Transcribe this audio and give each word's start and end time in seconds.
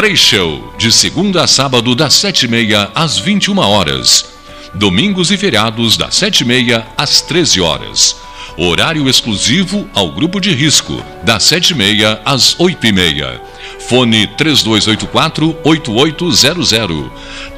Três 0.00 0.18
Show, 0.18 0.72
de 0.78 0.90
segunda 0.90 1.44
a 1.44 1.46
sábado, 1.46 1.94
das 1.94 2.14
sete 2.14 2.46
e 2.46 2.48
meia 2.48 2.90
às 2.94 3.18
21 3.18 3.58
horas. 3.58 4.32
Domingos 4.72 5.30
e 5.30 5.36
feriados, 5.36 5.98
das 5.98 6.14
sete 6.14 6.40
e 6.40 6.46
meia 6.46 6.86
às 6.96 7.20
13 7.20 7.60
horas. 7.60 8.16
Horário 8.56 9.10
exclusivo 9.10 9.86
ao 9.92 10.10
grupo 10.10 10.40
de 10.40 10.54
risco, 10.54 11.04
das 11.22 11.44
sete 11.44 11.72
e 11.72 11.74
meia 11.74 12.18
às 12.24 12.58
oito 12.58 12.86
e 12.86 12.92
meia. 12.92 13.42
Fone 13.90 14.26
3284-8800. 14.38 17.10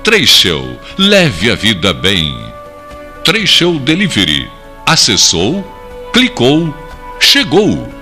Três 0.02 0.28
Show, 0.28 0.76
leve 0.98 1.48
a 1.48 1.54
vida 1.54 1.94
bem. 1.94 2.36
Três 3.22 3.48
Show 3.48 3.78
Delivery. 3.78 4.50
Acessou, 4.84 5.64
clicou, 6.12 6.74
chegou. 7.20 8.01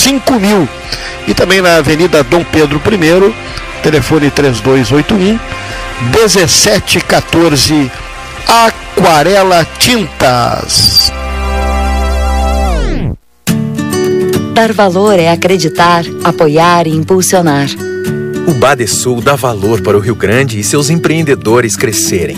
5000 0.00 0.68
e 1.28 1.34
também 1.34 1.60
na 1.60 1.76
Avenida 1.76 2.24
Dom 2.24 2.42
Pedro 2.42 2.80
I, 2.80 3.34
telefone 3.82 4.30
3281 4.30 5.38
1714 6.12 7.90
Aquarela 8.48 9.66
Tintas. 9.78 11.12
Dar 14.54 14.72
valor 14.72 15.18
é 15.18 15.30
acreditar, 15.30 16.04
apoiar 16.24 16.86
e 16.86 16.90
impulsionar. 16.90 17.68
O 18.46 18.54
Badesul 18.54 19.20
dá 19.20 19.36
valor 19.36 19.82
para 19.82 19.96
o 19.96 20.00
Rio 20.00 20.14
Grande 20.14 20.58
e 20.58 20.64
seus 20.64 20.90
empreendedores 20.90 21.76
crescerem. 21.76 22.36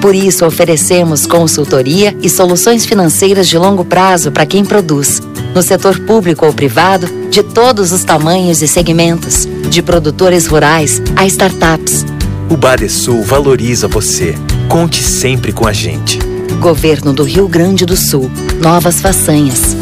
Por 0.00 0.14
isso, 0.14 0.46
oferecemos 0.46 1.26
consultoria 1.26 2.16
e 2.22 2.28
soluções 2.28 2.86
financeiras 2.86 3.48
de 3.48 3.58
longo 3.58 3.84
prazo 3.84 4.32
para 4.32 4.46
quem 4.46 4.64
produz 4.64 5.20
no 5.54 5.62
setor 5.62 5.98
público 6.00 6.46
ou 6.46 6.52
privado, 6.52 7.06
de 7.30 7.42
todos 7.42 7.92
os 7.92 8.04
tamanhos 8.04 8.62
e 8.62 8.68
segmentos, 8.68 9.46
de 9.68 9.82
produtores 9.82 10.46
rurais 10.46 11.00
a 11.16 11.26
startups. 11.26 12.04
O 12.50 12.56
Badesul 12.56 13.22
valoriza 13.22 13.88
você. 13.88 14.34
Conte 14.68 15.02
sempre 15.02 15.52
com 15.52 15.66
a 15.66 15.72
gente. 15.72 16.18
Governo 16.60 17.12
do 17.12 17.22
Rio 17.22 17.48
Grande 17.48 17.86
do 17.86 17.96
Sul. 17.96 18.30
Novas 18.60 19.00
façanhas. 19.00 19.76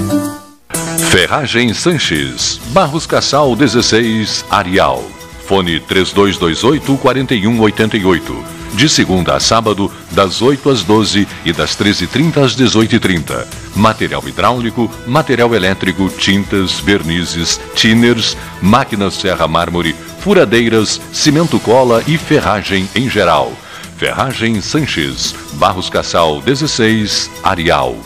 Ferragem 1.10 1.74
Sanches, 1.74 2.60
Barros 2.68 3.06
Cassal 3.06 3.56
16, 3.56 4.44
Arial. 4.48 5.04
Fone 5.46 5.80
3228 5.80 6.96
4188 6.98 8.59
de 8.74 8.88
segunda 8.88 9.34
a 9.34 9.40
sábado, 9.40 9.90
das 10.10 10.40
8 10.42 10.70
às 10.70 10.82
12 10.82 11.26
e 11.44 11.52
das 11.52 11.76
13h30 11.76 12.44
às 12.44 12.56
18h30. 12.56 13.46
Material 13.74 14.22
hidráulico, 14.26 14.90
material 15.06 15.54
elétrico, 15.54 16.08
tintas, 16.08 16.80
vernizes, 16.80 17.60
tinners, 17.74 18.36
máquinas 18.60 19.14
serra 19.14 19.46
mármore, 19.46 19.94
furadeiras, 20.20 21.00
cimento 21.12 21.58
cola 21.60 22.02
e 22.06 22.16
ferragem 22.16 22.88
em 22.94 23.08
geral. 23.08 23.52
Ferragem 23.96 24.60
Sanches, 24.60 25.34
Barros 25.54 25.90
Cassal 25.90 26.40
16, 26.40 27.30
Arial. 27.42 27.96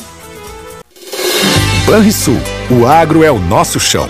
Banrisul, 1.86 2.40
o 2.70 2.86
agro 2.86 3.22
é 3.22 3.30
o 3.30 3.38
nosso 3.38 3.78
chão. 3.78 4.08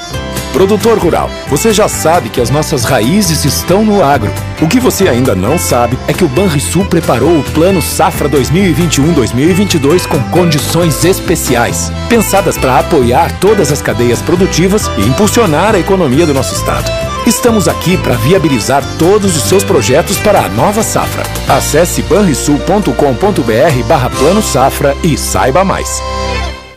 Produtor 0.55 0.99
rural, 0.99 1.29
você 1.49 1.73
já 1.73 1.89
sabe 1.89 2.29
que 2.29 2.41
as 2.41 2.49
nossas 2.49 2.85
raízes 2.85 3.45
estão 3.45 3.85
no 3.85 4.05
agro. 4.05 4.33
O 4.63 4.69
que 4.69 4.79
você 4.79 5.09
ainda 5.09 5.35
não 5.35 5.59
sabe 5.59 5.99
é 6.07 6.13
que 6.13 6.23
o 6.23 6.29
Banrisul 6.29 6.85
preparou 6.85 7.41
o 7.41 7.43
Plano 7.43 7.83
Safra 7.83 8.29
2021-2022 8.29 10.07
com 10.07 10.23
condições 10.31 11.05
especiais, 11.05 11.91
pensadas 12.09 12.57
para 12.57 12.79
apoiar 12.79 13.37
todas 13.41 13.73
as 13.73 13.83
cadeias 13.83 14.23
produtivas 14.23 14.89
e 14.97 15.01
impulsionar 15.01 15.75
a 15.75 15.81
economia 15.81 16.25
do 16.25 16.33
nosso 16.33 16.55
estado. 16.55 16.89
Estamos 17.27 17.67
aqui 17.67 17.97
para 17.97 18.15
viabilizar 18.15 18.85
todos 18.97 19.35
os 19.35 19.43
seus 19.43 19.65
projetos 19.65 20.19
para 20.19 20.39
a 20.39 20.49
nova 20.49 20.85
safra. 20.85 21.25
Acesse 21.49 22.01
banrisul.com.br 22.03 23.89
barra 23.89 24.09
Plano 24.09 24.41
Safra 24.41 24.97
e 25.03 25.19
saiba 25.19 25.65
mais. 25.65 26.01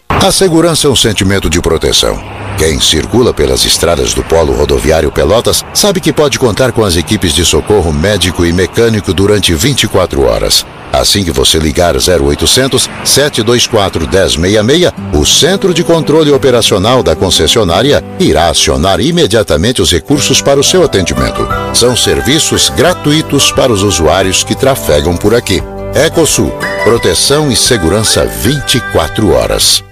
A 0.09 0.31
segurança 0.31 0.87
é 0.87 0.89
um 0.89 0.95
sentimento 0.95 1.47
de 1.47 1.61
proteção. 1.61 2.36
Quem 2.57 2.79
circula 2.79 3.31
pelas 3.35 3.63
estradas 3.65 4.15
do 4.15 4.23
Polo 4.23 4.51
Rodoviário 4.51 5.11
Pelotas 5.11 5.63
sabe 5.75 6.01
que 6.01 6.11
pode 6.11 6.39
contar 6.39 6.71
com 6.71 6.83
as 6.83 6.95
equipes 6.95 7.31
de 7.31 7.45
socorro 7.45 7.93
médico 7.93 8.43
e 8.43 8.51
mecânico 8.51 9.13
durante 9.13 9.53
24 9.53 10.23
horas. 10.23 10.65
Assim 10.91 11.23
que 11.23 11.29
você 11.29 11.59
ligar 11.59 11.95
0800 11.95 12.89
724 13.05 14.07
1066, 14.07 14.91
o 15.13 15.23
Centro 15.23 15.71
de 15.71 15.83
Controle 15.83 16.31
Operacional 16.31 17.03
da 17.03 17.15
concessionária 17.15 18.03
irá 18.19 18.49
acionar 18.49 18.99
imediatamente 18.99 19.79
os 19.79 19.91
recursos 19.91 20.41
para 20.41 20.59
o 20.59 20.63
seu 20.63 20.83
atendimento. 20.83 21.47
São 21.75 21.95
serviços 21.95 22.69
gratuitos 22.69 23.51
para 23.51 23.71
os 23.71 23.83
usuários 23.83 24.43
que 24.43 24.55
trafegam 24.55 25.15
por 25.15 25.35
aqui. 25.35 25.61
Ecosul, 25.93 26.51
proteção 26.83 27.51
e 27.51 27.55
segurança 27.55 28.25
24 28.25 29.31
horas. 29.31 29.83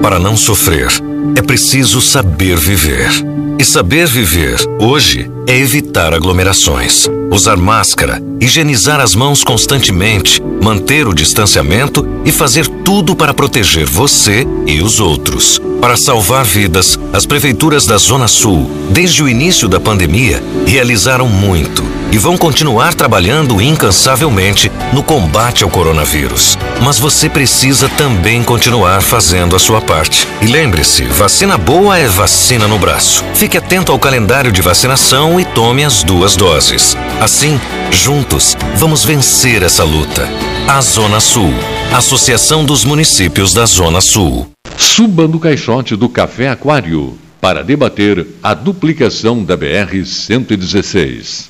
Para 0.00 0.18
não 0.18 0.36
sofrer, 0.36 0.88
é 1.36 1.42
preciso 1.42 2.00
saber 2.00 2.56
viver. 2.56 3.10
E 3.60 3.64
saber 3.64 4.06
viver, 4.06 4.56
hoje, 4.80 5.30
é 5.46 5.54
evitar 5.54 6.14
aglomerações, 6.14 7.06
usar 7.30 7.58
máscara, 7.58 8.18
higienizar 8.40 8.98
as 9.00 9.14
mãos 9.14 9.44
constantemente, 9.44 10.42
manter 10.62 11.06
o 11.06 11.12
distanciamento 11.12 12.08
e 12.24 12.32
fazer 12.32 12.66
tudo 12.66 13.14
para 13.14 13.34
proteger 13.34 13.84
você 13.84 14.46
e 14.66 14.80
os 14.80 14.98
outros. 14.98 15.60
Para 15.78 15.94
salvar 15.94 16.42
vidas, 16.42 16.98
as 17.12 17.26
prefeituras 17.26 17.84
da 17.84 17.98
Zona 17.98 18.28
Sul, 18.28 18.70
desde 18.88 19.22
o 19.22 19.28
início 19.28 19.68
da 19.68 19.78
pandemia, 19.78 20.42
realizaram 20.66 21.28
muito 21.28 21.84
e 22.12 22.18
vão 22.18 22.36
continuar 22.36 22.94
trabalhando 22.94 23.60
incansavelmente 23.60 24.70
no 24.92 25.02
combate 25.02 25.62
ao 25.62 25.70
coronavírus. 25.70 26.58
Mas 26.82 26.98
você 26.98 27.28
precisa 27.28 27.88
também 27.88 28.42
continuar 28.42 29.00
fazendo 29.00 29.54
a 29.54 29.58
sua 29.58 29.80
parte. 29.80 30.26
E 30.42 30.46
lembre-se, 30.46 31.04
vacina 31.04 31.56
boa 31.56 31.98
é 31.98 32.08
vacina 32.08 32.66
no 32.66 32.78
braço. 32.78 33.24
Fique 33.34 33.49
atento 33.58 33.92
ao 33.92 33.98
calendário 33.98 34.52
de 34.52 34.62
vacinação 34.62 35.40
e 35.40 35.44
tome 35.44 35.84
as 35.84 36.02
duas 36.02 36.36
doses. 36.36 36.96
Assim, 37.20 37.60
juntos, 37.90 38.56
vamos 38.76 39.04
vencer 39.04 39.62
essa 39.62 39.84
luta. 39.84 40.28
A 40.68 40.80
Zona 40.80 41.20
Sul. 41.20 41.52
Associação 41.92 42.64
dos 42.64 42.84
Municípios 42.84 43.52
da 43.52 43.66
Zona 43.66 44.00
Sul. 44.00 44.50
Suba 44.76 45.26
no 45.26 45.38
caixote 45.38 45.96
do 45.96 46.08
Café 46.08 46.48
Aquário 46.48 47.18
para 47.40 47.64
debater 47.64 48.26
a 48.42 48.54
duplicação 48.54 49.42
da 49.42 49.56
BR-116. 49.56 51.48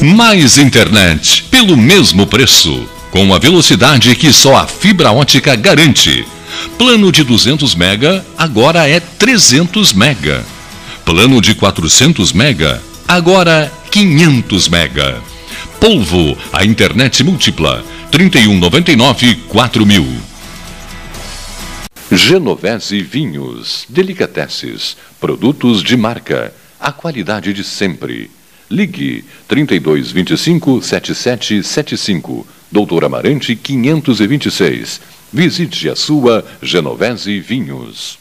Mais 0.06 0.58
internet 0.58 1.46
pelo 1.50 1.78
mesmo 1.78 2.28
preço, 2.28 2.86
com 3.10 3.34
a 3.34 3.40
velocidade 3.40 4.14
que 4.18 4.34
só 4.34 4.58
a 4.58 4.68
fibra 4.68 5.14
ótica 5.14 5.56
garante. 5.56 6.28
Plano 6.78 7.10
de 7.10 7.24
200 7.24 7.74
mega 7.74 8.26
agora 8.38 8.86
é 8.86 9.00
300 9.00 9.94
mega. 9.94 10.46
Plano 11.06 11.42
de 11.42 11.56
400 11.56 12.34
mega 12.34 12.84
agora 13.08 13.72
500 13.92 14.68
mega. 14.68 15.22
Polvo, 15.80 16.38
a 16.52 16.66
internet 16.66 17.24
múltipla, 17.24 17.82
3199 18.12 19.36
4000. 19.48 20.06
Genovese 22.12 23.02
Vinhos, 23.02 23.86
Delicateces, 23.88 24.98
produtos 25.22 25.82
de 25.82 25.96
marca, 25.96 26.54
a 26.78 26.92
qualidade 26.92 27.54
de 27.54 27.64
sempre. 27.64 28.30
Ligue 28.74 29.24
3225 29.48 30.82
7775, 30.82 32.44
Doutor 32.72 33.06
Amarante 33.06 33.56
526. 33.56 35.00
Visite 35.32 35.90
a 35.90 35.96
sua 35.96 36.44
Genovese 36.60 37.40
Vinhos. 37.40 38.18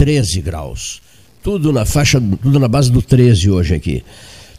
13 0.00 0.40
graus. 0.40 1.02
Tudo 1.42 1.70
na 1.74 1.84
faixa, 1.84 2.18
tudo 2.18 2.58
na 2.58 2.66
base 2.66 2.90
do 2.90 3.02
13 3.02 3.50
hoje 3.50 3.74
aqui. 3.74 4.02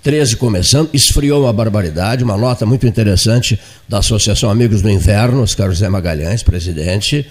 13 0.03 0.35
começando, 0.35 0.91
esfriou 0.93 1.45
uma 1.45 1.51
barbaridade, 1.51 2.23
uma 2.23 2.37
nota 2.37 2.63
muito 2.63 2.85
interessante 2.85 3.59
da 3.89 3.97
Associação 3.97 4.51
Amigos 4.51 4.83
do 4.83 4.89
Inverno, 4.89 5.41
Oscar 5.41 5.71
José 5.71 5.89
Magalhães, 5.89 6.43
presidente. 6.43 7.25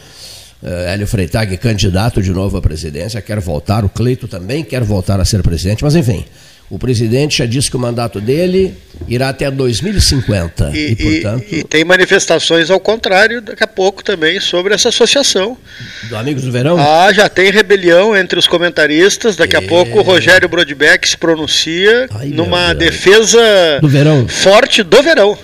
Uh, 0.60 0.88
Hélio 0.88 1.06
Freitag, 1.06 1.56
candidato 1.58 2.20
de 2.20 2.32
novo 2.32 2.56
à 2.56 2.60
presidência, 2.60 3.22
quer 3.22 3.38
voltar. 3.38 3.84
O 3.84 3.88
Cleito 3.88 4.26
também 4.26 4.64
quer 4.64 4.82
voltar 4.82 5.20
a 5.20 5.24
ser 5.24 5.40
presidente, 5.40 5.84
mas 5.84 5.94
enfim, 5.94 6.24
o 6.70 6.78
presidente 6.78 7.38
já 7.38 7.46
disse 7.46 7.68
que 7.68 7.76
o 7.76 7.80
mandato 7.80 8.20
dele 8.20 8.72
irá 9.08 9.30
até 9.30 9.50
2050. 9.50 10.70
E, 10.72 10.92
e, 10.92 10.96
portanto. 10.96 11.44
E, 11.50 11.64
tem 11.64 11.84
manifestações 11.84 12.70
ao 12.70 12.78
contrário 12.78 13.42
daqui 13.42 13.64
a 13.64 13.66
pouco 13.66 14.04
também 14.04 14.38
sobre 14.38 14.72
essa 14.72 14.88
associação. 14.88 15.58
Do 16.08 16.16
Amigos 16.16 16.44
do 16.44 16.52
Verão? 16.52 16.78
Ah, 16.78 17.12
já 17.12 17.28
tem 17.28 17.50
rebelião 17.50 18.16
entre 18.16 18.38
os 18.38 18.46
comentaristas. 18.46 19.34
Daqui 19.34 19.56
a 19.56 19.62
pouco 19.62 19.98
o 19.98 20.02
Rogério 20.02 20.48
Brodbeck 20.48 21.08
se 21.08 21.16
pronuncia 21.16 22.06
Ai, 22.14 22.28
numa 22.28 22.72
defesa 22.72 23.40
do 23.80 23.88
verão. 23.88 24.28
forte 24.28 24.84
do 24.84 25.02
verão. 25.02 25.36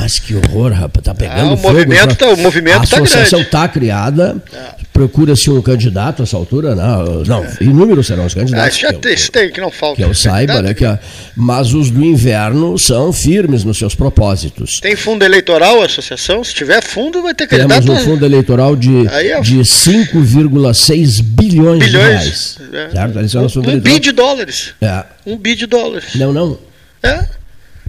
Mas 0.00 0.20
que 0.20 0.34
horror, 0.34 0.72
rapaz, 0.72 1.04
tá 1.04 1.12
pegando 1.12 1.50
ah, 1.50 1.54
o 1.54 1.56
fogo. 1.56 1.74
Movimento 1.74 2.14
tá, 2.14 2.28
o 2.28 2.36
movimento 2.36 2.84
está 2.84 2.96
grande. 2.96 3.12
A 3.12 3.18
associação 3.18 3.40
está 3.40 3.68
criada, 3.68 4.36
é. 4.52 4.84
procura-se 4.92 5.50
um 5.50 5.60
candidato 5.60 6.22
a 6.22 6.24
essa 6.24 6.36
altura, 6.36 6.76
não, 6.76 7.24
não 7.24 7.44
é. 7.44 7.56
inúmeros 7.60 8.06
serão 8.06 8.24
os 8.24 8.32
candidatos. 8.32 8.76
Ah, 8.76 8.80
já 8.80 8.92
tem, 8.92 9.12
isso 9.12 9.32
tem, 9.32 9.50
que 9.50 9.60
não 9.60 9.72
falta. 9.72 9.96
Que 9.96 10.04
eu 10.04 10.14
saiba, 10.14 10.62
né, 10.62 10.72
que 10.72 10.84
a, 10.84 11.00
mas 11.34 11.74
os 11.74 11.90
do 11.90 12.04
inverno 12.04 12.78
são 12.78 13.12
firmes 13.12 13.64
nos 13.64 13.76
seus 13.76 13.92
propósitos. 13.96 14.78
Tem 14.80 14.94
fundo 14.94 15.24
eleitoral 15.24 15.82
a 15.82 15.86
associação? 15.86 16.44
Se 16.44 16.54
tiver 16.54 16.80
fundo, 16.80 17.20
vai 17.20 17.34
ter 17.34 17.48
candidato. 17.48 17.82
Temos 17.84 18.02
um 18.02 18.04
fundo 18.04 18.24
eleitoral 18.24 18.76
de, 18.76 19.04
é... 19.08 19.40
de 19.40 19.58
5,6 19.58 21.22
bilhões, 21.22 21.84
bilhões, 21.84 21.84
de 21.84 21.96
reais. 21.96 22.58
É. 22.72 22.90
Certo? 22.90 23.20
Esse 23.20 23.36
é 23.36 23.40
um, 23.40 23.44
um 23.44 23.80
bi 23.80 23.98
de 23.98 24.12
dólares. 24.12 24.74
É. 24.80 25.04
Um 25.26 25.36
bi 25.36 25.56
de 25.56 25.66
dólares. 25.66 26.14
Não, 26.14 26.32
não. 26.32 26.56
É. 27.02 27.37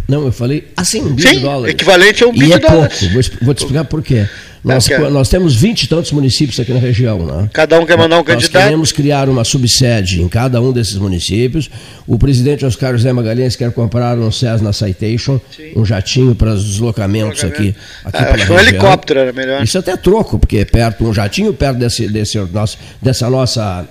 Não, 0.10 0.26
eu 0.26 0.32
falei 0.32 0.68
assim, 0.76 1.02
um 1.02 1.14
bi 1.14 1.22
Sim, 1.22 1.36
de 1.36 1.40
dólares. 1.42 1.76
equivalente 1.76 2.24
a 2.24 2.28
um 2.28 2.34
bi 2.34 2.46
e 2.46 2.48
de 2.48 2.54
é 2.54 2.60
dólares. 2.60 3.00
Pouco. 3.00 3.14
Vou, 3.14 3.24
vou 3.44 3.54
te 3.54 3.60
explicar 3.60 3.86
por 3.86 4.02
quê. 4.02 4.28
Nós, 4.64 4.90
é. 4.90 4.98
nós 5.10 5.30
temos 5.30 5.56
vinte 5.56 5.84
e 5.84 5.88
tantos 5.88 6.12
municípios 6.12 6.60
aqui 6.60 6.74
na 6.74 6.80
região. 6.80 7.26
Né? 7.26 7.50
Cada 7.54 7.80
um 7.80 7.86
quer 7.86 7.98
mandar 7.98 8.20
um 8.20 8.24
candidato. 8.24 8.54
Nós 8.54 8.64
queremos 8.64 8.92
criar 8.92 9.30
uma 9.30 9.44
subsede 9.44 10.22
em 10.22 10.28
cada 10.28 10.60
um 10.62 10.74
desses 10.74 10.96
municípios. 10.96 11.70
O 12.08 12.18
presidente 12.18 12.66
Oscar 12.66 12.92
José 12.94 13.14
Magalhães 13.14 13.56
quer 13.56 13.72
comprar 13.72 14.18
um 14.18 14.32
Cessna 14.32 14.74
Citation, 14.74 15.40
Sim. 15.56 15.74
um 15.76 15.86
jatinho 15.86 16.36
para 16.36 16.54
os 16.54 16.66
deslocamentos 16.66 17.44
aqui. 17.44 17.76
aqui 18.04 18.18
ah, 18.18 18.46
que 18.46 18.52
um 18.52 18.60
helicóptero 18.60 19.20
era 19.20 19.32
melhor. 19.32 19.64
Isso 19.64 19.78
até 19.78 19.96
troco, 19.96 20.40
porque 20.40 20.58
é 20.58 20.66
perto, 20.66 21.06
um 21.06 21.14
jatinho 21.14 21.54
perto 21.54 21.78
desse, 21.78 22.08
desse 22.08 22.38
nosso, 22.52 22.78
dessa 23.02 23.30
nossa 23.30 23.88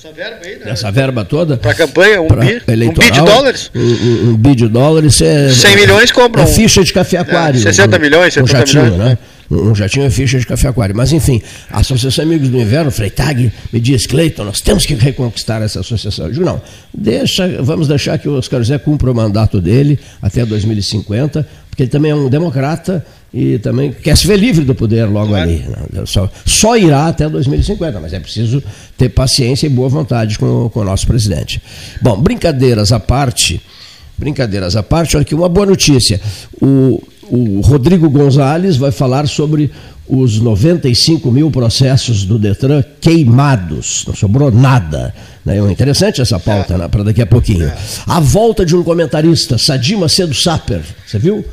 essa 0.00 0.12
verba 0.12 0.40
aí, 0.42 0.56
né? 0.56 0.70
Essa 0.70 0.90
verba 0.90 1.24
toda. 1.26 1.58
Para 1.58 1.72
a 1.72 1.74
campanha, 1.74 2.22
um 2.22 2.28
bi, 2.28 2.62
um 2.86 2.92
bi 2.92 3.10
de 3.10 3.20
dólares. 3.20 3.70
Um, 3.74 4.30
um, 4.30 4.36
bi 4.36 4.54
de 4.54 4.66
dólares. 4.66 5.20
É, 5.20 5.50
100 5.50 5.76
milhões 5.76 6.10
compram. 6.10 6.42
É 6.42 6.46
ficha 6.46 6.82
de 6.82 6.90
café 6.90 7.18
aquário. 7.18 7.58
É, 7.58 7.62
60 7.62 7.98
milhões, 7.98 8.32
70 8.32 8.42
um 8.42 8.58
jatinho, 8.58 8.82
milhões. 8.84 8.98
Né? 8.98 9.18
Um 9.50 9.74
jatinho 9.74 10.06
é 10.06 10.10
ficha 10.10 10.38
de 10.38 10.46
café 10.46 10.68
aquário. 10.68 10.96
Mas, 10.96 11.12
enfim, 11.12 11.42
a 11.70 11.80
Associação 11.80 12.24
Amigos 12.24 12.48
do 12.48 12.58
Inverno, 12.58 12.90
Freitag, 12.90 13.52
me 13.70 13.80
diz, 13.80 14.06
Cleiton, 14.06 14.44
nós 14.44 14.62
temos 14.62 14.86
que 14.86 14.94
reconquistar 14.94 15.60
essa 15.60 15.80
associação. 15.80 16.26
Eu 16.26 16.32
digo, 16.32 16.44
não, 16.46 16.62
deixa, 16.94 17.62
vamos 17.62 17.86
deixar 17.86 18.16
que 18.16 18.28
o 18.28 18.38
Oscar 18.38 18.60
José 18.60 18.78
cumpra 18.78 19.10
o 19.10 19.14
mandato 19.14 19.60
dele 19.60 19.98
até 20.22 20.46
2050, 20.46 21.46
porque 21.68 21.82
ele 21.82 21.90
também 21.90 22.10
é 22.10 22.14
um 22.14 22.30
democrata 22.30 23.04
e 23.32 23.58
também 23.58 23.92
quer 23.92 24.16
se 24.16 24.26
ver 24.26 24.36
livre 24.36 24.64
do 24.64 24.74
poder 24.74 25.04
logo 25.04 25.28
claro. 25.28 25.48
ali. 25.48 25.64
Né? 25.92 26.02
Só, 26.04 26.28
só, 26.44 26.76
irá 26.76 27.06
até 27.06 27.28
2050, 27.28 28.00
mas 28.00 28.12
é 28.12 28.18
preciso 28.18 28.62
ter 28.98 29.08
paciência 29.08 29.66
e 29.66 29.70
boa 29.70 29.88
vontade 29.88 30.38
com, 30.38 30.68
com 30.68 30.80
o 30.80 30.84
nosso 30.84 31.06
presidente. 31.06 31.62
Bom, 32.02 32.20
brincadeiras 32.20 32.90
à 32.92 32.98
parte, 32.98 33.60
brincadeiras 34.18 34.74
à 34.74 34.82
parte, 34.82 35.16
olha 35.16 35.22
aqui 35.22 35.34
uma 35.34 35.48
boa 35.48 35.66
notícia. 35.66 36.20
O, 36.60 37.02
o 37.30 37.60
Rodrigo 37.60 38.10
Gonzalez 38.10 38.76
vai 38.76 38.90
falar 38.90 39.28
sobre 39.28 39.70
os 40.08 40.40
95 40.40 41.30
mil 41.30 41.52
processos 41.52 42.24
do 42.24 42.36
Detran 42.36 42.82
queimados, 43.00 44.04
não 44.08 44.14
sobrou 44.14 44.50
nada. 44.50 45.14
É 45.46 45.56
interessante 45.70 46.20
essa 46.20 46.38
pauta 46.38 46.76
né, 46.76 46.88
para 46.88 47.04
daqui 47.04 47.22
a 47.22 47.26
pouquinho. 47.26 47.66
É. 47.66 47.76
A 48.06 48.18
volta 48.18 48.66
de 48.66 48.74
um 48.74 48.82
comentarista, 48.82 49.56
Sadima 49.56 50.08
Cedo 50.08 50.34
Saper, 50.34 50.82
você 51.06 51.18
viu? 51.18 51.44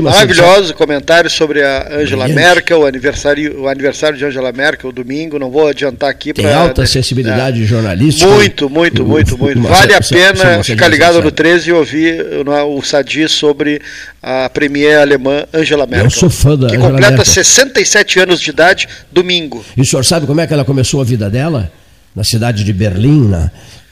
Maravilhoso 0.00 0.72
comentário 0.74 1.28
sobre 1.28 1.60
a 1.60 1.88
Angela 1.98 2.28
Merkel, 2.28 2.80
o 2.80 2.86
aniversário, 2.86 3.62
o 3.62 3.68
aniversário 3.68 4.16
de 4.16 4.24
Angela 4.24 4.52
Merkel, 4.52 4.92
domingo. 4.92 5.36
Não 5.36 5.50
vou 5.50 5.66
adiantar 5.66 6.08
aqui. 6.08 6.32
Tem 6.32 6.44
pra, 6.44 6.56
alta 6.56 6.82
acessibilidade 6.82 7.62
é, 7.62 7.66
jornalística. 7.66 8.30
Muito, 8.30 8.70
muito, 8.70 9.04
muito, 9.04 9.36
muito. 9.36 9.60
Vale 9.62 9.94
a 9.94 10.00
pena 10.00 10.62
ficar 10.62 10.86
ligado 10.86 11.20
no 11.20 11.32
13 11.32 11.70
e 11.70 11.72
ouvir 11.72 12.24
o 12.68 12.82
Sadi 12.82 13.28
sobre 13.28 13.82
a 14.22 14.48
premier 14.48 14.98
alemã 14.98 15.44
Angela 15.52 15.86
Merkel. 15.86 16.06
Eu 16.06 16.10
sou 16.10 16.30
fã 16.30 16.56
da 16.56 16.68
Que 16.68 16.76
Angela 16.76 16.90
completa 16.90 17.16
Merkel. 17.16 17.34
67 17.34 18.20
anos 18.20 18.40
de 18.40 18.50
idade, 18.50 18.88
domingo. 19.10 19.64
E 19.76 19.80
o 19.80 19.84
senhor 19.84 20.04
sabe 20.04 20.24
como 20.24 20.40
é 20.40 20.46
que 20.46 20.54
ela 20.54 20.64
começou 20.64 21.00
a 21.00 21.04
vida 21.04 21.28
dela? 21.28 21.70
Na 22.14 22.22
cidade 22.22 22.62
de 22.62 22.72
Berlim, 22.72 23.28
na... 23.28 23.50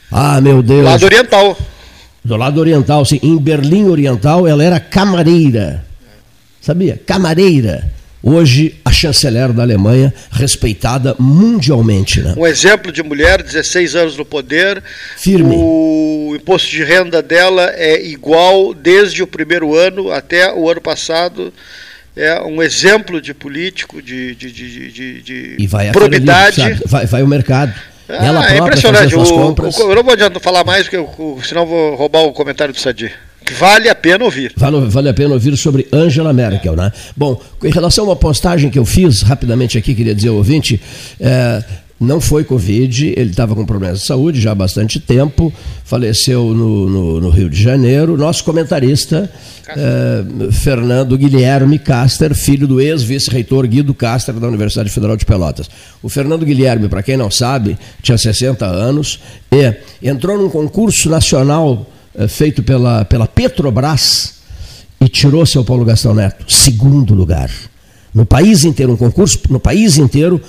Ah, 0.09 0.39
meu 0.39 0.63
Deus. 0.63 0.85
Lado 0.85 1.03
oriental 1.03 1.57
do 2.23 2.35
lado 2.37 2.59
oriental, 2.59 3.03
sim, 3.05 3.19
em 3.21 3.37
Berlim 3.37 3.85
Oriental, 3.85 4.47
ela 4.47 4.63
era 4.63 4.79
camareira. 4.79 5.85
Sabia? 6.61 6.99
Camareira. 7.05 7.91
Hoje, 8.25 8.75
a 8.85 8.91
chanceler 8.91 9.51
da 9.51 9.63
Alemanha, 9.63 10.13
respeitada 10.31 11.13
mundialmente. 11.19 12.21
Né? 12.21 12.33
Um 12.37 12.47
exemplo 12.47 12.89
de 12.89 13.03
mulher, 13.03 13.43
16 13.43 13.95
anos 13.97 14.17
no 14.17 14.23
poder. 14.23 14.81
Firme. 15.17 15.57
O 15.57 16.33
imposto 16.33 16.69
de 16.69 16.81
renda 16.85 17.21
dela 17.21 17.69
é 17.75 18.01
igual 18.01 18.73
desde 18.73 19.21
o 19.21 19.27
primeiro 19.27 19.75
ano 19.75 20.09
até 20.09 20.53
o 20.53 20.69
ano 20.69 20.79
passado. 20.79 21.53
É 22.15 22.39
um 22.41 22.63
exemplo 22.63 23.19
de 23.19 23.33
político, 23.33 24.01
de, 24.01 24.33
de, 24.35 24.51
de, 24.51 24.91
de, 24.91 25.21
de 25.21 25.55
e 25.59 25.67
vai 25.67 25.91
probidade. 25.91 26.79
Vai, 26.85 27.05
vai 27.05 27.23
o 27.23 27.27
mercado. 27.27 27.73
Ah, 28.09 28.25
ela 28.25 28.53
é 28.53 28.57
impressionante. 28.57 29.15
O, 29.15 29.21
o, 29.21 29.91
eu 29.91 29.95
não 29.95 30.03
vou 30.03 30.13
adiantar 30.13 30.41
falar 30.41 30.63
mais, 30.63 30.83
porque 30.83 30.97
eu, 30.97 31.39
senão 31.43 31.65
vou 31.65 31.95
roubar 31.95 32.21
o 32.23 32.33
comentário 32.33 32.73
do 32.73 32.79
Sadi. 32.79 33.11
Que 33.45 33.53
vale 33.53 33.89
a 33.89 33.95
pena 33.95 34.23
ouvir. 34.23 34.53
Vale, 34.55 34.79
vale 34.87 35.09
a 35.09 35.13
pena 35.13 35.33
ouvir 35.33 35.55
sobre 35.57 35.87
Angela 35.91 36.31
Merkel, 36.31 36.75
né? 36.75 36.91
Bom, 37.15 37.41
em 37.61 37.71
relação 37.71 38.05
a 38.05 38.09
uma 38.09 38.15
postagem 38.15 38.69
que 38.69 38.79
eu 38.79 38.85
fiz 38.85 39.21
rapidamente 39.21 39.77
aqui, 39.77 39.93
queria 39.93 40.15
dizer 40.15 40.29
ao 40.29 40.35
ouvinte, 40.35 40.81
é, 41.19 41.63
não 41.99 42.19
foi 42.19 42.43
Covid, 42.43 43.13
ele 43.15 43.29
estava 43.29 43.55
com 43.55 43.65
problemas 43.65 44.01
de 44.01 44.05
saúde 44.05 44.41
já 44.41 44.51
há 44.51 44.55
bastante 44.55 44.99
tempo, 44.99 45.53
faleceu 45.85 46.53
no, 46.53 46.89
no, 46.89 47.21
no 47.21 47.29
Rio 47.29 47.49
de 47.49 47.61
Janeiro. 47.61 48.17
Nosso 48.17 48.43
comentarista, 48.43 49.31
eh, 49.69 50.23
Fernando 50.51 51.17
Guilherme 51.17 51.79
Caster, 51.79 52.35
filho 52.35 52.67
do 52.67 52.81
ex-vice-reitor 52.81 53.67
Guido 53.67 53.93
Caster, 53.93 54.35
da 54.35 54.47
Universidade 54.47 54.89
Federal 54.89 55.15
de 55.15 55.25
Pelotas. 55.25 55.69
O 56.01 56.09
Fernando 56.09 56.45
Guilherme, 56.45 56.89
para 56.89 57.03
quem 57.03 57.15
não 57.15 57.31
sabe, 57.31 57.77
tinha 58.01 58.17
60 58.17 58.65
anos 58.65 59.19
e 59.51 59.73
entrou 60.07 60.37
num 60.37 60.49
concurso 60.49 61.09
nacional 61.09 61.89
eh, 62.15 62.27
feito 62.27 62.63
pela, 62.63 63.05
pela 63.05 63.27
Petrobras 63.27 64.41
e 64.99 65.07
tirou 65.07 65.45
seu 65.45 65.63
Paulo 65.63 65.85
Gastão 65.85 66.13
Neto, 66.13 66.51
segundo 66.51 67.13
lugar. 67.13 67.49
No 68.13 68.25
país 68.25 68.63
inteiro, 68.63 68.93
um 68.93 68.97
concurso 68.97 69.39
no 69.49 69.59
país 69.59 69.97
inteiro 69.97 70.39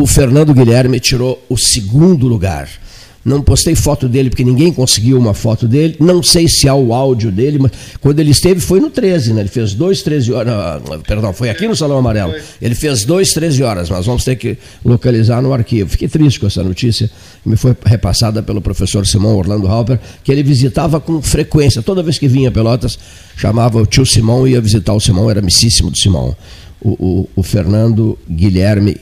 o 0.00 0.06
Fernando 0.06 0.54
Guilherme 0.54 1.00
tirou 1.00 1.44
o 1.48 1.56
segundo 1.56 2.28
lugar. 2.28 2.68
Não 3.24 3.42
postei 3.42 3.74
foto 3.74 4.08
dele 4.08 4.30
porque 4.30 4.44
ninguém 4.44 4.72
conseguiu 4.72 5.18
uma 5.18 5.34
foto 5.34 5.66
dele. 5.66 5.96
Não 5.98 6.22
sei 6.22 6.46
se 6.46 6.68
há 6.68 6.74
o 6.74 6.94
áudio 6.94 7.32
dele, 7.32 7.58
mas 7.58 7.72
quando 8.00 8.20
ele 8.20 8.30
esteve 8.30 8.60
foi 8.60 8.80
no 8.80 8.90
13, 8.90 9.34
né? 9.34 9.40
Ele 9.40 9.48
fez 9.48 9.74
dois, 9.74 10.00
13 10.02 10.32
horas. 10.32 10.54
Não, 10.88 11.00
perdão, 11.00 11.32
foi 11.32 11.50
aqui 11.50 11.66
no 11.66 11.74
Salão 11.74 11.98
Amarelo. 11.98 12.32
Ele 12.62 12.74
fez 12.76 13.04
dois, 13.04 13.32
13 13.32 13.62
horas. 13.62 13.90
Nós 13.90 14.06
vamos 14.06 14.24
ter 14.24 14.36
que 14.36 14.56
localizar 14.84 15.42
no 15.42 15.52
arquivo. 15.52 15.90
Fiquei 15.90 16.08
triste 16.08 16.38
com 16.38 16.46
essa 16.46 16.62
notícia 16.62 17.10
que 17.42 17.48
me 17.48 17.56
foi 17.56 17.76
repassada 17.84 18.40
pelo 18.40 18.62
professor 18.62 19.04
Simão 19.04 19.36
Orlando 19.36 19.66
Halper, 19.66 19.98
que 20.22 20.30
ele 20.30 20.44
visitava 20.44 21.00
com 21.00 21.20
frequência. 21.20 21.82
Toda 21.82 22.04
vez 22.04 22.18
que 22.18 22.28
vinha 22.28 22.48
a 22.48 22.52
Pelotas, 22.52 22.98
chamava 23.36 23.82
o 23.82 23.84
tio 23.84 24.06
Simão 24.06 24.46
e 24.46 24.52
ia 24.52 24.60
visitar 24.60 24.94
o 24.94 25.00
Simão, 25.00 25.28
era 25.28 25.40
amicíssimo 25.40 25.90
do 25.90 25.98
Simão. 25.98 26.36
O, 26.80 26.90
o, 26.90 27.28
o 27.34 27.42
Fernando 27.42 28.16
Guilherme 28.30 28.96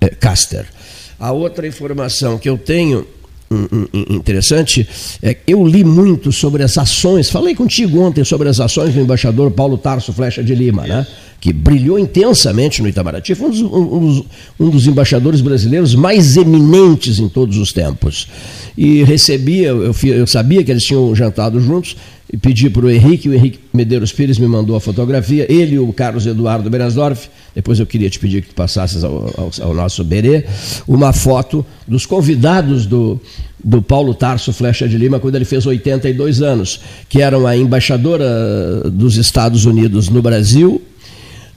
é, 0.00 0.08
Caster. 0.08 0.66
A 1.18 1.32
outra 1.32 1.66
informação 1.66 2.38
que 2.38 2.48
eu 2.48 2.56
tenho 2.56 3.06
interessante 4.10 4.86
é 5.22 5.32
que 5.32 5.52
eu 5.52 5.66
li 5.66 5.82
muito 5.82 6.30
sobre 6.30 6.62
as 6.62 6.76
ações, 6.76 7.30
falei 7.30 7.54
contigo 7.54 8.00
ontem 8.00 8.22
sobre 8.22 8.48
as 8.48 8.60
ações 8.60 8.92
do 8.92 9.00
embaixador 9.00 9.50
Paulo 9.50 9.78
Tarso 9.78 10.12
Flecha 10.12 10.44
de 10.44 10.54
Lima, 10.54 10.86
né? 10.86 11.06
que 11.40 11.52
brilhou 11.52 11.98
intensamente 11.98 12.82
no 12.82 12.88
Itamaraty, 12.88 13.34
foi 13.34 13.48
um 13.48 13.50
dos, 13.50 13.60
um, 13.62 14.24
um 14.58 14.70
dos, 14.70 14.86
embaixadores 14.86 15.40
brasileiros 15.40 15.94
mais 15.94 16.36
eminentes 16.36 17.18
em 17.20 17.28
todos 17.28 17.56
os 17.56 17.72
tempos. 17.72 18.28
E 18.76 19.04
recebia, 19.04 19.68
eu, 19.68 19.94
eu 20.04 20.26
sabia 20.26 20.64
que 20.64 20.70
eles 20.70 20.82
tinham 20.82 21.14
jantado 21.14 21.60
juntos, 21.60 21.96
e 22.30 22.36
pedi 22.36 22.68
para 22.68 22.84
o 22.84 22.90
Henrique, 22.90 23.28
o 23.28 23.34
Henrique 23.34 23.60
Medeiros 23.72 24.12
Pires 24.12 24.36
me 24.38 24.46
mandou 24.46 24.76
a 24.76 24.80
fotografia, 24.80 25.50
ele 25.50 25.76
e 25.76 25.78
o 25.78 25.92
Carlos 25.92 26.26
Eduardo 26.26 26.68
Beresdorf, 26.68 27.28
depois 27.54 27.80
eu 27.80 27.86
queria 27.86 28.08
te 28.08 28.18
pedir 28.18 28.42
que 28.42 28.54
passasses 28.54 29.02
ao, 29.04 29.32
ao, 29.36 29.50
ao 29.60 29.74
nosso 29.74 30.04
Berê, 30.04 30.44
uma 30.86 31.12
foto 31.12 31.64
dos 31.86 32.06
convidados 32.06 32.86
do, 32.86 33.20
do 33.62 33.82
Paulo 33.82 34.14
Tarso 34.14 34.52
Flecha 34.52 34.88
de 34.88 34.96
Lima 34.96 35.18
quando 35.18 35.34
ele 35.34 35.44
fez 35.44 35.66
82 35.66 36.42
anos, 36.42 36.80
que 37.08 37.20
eram 37.20 37.46
a 37.46 37.56
embaixadora 37.56 38.88
dos 38.90 39.16
Estados 39.16 39.64
Unidos 39.64 40.08
no 40.08 40.22
Brasil, 40.22 40.80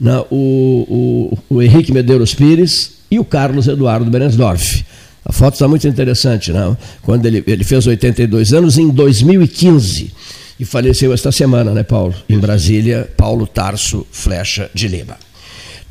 né, 0.00 0.18
o, 0.30 1.38
o, 1.48 1.56
o 1.56 1.62
Henrique 1.62 1.92
Medeiros 1.92 2.34
Pires 2.34 2.94
e 3.10 3.18
o 3.18 3.24
Carlos 3.24 3.68
Eduardo 3.68 4.10
Beresdorf. 4.10 4.84
A 5.24 5.32
foto 5.32 5.54
está 5.54 5.68
muito 5.68 5.86
interessante, 5.86 6.52
né? 6.52 6.76
quando 7.02 7.26
ele, 7.26 7.44
ele 7.46 7.62
fez 7.62 7.86
82 7.86 8.52
anos 8.52 8.76
em 8.76 8.88
2015 8.88 10.12
e 10.58 10.64
faleceu 10.64 11.12
esta 11.12 11.30
semana, 11.30 11.72
né, 11.72 11.82
Paulo? 11.82 12.14
Em 12.28 12.38
Brasília, 12.38 13.08
Paulo 13.16 13.46
Tarso 13.46 14.04
Flecha 14.10 14.68
de 14.74 14.88
Lima. 14.88 15.16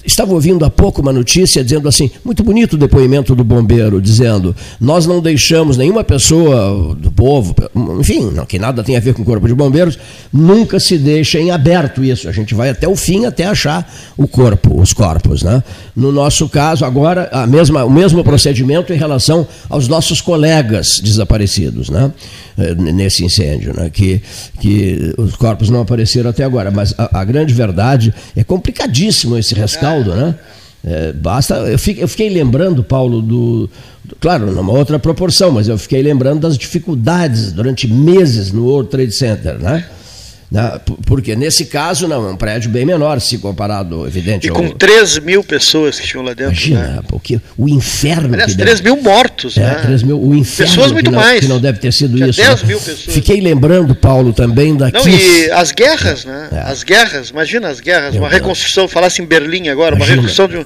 Estava 0.05 0.33
ouvindo 0.33 0.65
há 0.65 0.69
pouco 0.69 1.01
uma 1.01 1.13
notícia 1.13 1.63
dizendo 1.63 1.87
assim, 1.87 2.09
muito 2.23 2.43
bonito 2.43 2.73
o 2.73 2.77
depoimento 2.77 3.35
do 3.35 3.43
bombeiro, 3.43 4.01
dizendo: 4.01 4.55
nós 4.79 5.05
não 5.05 5.21
deixamos 5.21 5.77
nenhuma 5.77 6.03
pessoa 6.03 6.95
do 6.95 7.11
povo, 7.11 7.55
enfim, 7.99 8.31
não, 8.31 8.45
que 8.45 8.57
nada 8.57 8.83
tem 8.83 8.97
a 8.97 8.99
ver 8.99 9.13
com 9.13 9.21
o 9.21 9.25
corpo 9.25 9.47
de 9.47 9.53
bombeiros, 9.53 9.99
nunca 10.31 10.79
se 10.79 10.97
deixa 10.97 11.39
em 11.39 11.51
aberto 11.51 12.03
isso. 12.03 12.27
A 12.27 12.31
gente 12.31 12.55
vai 12.55 12.69
até 12.69 12.87
o 12.87 12.95
fim, 12.95 13.25
até 13.25 13.45
achar 13.45 13.91
o 14.17 14.27
corpo, 14.27 14.81
os 14.81 14.93
corpos. 14.93 15.43
Né? 15.43 15.63
No 15.95 16.11
nosso 16.11 16.49
caso, 16.49 16.85
agora, 16.85 17.29
a 17.31 17.45
mesma, 17.45 17.83
o 17.83 17.89
mesmo 17.89 18.23
procedimento 18.23 18.91
em 18.93 18.97
relação 18.97 19.47
aos 19.69 19.87
nossos 19.87 20.21
colegas 20.21 20.99
desaparecidos 21.03 21.71
né? 21.89 22.11
Eh, 22.61 22.75
nesse 22.75 23.25
incêndio, 23.25 23.73
né? 23.75 23.89
que, 23.89 24.21
que 24.59 25.13
os 25.17 25.35
corpos 25.35 25.69
não 25.69 25.81
apareceram 25.81 26.29
até 26.29 26.43
agora. 26.43 26.69
Mas 26.69 26.93
a, 26.97 27.21
a 27.21 27.23
grande 27.23 27.53
verdade 27.53 28.13
é 28.35 28.43
complicadíssimo 28.43 29.37
esse 29.37 29.55
rescaldo 29.55 30.13
né? 30.13 30.35
É, 30.83 31.13
basta, 31.13 31.55
eu 31.55 31.77
fiquei, 31.77 32.03
eu 32.03 32.07
fiquei, 32.07 32.27
lembrando, 32.27 32.83
Paulo, 32.83 33.21
do, 33.21 33.69
do, 34.03 34.15
Claro, 34.19 34.51
numa 34.51 34.73
outra 34.73 34.97
proporção, 34.97 35.51
mas 35.51 35.67
eu 35.67 35.77
fiquei 35.77 36.01
lembrando 36.01 36.39
das 36.41 36.57
dificuldades 36.57 37.51
durante 37.51 37.87
meses 37.87 38.51
no 38.51 38.65
World 38.65 38.89
Trade 38.89 39.11
Center, 39.11 39.59
né? 39.59 39.85
Né? 40.51 40.79
Porque 41.05 41.33
nesse 41.33 41.65
caso, 41.65 42.09
não, 42.09 42.27
é 42.27 42.31
um 42.33 42.35
prédio 42.35 42.69
bem 42.69 42.85
menor, 42.85 43.21
se 43.21 43.37
comparado, 43.37 44.05
evidente. 44.05 44.47
E 44.47 44.49
com 44.49 44.65
ao... 44.65 44.73
3 44.73 45.19
mil 45.19 45.41
pessoas 45.43 45.97
que 45.97 46.05
tinham 46.05 46.25
lá 46.25 46.33
dentro. 46.33 46.51
Imagina, 46.51 46.87
né? 46.87 46.99
porque 47.07 47.39
o 47.57 47.69
inferno. 47.69 48.33
Aliás, 48.33 48.53
3 48.53 48.81
deve... 48.81 48.93
mil 48.93 49.01
mortos, 49.01 49.55
é, 49.55 49.61
né? 49.61 49.75
3 49.75 50.03
mil, 50.03 50.21
o 50.21 50.35
inferno. 50.35 50.73
Pessoas 50.73 50.91
muito 50.91 51.05
que 51.05 51.11
não, 51.11 51.19
mais. 51.21 51.39
Que 51.39 51.47
não 51.47 51.59
deve 51.59 51.79
ter 51.79 51.93
sido 51.93 52.17
Tinha 52.17 52.27
isso. 52.27 52.41
10 52.41 52.63
né? 52.63 52.67
mil 52.67 52.79
pessoas. 52.79 53.15
Fiquei 53.15 53.39
lembrando, 53.39 53.95
Paulo, 53.95 54.33
também 54.33 54.75
daqui. 54.75 54.97
Não, 54.97 55.07
e 55.07 55.51
as 55.51 55.71
guerras, 55.71 56.25
né? 56.25 56.49
É. 56.51 56.69
As 56.69 56.83
guerras, 56.83 57.29
imagina 57.29 57.69
as 57.69 57.79
guerras, 57.79 58.11
Meu 58.11 58.23
uma 58.23 58.29
reconstrução, 58.29 58.89
falasse 58.89 59.21
em 59.21 59.25
Berlim 59.25 59.69
agora, 59.69 59.95
imagina. 59.95 60.21
uma 60.21 60.27
reconstrução 60.27 60.49
de 60.49 60.57
um. 60.57 60.65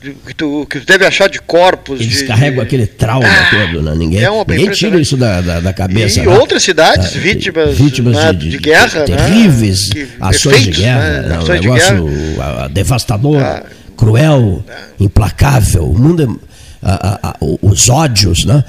Que, 0.00 0.34
tu, 0.34 0.66
que 0.70 0.78
tu 0.78 0.86
deve 0.86 1.04
achar 1.04 1.28
de 1.28 1.40
corpos. 1.40 2.00
Eles 2.00 2.18
de, 2.18 2.24
carregam 2.24 2.60
de... 2.60 2.66
aquele 2.66 2.86
trauma 2.86 3.26
ah, 3.26 3.50
todo, 3.50 3.82
né? 3.82 3.94
Ninguém, 3.96 4.24
é 4.24 4.30
ninguém 4.30 4.70
tira 4.70 5.00
isso 5.00 5.16
da, 5.16 5.40
da, 5.40 5.60
da 5.60 5.72
cabeça. 5.72 6.20
E 6.20 6.26
né? 6.26 6.38
outras 6.38 6.62
cidades, 6.62 7.16
ah, 7.16 7.18
vítimas, 7.18 7.76
vítimas 7.76 8.16
né? 8.16 8.32
de, 8.32 8.50
de, 8.50 8.58
guerra. 8.58 8.75
Terríveis 9.06 9.90
né? 9.90 10.08
ações 10.20 10.56
efeitos, 10.56 10.76
de 10.76 10.82
guerra. 10.82 11.22
Né? 11.22 11.38
Um 11.38 11.46
negócio 11.46 12.04
guerra. 12.04 12.68
devastador, 12.68 13.42
ah, 13.42 13.62
cruel, 13.96 14.64
implacável. 14.98 15.84
O 15.84 15.98
mundo 15.98 16.22
é 16.22 16.46
a, 16.82 17.30
a, 17.30 17.36
os 17.40 17.88
ódios, 17.88 18.44
né? 18.44 18.62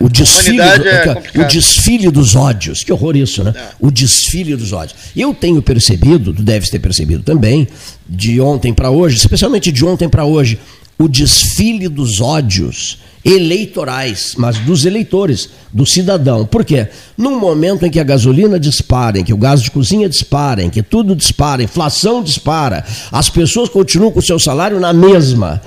O, 0.00 0.08
desfile, 0.08 0.60
é 0.60 1.40
o 1.40 1.44
desfile 1.44 2.10
dos 2.10 2.36
ódios, 2.36 2.84
que 2.84 2.92
horror 2.92 3.16
isso, 3.16 3.42
né? 3.42 3.52
O 3.80 3.90
desfile 3.90 4.54
dos 4.54 4.72
ódios. 4.72 4.96
Eu 5.16 5.34
tenho 5.34 5.60
percebido, 5.60 6.32
tu 6.32 6.42
deves 6.42 6.70
ter 6.70 6.78
percebido 6.78 7.22
também, 7.22 7.66
de 8.08 8.40
ontem 8.40 8.72
para 8.72 8.90
hoje, 8.90 9.16
especialmente 9.16 9.72
de 9.72 9.84
ontem 9.84 10.08
para 10.08 10.24
hoje, 10.24 10.58
o 10.98 11.08
desfile 11.08 11.88
dos 11.88 12.20
ódios 12.20 12.98
eleitorais, 13.24 14.34
mas 14.36 14.58
dos 14.58 14.84
eleitores, 14.84 15.48
do 15.72 15.86
cidadão. 15.86 16.44
Por 16.44 16.64
quê? 16.64 16.88
Num 17.16 17.40
momento 17.40 17.86
em 17.86 17.90
que 17.90 17.98
a 17.98 18.04
gasolina 18.04 18.60
dispara, 18.60 19.18
em 19.18 19.24
que 19.24 19.32
o 19.32 19.38
gás 19.38 19.62
de 19.62 19.70
cozinha 19.70 20.08
dispara, 20.08 20.62
em 20.62 20.68
que 20.68 20.82
tudo 20.82 21.16
dispara, 21.16 21.62
a 21.62 21.64
inflação 21.64 22.22
dispara, 22.22 22.84
as 23.10 23.30
pessoas 23.30 23.70
continuam 23.70 24.12
com 24.12 24.18
o 24.18 24.22
seu 24.22 24.38
salário 24.38 24.78
na 24.78 24.92
mesma. 24.92 25.60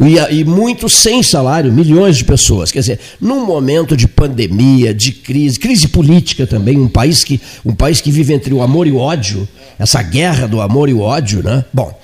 E, 0.00 0.16
e 0.38 0.44
muitos 0.44 0.94
sem 0.94 1.22
salário, 1.22 1.72
milhões 1.72 2.16
de 2.16 2.24
pessoas. 2.24 2.70
Quer 2.72 2.80
dizer, 2.80 3.00
num 3.20 3.44
momento 3.44 3.96
de 3.96 4.08
pandemia, 4.08 4.94
de 4.94 5.12
crise, 5.12 5.58
crise 5.58 5.88
política 5.88 6.46
também, 6.46 6.78
um 6.78 6.88
país 6.88 7.22
que, 7.22 7.40
um 7.64 7.74
país 7.74 8.00
que 8.00 8.10
vive 8.10 8.32
entre 8.32 8.54
o 8.54 8.62
amor 8.62 8.86
e 8.86 8.92
o 8.92 8.96
ódio, 8.96 9.46
essa 9.78 10.02
guerra 10.02 10.46
do 10.46 10.60
amor 10.60 10.88
e 10.88 10.94
o 10.94 11.00
ódio, 11.00 11.42
né? 11.42 11.64
Bom, 11.72 11.96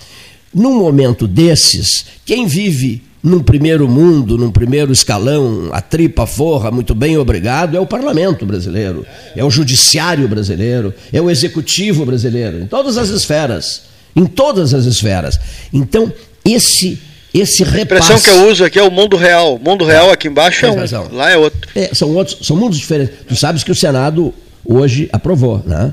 num 0.58 0.78
momento 0.78 1.26
desses, 1.26 2.04
quem 2.24 2.46
vive 2.46 3.02
num 3.22 3.40
primeiro 3.40 3.88
mundo, 3.88 4.38
num 4.38 4.50
primeiro 4.50 4.92
escalão, 4.92 5.70
a 5.72 5.80
tripa 5.80 6.26
forra, 6.26 6.70
muito 6.70 6.94
bem, 6.94 7.16
obrigado, 7.16 7.76
é 7.76 7.80
o 7.80 7.86
parlamento 7.86 8.46
brasileiro, 8.46 9.04
é 9.34 9.44
o 9.44 9.50
judiciário 9.50 10.28
brasileiro, 10.28 10.94
é 11.12 11.20
o 11.20 11.30
executivo 11.30 12.04
brasileiro, 12.04 12.60
em 12.60 12.66
todas 12.66 12.96
as 12.96 13.08
esferas, 13.08 13.82
em 14.14 14.26
todas 14.26 14.74
as 14.74 14.84
esferas. 14.84 15.38
Então, 15.72 16.12
esse 16.44 16.98
esse 17.34 17.62
repasse. 17.62 18.12
A 18.12 18.16
expressão 18.16 18.20
que 18.20 18.40
eu 18.40 18.50
uso 18.50 18.64
aqui 18.64 18.78
é 18.78 18.82
o 18.82 18.90
mundo 18.90 19.16
real. 19.16 19.56
O 19.56 19.58
mundo 19.58 19.84
real 19.84 20.10
aqui 20.10 20.28
embaixo 20.28 20.64
é 20.64 20.70
um, 20.70 21.14
lá 21.14 21.30
é 21.30 21.36
outro. 21.36 21.68
É, 21.74 21.94
são 21.94 22.14
outros, 22.14 22.46
são 22.46 22.56
mundos 22.56 22.78
diferentes. 22.78 23.14
Tu 23.28 23.36
sabes 23.36 23.62
que 23.62 23.70
o 23.70 23.74
Senado 23.74 24.32
hoje 24.64 25.08
aprovou, 25.12 25.62
né? 25.66 25.92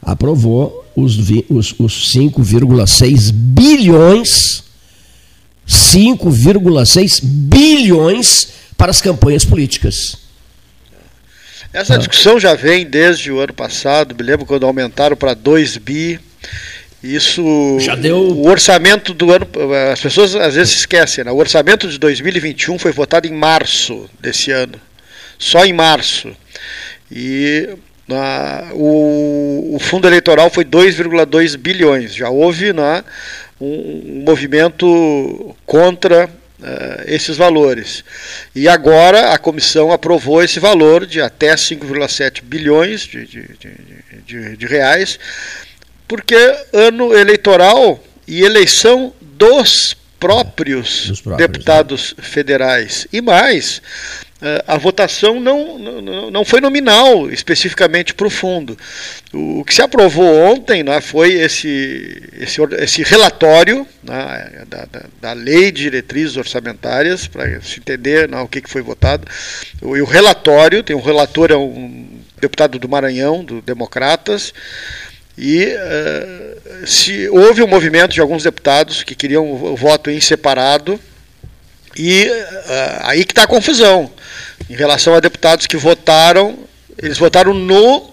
Aprovou 0.00 0.84
os, 0.96 1.16
os, 1.48 1.74
os 1.78 2.12
5,6 2.14 3.32
bilhões 3.32 4.68
5,6 5.68 7.20
bilhões 7.22 8.48
para 8.76 8.90
as 8.90 9.02
campanhas 9.02 9.44
políticas. 9.44 10.16
Essa 11.72 11.94
ah. 11.94 11.98
discussão 11.98 12.40
já 12.40 12.54
vem 12.54 12.86
desde 12.86 13.30
o 13.30 13.38
ano 13.38 13.52
passado, 13.52 14.14
me 14.14 14.22
lembro 14.22 14.46
quando 14.46 14.64
aumentaram 14.64 15.14
para 15.14 15.34
2 15.34 15.76
bi. 15.76 16.18
Isso. 17.02 17.78
Já 17.78 17.94
deu. 17.94 18.16
O 18.16 18.48
orçamento 18.48 19.12
do 19.12 19.30
ano. 19.30 19.46
As 19.92 20.00
pessoas 20.00 20.34
às 20.34 20.54
vezes 20.54 20.78
esquecem, 20.78 21.22
né? 21.22 21.30
O 21.30 21.36
orçamento 21.36 21.86
de 21.86 21.96
2021 21.98 22.76
foi 22.78 22.90
votado 22.90 23.28
em 23.28 23.32
março 23.32 24.08
desse 24.18 24.50
ano. 24.50 24.80
Só 25.38 25.64
em 25.64 25.72
março. 25.72 26.34
E 27.12 27.68
na, 28.08 28.70
o, 28.72 29.76
o 29.76 29.78
fundo 29.78 30.08
eleitoral 30.08 30.48
foi 30.48 30.64
2,2 30.64 31.56
bilhões. 31.58 32.14
Já 32.14 32.30
houve 32.30 32.72
né, 32.72 33.04
um, 33.60 33.66
um 33.66 34.24
movimento 34.26 35.54
contra 35.66 36.28
Uh, 36.58 37.06
esses 37.06 37.36
valores. 37.36 38.02
E 38.52 38.68
agora 38.68 39.32
a 39.32 39.38
comissão 39.38 39.92
aprovou 39.92 40.42
esse 40.42 40.58
valor 40.58 41.06
de 41.06 41.20
até 41.20 41.54
5,7 41.54 42.42
bilhões 42.42 43.02
de, 43.02 43.24
de, 43.26 43.48
de, 44.26 44.56
de, 44.56 44.66
reais, 44.66 45.20
porque 46.08 46.34
ano 46.72 47.16
eleitoral 47.16 48.02
e 48.26 48.42
eleição 48.42 49.14
dos 49.20 49.96
próprios, 50.18 51.06
dos 51.06 51.20
próprios 51.20 51.48
deputados 51.48 52.14
né? 52.18 52.24
federais. 52.24 53.06
E 53.12 53.20
mais, 53.20 53.80
a 54.68 54.76
votação 54.76 55.40
não, 55.40 55.78
não, 55.78 56.30
não 56.30 56.44
foi 56.44 56.60
nominal 56.60 57.28
especificamente 57.28 58.14
para 58.14 58.26
o 58.26 58.30
fundo. 58.30 58.78
O 59.32 59.64
que 59.64 59.74
se 59.74 59.82
aprovou 59.82 60.32
ontem 60.32 60.84
né, 60.84 61.00
foi 61.00 61.32
esse, 61.32 62.22
esse, 62.34 62.60
esse 62.78 63.02
relatório 63.02 63.86
né, 64.02 64.64
da, 64.68 64.84
da, 64.84 65.02
da, 65.20 65.32
lei 65.32 65.72
de 65.72 65.82
diretrizes 65.82 66.36
orçamentárias, 66.36 67.26
para 67.26 67.60
se 67.60 67.80
entender 67.80 68.28
né, 68.28 68.40
o 68.40 68.46
que, 68.46 68.60
que 68.60 68.70
foi 68.70 68.80
votado. 68.80 69.26
O, 69.82 69.96
e 69.96 70.02
o 70.02 70.06
relatório, 70.06 70.84
tem 70.84 70.94
um 70.94 71.02
relator, 71.02 71.50
é 71.50 71.56
um 71.56 72.06
deputado 72.40 72.78
do 72.78 72.88
Maranhão, 72.88 73.44
do 73.44 73.60
Democratas, 73.60 74.54
e 75.36 75.66
uh, 75.66 76.86
se 76.86 77.28
houve 77.28 77.62
um 77.62 77.66
movimento 77.66 78.12
de 78.12 78.20
alguns 78.20 78.42
deputados 78.42 79.02
que 79.02 79.14
queriam 79.14 79.50
o 79.50 79.76
voto 79.76 80.10
em 80.10 80.20
separado, 80.20 80.98
e 81.98 82.28
uh, 82.28 83.00
aí 83.02 83.24
que 83.24 83.32
está 83.32 83.42
a 83.42 83.46
confusão. 83.46 84.10
Em 84.70 84.74
relação 84.74 85.14
a 85.14 85.20
deputados 85.20 85.66
que 85.66 85.76
votaram, 85.76 86.58
eles 86.96 87.18
votaram 87.18 87.54
no 87.54 88.10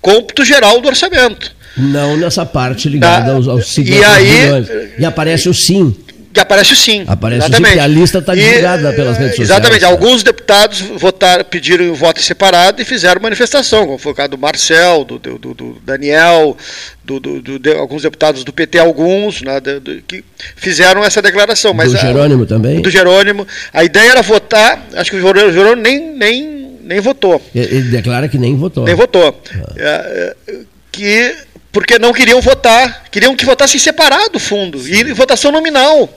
cômputo 0.00 0.44
geral 0.44 0.80
do 0.80 0.88
orçamento. 0.88 1.54
Não 1.76 2.16
nessa 2.16 2.44
parte 2.44 2.88
ligada 2.88 3.32
aos, 3.32 3.48
aos 3.48 3.72
50 3.72 3.96
e 3.96 4.04
aí. 4.04 4.92
E 4.98 5.04
aparece 5.04 5.48
o 5.48 5.54
sim. 5.54 5.96
Que 6.32 6.40
aparece 6.40 6.72
o 6.72 6.76
sim. 6.76 7.04
Aparece 7.06 7.46
exatamente. 7.46 7.70
o 7.70 7.74
sim, 7.74 7.80
a 7.80 7.86
lista 7.86 8.18
está 8.18 8.34
divulgada 8.34 8.92
pelas 8.92 9.16
redes 9.16 9.36
sociais. 9.36 9.50
Exatamente. 9.50 9.84
Alguns 9.84 10.22
deputados 10.22 10.80
votaram, 10.80 11.44
pediram 11.44 11.94
voto 11.94 12.20
separado 12.20 12.82
e 12.82 12.84
fizeram 12.84 13.20
manifestação, 13.20 13.86
como 13.86 13.98
foi 13.98 14.12
o 14.12 14.14
caso 14.14 14.30
do 14.30 14.38
Marcel, 14.38 15.04
do, 15.04 15.18
do, 15.18 15.38
do 15.54 15.82
Daniel, 15.84 16.56
do, 17.04 17.58
de, 17.58 17.72
alguns 17.72 18.02
deputados 18.02 18.44
do 18.44 18.52
PT, 18.52 18.78
alguns, 18.78 19.40
né, 19.42 19.60
que 20.06 20.22
fizeram 20.56 21.02
essa 21.04 21.22
declaração. 21.22 21.72
Mas 21.72 21.92
do 21.92 21.98
Jerônimo 21.98 22.44
a, 22.44 22.46
também? 22.46 22.82
Do 22.82 22.90
Jerônimo. 22.90 23.46
A 23.72 23.84
ideia 23.84 24.10
era 24.10 24.22
votar, 24.22 24.86
acho 24.94 25.10
que 25.10 25.16
o 25.16 25.20
Jerônimo 25.20 25.82
nem, 25.82 26.14
nem, 26.14 26.78
nem 26.82 27.00
votou. 27.00 27.42
Ele 27.54 27.82
declara 27.82 28.28
que 28.28 28.38
nem 28.38 28.56
votou. 28.56 28.84
Nem 28.84 28.94
votou. 28.94 29.40
Ah. 29.54 29.72
É, 29.76 30.34
é, 30.48 30.56
que 30.92 31.34
porque 31.70 31.98
não 31.98 32.12
queriam 32.12 32.40
votar, 32.40 33.04
queriam 33.10 33.36
que 33.36 33.44
votasse 33.44 33.78
separado 33.78 34.36
o 34.36 34.40
fundo, 34.40 34.80
Sim. 34.80 34.92
e 34.92 35.12
votação 35.12 35.52
nominal. 35.52 36.08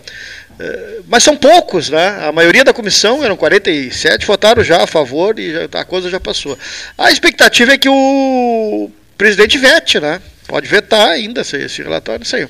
É, 0.62 1.00
mas 1.08 1.24
são 1.24 1.36
poucos, 1.36 1.90
né? 1.90 2.20
A 2.22 2.32
maioria 2.32 2.64
da 2.64 2.72
comissão, 2.72 3.24
eram 3.24 3.36
47, 3.36 4.26
votaram 4.28 4.64
já 4.64 4.84
a 4.84 4.88
favor 4.88 5.40
e 5.40 5.52
já, 5.52 5.68
a 5.74 5.84
coisa 5.84 6.08
já 6.08 6.20
passou. 6.20 6.58
A 6.96 7.12
expectativa 7.12 7.74
é 7.74 7.78
que 7.78 7.90
o 7.90 8.92
presidente 9.18 9.58
vete, 9.58 10.00
né? 10.00 10.22
Pode 10.48 10.68
vetar 10.68 11.10
ainda 11.10 11.42
esse, 11.42 11.58
esse 11.58 11.82
relatório, 11.82 12.24
isso 12.24 12.36
aí. 12.36 12.48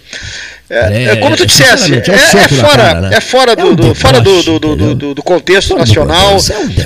É, 0.69 1.03
é, 1.05 1.15
como 1.17 1.37
tu 1.37 1.45
dissesse, 1.45 1.93
é, 1.93 1.97
é, 1.97 2.47
fora, 2.47 2.77
cara, 2.77 3.01
né? 3.01 3.15
é 3.15 3.21
fora 3.21 3.55
do, 3.55 3.75
do 3.75 3.95
fora 3.95 4.19
do, 4.19 4.59
do, 4.59 5.13
do, 5.13 5.23
contexto 5.23 5.77
nacional. 5.77 6.37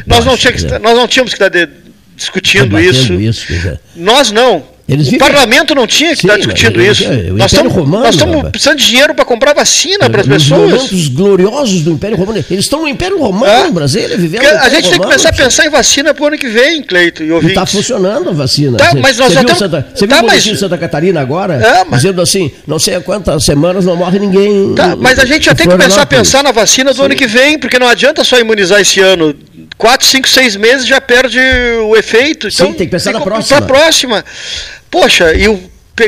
nós, 0.05 0.25
não 0.25 0.37
tínhamos, 0.37 0.63
nós 0.63 0.97
não 0.97 1.07
tínhamos 1.07 1.33
que 1.33 1.43
estar 1.43 1.49
de, 1.49 1.69
discutindo 2.15 2.79
isso. 2.79 3.13
isso 3.13 3.79
nós 3.95 4.31
não. 4.31 4.74
Eles 4.87 5.07
o 5.07 5.11
vivem... 5.11 5.27
parlamento 5.27 5.73
não 5.73 5.87
tinha 5.87 6.11
que 6.11 6.21
Sim, 6.21 6.27
estar 6.27 6.37
discutindo 6.37 6.79
isso. 6.79 7.03
nós 7.33 7.51
estamos, 7.51 7.73
Romano, 7.73 8.03
nós 8.03 8.13
estamos 8.13 8.49
precisando 8.49 8.77
de 8.77 8.85
dinheiro 8.85 9.15
para 9.15 9.25
comprar 9.25 9.53
vacina 9.53 10.07
para 10.07 10.21
as 10.21 10.27
pessoas. 10.27 10.91
Os 10.91 11.07
gloriosos 11.07 11.81
do 11.81 11.91
Império 11.91 12.15
Romano. 12.15 12.45
Eles 12.49 12.65
estão 12.65 12.81
no 12.81 12.87
Império 12.87 13.17
Romano 13.17 13.51
é. 13.51 13.63
no 13.63 13.71
Brasil, 13.71 14.07
vivendo 14.15 14.45
A 14.45 14.69
gente 14.69 14.83
tem 14.89 14.99
que 14.99 14.99
começar 14.99 15.29
a 15.29 15.33
pensar 15.33 15.65
em 15.65 15.69
vacina 15.71 16.13
para 16.13 16.23
o 16.23 16.27
ano 16.27 16.37
que 16.37 16.47
vem, 16.47 16.83
Cleito 16.83 17.23
e 17.23 17.31
ouvintes. 17.31 17.57
Está 17.57 17.65
funcionando 17.65 18.29
a 18.29 18.33
vacina. 18.33 18.77
Tá, 18.77 18.93
mas 18.93 19.17
nós 19.17 19.29
você 19.29 19.33
já 19.33 19.41
viu, 19.41 19.55
Santa, 19.55 19.87
você 19.93 20.07
tá, 20.07 20.17
viu 20.17 20.27
mas... 20.27 20.59
Santa 20.59 20.77
Catarina 20.77 21.19
agora? 21.19 21.55
É, 21.55 21.83
mas... 21.83 22.01
Dizendo 22.01 22.21
assim, 22.21 22.51
não 22.67 22.77
sei 22.77 22.95
há 22.95 23.01
quantas 23.01 23.43
semanas 23.43 23.85
não 23.85 23.95
morre 23.95 24.19
ninguém. 24.19 24.75
Tá, 24.75 24.95
mas 24.95 25.17
a 25.17 25.25
gente 25.25 25.45
já 25.45 25.55
tem 25.55 25.65
que 25.65 25.71
começar 25.71 26.03
a 26.03 26.05
pensar 26.05 26.43
na 26.43 26.51
vacina 26.51 26.91
do 26.91 26.97
Sim. 26.97 27.05
ano 27.05 27.15
que 27.15 27.25
vem, 27.25 27.57
porque 27.57 27.79
não 27.79 27.87
adianta 27.87 28.23
só 28.23 28.37
imunizar 28.39 28.79
esse 28.79 28.99
ano. 28.99 29.35
Quatro, 29.77 30.07
cinco, 30.07 30.29
seis 30.29 30.55
meses 30.55 30.85
já 30.85 31.01
perde 31.01 31.39
o 31.83 31.97
efeito. 31.97 32.47
Então, 32.47 32.67
Sim, 32.67 32.73
tem 32.73 32.87
que 32.87 32.91
pensar 32.91 33.11
na 33.11 33.21
próxima. 33.21 33.61
Próxima. 33.63 34.23
Poxa, 34.89 35.33
e 35.33 35.47
o 35.47 35.59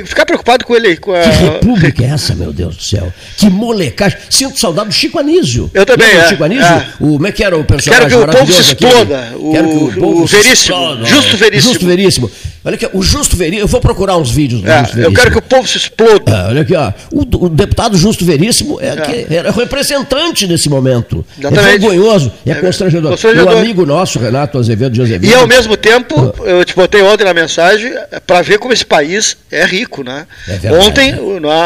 ficar 0.06 0.26
preocupado 0.26 0.66
com 0.66 0.76
ele. 0.76 0.98
Com 0.98 1.14
a... 1.14 1.22
Que 1.22 1.30
república 1.30 2.04
é 2.04 2.08
essa, 2.08 2.36
meu 2.36 2.52
Deus 2.52 2.76
do 2.76 2.84
céu? 2.84 3.12
Que 3.38 3.50
molecagem. 3.50 4.18
Sinto 4.30 4.60
saudade 4.60 4.90
do 4.90 4.94
Chico 4.94 5.18
Anísio. 5.18 5.72
Eu 5.74 5.86
também. 5.86 6.10
É, 6.10 6.28
Chico 6.28 6.44
Anísio? 6.44 6.66
É. 6.66 6.94
O, 7.00 7.14
como 7.14 7.28
é 7.28 7.32
que 7.32 7.44
era 7.44 7.58
o 7.58 7.64
personagem 7.64 8.10
Quero 8.10 8.28
que 8.28 8.30
o 8.30 8.40
povo 8.40 8.54
se 8.54 8.62
exploda. 8.62 9.34
O, 9.36 9.52
Quero 9.52 9.70
que 9.70 9.76
o, 9.76 9.94
povo 9.94 10.24
o 10.24 10.26
Veríssimo. 10.26 10.54
Exploda. 10.54 11.06
Justo 11.06 11.38
Veríssimo. 11.38 11.74
Justo 11.74 11.86
Veríssimo. 11.88 12.32
Olha 12.68 12.76
aqui, 12.76 12.90
o 12.92 13.02
Justo 13.02 13.38
Veríssimo, 13.38 13.64
eu 13.64 13.68
vou 13.68 13.80
procurar 13.80 14.18
uns 14.18 14.30
vídeos 14.30 14.62
do 14.62 14.70
É, 14.70 14.80
Justo 14.80 14.90
eu 14.98 15.04
Veríssimo. 15.04 15.16
quero 15.16 15.32
que 15.32 15.38
o 15.38 15.42
povo 15.42 15.66
se 15.66 15.78
exploda. 15.78 16.32
É, 16.34 16.48
olha 16.50 16.62
aqui, 16.64 16.76
ó. 16.76 16.92
O, 17.14 17.46
o 17.46 17.50
deputado 17.50 17.98
Justo 17.98 18.26
Veríssimo 18.26 18.78
é, 18.82 18.94
que 18.98 19.34
era 19.34 19.52
representante 19.52 20.46
nesse 20.46 20.68
momento. 20.68 21.26
Exatamente. 21.40 21.66
É 21.66 21.80
vergonhoso, 21.80 22.30
é, 22.46 22.52
É, 22.52 22.56
constrangedor. 22.56 23.12
constrangedor. 23.12 23.54
O 23.54 23.58
amigo 23.60 23.86
nosso, 23.86 24.20
Renato 24.20 24.58
Azevedo 24.58 24.92
de 24.92 25.02
Azevedo. 25.02 25.32
E 25.32 25.34
ao 25.34 25.48
mesmo 25.48 25.78
tempo, 25.78 26.34
eu 26.44 26.66
te 26.66 26.76
botei 26.76 27.02
ontem 27.02 27.24
na 27.24 27.34
mensagem 27.34 27.94
para 28.26 28.42
ver 28.42 28.60
como 28.60 28.74
esse 28.74 28.86
país 28.86 29.38
é 29.50 29.66
rico, 29.66 30.04
né? 30.04 30.28
É 30.62 30.70
ontem 30.74 31.14
né? 31.14 31.20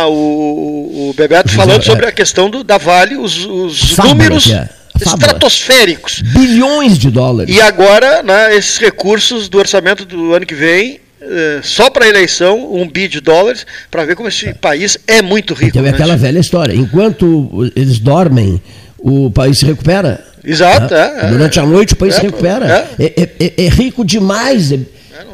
o, 0.05 0.11
o, 0.11 1.09
o 1.09 1.13
Bebeto 1.17 1.49
falando 1.51 1.81
é. 1.81 1.85
sobre 1.85 2.05
a 2.05 2.11
questão 2.11 2.47
do, 2.47 2.63
da 2.63 2.77
Vale, 2.77 3.17
os, 3.17 3.43
os 3.43 3.97
números 3.97 4.51
é. 4.51 4.69
Fábula. 5.05 5.25
estratosféricos. 5.27 6.21
Bilhões 6.21 6.97
de 6.97 7.09
dólares. 7.09 7.53
E 7.55 7.61
agora, 7.61 8.21
né, 8.23 8.55
esses 8.55 8.77
recursos 8.77 9.47
do 9.49 9.57
orçamento 9.57 10.05
do 10.05 10.33
ano 10.33 10.45
que 10.45 10.55
vem, 10.55 10.99
eh, 11.21 11.59
só 11.63 11.89
para 11.89 12.05
a 12.05 12.07
eleição, 12.07 12.73
um 12.73 12.87
bi 12.87 13.07
de 13.07 13.19
dólares, 13.21 13.65
para 13.89 14.05
ver 14.05 14.15
como 14.15 14.27
esse 14.29 14.53
país 14.53 14.97
é 15.07 15.21
muito 15.21 15.53
rico. 15.53 15.69
Então 15.77 15.81
é 15.81 15.85
né, 15.85 15.91
aquela 15.91 16.15
velha 16.17 16.39
história. 16.39 16.73
Enquanto 16.73 17.71
eles 17.75 17.99
dormem, 17.99 18.61
o 18.97 19.29
país 19.31 19.59
se 19.59 19.65
recupera. 19.65 20.23
Exato, 20.43 20.93
né? 20.93 21.19
é, 21.21 21.25
é. 21.25 21.29
Durante 21.29 21.59
a 21.59 21.65
noite 21.65 21.93
o 21.93 21.97
país 21.97 22.15
É, 22.15 22.17
se 22.19 22.23
recupera. 22.25 22.87
É, 22.99 23.05
é- 23.05 23.29
é- 23.39 23.65
é 23.65 23.69
rico 23.69 24.03
demais. 24.03 24.71
É, 24.71 24.79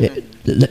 é- 0.01 0.12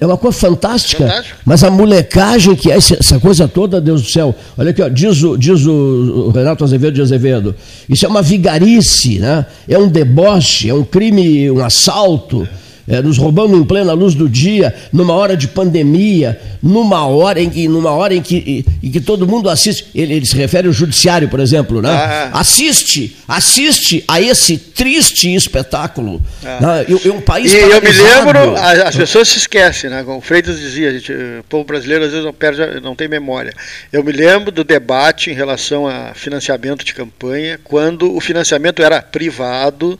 é 0.01 0.07
uma 0.07 0.17
coisa 0.17 0.39
fantástica. 0.39 1.07
Fantástico. 1.07 1.41
Mas 1.45 1.63
a 1.63 1.71
molecagem 1.71 2.55
que 2.57 2.71
é 2.71 2.77
essa, 2.77 3.21
coisa 3.21 3.47
toda, 3.47 3.81
Deus 3.81 4.03
do 4.03 4.09
céu. 4.11 4.35
Olha 4.57 4.71
aqui, 4.71 4.83
ó, 4.83 4.89
diz, 4.89 5.23
o, 5.23 5.37
diz 5.37 5.67
o 5.67 6.31
Renato 6.35 6.65
Azevedo 6.65 6.95
de 6.95 7.03
Azevedo. 7.03 7.55
Isso 7.89 8.07
é 8.07 8.09
uma 8.09 8.23
vigarice, 8.23 9.19
né? 9.19 9.45
é 9.69 9.79
um 9.79 9.89
deboche, 9.89 10.71
é 10.71 10.75
um 10.75 10.85
crime, 10.85 11.51
um 11.51 11.65
assalto. 11.65 12.43
é, 12.43 12.66
nos 12.87 13.19
roubando 13.19 13.57
em 13.57 13.65
plena 13.65 13.93
luz 13.93 14.15
do 14.15 14.29
dia, 14.29 14.75
numa 14.93 15.13
hora 15.15 15.37
de 15.37 15.49
pandemia, 15.49 16.41
numa 16.63 17.07
hora 17.07 17.41
em 17.41 17.51
que, 17.51 17.69
numa 17.69 17.91
hora 17.91 18.15
em 18.15 18.23
que, 18.23 18.65
em 18.83 18.91
que 18.91 19.01
todo 19.01 19.27
mundo 19.27 19.49
assiste. 19.51 19.87
Ele, 19.95 20.15
ele 20.15 20.27
se 20.27 20.37
refere 20.37 20.67
ao 20.67 20.73
judiciário, 20.73 21.29
por 21.29 21.41
exemplo, 21.41 21.83
né? 21.83 21.91
Ah. 21.91 22.31
Assiste, 22.35 23.17
assiste 23.27 24.05
a 24.07 24.21
esse 24.21 24.57
triste 24.57 25.35
espetáculo. 25.35 26.23
Ah. 26.45 26.59
né? 26.61 26.87
E- 26.89 27.07
e 27.07 27.11
um 27.11 27.21
país 27.21 27.53
E 27.53 27.57
eu 27.57 27.81
me 27.81 27.91
lembro, 27.93 28.57
as 28.57 28.97
pessoas 28.97 29.29
se 29.29 29.39
esquecem, 29.39 29.91
né? 29.91 30.03
Como 30.05 30.19
o 30.19 30.21
Freitas 30.21 30.59
dizia, 30.59 30.93
gente, 30.93 31.13
o 31.13 31.45
povo 31.49 31.65
brasileiro 31.65 32.05
às 32.05 32.11
vezes 32.11 32.25
não, 32.25 32.33
perde, 32.33 32.81
não 32.81 32.95
tem 32.95 33.09
memória. 33.09 33.53
Eu 33.93 34.03
me 34.05 34.13
lembro 34.13 34.51
do 34.51 34.65
debate 34.65 35.31
em 35.31 35.35
relação 35.35 35.87
a 35.87 36.13
financiamento 36.15 36.85
de 36.85 36.95
campanha, 36.95 37.59
quando 37.65 38.15
o 38.15 38.21
financiamento 38.21 38.83
era 38.83 39.01
privado 39.03 39.99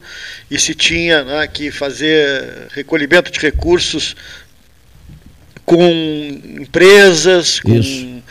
e 0.51 0.59
se 0.59 0.75
tinha 0.75 1.25
né, 1.25 1.47
que 1.47 1.71
fazer 1.71 2.67
recolhimento 2.77 3.31
de 3.33 3.39
recursos 3.41 4.15
com 5.65 5.83
empresas, 6.61 7.59
com 7.59 7.75
Isso. 7.75 8.23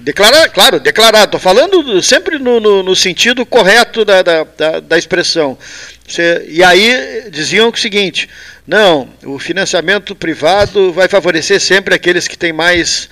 declarar, 0.00 0.48
claro, 0.48 0.80
declarar. 0.80 1.24
Estou 1.24 1.38
falando 1.40 1.82
do- 1.82 2.02
sempre 2.02 2.38
no, 2.38 2.60
no- 2.60 2.82
no 2.82 2.96
sentido 2.96 3.44
correto 3.44 4.04
da, 4.04 4.22
da, 4.22 4.44
da- 4.80 4.80
expressão. 4.98 5.58
Você- 6.06 6.46
e 6.48 6.62
aí 6.64 7.28
diziam 7.30 7.68
o 7.68 7.76
seguinte: 7.76 8.28
não, 8.66 9.08
o 9.24 9.38
financiamento 9.38 10.14
privado 10.14 10.92
vai 10.92 11.08
favorecer 11.08 11.60
sempre 11.60 11.94
aqueles 11.94 12.26
que 12.26 12.38
têm 12.38 12.52
mais 12.54 13.08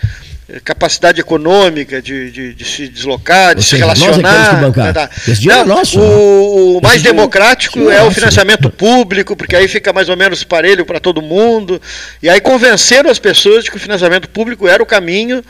capacidade 0.64 1.20
econômica 1.20 2.02
de, 2.02 2.30
de- 2.30 2.54
de 2.54 2.64
se 2.64 2.88
deslocar, 2.88 3.54
de 3.54 3.58
Ou 3.60 3.62
se 3.62 3.70
seja, 3.70 3.86
nós 3.86 4.00
é 4.00 4.04
relacionar. 4.04 4.60
bancar. 4.60 4.92
tá? 4.92 5.10
Esse 5.28 5.40
dinheiro 5.40 5.64
Não, 5.66 5.74
é 5.74 5.78
nosso, 5.78 6.00
o, 6.00 6.72
né? 6.72 6.78
o 6.78 6.80
mais 6.82 7.02
democrático 7.02 7.90
é 7.90 7.96
é 7.98 8.02
o 8.02 8.10
financiamento 8.10 8.70
público, 8.70 9.36
porque 9.36 9.54
aí 9.54 9.68
fica 9.68 9.92
mais 9.92 10.08
ou 10.08 10.16
menos 10.16 10.42
parelho 10.42 10.84
para 10.86 10.98
todo 10.98 11.20
mundo. 11.22 11.80
E 12.22 12.28
aí 12.28 12.40
convenceram 12.40 13.10
as 13.10 13.18
pessoas 13.18 13.64
de 13.64 13.70
que 13.70 13.76
o 13.76 13.80
financiamento 13.80 14.28
público 14.28 14.66
era 14.66 14.82
o 14.82 14.86
caminho 14.86 15.44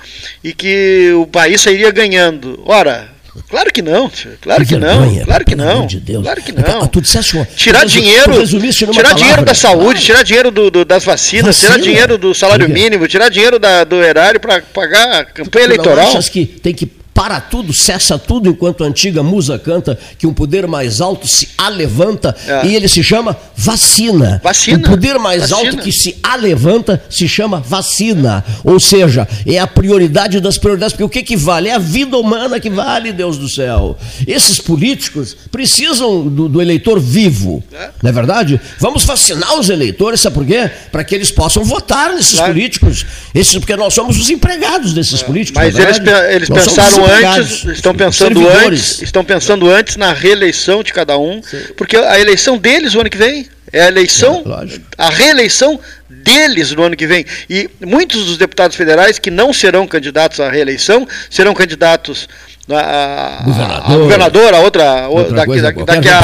e 0.45 0.53
que 0.53 1.13
o 1.15 1.27
país 1.27 1.61
sairia 1.61 1.91
ganhando. 1.91 2.63
Ora, 2.67 3.09
claro 3.49 3.73
que 3.73 3.83
não, 3.83 4.09
tio, 4.09 4.33
claro 4.41 4.65
que, 4.67 4.77
não, 4.77 5.01
vergonha, 5.01 5.25
claro 5.25 5.45
que 5.45 5.55
não, 5.57 5.87
de 5.87 6.01
Deus. 6.01 6.23
claro 6.23 6.43
que 6.43 6.53
não. 6.53 6.87
Tu 6.87 7.01
disseste 7.01 7.47
Tirar 7.57 7.81
tu 7.83 7.89
dinheiro, 7.89 8.33
tu 8.47 8.93
tirar 8.93 9.15
dinheiro 9.15 9.45
da 9.45 9.55
saúde, 9.55 10.01
tirar 10.01 10.23
dinheiro 10.23 10.51
do- 10.51 10.71
do- 10.71 10.85
das 10.85 11.05
vacinas, 11.05 11.59
tirar 11.59 11.73
Vacina? 11.75 11.85
dinheiro 11.93 12.19
do 12.19 12.35
salário 12.35 12.69
mínimo, 12.69 13.07
tirar 13.09 13.29
dinheiro 13.29 13.59
da- 13.59 13.85
do 13.85 14.03
erário 14.03 14.41
para 14.41 14.61
pagar 14.63 15.21
a 15.21 15.25
campanha 15.25 15.67
Tu 15.67 15.69
não 15.69 15.75
eleitoral. 15.75 16.09
achas 16.09 16.29
que 16.29 16.45
tem 16.47 16.75
que 16.75 16.91
parar 17.13 17.41
tudo, 17.51 17.73
cessa 17.73 18.19
tudo, 18.19 18.49
enquanto 18.49 18.83
a 18.85 18.87
antiga 18.87 19.23
musa 19.23 19.59
canta 19.59 19.99
que 20.19 20.27
um 20.27 20.33
poder 20.33 20.67
mais 20.67 21.01
alto 21.01 21.27
se 21.29 21.49
alevanta 21.59 22.35
É. 22.47 22.67
e 22.67 22.75
ele 22.77 22.89
se 22.89 23.03
chama 23.03 23.37
vacina. 23.57 24.41
Vacina. 24.43 24.79
O 24.79 24.91
poder 24.91 25.19
mais 25.19 25.51
Vacina. 25.51 25.71
alto 25.71 25.83
que 25.83 25.93
se 25.93 26.17
alevanta 26.23 27.03
se 27.11 27.29
chama 27.29 27.61
vacina. 27.61 28.45
Ou 28.65 28.81
seja, 28.81 29.29
é 29.47 29.59
a 29.59 29.67
prioridade 29.67 30.41
das 30.41 30.57
prioridades, 30.57 30.93
porque 30.95 31.05
o 31.05 31.09
que, 31.09 31.23
que 31.23 31.37
vale? 31.37 31.69
É 31.69 31.75
a 31.75 31.79
vida 31.79 32.17
humana 32.17 32.59
que 32.59 32.71
vale, 32.71 33.13
Deus 33.13 33.37
do 33.37 33.49
céu. 33.49 33.99
Esses 34.27 34.59
políticos 34.61 35.37
precisam 35.51 36.27
do, 36.27 36.49
do 36.49 36.63
eleitor 36.63 36.99
vivo, 37.01 37.63
não 38.03 38.09
é 38.11 38.13
verdade? 38.13 38.61
Vamos 38.79 39.05
vacinar 39.05 39.59
os 39.59 39.69
eleitores, 39.69 40.21
sabe 40.21 40.35
por 40.35 40.47
quê? 40.47 40.71
Para 40.91 41.05
que 41.05 41.15
eles 41.15 41.31
possam 41.31 41.65
votar 41.65 42.15
nesses 42.15 42.35
Claro. 42.37 42.53
políticos. 42.55 43.05
Esses, 43.35 43.55
porque 43.59 43.77
nós 43.77 43.93
somos 43.93 44.19
os 44.19 44.31
empregados 44.31 44.95
desses 44.95 45.23
políticos. 45.23 45.61
Mas 45.63 45.75
não 45.75 45.81
é 45.83 45.89
eles, 45.89 45.99
eles 46.35 46.49
pensaram 46.49 47.00
os 47.03 47.11
antes, 47.11 47.65
estão 47.65 47.95
pensando 47.95 48.49
antes, 48.49 49.03
estão 49.03 49.25
pensando 49.25 49.71
antes 49.71 49.97
na 49.97 50.13
reeleição 50.13 50.83
de 50.83 50.93
cada 50.93 51.17
um, 51.19 51.41
porque 51.77 51.97
a 51.97 52.19
eleição 52.21 52.57
deles 52.59 52.95
o 52.95 53.01
ano 53.01 53.11
que 53.11 53.17
vem 53.19 53.49
é 53.73 53.83
a 53.83 53.89
eleição, 53.89 54.43
É, 54.47 54.79
a 54.99 55.11
reeleição 55.11 55.79
deles 56.09 56.73
no 56.73 56.83
ano 56.83 56.97
que 56.97 57.07
vem. 57.07 57.25
E 57.49 57.69
muitos 57.81 58.25
dos 58.27 58.37
deputados 58.37 58.77
federais 58.77 59.19
que 59.19 59.31
não 59.31 59.53
serão 59.53 59.87
candidatos 59.87 60.41
à 60.41 60.51
reeleição 60.51 61.07
serão 61.31 61.55
candidatos 61.55 62.29
a, 62.69 62.75
a- 62.77 63.39
a 63.39 63.43
Governador. 63.45 63.99
governador, 63.99 64.55
a 64.55 64.59
outra, 64.61 65.09
Outra 65.09 65.35
daqui, 65.37 65.47
coisa 65.47 65.63
daqui, 65.63 65.85
daqui 65.85 66.09
a, 66.09 66.19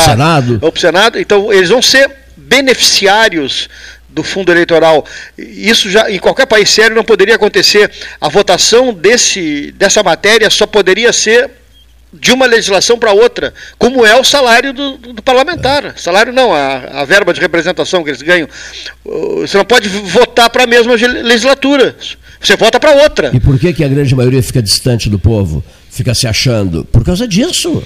ao 0.62 0.76
Senado. 0.76 1.18
Então 1.20 1.52
eles 1.52 1.68
vão 1.70 1.80
ser 1.82 2.10
beneficiários 2.36 3.68
do 4.16 4.22
fundo 4.22 4.50
eleitoral. 4.50 5.04
Isso 5.36 5.90
já 5.90 6.10
em 6.10 6.18
qualquer 6.18 6.46
país 6.46 6.70
sério 6.70 6.96
não 6.96 7.04
poderia 7.04 7.34
acontecer. 7.34 7.90
A 8.18 8.30
votação 8.30 8.94
desse, 8.94 9.72
dessa 9.72 10.02
matéria 10.02 10.48
só 10.48 10.66
poderia 10.66 11.12
ser 11.12 11.50
de 12.10 12.32
uma 12.32 12.46
legislação 12.46 12.98
para 12.98 13.12
outra, 13.12 13.52
como 13.76 14.06
é 14.06 14.18
o 14.18 14.24
salário 14.24 14.72
do, 14.72 14.96
do 14.96 15.22
parlamentar. 15.22 15.98
Salário 15.98 16.32
não, 16.32 16.50
a, 16.54 17.02
a 17.02 17.04
verba 17.04 17.34
de 17.34 17.40
representação 17.42 18.02
que 18.02 18.08
eles 18.08 18.22
ganham. 18.22 18.48
Uh, 19.04 19.40
Você 19.42 19.58
não 19.58 19.66
pode 19.66 19.86
votar 19.88 20.48
para 20.48 20.64
a 20.64 20.66
mesma 20.66 20.94
legislatura. 20.94 21.94
Você 22.40 22.56
vota 22.56 22.80
para 22.80 22.92
outra. 22.92 23.30
E 23.34 23.40
por 23.40 23.58
que, 23.58 23.70
que 23.74 23.84
a 23.84 23.88
grande 23.88 24.14
maioria 24.14 24.42
fica 24.42 24.62
distante 24.62 25.10
do 25.10 25.18
povo? 25.18 25.62
Fica 25.90 26.14
se 26.14 26.26
achando? 26.26 26.86
Por 26.86 27.04
causa 27.04 27.28
disso. 27.28 27.82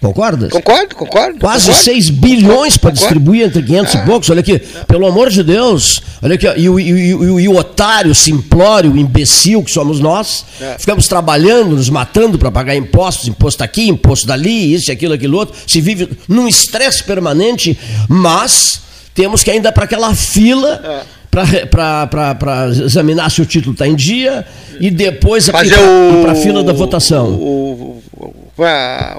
Concordas? 0.00 0.50
Concordo, 0.52 0.94
concordo. 0.94 1.38
Quase 1.40 1.66
concordo. 1.66 1.84
6 1.84 2.10
bilhões 2.10 2.76
para 2.76 2.90
distribuir 2.90 3.46
entre 3.46 3.62
500 3.62 3.94
e 3.94 3.98
poucos. 4.04 4.28
Olha 4.30 4.40
aqui, 4.40 4.58
pelo 4.86 5.06
amor 5.06 5.30
de 5.30 5.42
Deus. 5.42 6.02
Olha 6.22 6.34
aqui, 6.34 6.46
e, 6.56 6.68
o- 6.68 6.78
e 6.78 6.88
e 6.90 7.14
o- 7.14 7.40
e 7.40 7.48
o 7.48 7.56
otário, 7.56 8.10
o 8.12 8.14
simplório, 8.14 8.92
o 8.92 8.96
imbecil 8.98 9.62
que 9.64 9.70
somos 9.70 9.98
nós, 9.98 10.44
É. 10.60 10.76
ficamos 10.78 11.08
trabalhando, 11.08 11.74
nos 11.76 11.88
matando 11.88 12.38
para 12.38 12.50
pagar 12.50 12.76
impostos, 12.76 13.26
imposto 13.26 13.64
aqui, 13.64 13.88
imposto 13.88 14.26
dali, 14.26 14.74
isso, 14.74 14.92
aquilo, 14.92 15.14
aquilo 15.14 15.38
outro. 15.38 15.56
Se 15.66 15.80
vive 15.80 16.08
num 16.28 16.46
estresse 16.46 17.02
permanente, 17.02 17.76
mas 18.08 18.80
temos 19.14 19.42
que 19.42 19.50
ainda 19.50 19.72
para 19.72 19.84
aquela 19.84 20.14
fila. 20.14 20.80
É. 20.84 21.16
Para 21.70 22.68
examinar 22.68 23.30
se 23.30 23.42
o 23.42 23.46
título 23.46 23.72
está 23.72 23.86
em 23.86 23.94
dia 23.94 24.44
e 24.80 24.90
depois 24.90 25.48
para 25.48 26.32
a 26.32 26.34
fila 26.34 26.62
da 26.62 26.72
votação. 26.72 27.28
O, 27.32 28.02
o, 28.16 28.34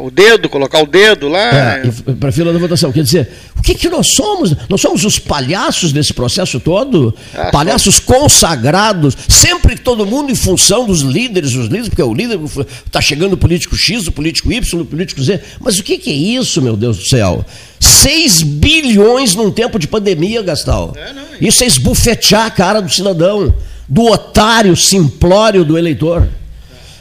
o, 0.02 0.12
dedo, 0.12 0.50
colocar 0.50 0.82
o 0.82 0.88
dedo 0.88 1.28
lá. 1.28 1.78
É, 1.78 1.84
para 2.20 2.30
a 2.30 2.32
fila 2.32 2.52
da 2.52 2.58
votação. 2.58 2.92
Quer 2.92 3.04
dizer, 3.04 3.30
o 3.56 3.62
que, 3.62 3.76
que 3.76 3.90
nós 3.90 4.08
somos? 4.08 4.56
Nós 4.68 4.82
somos 4.82 5.06
os 5.06 5.20
palhaços 5.20 5.92
desse 5.92 6.14
processo 6.14 6.60
todo? 6.60 7.14
Ah, 7.36 7.52
palhaços 7.52 8.00
consagrados, 8.00 9.16
sempre 9.28 9.78
todo 9.78 10.06
mundo 10.06 10.32
em 10.32 10.36
função 10.36 10.86
dos 10.86 11.02
líderes, 11.02 11.54
os 11.54 11.66
líderes, 11.66 11.90
porque 11.90 12.02
o 12.02 12.14
líder 12.14 12.40
está 12.86 13.00
chegando 13.00 13.34
o 13.34 13.38
político 13.38 13.76
X, 13.76 14.08
o 14.08 14.12
político 14.12 14.52
Y, 14.52 14.82
o 14.82 14.86
político 14.86 15.22
Z. 15.22 15.40
Mas 15.60 15.78
o 15.78 15.84
que, 15.84 15.98
que 15.98 16.10
é 16.10 16.16
isso, 16.16 16.62
meu 16.62 16.76
Deus 16.76 16.98
do 16.98 17.06
céu? 17.06 17.46
6 17.80 18.44
bilhões 18.44 19.36
num 19.36 19.52
tempo 19.52 19.78
de 19.78 19.88
pandemia, 19.88 20.42
Gastal. 20.42 20.94
Isso 21.40 21.64
é 21.64 21.68
esbufetear 21.68 22.46
a 22.46 22.52
cara 22.52 22.82
do 22.82 22.92
cidadão, 22.92 23.54
do 23.88 24.04
otário 24.06 24.76
simplório 24.76 25.64
do 25.64 25.78
eleitor. 25.78 26.28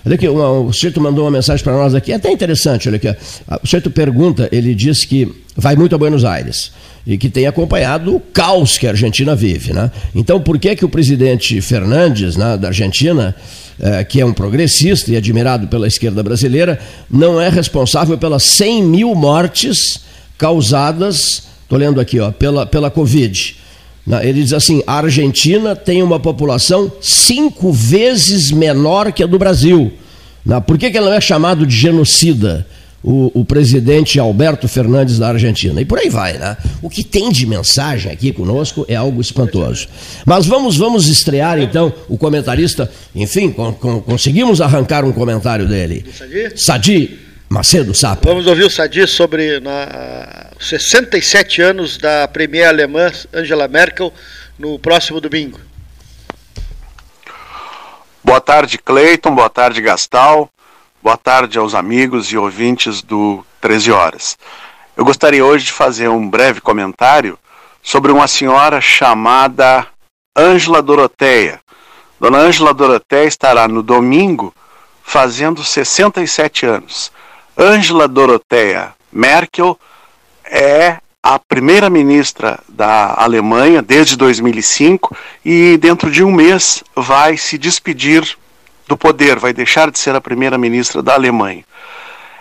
Olha 0.04 0.14
aqui, 0.14 0.28
o 0.28 0.72
sujeito 0.72 1.00
mandou 1.00 1.24
uma 1.24 1.32
mensagem 1.32 1.64
para 1.64 1.72
nós 1.72 1.92
aqui, 1.92 2.12
é 2.12 2.14
até 2.14 2.30
interessante, 2.30 2.88
olha 2.88 2.96
aqui. 2.96 3.08
ó. 3.08 3.56
O 3.56 3.66
sujeito 3.66 3.90
pergunta, 3.90 4.48
ele 4.52 4.72
diz 4.72 5.04
que 5.04 5.28
vai 5.56 5.74
muito 5.74 5.96
a 5.96 5.98
Buenos 5.98 6.24
Aires 6.24 6.70
e 7.04 7.18
que 7.18 7.28
tem 7.28 7.46
acompanhado 7.46 8.14
o 8.14 8.20
caos 8.20 8.78
que 8.78 8.86
a 8.86 8.90
Argentina 8.90 9.34
vive. 9.34 9.72
Né? 9.72 9.90
Então, 10.14 10.40
por 10.40 10.58
que, 10.58 10.76
que 10.76 10.84
o 10.84 10.88
presidente 10.88 11.60
Fernandes, 11.60 12.36
né, 12.36 12.56
da 12.56 12.68
Argentina, 12.68 13.34
eh, 13.80 14.04
que 14.04 14.20
é 14.20 14.24
um 14.24 14.32
progressista 14.32 15.10
e 15.10 15.16
admirado 15.16 15.66
pela 15.66 15.88
esquerda 15.88 16.22
brasileira, 16.22 16.78
não 17.10 17.40
é 17.40 17.48
responsável 17.48 18.16
pelas 18.16 18.44
100 18.44 18.82
mil 18.84 19.14
mortes 19.14 20.05
causadas, 20.38 21.48
estou 21.62 21.78
lendo 21.78 22.00
aqui, 22.00 22.20
ó, 22.20 22.30
pela, 22.30 22.66
pela 22.66 22.90
Covid? 22.90 23.56
Ele 24.22 24.42
diz 24.42 24.52
assim: 24.52 24.82
a 24.86 24.98
Argentina 24.98 25.74
tem 25.74 26.02
uma 26.02 26.20
população 26.20 26.92
cinco 27.00 27.72
vezes 27.72 28.52
menor 28.52 29.12
que 29.12 29.22
a 29.22 29.26
do 29.26 29.38
Brasil. 29.38 29.92
Por 30.64 30.78
que, 30.78 30.90
que 30.90 30.96
ela 30.96 31.10
não 31.10 31.16
é 31.16 31.20
chamado 31.20 31.66
de 31.66 31.74
genocida? 31.74 32.66
O, 33.02 33.30
o, 33.40 33.44
presidente 33.44 34.18
Alberto 34.18 34.66
Fernandes 34.66 35.16
da 35.16 35.28
Argentina. 35.28 35.80
E 35.80 35.84
por 35.84 35.96
aí 35.96 36.08
vai, 36.08 36.38
né? 36.38 36.56
O 36.82 36.90
que 36.90 37.04
tem 37.04 37.30
de 37.30 37.46
mensagem 37.46 38.10
aqui 38.10 38.32
conosco 38.32 38.84
é 38.88 38.96
algo 38.96 39.20
espantoso. 39.20 39.86
Mas 40.24 40.44
vamos, 40.44 40.76
vamos 40.76 41.06
estrear 41.06 41.60
então 41.60 41.92
o 42.08 42.18
comentarista. 42.18 42.90
Enfim, 43.14 43.52
com, 43.52 43.72
com, 43.72 44.00
conseguimos 44.00 44.60
arrancar 44.60 45.04
um 45.04 45.12
comentário 45.12 45.68
dele. 45.68 46.04
Sadi? 46.12 46.52
Sadi 46.56 47.18
Macedo 47.56 47.94
Sapa. 47.94 48.20
Vamos 48.22 48.46
ouvir 48.46 48.64
o 48.64 48.70
Sadi 48.70 49.06
sobre 49.06 49.60
na, 49.60 50.50
67 50.60 51.62
anos 51.62 51.96
da 51.96 52.28
premier 52.28 52.68
alemã 52.68 53.10
Angela 53.32 53.66
Merkel 53.66 54.12
no 54.58 54.78
próximo 54.78 55.22
domingo. 55.22 55.58
Boa 58.22 58.42
tarde, 58.42 58.76
Cleiton. 58.76 59.34
Boa 59.34 59.48
tarde, 59.48 59.80
Gastal. 59.80 60.50
Boa 61.02 61.16
tarde 61.16 61.58
aos 61.58 61.74
amigos 61.74 62.30
e 62.30 62.36
ouvintes 62.36 63.00
do 63.00 63.42
13 63.62 63.90
Horas. 63.90 64.36
Eu 64.94 65.06
gostaria 65.06 65.42
hoje 65.42 65.64
de 65.64 65.72
fazer 65.72 66.08
um 66.08 66.28
breve 66.28 66.60
comentário 66.60 67.38
sobre 67.82 68.12
uma 68.12 68.28
senhora 68.28 68.82
chamada 68.82 69.86
Ângela 70.36 70.82
Doroteia. 70.82 71.58
Dona 72.20 72.36
Ângela 72.36 72.74
Doroteia 72.74 73.26
estará 73.26 73.66
no 73.66 73.82
domingo 73.82 74.52
fazendo 75.02 75.64
67 75.64 76.66
anos. 76.66 77.16
Ângela 77.58 78.06
Doroteia 78.06 78.94
Merkel 79.10 79.78
é 80.44 80.98
a 81.22 81.38
primeira-ministra 81.38 82.60
da 82.68 83.14
Alemanha 83.16 83.80
desde 83.80 84.14
2005 84.16 85.16
e 85.44 85.78
dentro 85.78 86.10
de 86.10 86.22
um 86.22 86.30
mês 86.30 86.84
vai 86.94 87.36
se 87.36 87.56
despedir 87.56 88.36
do 88.86 88.96
poder, 88.96 89.38
vai 89.38 89.52
deixar 89.52 89.90
de 89.90 89.98
ser 89.98 90.14
a 90.14 90.20
primeira-ministra 90.20 91.02
da 91.02 91.14
Alemanha. 91.14 91.64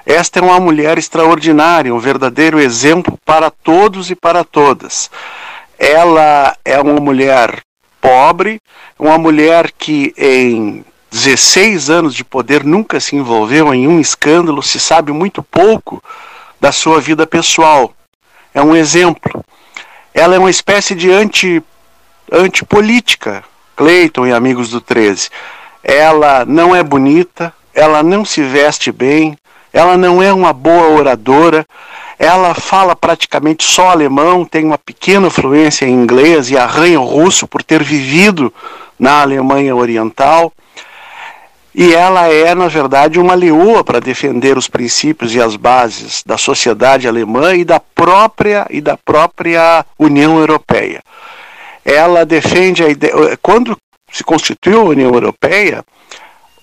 Esta 0.06 0.40
é 0.40 0.42
uma 0.44 0.60
mulher 0.60 0.98
extraordinária, 0.98 1.96
um 1.96 2.00
verdadeiro 2.00 2.60
exemplo 2.60 3.18
para 3.26 3.50
todos 3.50 4.12
e 4.12 4.16
para 4.16 4.44
todas. 4.44 5.10
Ela 5.80 6.56
é 6.64 6.80
uma 6.80 7.00
mulher 7.00 7.62
pobre, 8.00 8.60
uma 9.00 9.18
mulher 9.18 9.72
que 9.72 10.14
em 10.16 10.86
16 11.16 11.90
anos 11.90 12.14
de 12.14 12.24
poder 12.24 12.64
nunca 12.64 13.00
se 13.00 13.16
envolveu 13.16 13.74
em 13.74 13.88
um 13.88 14.00
escândalo, 14.00 14.62
se 14.62 14.80
sabe 14.80 15.12
muito 15.12 15.42
pouco 15.42 16.04
da 16.60 16.72
sua 16.72 17.00
vida 17.02 17.26
pessoal. 17.26 17.94
É 18.54 18.62
um 18.62 18.76
exemplo. 18.76 19.44
Ela 20.14 20.36
é 20.36 20.40
uma 20.40 20.50
espécie 20.50 20.94
de 20.94 21.12
anti, 21.12 21.64
antipolítica, 22.32 23.44
Cleiton 23.76 24.28
e 24.28 24.32
amigos 24.32 24.70
do 24.70 24.80
13 24.80 25.30
ela 25.86 26.44
não 26.46 26.76
é 26.76 26.82
bonita, 26.82 27.54
ela 27.72 28.02
não 28.02 28.26
se 28.26 28.42
veste 28.42 28.92
bem, 28.92 29.38
ela 29.72 29.96
não 29.96 30.22
é 30.22 30.34
uma 30.34 30.52
boa 30.52 30.88
oradora, 30.88 31.64
ela 32.18 32.56
fala 32.56 32.96
praticamente 32.96 33.64
só 33.64 33.92
alemão, 33.92 34.44
tem 34.44 34.66
uma 34.66 34.80
pequena 34.80 35.30
fluência 35.30 35.86
em 35.86 35.94
inglês 35.94 36.50
e 36.50 36.58
arranha 36.58 37.00
o 37.00 37.06
russo 37.06 37.48
por 37.48 37.62
ter 37.62 37.84
vivido 37.84 38.52
na 38.98 39.22
Alemanha 39.22 39.76
Oriental. 39.76 40.52
E 41.78 41.94
ela 41.94 42.32
é, 42.32 42.56
na 42.56 42.70
verdade, 42.70 43.20
uma 43.20 43.34
leoa 43.34 43.84
para 43.84 44.00
defender 44.00 44.58
os 44.58 44.66
princípios 44.66 45.36
e 45.36 45.42
as 45.42 45.58
bases 45.58 46.24
da 46.26 46.38
sociedade 46.38 47.06
alemã 47.06 47.54
e 47.54 47.66
da 47.66 47.82
própria 47.82 48.66
e 48.70 48.80
da 48.80 48.96
própria 48.96 49.86
União 50.00 50.40
Europeia. 50.40 51.04
Ela 51.84 52.26
defende 52.26 52.82
a 52.82 52.88
ideia. 52.88 53.38
Quando 53.42 53.78
se 54.10 54.24
constituiu 54.24 54.80
a 54.80 54.86
União 54.86 55.14
Europeia, 55.14 55.84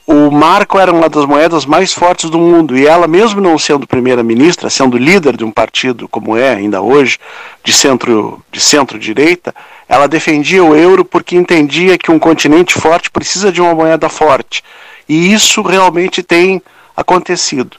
o 0.07 0.31
marco 0.31 0.79
era 0.79 0.90
uma 0.90 1.11
das 1.11 1.27
moedas 1.27 1.66
mais 1.66 1.92
fortes 1.92 2.31
do 2.31 2.38
mundo 2.38 2.75
e 2.75 2.87
ela, 2.87 3.07
mesmo 3.07 3.38
não 3.38 3.59
sendo 3.59 3.87
primeira-ministra, 3.87 4.70
sendo 4.70 4.96
líder 4.96 5.37
de 5.37 5.44
um 5.44 5.51
partido 5.51 6.09
como 6.09 6.38
é 6.38 6.55
ainda 6.55 6.81
hoje, 6.81 7.18
de 7.62 7.72
centro 7.75 8.42
de 8.51 8.62
centro-direita, 8.62 9.55
ela 9.87 10.09
defendia 10.09 10.64
o 10.64 10.75
euro 10.75 11.05
porque 11.05 11.37
entendia 11.37 11.98
que 11.98 12.11
um 12.11 12.18
continente 12.18 12.72
forte 12.72 13.11
precisa 13.11 13.53
de 13.53 13.61
uma 13.61 13.75
moeda 13.75 14.09
forte. 14.09 14.64
E 15.09 15.33
isso 15.33 15.62
realmente 15.62 16.23
tem 16.23 16.62
acontecido. 16.97 17.77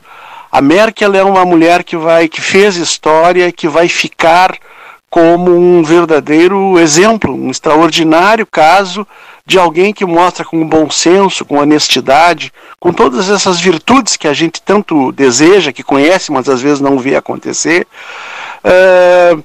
A 0.52 0.62
Merkel 0.62 1.16
é 1.16 1.24
uma 1.24 1.46
mulher 1.46 1.84
que 1.84 1.98
vai 1.98 2.28
que 2.28 2.42
fez 2.42 2.76
história, 2.76 3.52
que 3.52 3.68
vai 3.68 3.88
ficar 3.88 4.56
como 5.10 5.56
um 5.56 5.84
verdadeiro 5.84 6.80
exemplo, 6.80 7.36
um 7.36 7.52
extraordinário 7.52 8.48
caso 8.48 9.06
de 9.46 9.60
alguém 9.60 9.94
que 9.94 10.06
mostra 10.06 10.46
com 10.46 10.68
bom 10.68 10.90
senso, 10.90 11.46
com 11.46 11.58
honestidade, 11.58 12.52
com 12.80 12.94
todas 12.94 13.30
essas 13.30 13.60
virtudes 13.60 14.16
que 14.16 14.28
a 14.28 14.34
gente 14.34 14.62
tanto 14.62 15.12
deseja, 15.12 15.74
que 15.74 15.84
conhece, 15.84 16.32
mas 16.32 16.48
às 16.48 16.62
vezes 16.62 16.80
não 16.80 16.98
vê 16.98 17.16
acontecer. 17.16 17.86
É, 18.64 19.38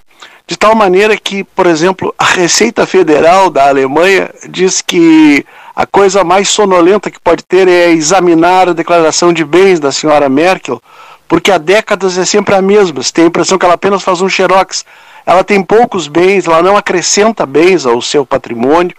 de 0.47 0.57
tal 0.57 0.75
maneira 0.75 1.17
que, 1.17 1.45
por 1.45 1.67
exemplo, 1.67 2.15
a 2.19 2.25
Receita 2.25 2.87
Federal 2.87 3.51
da 3.51 3.69
Alemanha 3.69 4.31
diz 4.49 4.81
que 4.81 5.45
a 5.79 5.87
coisa 5.87 6.25
mais 6.25 6.49
sonolenta 6.49 7.09
que 7.09 7.21
pode 7.21 7.45
ter 7.45 7.69
é 7.69 7.93
examinar 7.93 8.69
a 8.69 8.73
declaração 8.73 9.33
de 9.33 9.45
bens 9.45 9.79
da 9.79 9.93
senhora 9.93 10.29
Merkel, 10.29 10.83
porque 11.29 11.53
há 11.53 11.57
décadas 11.57 12.19
é 12.19 12.25
sempre 12.25 12.53
a 12.57 12.61
mesma. 12.61 13.01
Você 13.01 13.13
tem 13.13 13.27
a 13.27 13.29
impressão 13.29 13.57
que 13.57 13.65
ela 13.65 13.75
apenas 13.75 14.03
faz 14.03 14.21
um 14.21 14.29
xerox. 14.29 14.85
Ela 15.25 15.45
tem 15.45 15.63
poucos 15.63 16.09
bens, 16.09 16.49
ela 16.49 16.65
não 16.65 16.77
acrescenta 16.77 17.47
bens 17.47 17.87
ao 17.87 18.03
seu 18.03 18.27
patrimônio. 18.27 18.93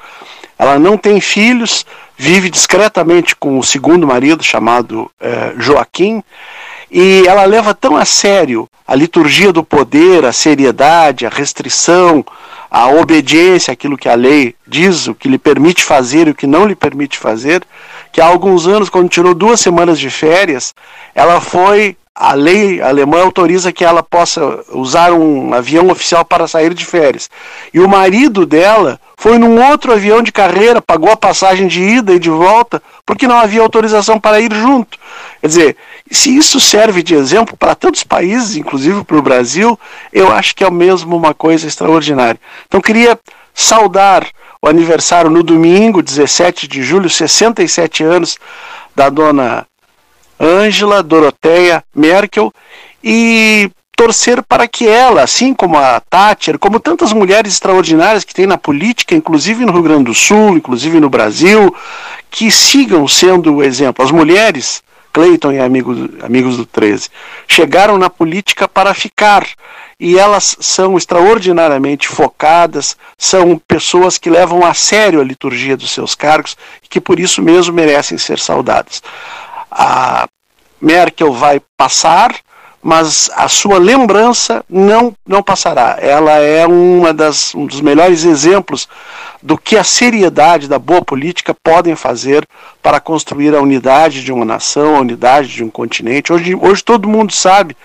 Ela 0.58 0.80
não 0.80 0.98
tem 0.98 1.20
filhos, 1.20 1.86
vive 2.16 2.50
discretamente 2.50 3.36
com 3.36 3.60
o 3.60 3.64
segundo 3.64 4.08
marido, 4.08 4.42
chamado 4.42 5.12
eh, 5.20 5.56
Joaquim, 5.58 6.24
e 6.90 7.26
ela 7.28 7.44
leva 7.44 7.74
tão 7.74 7.98
a 7.98 8.06
sério 8.06 8.70
a 8.88 8.96
liturgia 8.96 9.52
do 9.52 9.66
poder, 9.66 10.24
a 10.24 10.32
seriedade, 10.32 11.26
a 11.26 11.30
restrição, 11.30 12.24
a 12.70 12.90
obediência 12.90 13.72
àquilo 13.72 13.98
que 13.98 14.08
a 14.08 14.16
lei 14.16 14.56
diz, 14.68 15.08
o 15.08 15.16
que 15.16 15.28
lhe 15.28 15.38
permite 15.38 15.84
fazer 15.84 16.28
e 16.28 16.32
o 16.32 16.36
que 16.36 16.46
não 16.46 16.66
lhe 16.66 16.76
permite 16.76 17.18
fazer, 17.18 17.64
que 18.12 18.22
há 18.22 18.26
alguns 18.26 18.68
anos, 18.68 18.90
quando 18.90 19.10
tirou 19.10 19.34
duas 19.34 19.60
semanas 19.60 20.00
de 20.00 20.10
férias, 20.10 20.74
ela 21.16 21.42
foi 21.42 21.98
a 22.22 22.34
lei 22.34 22.82
alemã 22.82 23.22
autoriza 23.22 23.72
que 23.72 23.86
ela 23.86 24.04
possa 24.04 24.42
usar 24.74 25.14
um 25.14 25.54
avião 25.54 25.90
oficial 25.90 26.26
para 26.26 26.50
sair 26.50 26.74
de 26.74 26.86
férias. 26.86 27.30
E 27.74 27.80
o 27.80 27.88
marido 27.88 28.46
dela 28.46 29.00
foi 29.16 29.38
num 29.38 29.58
outro 29.72 29.94
avião 29.94 30.22
de 30.22 30.30
carreira, 30.30 30.82
pagou 30.82 31.10
a 31.10 31.16
passagem 31.16 31.66
de 31.66 31.82
ida 31.82 32.12
e 32.12 32.20
de 32.20 32.30
volta, 32.30 32.84
porque 33.06 33.26
não 33.26 33.38
havia 33.38 33.62
autorização 33.62 34.20
para 34.20 34.42
ir 34.42 34.54
junto. 34.54 34.98
Quer 35.40 35.48
dizer, 35.48 35.78
se 36.12 36.36
isso 36.36 36.60
serve 36.60 37.02
de 37.02 37.16
exemplo 37.16 37.56
para 37.56 37.74
tantos 37.74 38.04
países, 38.04 38.58
inclusive 38.58 39.02
para 39.06 39.18
o 39.18 39.22
Brasil, 39.22 39.80
eu 40.12 40.30
acho 40.30 40.54
que 40.54 40.66
é 40.66 40.70
mesmo 40.70 41.16
uma 41.16 41.34
coisa 41.34 41.68
extraordinária. 41.68 42.40
Então, 42.68 42.82
queria 42.82 43.18
saudar 43.54 44.28
o 44.62 44.68
aniversário 44.68 45.32
no 45.32 45.42
domingo, 45.42 46.04
17 46.04 46.68
de 46.68 46.84
julho, 46.84 47.10
67 47.10 48.04
anos, 48.04 48.38
da 48.94 49.08
dona 49.08 49.66
Ângela 50.40 51.04
Doroteia 51.04 51.84
Merkel 51.94 52.54
e 53.04 53.70
torcer 54.00 54.42
para 54.42 54.66
que 54.66 54.88
ela, 54.88 55.24
assim 55.24 55.54
como 55.54 55.78
a 55.78 56.00
Thatcher, 56.00 56.58
como 56.58 56.80
tantas 56.80 57.12
mulheres 57.12 57.52
extraordinárias 57.52 58.24
que 58.24 58.34
tem 58.34 58.48
na 58.48 58.58
política, 58.58 59.14
inclusive 59.14 59.66
no 59.66 59.74
Rio 59.74 59.84
Grande 59.84 60.06
do 60.06 60.14
Sul, 60.14 60.56
inclusive 60.56 61.02
no 61.02 61.10
Brasil, 61.10 61.76
que 62.32 62.50
sigam 62.50 63.06
sendo 63.10 63.56
o 63.56 63.64
exemplo. 63.64 64.06
As 64.06 64.10
mulheres, 64.10 64.82
Cleiton 65.12 65.52
e 65.52 65.60
amigos, 65.60 66.10
amigos 66.24 66.56
do 66.56 66.66
13, 66.66 67.10
chegaram 67.46 67.98
na 67.98 68.10
política 68.10 68.70
para 68.70 68.94
ficar 68.94 69.46
e 70.00 70.18
elas 70.18 70.56
são 70.62 70.98
extraordinariamente 70.98 72.08
focadas, 72.08 72.96
são 73.18 73.62
pessoas 73.68 74.18
que 74.18 74.30
levam 74.30 74.66
a 74.66 74.74
sério 74.74 75.20
a 75.20 75.26
liturgia 75.26 75.76
dos 75.76 75.92
seus 75.92 76.16
cargos 76.16 76.56
e 76.82 76.88
que 76.88 77.02
por 77.02 77.20
isso 77.20 77.42
mesmo 77.42 77.74
merecem 77.74 78.18
ser 78.18 78.40
saudadas 78.40 79.04
a 79.82 80.28
Merkel 80.82 81.32
vai 81.32 81.62
passar, 81.78 82.36
mas 82.84 83.30
a 83.34 83.48
sua 83.48 83.78
lembrança 83.78 84.64
não, 84.70 85.14
não 85.26 85.42
passará. 85.42 85.98
Ela 86.02 86.34
é 86.34 86.68
uma 86.68 87.14
das, 87.14 87.56
um 87.56 87.66
dos 87.66 87.80
melhores 87.80 88.26
exemplos 88.26 88.90
do 89.42 89.58
que 89.58 89.78
a 89.78 89.84
seriedade 89.84 90.68
da 90.68 90.78
boa 90.78 91.02
política 91.02 91.56
podem 91.64 91.96
fazer 91.96 92.46
para 92.82 93.00
construir 93.00 93.56
a 93.56 93.62
unidade 93.62 94.22
de 94.22 94.34
uma 94.34 94.44
nação, 94.44 94.98
a 94.98 95.00
unidade 95.00 95.48
de 95.48 95.64
um 95.64 95.70
continente. 95.70 96.34
Hoje, 96.34 96.56
hoje 96.56 96.84
todo 96.84 97.08
mundo 97.08 97.32
sabe 97.32 97.76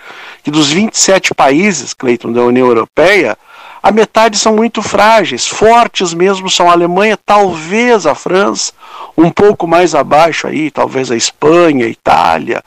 que 0.43 0.51
dos 0.51 0.69
27 0.69 1.33
países, 1.33 1.93
Cleiton, 1.93 2.33
da 2.33 2.41
União 2.41 2.67
Europeia, 2.67 3.37
a 3.85 3.91
metade 3.91 4.35
são 4.39 4.55
muito 4.55 4.81
frágeis, 4.81 5.45
fortes 5.47 6.11
mesmo 6.11 6.49
são 6.49 6.67
a 6.67 6.71
Alemanha, 6.71 7.15
talvez 7.23 8.07
a 8.07 8.15
França, 8.15 8.73
um 9.15 9.29
pouco 9.29 9.67
mais 9.67 9.93
abaixo 9.93 10.47
aí, 10.47 10.71
talvez 10.71 11.11
a 11.11 11.15
Espanha, 11.15 11.85
a 11.85 11.89
Itália, 11.89 12.63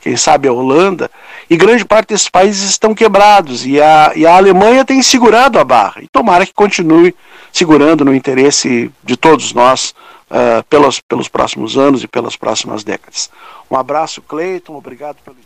quem 0.00 0.16
sabe 0.16 0.48
a 0.48 0.52
Holanda, 0.52 1.10
e 1.50 1.58
grande 1.58 1.84
parte 1.84 2.08
desses 2.08 2.30
países 2.30 2.70
estão 2.70 2.94
quebrados 2.94 3.66
e 3.66 3.82
a, 3.82 4.12
e 4.16 4.24
a 4.24 4.34
Alemanha 4.34 4.82
tem 4.82 5.02
segurado 5.02 5.58
a 5.58 5.64
barra. 5.64 6.00
E 6.00 6.08
tomara 6.08 6.46
que 6.46 6.54
continue 6.54 7.14
segurando 7.52 8.02
no 8.02 8.14
interesse 8.14 8.90
de 9.04 9.14
todos 9.14 9.52
nós 9.52 9.94
uh, 10.30 10.64
pelos, 10.70 11.00
pelos 11.00 11.28
próximos 11.28 11.76
anos 11.76 12.02
e 12.02 12.08
pelas 12.08 12.34
próximas 12.34 12.82
décadas. 12.82 13.28
Um 13.70 13.76
abraço, 13.76 14.22
Cleiton, 14.22 14.74
obrigado 14.74 15.18
pelo. 15.22 15.36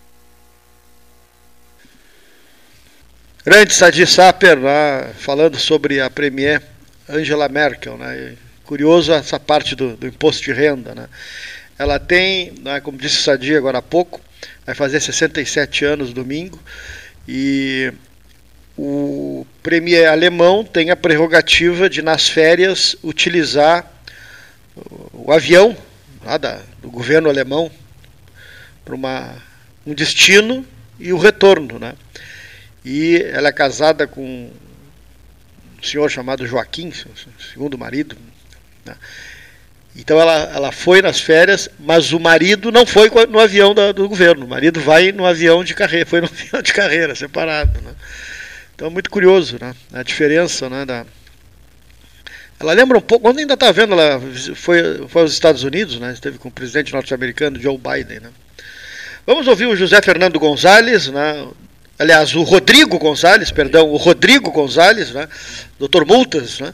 Grande 3.47 3.73
Sadi 3.73 4.05
Saper, 4.05 4.57
né, 4.57 5.13
falando 5.21 5.57
sobre 5.57 6.01
a 6.01 6.11
Premier 6.11 6.61
Angela 7.09 7.49
Merkel. 7.49 7.97
Né, 7.97 8.35
curioso 8.65 9.13
essa 9.13 9.39
parte 9.39 9.77
do, 9.77 9.97
do 9.97 10.09
imposto 10.09 10.43
de 10.43 10.53
renda. 10.53 10.97
Né. 10.97 11.09
Ela 11.79 12.01
tem, 12.01 12.55
né, 12.61 12.81
como 12.81 12.99
disse 12.99 13.23
Sadi 13.23 13.55
agora 13.55 13.79
há 13.79 13.83
pouco, 13.83 14.21
vai 14.67 14.75
fazer 14.75 14.99
67 14.99 15.85
anos 15.85 16.13
domingo, 16.13 16.61
e 17.29 17.93
o 18.77 19.47
premier 19.63 20.09
alemão 20.09 20.65
tem 20.65 20.91
a 20.91 20.97
prerrogativa 20.97 21.89
de, 21.89 22.03
nas 22.03 22.29
férias, 22.29 22.97
utilizar 23.01 23.89
o 25.13 25.31
avião 25.31 25.77
lá 26.25 26.37
da, 26.37 26.63
do 26.83 26.91
governo 26.91 27.29
alemão 27.29 27.71
para 28.85 28.97
um 29.87 29.95
destino 29.95 30.67
e 30.99 31.13
o 31.13 31.17
retorno. 31.17 31.79
Né? 31.79 31.95
E 32.89 33.21
ela 33.33 33.49
é 33.49 33.53
casada 33.53 34.07
com 34.07 34.23
um 34.23 35.83
senhor 35.83 36.09
chamado 36.09 36.47
Joaquim, 36.47 36.93
segundo 37.53 37.77
marido. 37.77 38.17
Né? 38.85 38.95
Então 39.97 40.21
ela, 40.21 40.53
ela 40.55 40.71
foi 40.71 41.03
nas 41.03 41.21
férias, 41.21 41.69
mas 41.81 42.13
o 42.13 42.21
marido 42.21 42.71
não 42.71 42.87
foi 42.87 43.11
no 43.29 43.41
avião 43.41 43.75
da, 43.75 43.91
do 43.91 44.09
governo. 44.09 44.47
O 44.47 44.49
marido 44.49 44.81
vai 44.81 45.11
no 45.11 45.27
avião 45.27 45.65
de 45.65 45.75
carreira, 45.75 46.07
foi 46.07 46.21
no 46.21 46.29
avião 46.31 46.63
de 46.63 46.73
carreira, 46.73 47.13
separado. 47.17 47.81
Né? 47.81 47.93
Então 48.77 48.87
é 48.87 48.91
muito 48.91 49.11
curioso 49.11 49.59
né? 49.61 49.75
a 49.93 50.05
diferença 50.05 50.71
né? 50.71 50.85
da. 50.85 51.05
Ela 52.61 52.73
lembra 52.73 52.99
um 52.99 53.03
pouco, 53.03 53.25
quando 53.25 53.41
ainda 53.41 53.55
está 53.55 53.73
vendo, 53.73 53.95
ela 53.95 54.23
foi, 54.55 55.09
foi 55.09 55.23
aos 55.23 55.33
Estados 55.33 55.65
Unidos, 55.65 55.99
né? 55.99 56.13
esteve 56.13 56.39
com 56.39 56.51
o 56.51 56.53
presidente 56.53 56.93
norte-americano 56.93 57.61
Joe 57.61 57.77
Biden. 57.77 58.21
Né? 58.21 58.31
Vamos 59.27 59.49
ouvir 59.49 59.67
o 59.67 59.75
José 59.75 60.01
Fernando 60.01 60.39
Gonzalez, 60.39 61.09
né? 61.09 61.49
Aliás, 61.99 62.35
o 62.35 62.43
Rodrigo 62.43 62.99
Gonzalez, 62.99 63.51
perdão, 63.51 63.91
o 63.91 63.97
Rodrigo 63.97 64.51
Gonzalez, 64.51 65.11
né? 65.13 65.29
doutor 65.79 66.05
Multas, 66.07 66.61
né? 66.61 66.73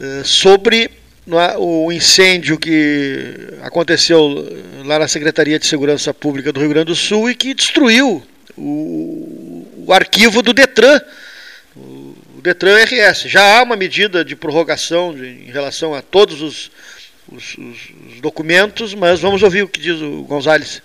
Eh, 0.00 0.22
sobre 0.24 0.90
é, 1.26 1.56
o 1.56 1.90
incêndio 1.90 2.58
que 2.58 3.48
aconteceu 3.62 4.46
lá 4.84 4.98
na 4.98 5.08
Secretaria 5.08 5.58
de 5.58 5.66
Segurança 5.66 6.12
Pública 6.12 6.52
do 6.52 6.60
Rio 6.60 6.68
Grande 6.68 6.86
do 6.86 6.94
Sul 6.94 7.30
e 7.30 7.34
que 7.34 7.54
destruiu 7.54 8.22
o, 8.58 9.66
o 9.86 9.92
arquivo 9.92 10.42
do 10.42 10.52
Detran, 10.52 11.00
o, 11.74 12.14
Detran 12.42 12.76
RS. 12.84 13.22
Já 13.22 13.58
há 13.58 13.62
uma 13.62 13.74
medida 13.74 14.22
de 14.22 14.36
prorrogação 14.36 15.14
de, 15.14 15.26
em 15.26 15.50
relação 15.50 15.94
a 15.94 16.02
todos 16.02 16.42
os, 16.42 16.70
os, 17.32 17.56
os, 17.56 18.20
documentos, 18.20 18.94
mas 18.94 19.20
vamos 19.20 19.42
ouvir 19.42 19.62
o 19.62 19.68
que 19.68 19.80
diz 19.80 20.02
o 20.02 20.24
Gonzales. 20.24 20.82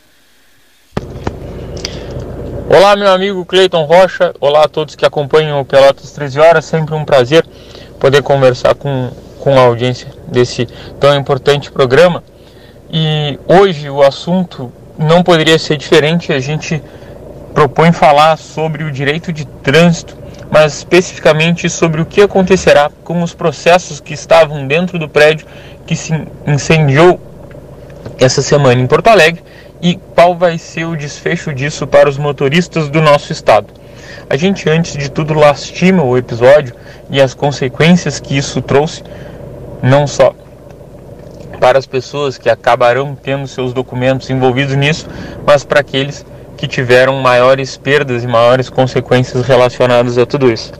Olá, 2.71 2.95
meu 2.95 3.11
amigo 3.11 3.43
Cleiton 3.47 3.83
Rocha. 3.83 4.31
Olá 4.39 4.65
a 4.65 4.67
todos 4.67 4.95
que 4.95 5.03
acompanham 5.03 5.59
o 5.59 5.65
Pelotas 5.65 6.11
13 6.11 6.39
Horas. 6.39 6.65
Sempre 6.65 6.93
um 6.93 7.03
prazer 7.03 7.43
poder 7.99 8.21
conversar 8.21 8.75
com 8.75 9.09
com 9.39 9.57
a 9.57 9.61
audiência 9.63 10.07
desse 10.27 10.67
tão 10.99 11.15
importante 11.15 11.71
programa. 11.71 12.23
E 12.91 13.39
hoje 13.47 13.89
o 13.89 14.03
assunto 14.03 14.71
não 14.99 15.23
poderia 15.23 15.57
ser 15.57 15.77
diferente. 15.77 16.31
A 16.31 16.39
gente 16.39 16.79
propõe 17.55 17.91
falar 17.91 18.37
sobre 18.37 18.83
o 18.83 18.91
direito 18.91 19.33
de 19.33 19.45
trânsito, 19.45 20.15
mas 20.51 20.77
especificamente 20.77 21.67
sobre 21.71 22.01
o 22.01 22.05
que 22.05 22.21
acontecerá 22.21 22.91
com 23.03 23.23
os 23.23 23.33
processos 23.33 23.99
que 23.99 24.13
estavam 24.13 24.67
dentro 24.67 24.99
do 24.99 25.09
prédio 25.09 25.47
que 25.87 25.95
se 25.95 26.13
incendiou 26.45 27.19
essa 28.19 28.43
semana 28.43 28.79
em 28.79 28.85
Porto 28.85 29.07
Alegre 29.07 29.41
e 29.81 29.95
qual 30.15 30.35
vai 30.35 30.57
ser 30.57 30.85
o 30.85 30.95
desfecho 30.95 31.53
disso 31.53 31.87
para 31.87 32.09
os 32.09 32.17
motoristas 32.17 32.89
do 32.89 33.01
nosso 33.01 33.31
estado. 33.31 33.67
A 34.29 34.35
gente, 34.35 34.69
antes 34.69 34.97
de 34.97 35.09
tudo, 35.09 35.33
lastima 35.33 36.03
o 36.03 36.17
episódio 36.17 36.73
e 37.09 37.21
as 37.21 37.33
consequências 37.33 38.19
que 38.19 38.37
isso 38.37 38.61
trouxe 38.61 39.03
não 39.81 40.05
só 40.05 40.33
para 41.59 41.77
as 41.77 41.85
pessoas 41.85 42.37
que 42.37 42.49
acabarão 42.49 43.15
tendo 43.21 43.47
seus 43.47 43.73
documentos 43.73 44.29
envolvidos 44.29 44.75
nisso, 44.75 45.07
mas 45.45 45.63
para 45.63 45.81
aqueles 45.81 46.25
que 46.55 46.67
tiveram 46.67 47.19
maiores 47.21 47.77
perdas 47.77 48.23
e 48.23 48.27
maiores 48.27 48.69
consequências 48.69 49.45
relacionadas 49.45 50.17
a 50.17 50.25
tudo 50.25 50.51
isso. 50.51 50.73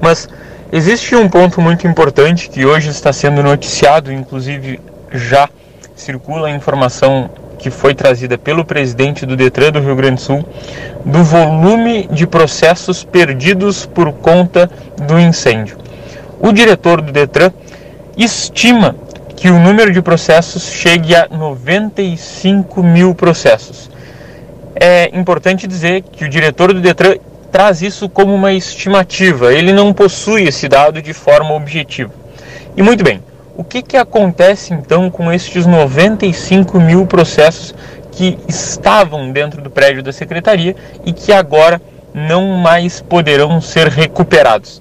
Mas 0.00 0.28
existe 0.72 1.14
um 1.14 1.28
ponto 1.28 1.60
muito 1.60 1.86
importante 1.86 2.48
que 2.48 2.64
hoje 2.64 2.88
está 2.90 3.12
sendo 3.12 3.42
noticiado, 3.42 4.12
inclusive 4.12 4.80
já 5.12 5.48
circula 5.94 6.48
a 6.48 6.50
informação 6.50 7.30
que 7.58 7.70
foi 7.70 7.94
trazida 7.94 8.38
pelo 8.38 8.64
presidente 8.64 9.26
do 9.26 9.36
Detran 9.36 9.72
do 9.72 9.80
Rio 9.80 9.96
Grande 9.96 10.16
do 10.16 10.20
Sul, 10.20 10.44
do 11.04 11.22
volume 11.24 12.08
de 12.12 12.26
processos 12.26 13.02
perdidos 13.04 13.84
por 13.84 14.12
conta 14.12 14.70
do 15.06 15.18
incêndio. 15.18 15.76
O 16.40 16.52
diretor 16.52 17.00
do 17.00 17.12
Detran 17.12 17.50
estima 18.16 18.94
que 19.36 19.48
o 19.48 19.58
número 19.58 19.92
de 19.92 20.02
processos 20.02 20.64
chegue 20.64 21.14
a 21.14 21.28
95 21.28 22.82
mil 22.82 23.14
processos. 23.14 23.90
É 24.74 25.10
importante 25.16 25.66
dizer 25.66 26.02
que 26.02 26.24
o 26.24 26.28
diretor 26.28 26.72
do 26.72 26.80
Detran 26.80 27.16
traz 27.50 27.82
isso 27.82 28.08
como 28.08 28.34
uma 28.34 28.52
estimativa, 28.52 29.52
ele 29.52 29.72
não 29.72 29.92
possui 29.92 30.44
esse 30.44 30.68
dado 30.68 31.00
de 31.00 31.12
forma 31.12 31.54
objetiva. 31.54 32.12
E 32.76 32.82
muito 32.82 33.02
bem, 33.02 33.22
o 33.58 33.64
que, 33.64 33.82
que 33.82 33.96
acontece 33.96 34.72
então 34.72 35.10
com 35.10 35.32
estes 35.32 35.66
95 35.66 36.78
mil 36.78 37.04
processos 37.04 37.74
que 38.12 38.38
estavam 38.46 39.32
dentro 39.32 39.60
do 39.60 39.68
prédio 39.68 40.00
da 40.00 40.12
secretaria 40.12 40.76
e 41.04 41.12
que 41.12 41.32
agora 41.32 41.82
não 42.14 42.52
mais 42.52 43.00
poderão 43.00 43.60
ser 43.60 43.88
recuperados? 43.88 44.80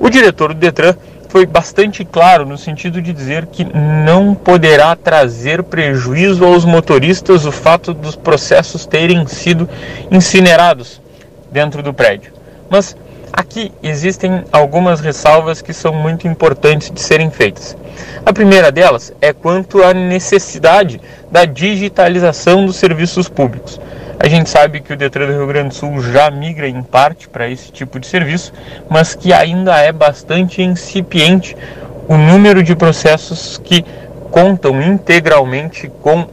O 0.00 0.08
diretor 0.08 0.54
do 0.54 0.58
Detran 0.58 0.94
foi 1.28 1.44
bastante 1.44 2.02
claro 2.02 2.46
no 2.46 2.56
sentido 2.56 3.02
de 3.02 3.12
dizer 3.12 3.44
que 3.44 3.62
não 3.62 4.34
poderá 4.34 4.96
trazer 4.96 5.62
prejuízo 5.64 6.46
aos 6.46 6.64
motoristas 6.64 7.44
o 7.44 7.52
fato 7.52 7.92
dos 7.92 8.16
processos 8.16 8.86
terem 8.86 9.26
sido 9.26 9.68
incinerados 10.10 10.98
dentro 11.52 11.82
do 11.82 11.92
prédio. 11.92 12.32
Mas 12.70 12.96
aqui 13.36 13.72
existem 13.82 14.44
algumas 14.52 15.00
ressalvas 15.00 15.60
que 15.60 15.72
são 15.72 15.92
muito 15.92 16.26
importantes 16.28 16.90
de 16.90 17.00
serem 17.00 17.30
feitas. 17.30 17.76
A 18.24 18.32
primeira 18.32 18.70
delas 18.70 19.12
é 19.20 19.32
quanto 19.32 19.82
à 19.82 19.92
necessidade 19.92 21.00
da 21.30 21.44
digitalização 21.44 22.64
dos 22.64 22.76
serviços 22.76 23.28
públicos. 23.28 23.80
A 24.18 24.28
gente 24.28 24.48
sabe 24.48 24.80
que 24.80 24.92
o 24.92 24.96
Detran 24.96 25.26
do 25.26 25.32
Rio 25.32 25.46
Grande 25.46 25.68
do 25.70 25.74
Sul 25.74 26.00
já 26.00 26.30
migra 26.30 26.68
em 26.68 26.82
parte 26.82 27.28
para 27.28 27.48
esse 27.48 27.72
tipo 27.72 27.98
de 27.98 28.06
serviço, 28.06 28.52
mas 28.88 29.14
que 29.14 29.32
ainda 29.32 29.76
é 29.78 29.90
bastante 29.90 30.62
incipiente 30.62 31.56
o 32.08 32.16
número 32.16 32.62
de 32.62 32.76
processos 32.76 33.60
que 33.62 33.84
contam 34.30 34.80
integralmente 34.80 35.90
com 36.00 36.26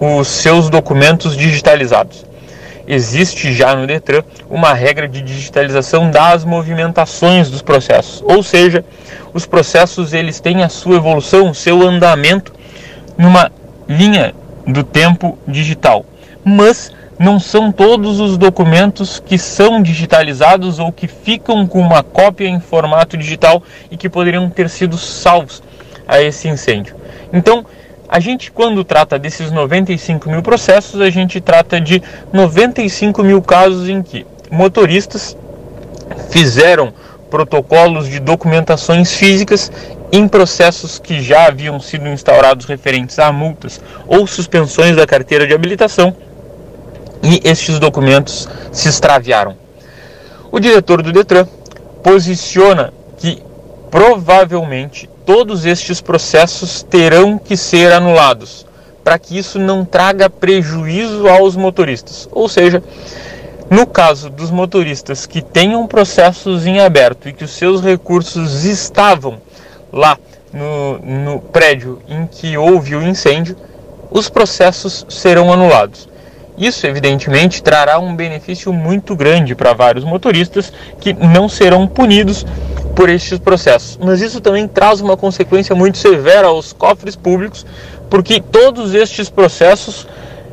os 0.00 0.28
seus 0.28 0.70
documentos 0.70 1.36
digitalizados. 1.36 2.27
Existe 2.90 3.52
já 3.52 3.76
no 3.76 3.86
Detran 3.86 4.22
uma 4.48 4.72
regra 4.72 5.06
de 5.06 5.20
digitalização 5.20 6.10
das 6.10 6.42
movimentações 6.42 7.50
dos 7.50 7.60
processos, 7.60 8.22
ou 8.24 8.42
seja, 8.42 8.82
os 9.34 9.44
processos 9.44 10.14
eles 10.14 10.40
têm 10.40 10.62
a 10.62 10.70
sua 10.70 10.96
evolução, 10.96 11.50
o 11.50 11.54
seu 11.54 11.82
andamento 11.82 12.50
numa 13.18 13.52
linha 13.86 14.34
do 14.66 14.82
tempo 14.82 15.38
digital. 15.46 16.06
Mas 16.42 16.90
não 17.18 17.38
são 17.38 17.70
todos 17.70 18.20
os 18.20 18.38
documentos 18.38 19.20
que 19.20 19.36
são 19.36 19.82
digitalizados 19.82 20.78
ou 20.78 20.90
que 20.90 21.06
ficam 21.06 21.66
com 21.66 21.80
uma 21.80 22.02
cópia 22.02 22.48
em 22.48 22.58
formato 22.58 23.18
digital 23.18 23.62
e 23.90 23.98
que 23.98 24.08
poderiam 24.08 24.48
ter 24.48 24.70
sido 24.70 24.96
salvos 24.96 25.62
a 26.06 26.22
esse 26.22 26.48
incêndio. 26.48 26.96
Então, 27.32 27.66
a 28.08 28.20
gente, 28.20 28.50
quando 28.50 28.82
trata 28.82 29.18
desses 29.18 29.50
95 29.50 30.30
mil 30.30 30.42
processos, 30.42 31.00
a 31.00 31.10
gente 31.10 31.40
trata 31.40 31.78
de 31.78 32.02
95 32.32 33.22
mil 33.22 33.42
casos 33.42 33.88
em 33.88 34.02
que 34.02 34.26
motoristas 34.50 35.36
fizeram 36.30 36.92
protocolos 37.30 38.08
de 38.08 38.18
documentações 38.18 39.12
físicas 39.12 39.70
em 40.10 40.26
processos 40.26 40.98
que 40.98 41.20
já 41.20 41.46
haviam 41.46 41.78
sido 41.78 42.08
instaurados 42.08 42.64
referentes 42.64 43.18
a 43.18 43.30
multas 43.30 43.78
ou 44.06 44.26
suspensões 44.26 44.96
da 44.96 45.06
carteira 45.06 45.46
de 45.46 45.52
habilitação 45.52 46.16
e 47.22 47.40
estes 47.44 47.78
documentos 47.78 48.48
se 48.72 48.88
extraviaram. 48.88 49.54
O 50.50 50.58
diretor 50.58 51.02
do 51.02 51.12
Detran 51.12 51.46
posiciona 52.02 52.90
que 53.18 53.42
provavelmente 53.90 55.10
todos 55.28 55.66
estes 55.66 56.00
processos 56.00 56.82
terão 56.82 57.36
que 57.36 57.54
ser 57.54 57.92
anulados 57.92 58.64
para 59.04 59.18
que 59.18 59.36
isso 59.36 59.58
não 59.58 59.84
traga 59.84 60.30
prejuízo 60.30 61.28
aos 61.28 61.54
motoristas. 61.54 62.26
Ou 62.32 62.48
seja, 62.48 62.82
No 63.70 63.86
caso 63.86 64.30
dos 64.30 64.50
motoristas 64.50 65.26
que 65.26 65.42
tenham 65.42 65.86
processos 65.86 66.66
em 66.66 66.80
aberto 66.80 67.28
e 67.28 67.34
que 67.34 67.44
os 67.44 67.50
seus 67.50 67.82
recursos 67.82 68.64
estavam 68.64 69.38
lá 69.92 70.16
no, 70.50 70.98
no 71.00 71.38
prédio 71.40 71.98
em 72.08 72.26
que 72.26 72.56
houve 72.56 72.96
o 72.96 73.02
incêndio, 73.02 73.54
os 74.10 74.30
processos 74.30 75.04
serão 75.10 75.52
anulados. 75.52 76.08
Isso, 76.56 76.86
evidentemente, 76.86 77.62
trará 77.62 77.98
um 77.98 78.16
benefício 78.16 78.72
muito 78.72 79.14
grande 79.14 79.54
para 79.54 79.74
vários 79.74 80.02
motoristas 80.02 80.72
que 80.98 81.12
não 81.12 81.46
serão 81.46 81.86
punidos 81.86 82.46
por 82.98 83.08
estes 83.08 83.38
processos. 83.38 83.96
Mas 84.02 84.20
isso 84.20 84.40
também 84.40 84.66
traz 84.66 85.00
uma 85.00 85.16
consequência 85.16 85.72
muito 85.72 85.96
severa 85.98 86.48
aos 86.48 86.72
cofres 86.72 87.14
públicos, 87.14 87.64
porque 88.10 88.40
todos 88.40 88.92
estes 88.92 89.30
processos, 89.30 90.04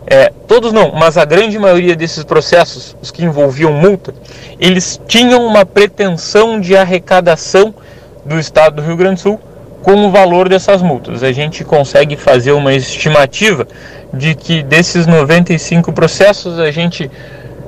é, 0.05 0.31
todos 0.47 0.71
não, 0.71 0.91
mas 0.91 1.17
a 1.17 1.25
grande 1.25 1.57
maioria 1.57 1.95
desses 1.95 2.23
processos, 2.23 2.95
os 3.01 3.09
que 3.09 3.25
envolviam 3.25 3.73
multa, 3.73 4.13
eles 4.59 5.01
tinham 5.07 5.43
uma 5.43 5.65
pretensão 5.65 6.61
de 6.61 6.77
arrecadação 6.77 7.73
do 8.23 8.39
Estado 8.39 8.75
do 8.75 8.83
Rio 8.83 8.95
Grande 8.95 9.15
do 9.15 9.21
Sul 9.21 9.39
com 9.81 10.05
o 10.05 10.11
valor 10.11 10.47
dessas 10.47 10.83
multas. 10.83 11.23
A 11.23 11.31
gente 11.31 11.63
consegue 11.63 12.15
fazer 12.15 12.51
uma 12.51 12.75
estimativa 12.75 13.67
de 14.13 14.35
que 14.35 14.61
desses 14.61 15.07
95 15.07 15.91
processos 15.91 16.59
a 16.59 16.69
gente 16.69 17.09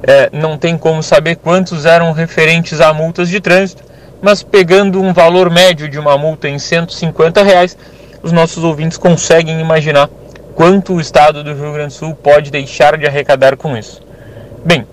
é, 0.03 0.29
não 0.31 0.55
tem 0.55 0.77
como 0.77 1.01
saber 1.01 1.37
quantos 1.37 1.83
eram 1.83 2.11
referentes 2.11 2.79
a 2.79 2.93
multas 2.93 3.27
de 3.27 3.39
trânsito, 3.39 3.87
mas 4.21 4.43
pegando 4.43 5.01
um 5.01 5.13
valor 5.13 5.49
médio 5.49 5.87
de 5.87 5.99
uma 5.99 6.17
multa 6.17 6.47
em 6.47 6.57
150 6.59 7.43
reais, 7.43 7.77
os 8.21 8.31
nossos 8.31 8.63
ouvintes 8.63 8.97
conseguem 8.97 9.59
imaginar 9.59 10.09
quanto 10.55 10.93
o 10.93 11.01
Estado 11.01 11.43
do 11.43 11.53
Rio 11.53 11.73
Grande 11.73 11.93
do 11.93 11.97
Sul 11.97 12.15
pode 12.15 12.49
deixar 12.51 12.97
de 12.97 13.05
arrecadar 13.05 13.55
com 13.55 13.77
isso. 13.77 14.01
Bem, 14.65 14.85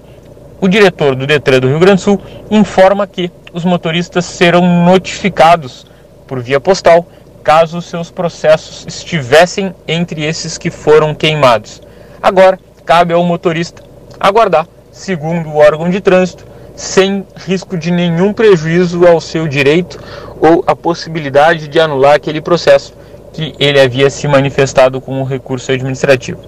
o 0.61 0.69
diretor 0.69 1.15
do 1.15 1.27
Detran 1.27 1.61
do 1.61 1.69
Rio 1.69 1.79
Grande 1.79 1.97
do 1.97 2.05
Sul 2.05 2.21
informa 2.51 3.07
que 3.07 3.31
os 3.53 3.65
motoristas 3.65 4.25
serão 4.25 4.85
notificados 4.85 5.87
por 6.27 6.41
via 6.41 6.61
postal 6.61 7.07
caso 7.43 7.83
seus 7.83 8.11
processos 8.11 8.87
estivessem 8.89 9.75
entre 9.87 10.25
esses 10.25 10.57
que 10.57 10.71
foram 10.71 11.15
queimados. 11.15 11.83
Agora, 12.23 12.59
cabe 12.87 13.13
ao 13.13 13.23
motorista 13.23 13.83
aguardar, 14.19 14.67
segundo 14.91 15.51
o 15.51 15.57
órgão 15.57 15.91
de 15.91 16.01
trânsito, 16.01 16.47
sem 16.75 17.27
risco 17.37 17.77
de 17.77 17.91
nenhum 17.91 18.33
prejuízo 18.33 19.07
ao 19.07 19.21
seu 19.21 19.47
direito 19.47 20.03
ou 20.41 20.65
a 20.67 20.75
possibilidade 20.75 21.69
de 21.69 21.79
anular 21.79 22.15
aquele 22.15 22.41
processo 22.41 22.93
que 23.33 23.55
ele 23.59 23.81
havia 23.81 24.11
se 24.11 24.27
manifestado 24.29 25.01
com 25.01 25.21
o 25.21 25.25
recurso 25.25 25.73
administrativo. 25.73 26.41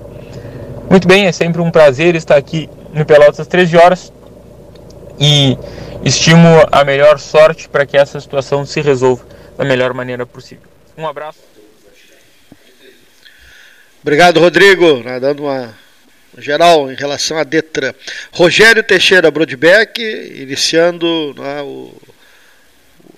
Muito 0.88 1.06
bem, 1.08 1.26
é 1.26 1.32
sempre 1.32 1.60
um 1.60 1.70
prazer 1.70 2.14
estar 2.14 2.36
aqui 2.36 2.68
no 2.92 3.04
Pelotas 3.04 3.46
13 3.46 3.76
horas 3.76 4.12
e 5.18 5.58
estimo 6.04 6.48
a 6.70 6.84
melhor 6.84 7.18
sorte 7.18 7.68
para 7.68 7.84
que 7.84 7.96
essa 7.96 8.20
situação 8.20 8.64
se 8.64 8.80
resolva 8.80 9.24
da 9.56 9.64
melhor 9.64 9.92
maneira 9.94 10.24
possível. 10.24 10.68
Um 10.96 11.06
abraço. 11.06 11.40
Obrigado, 14.02 14.38
Rodrigo. 14.38 14.98
Né, 14.98 15.18
dando 15.18 15.44
uma 15.44 15.74
geral 16.38 16.90
em 16.90 16.94
relação 16.94 17.38
à 17.38 17.44
Detran. 17.44 17.92
Rogério 18.32 18.82
Teixeira 18.82 19.30
Brodbeck, 19.30 20.00
iniciando 20.40 21.34
né, 21.36 21.62
o, 21.62 21.90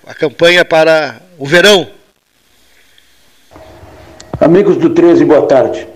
a 0.06 0.14
campanha 0.14 0.64
para 0.64 1.20
o 1.38 1.46
verão. 1.46 1.88
Amigos 4.40 4.76
do 4.76 4.90
13, 4.90 5.24
boa 5.24 5.46
tarde. 5.46 5.86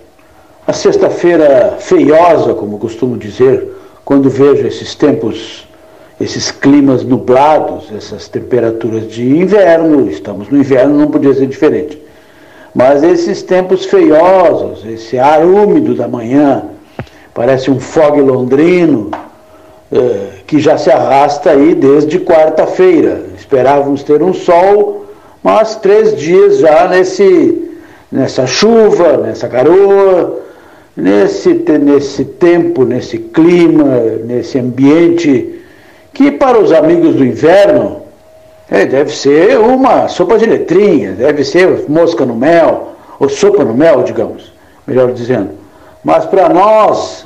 A 0.66 0.72
sexta-feira 0.72 1.78
feiosa, 1.80 2.54
como 2.54 2.78
costumo 2.78 3.16
dizer, 3.16 3.68
quando 4.04 4.28
vejo 4.28 4.66
esses 4.66 4.94
tempos 4.94 5.66
esses 6.22 6.52
climas 6.52 7.02
nublados, 7.02 7.90
essas 7.96 8.28
temperaturas 8.28 9.10
de 9.10 9.26
inverno, 9.26 10.08
estamos 10.08 10.48
no 10.48 10.58
inverno, 10.58 10.96
não 10.96 11.10
podia 11.10 11.34
ser 11.34 11.46
diferente. 11.46 11.98
Mas 12.74 13.02
esses 13.02 13.42
tempos 13.42 13.84
feiosos, 13.84 14.84
esse 14.86 15.18
ar 15.18 15.44
úmido 15.44 15.94
da 15.94 16.06
manhã, 16.06 16.64
parece 17.34 17.70
um 17.70 17.80
fog 17.80 18.20
londrino, 18.20 19.10
eh, 19.90 20.28
que 20.46 20.60
já 20.60 20.76
se 20.76 20.90
arrasta 20.90 21.50
aí 21.50 21.74
desde 21.74 22.18
quarta-feira. 22.20 23.22
Esperávamos 23.36 24.02
ter 24.02 24.22
um 24.22 24.32
sol, 24.32 25.06
mas 25.42 25.76
três 25.76 26.16
dias 26.16 26.58
já 26.58 26.88
nesse, 26.88 27.70
nessa 28.10 28.46
chuva, 28.46 29.16
nessa 29.16 29.48
garoa, 29.48 30.40
nesse, 30.96 31.54
nesse 31.54 32.24
tempo, 32.24 32.84
nesse 32.84 33.18
clima, 33.18 33.98
nesse 34.24 34.58
ambiente 34.58 35.60
que 36.12 36.30
para 36.30 36.58
os 36.58 36.72
amigos 36.72 37.14
do 37.14 37.24
inverno 37.24 38.02
é, 38.70 38.84
deve 38.84 39.10
ser 39.10 39.58
uma 39.58 40.08
sopa 40.08 40.38
de 40.38 40.46
letrinha, 40.46 41.12
deve 41.12 41.44
ser 41.44 41.84
mosca 41.88 42.24
no 42.24 42.34
mel, 42.34 42.92
ou 43.18 43.28
sopa 43.28 43.64
no 43.64 43.74
mel, 43.74 44.02
digamos, 44.02 44.52
melhor 44.86 45.12
dizendo. 45.12 45.61
Mas 46.04 46.24
para 46.26 46.48
nós, 46.48 47.24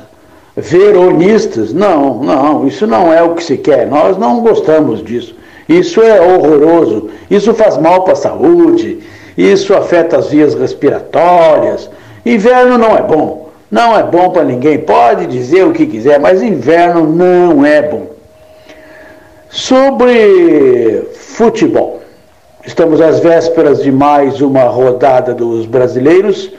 veronistas, 0.57 1.73
não, 1.73 2.23
não, 2.23 2.67
isso 2.67 2.87
não 2.87 3.13
é 3.13 3.23
o 3.23 3.35
que 3.35 3.43
se 3.43 3.57
quer, 3.57 3.87
nós 3.87 4.17
não 4.17 4.41
gostamos 4.41 5.03
disso. 5.03 5.35
Isso 5.69 6.01
é 6.01 6.21
horroroso, 6.21 7.11
isso 7.31 7.53
faz 7.53 7.77
mal 7.77 8.05
para 8.05 8.13
a 8.13 8.17
saúde, 8.17 9.01
isso 9.37 9.75
afeta 9.75 10.19
as 10.19 10.29
vias 10.29 10.55
respiratórias. 10.55 11.91
Inverno 12.25 12.79
não 12.79 12.97
é 12.97 13.03
bom, 13.03 13.51
não 13.71 13.97
é 13.97 14.03
bom 14.03 14.31
para 14.31 14.45
ninguém, 14.45 14.79
pode 14.79 15.27
dizer 15.27 15.65
o 15.65 15.73
que 15.73 15.87
quiser, 15.87 16.21
mas 16.21 16.43
inverno 16.43 17.07
não 17.07 17.65
é 17.65 17.83
bom. 17.83 18.07
Sobre 19.51 21.09
futebol. 21.15 22.01
Estamos 22.65 23.01
às 23.01 23.21
vésperas 23.21 23.83
de 23.83 23.93
mais 23.93 24.41
uma 24.41 24.65
rodada 24.65 25.33
dos 25.33 25.67
brasileiros 25.67 26.53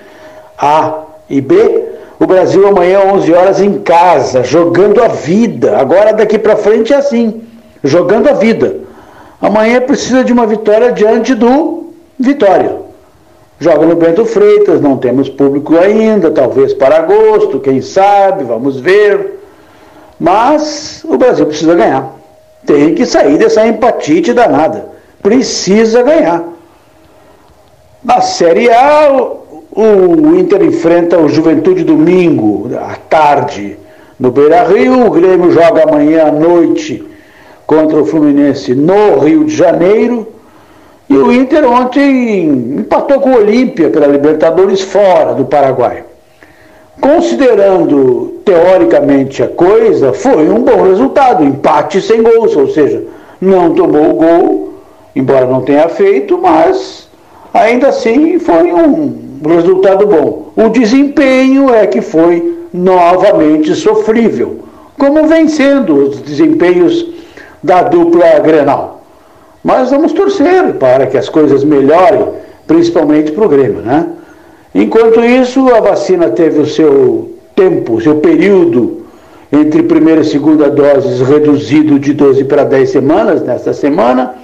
A 0.58 1.04
e 1.30 1.42
B. 1.42 1.87
O 2.20 2.26
Brasil 2.26 2.68
amanhã 2.68 3.02
11 3.14 3.34
horas 3.34 3.62
em 3.62 3.80
casa, 3.80 4.44
jogando 4.44 5.04
a 5.04 5.08
vida. 5.08 5.78
Agora 5.78 6.14
daqui 6.14 6.38
para 6.38 6.56
frente 6.56 6.94
é 6.94 6.98
assim, 6.98 7.44
jogando 7.84 8.28
a 8.28 8.34
vida. 8.34 8.78
Amanhã 9.42 9.82
precisa 9.82 10.24
de 10.24 10.34
uma 10.34 10.48
vitória 10.48 10.92
diante 10.92 11.36
do 11.36 11.94
Vitória. 12.20 12.76
Joga 13.60 13.86
no 13.86 13.96
Bento 13.96 14.26
Freitas, 14.26 14.82
não 14.82 14.98
temos 14.98 15.30
público 15.30 15.78
ainda, 15.78 16.32
talvez 16.32 16.74
para 16.74 16.98
agosto, 16.98 17.60
quem 17.60 17.82
sabe, 17.82 18.44
vamos 18.44 18.80
ver. 18.80 19.40
Mas 20.20 21.04
o 21.04 21.18
Brasil 21.18 21.46
precisa 21.46 21.76
ganhar 21.76 22.18
tem 22.68 22.94
que 22.94 23.06
sair 23.06 23.38
dessa 23.38 23.66
empatite 23.66 24.34
danada. 24.34 24.90
Precisa 25.24 26.04
ganhar. 26.04 26.44
Na 28.04 28.22
Série 28.22 28.70
A, 28.70 29.10
o 29.80 30.36
Inter 30.36 30.64
enfrenta 30.64 31.20
o 31.20 31.30
Juventude 31.30 31.84
domingo, 31.84 32.68
à 32.76 32.96
tarde, 32.96 33.78
no 34.20 34.32
Beira 34.32 34.64
Rio. 34.64 35.06
O 35.06 35.12
Grêmio 35.12 35.52
joga 35.52 35.84
amanhã 35.84 36.26
à 36.26 36.32
noite 36.32 37.06
contra 37.68 38.00
o 38.00 38.06
Fluminense 38.06 38.74
no 38.74 39.20
Rio 39.20 39.44
de 39.44 39.56
Janeiro. 39.56 40.30
E 41.08 41.16
o 41.16 41.32
Inter 41.32 41.64
ontem 41.70 42.80
empatou 42.80 43.20
com 43.20 43.30
o 43.30 43.38
Olímpia 43.38 43.92
pela 43.92 44.08
Libertadores 44.08 44.82
fora 44.82 45.36
do 45.36 45.46
Paraguai. 45.46 46.04
Considerando 47.00 48.42
teoricamente 48.44 49.44
a 49.44 49.48
coisa, 49.48 50.12
foi 50.12 50.50
um 50.50 50.64
bom 50.64 50.82
resultado, 50.90 51.44
empate 51.44 52.02
sem 52.02 52.24
gols, 52.24 52.56
ou 52.56 52.68
seja, 52.68 53.04
não 53.40 53.76
tomou 53.76 54.10
o 54.10 54.14
gol, 54.16 54.74
embora 55.16 55.46
não 55.46 55.62
tenha 55.62 55.88
feito, 55.88 56.36
mas 56.40 57.08
ainda 57.54 57.90
assim 57.90 58.40
foi 58.40 58.74
um 58.74 59.27
resultado 59.46 60.06
bom. 60.08 60.52
O 60.56 60.70
desempenho 60.70 61.74
é 61.74 61.86
que 61.88 62.02
foi 62.02 62.58
novamente 62.74 63.74
sofrível, 63.76 64.60
como 64.98 65.28
vem 65.28 65.48
sendo 65.48 65.96
os 65.96 66.22
desempenhos 66.22 67.06
da 67.64 67.84
dupla 67.84 68.40
Grenal. 68.40 69.02
Mas 69.64 69.90
vamos 69.90 70.14
torcer 70.14 70.74
para 70.76 71.08
que 71.08 71.18
as 71.18 71.30
coisas 71.30 71.64
melhorem, 71.64 72.26
principalmente 72.66 73.32
para 73.32 73.46
o 73.46 73.50
Grêmio, 73.50 73.82
né? 73.82 74.08
Enquanto 74.74 75.24
isso, 75.24 75.68
a 75.74 75.80
vacina 75.80 76.30
teve 76.30 76.60
o 76.60 76.66
seu 76.66 77.32
tempo, 77.56 78.00
seu 78.00 78.16
período 78.18 79.02
entre 79.52 79.84
primeira 79.84 80.22
e 80.22 80.26
segunda 80.26 80.70
doses 80.70 81.22
reduzido 81.22 81.98
de 81.98 82.14
12 82.14 82.44
para 82.44 82.64
10 82.64 82.90
semanas 82.90 83.42
nesta 83.42 83.74
semana. 83.74 84.36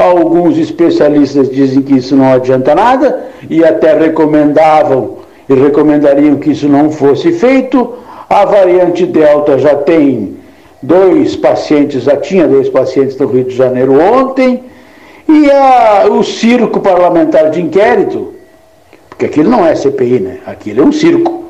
Alguns 0.00 0.56
especialistas 0.56 1.50
dizem 1.50 1.82
que 1.82 1.98
isso 1.98 2.16
não 2.16 2.32
adianta 2.32 2.74
nada 2.74 3.26
e 3.50 3.62
até 3.62 3.92
recomendavam 3.92 5.18
e 5.46 5.52
recomendariam 5.52 6.36
que 6.36 6.52
isso 6.52 6.66
não 6.66 6.90
fosse 6.90 7.32
feito. 7.32 7.92
A 8.26 8.46
variante 8.46 9.04
Delta 9.04 9.58
já 9.58 9.74
tem 9.74 10.38
dois 10.80 11.36
pacientes, 11.36 12.04
já 12.04 12.16
tinha 12.16 12.48
dois 12.48 12.70
pacientes 12.70 13.14
no 13.18 13.26
Rio 13.26 13.44
de 13.44 13.54
Janeiro 13.54 14.00
ontem. 14.00 14.64
E 15.28 15.50
a, 15.50 16.06
o 16.10 16.24
circo 16.24 16.80
parlamentar 16.80 17.50
de 17.50 17.60
inquérito, 17.60 18.32
porque 19.06 19.26
aquilo 19.26 19.50
não 19.50 19.66
é 19.66 19.74
CPI, 19.74 20.18
né? 20.18 20.38
Aquilo 20.46 20.80
é 20.80 20.84
um 20.86 20.92
circo. 20.92 21.44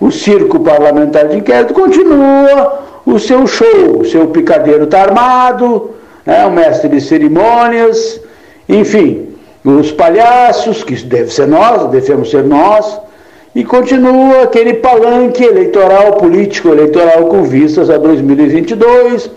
O 0.00 0.12
circo 0.12 0.60
parlamentar 0.60 1.26
de 1.26 1.36
inquérito 1.36 1.74
continua, 1.74 2.78
o 3.04 3.18
seu 3.18 3.44
show, 3.48 3.98
o 3.98 4.04
seu 4.04 4.28
picadeiro 4.28 4.84
está 4.84 5.02
armado, 5.02 5.97
né, 6.28 6.44
o 6.44 6.50
mestre 6.50 6.90
de 6.90 7.00
cerimônias, 7.00 8.20
enfim, 8.68 9.28
os 9.64 9.90
palhaços, 9.90 10.84
que 10.84 10.94
deve 10.96 11.32
ser 11.32 11.46
nós, 11.48 11.90
devemos 11.90 12.30
ser 12.30 12.44
nós, 12.44 13.00
e 13.54 13.64
continua 13.64 14.42
aquele 14.42 14.74
palanque 14.74 15.42
eleitoral, 15.42 16.18
político 16.18 16.68
eleitoral 16.68 17.24
com 17.28 17.44
vistas 17.44 17.88
a 17.88 17.96
2022, 17.96 19.30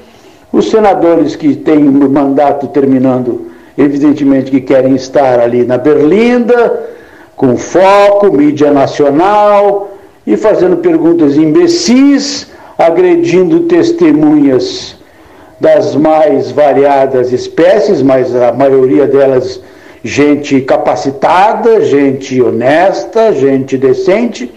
os 0.51 0.69
senadores 0.69 1.33
que 1.37 1.55
têm 1.55 1.87
o 1.87 2.09
mandato 2.09 2.67
terminando, 2.67 3.47
evidentemente 3.77 4.51
que 4.51 4.59
querem 4.59 4.93
estar 4.93 5.39
ali 5.39 5.63
na 5.63 5.77
Berlinda, 5.77 6.89
com 7.37 7.55
foco, 7.55 8.33
mídia 8.33 8.69
nacional, 8.69 9.91
e 10.27 10.35
fazendo 10.35 10.75
perguntas 10.77 11.37
imbecis, 11.37 12.47
agredindo 12.77 13.61
testemunhas 13.61 14.99
das 15.62 15.95
mais 15.95 16.49
variadas 16.49 17.32
espécies, 17.32 18.01
mas 18.01 18.36
a 18.36 18.51
maioria 18.51 19.05
delas 19.05 19.62
gente 20.03 20.59
capacitada, 20.62 21.86
gente 21.86 22.41
honesta, 22.41 23.32
gente 23.32 23.78
decente, 23.78 24.51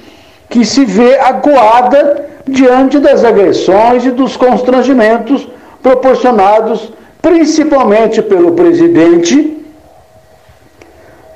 que 0.48 0.64
se 0.64 0.86
vê 0.86 1.18
acuada 1.18 2.24
diante 2.48 2.98
das 2.98 3.22
agressões 3.22 4.06
e 4.06 4.10
dos 4.10 4.34
constrangimentos 4.34 5.46
proporcionados 5.82 6.90
principalmente 7.20 8.22
pelo 8.22 8.52
presidente 8.52 9.58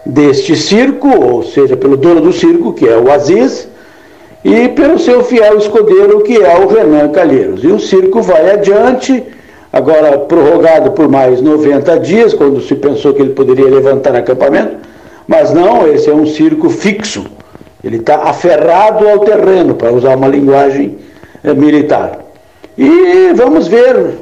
deste 0.04 0.56
circo, 0.56 1.08
ou 1.08 1.42
seja, 1.42 1.76
pelo 1.76 1.98
dono 1.98 2.22
do 2.22 2.32
circo, 2.32 2.72
que 2.72 2.88
é 2.88 2.96
o 2.96 3.12
Aziz, 3.12 3.68
e 4.42 4.68
pelo 4.68 4.98
seu 4.98 5.22
fiel 5.24 5.58
escudeiro, 5.58 6.22
que 6.22 6.42
é 6.42 6.58
o 6.58 6.68
Renan 6.68 7.10
Calheiros. 7.10 7.62
E 7.62 7.66
o 7.66 7.78
circo 7.78 8.22
vai 8.22 8.50
adiante, 8.50 9.22
agora 9.78 10.18
prorrogado 10.18 10.90
por 10.90 11.08
mais 11.08 11.40
90 11.40 12.00
dias, 12.00 12.34
quando 12.34 12.60
se 12.60 12.74
pensou 12.74 13.14
que 13.14 13.22
ele 13.22 13.32
poderia 13.32 13.66
levantar 13.66 14.14
acampamento, 14.14 14.76
mas 15.26 15.52
não, 15.52 15.86
esse 15.86 16.10
é 16.10 16.14
um 16.14 16.26
circo 16.26 16.68
fixo. 16.68 17.26
Ele 17.82 17.96
está 17.96 18.16
aferrado 18.24 19.08
ao 19.08 19.20
terreno, 19.20 19.74
para 19.74 19.92
usar 19.92 20.16
uma 20.16 20.26
linguagem 20.26 20.98
eh, 21.44 21.54
militar. 21.54 22.18
E 22.76 23.32
vamos 23.34 23.68
ver 23.68 24.14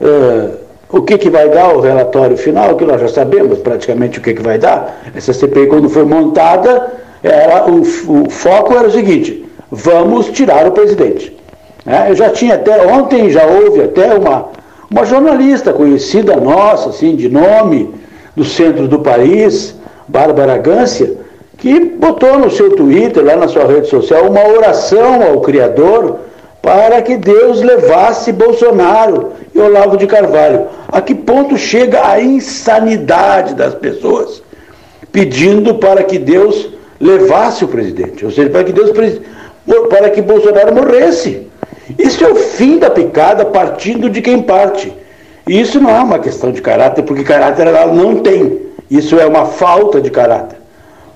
eh, 0.00 0.50
o 0.90 1.02
que, 1.02 1.16
que 1.16 1.30
vai 1.30 1.48
dar 1.48 1.74
o 1.74 1.80
relatório 1.80 2.36
final, 2.36 2.76
que 2.76 2.84
nós 2.84 3.00
já 3.00 3.08
sabemos 3.08 3.58
praticamente 3.60 4.18
o 4.18 4.22
que, 4.22 4.34
que 4.34 4.42
vai 4.42 4.58
dar. 4.58 5.00
Essa 5.14 5.32
CPI, 5.32 5.68
quando 5.68 5.88
foi 5.88 6.04
montada, 6.04 6.92
era, 7.22 7.66
o, 7.66 7.80
o 7.80 8.30
foco 8.30 8.74
era 8.74 8.88
o 8.88 8.90
seguinte: 8.90 9.46
vamos 9.70 10.28
tirar 10.28 10.66
o 10.66 10.72
presidente. 10.72 11.36
É, 11.86 12.10
eu 12.10 12.14
já 12.14 12.28
tinha 12.30 12.56
até, 12.56 12.86
ontem 12.86 13.30
já 13.30 13.46
houve 13.46 13.82
até 13.82 14.12
uma, 14.12 14.48
uma 14.90 15.04
jornalista 15.04 15.72
conhecida 15.72 16.36
nossa, 16.36 16.90
assim, 16.90 17.14
de 17.14 17.28
nome, 17.28 17.94
do 18.34 18.44
centro 18.44 18.88
do 18.88 19.00
país, 19.00 19.74
Bárbara 20.06 20.56
Gância, 20.56 21.12
que 21.58 21.80
botou 21.80 22.38
no 22.38 22.50
seu 22.50 22.74
Twitter, 22.76 23.24
lá 23.24 23.36
na 23.36 23.48
sua 23.48 23.66
rede 23.66 23.88
social, 23.88 24.30
uma 24.30 24.46
oração 24.46 25.22
ao 25.22 25.40
Criador 25.40 26.20
para 26.62 27.02
que 27.02 27.16
Deus 27.16 27.60
levasse 27.62 28.32
Bolsonaro 28.32 29.32
e 29.54 29.58
Olavo 29.58 29.96
de 29.96 30.06
Carvalho. 30.06 30.66
A 30.88 31.00
que 31.00 31.14
ponto 31.14 31.56
chega 31.56 32.08
a 32.08 32.20
insanidade 32.20 33.54
das 33.54 33.74
pessoas 33.74 34.42
pedindo 35.10 35.76
para 35.76 36.04
que 36.04 36.18
Deus 36.18 36.70
levasse 37.00 37.64
o 37.64 37.68
presidente, 37.68 38.24
ou 38.24 38.30
seja, 38.30 38.50
para 38.50 38.64
que 38.64 38.72
Deus 38.72 38.90
para 39.88 40.10
que 40.10 40.22
Bolsonaro 40.22 40.74
morresse. 40.74 41.47
Isso 41.96 42.24
é 42.24 42.30
o 42.30 42.34
fim 42.34 42.78
da 42.78 42.90
picada 42.90 43.44
partindo 43.44 44.10
de 44.10 44.20
quem 44.20 44.42
parte. 44.42 44.92
E 45.46 45.60
isso 45.60 45.80
não 45.80 45.90
é 45.90 46.00
uma 46.00 46.18
questão 46.18 46.52
de 46.52 46.60
caráter, 46.60 47.02
porque 47.02 47.22
caráter 47.22 47.66
ela 47.66 47.86
não 47.86 48.16
tem. 48.16 48.60
Isso 48.90 49.18
é 49.18 49.24
uma 49.26 49.46
falta 49.46 50.00
de 50.00 50.10
caráter. 50.10 50.58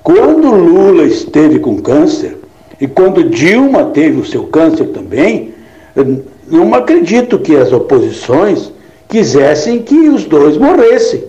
Quando 0.02 0.54
Lula 0.54 1.04
esteve 1.04 1.58
com 1.58 1.80
câncer, 1.80 2.38
e 2.80 2.86
quando 2.86 3.28
Dilma 3.28 3.84
teve 3.86 4.20
o 4.20 4.24
seu 4.24 4.44
câncer 4.44 4.86
também, 4.86 5.54
não 6.48 6.74
acredito 6.74 7.38
que 7.38 7.54
as 7.54 7.72
oposições 7.72 8.72
quisessem 9.08 9.80
que 9.80 10.08
os 10.08 10.24
dois 10.24 10.56
morressem. 10.56 11.24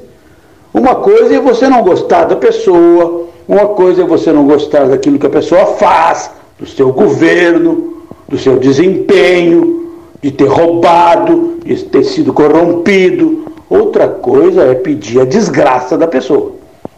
Uma 0.73 0.95
coisa 0.95 1.35
é 1.35 1.39
você 1.39 1.67
não 1.67 1.83
gostar 1.83 2.23
da 2.23 2.35
pessoa, 2.35 3.27
uma 3.47 3.67
coisa 3.67 4.01
é 4.01 4.05
você 4.05 4.31
não 4.31 4.47
gostar 4.47 4.85
daquilo 4.85 5.19
que 5.19 5.27
a 5.27 5.29
pessoa 5.29 5.65
faz, 5.75 6.31
do 6.57 6.65
seu 6.65 6.91
governo, 6.91 8.02
do 8.33 8.39
seu 8.39 8.57
desempenho, 8.57 9.93
de 10.19 10.31
ter 10.31 10.47
roubado, 10.47 11.59
de 11.63 11.83
ter 11.83 12.03
sido 12.03 12.33
corrompido. 12.33 13.53
Outra 13.69 14.07
coisa 14.07 14.63
é 14.63 14.73
pedir 14.73 15.21
a 15.21 15.25
desgraça 15.25 15.95
da 15.95 16.07
pessoa. 16.07 16.55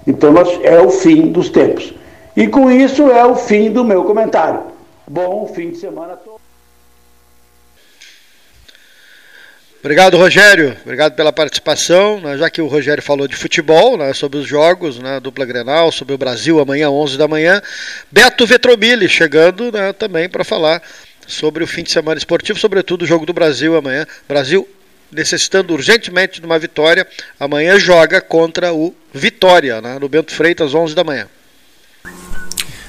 Então 0.07 0.33
é 0.63 0.79
o 0.79 0.89
fim 0.89 1.27
dos 1.27 1.49
tempos. 1.49 1.93
E 2.38 2.47
com 2.47 2.71
isso 2.71 3.09
é 3.11 3.25
o 3.25 3.36
fim 3.36 3.69
do 3.69 3.83
meu 3.83 4.05
comentário. 4.05 4.61
Bom 5.07 5.51
fim 5.53 5.71
de 5.71 5.77
semana 5.77 6.13
a 6.13 6.15
todos. 6.15 6.45
Obrigado, 9.86 10.17
Rogério. 10.17 10.75
Obrigado 10.83 11.13
pela 11.13 11.31
participação. 11.31 12.19
Né, 12.19 12.38
já 12.39 12.49
que 12.49 12.59
o 12.59 12.65
Rogério 12.65 13.03
falou 13.03 13.27
de 13.27 13.36
futebol, 13.36 13.95
né, 13.95 14.13
sobre 14.13 14.39
os 14.39 14.47
jogos, 14.47 14.97
né, 14.97 15.19
dupla 15.19 15.45
Grenal, 15.45 15.91
sobre 15.91 16.15
o 16.15 16.17
Brasil 16.17 16.59
amanhã, 16.59 16.89
11 16.89 17.19
da 17.19 17.27
manhã. 17.27 17.61
Beto 18.11 18.47
Vetromilli 18.47 19.07
chegando 19.07 19.71
né, 19.71 19.93
também 19.93 20.27
para 20.27 20.43
falar 20.43 20.81
sobre 21.28 21.63
o 21.63 21.67
fim 21.67 21.84
de 21.84 21.91
semana 21.91 22.17
esportivo, 22.17 22.59
sobretudo 22.59 23.03
o 23.03 23.05
jogo 23.05 23.26
do 23.26 23.34
Brasil 23.34 23.76
amanhã. 23.76 24.05
Brasil 24.28 24.67
necessitando 25.11 25.73
urgentemente 25.73 26.39
de 26.39 26.45
uma 26.45 26.59
vitória. 26.59 27.07
Amanhã 27.39 27.80
joga 27.80 28.21
contra 28.21 28.73
o 28.73 28.93
Vitória, 29.13 29.82
né, 29.82 29.97
no 29.99 30.09
Bento 30.09 30.34
Freitas, 30.34 30.73
11 30.73 30.93
da 30.93 31.03
manhã. 31.03 31.28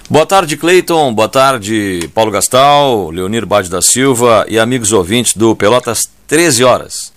Boa 0.09 0.27
tarde, 0.27 0.57
Cleiton. 0.57 1.13
Boa 1.13 1.29
tarde, 1.29 2.09
Paulo 2.15 2.31
Gastal, 2.31 3.11
Leonir 3.11 3.45
Bade 3.45 3.69
da 3.69 3.83
Silva 3.83 4.45
e 4.49 4.59
amigos 4.59 4.93
ouvintes 4.93 5.35
do 5.35 5.57
Pelotas 5.57 6.09
13 6.29 6.65
horas. 6.65 7.13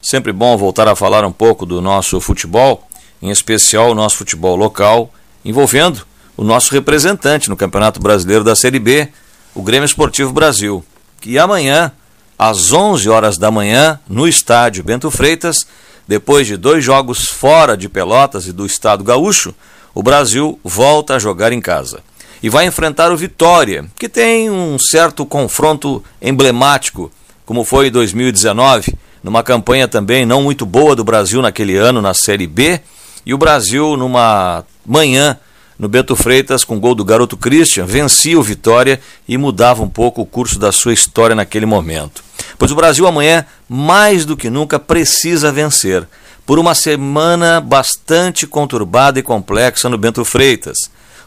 Sempre 0.00 0.32
bom 0.32 0.56
voltar 0.56 0.88
a 0.88 0.96
falar 0.96 1.24
um 1.24 1.30
pouco 1.30 1.64
do 1.64 1.80
nosso 1.80 2.20
futebol, 2.20 2.88
em 3.20 3.30
especial 3.30 3.92
o 3.92 3.94
nosso 3.94 4.16
futebol 4.16 4.56
local, 4.56 5.12
envolvendo 5.44 6.04
o 6.36 6.42
nosso 6.42 6.74
representante 6.74 7.48
no 7.48 7.56
Campeonato 7.56 8.00
Brasileiro 8.00 8.42
da 8.42 8.56
Série 8.56 8.80
B, 8.80 9.08
o 9.54 9.62
Grêmio 9.62 9.84
Esportivo 9.84 10.32
Brasil, 10.32 10.84
que 11.20 11.38
amanhã, 11.38 11.92
às 12.38 12.72
11 12.72 13.08
horas 13.08 13.38
da 13.38 13.50
manhã, 13.50 13.98
no 14.08 14.26
estádio 14.26 14.82
Bento 14.82 15.10
Freitas, 15.10 15.66
depois 16.06 16.46
de 16.46 16.56
dois 16.56 16.84
jogos 16.84 17.26
fora 17.26 17.76
de 17.76 17.88
Pelotas 17.88 18.46
e 18.46 18.52
do 18.52 18.66
estado 18.66 19.04
gaúcho, 19.04 19.54
o 19.94 20.02
Brasil 20.02 20.58
volta 20.64 21.16
a 21.16 21.18
jogar 21.18 21.52
em 21.52 21.60
casa. 21.60 22.00
E 22.42 22.48
vai 22.48 22.66
enfrentar 22.66 23.12
o 23.12 23.16
Vitória, 23.16 23.84
que 23.98 24.08
tem 24.08 24.50
um 24.50 24.78
certo 24.78 25.24
confronto 25.24 26.02
emblemático 26.20 27.10
como 27.44 27.64
foi 27.64 27.88
em 27.88 27.90
2019, 27.90 28.94
numa 29.22 29.42
campanha 29.42 29.86
também 29.86 30.24
não 30.24 30.42
muito 30.42 30.64
boa 30.64 30.96
do 30.96 31.04
Brasil 31.04 31.42
naquele 31.42 31.76
ano 31.76 32.00
na 32.00 32.14
Série 32.14 32.46
B, 32.46 32.80
e 33.26 33.34
o 33.34 33.38
Brasil 33.38 33.96
numa 33.96 34.64
manhã 34.86 35.38
no 35.82 35.88
Bento 35.88 36.14
Freitas 36.14 36.62
com 36.62 36.78
gol 36.78 36.94
do 36.94 37.04
garoto 37.04 37.36
Christian, 37.36 37.84
vencia 37.84 38.38
o 38.38 38.42
Vitória 38.42 39.00
e 39.26 39.36
mudava 39.36 39.82
um 39.82 39.88
pouco 39.88 40.22
o 40.22 40.24
curso 40.24 40.56
da 40.56 40.70
sua 40.70 40.92
história 40.92 41.34
naquele 41.34 41.66
momento. 41.66 42.22
Pois 42.56 42.70
o 42.70 42.76
Brasil 42.76 43.04
amanhã, 43.04 43.44
mais 43.68 44.24
do 44.24 44.36
que 44.36 44.48
nunca, 44.48 44.78
precisa 44.78 45.50
vencer. 45.50 46.06
Por 46.46 46.60
uma 46.60 46.72
semana 46.76 47.60
bastante 47.60 48.46
conturbada 48.46 49.18
e 49.18 49.24
complexa 49.24 49.88
no 49.88 49.98
Bento 49.98 50.24
Freitas. 50.24 50.78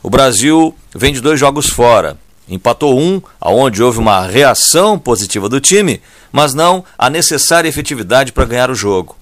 O 0.02 0.10
Brasil 0.10 0.74
vem 0.96 1.12
de 1.12 1.20
dois 1.20 1.38
jogos 1.38 1.68
fora. 1.68 2.18
Empatou 2.48 2.98
um, 2.98 3.22
aonde 3.42 3.84
houve 3.84 4.00
uma 4.00 4.26
reação 4.26 4.98
positiva 4.98 5.50
do 5.50 5.60
time, 5.60 6.02
mas 6.32 6.54
não 6.54 6.82
a 6.98 7.10
necessária 7.10 7.68
efetividade 7.68 8.32
para 8.32 8.46
ganhar 8.46 8.72
o 8.72 8.76
jogo. 8.76 9.18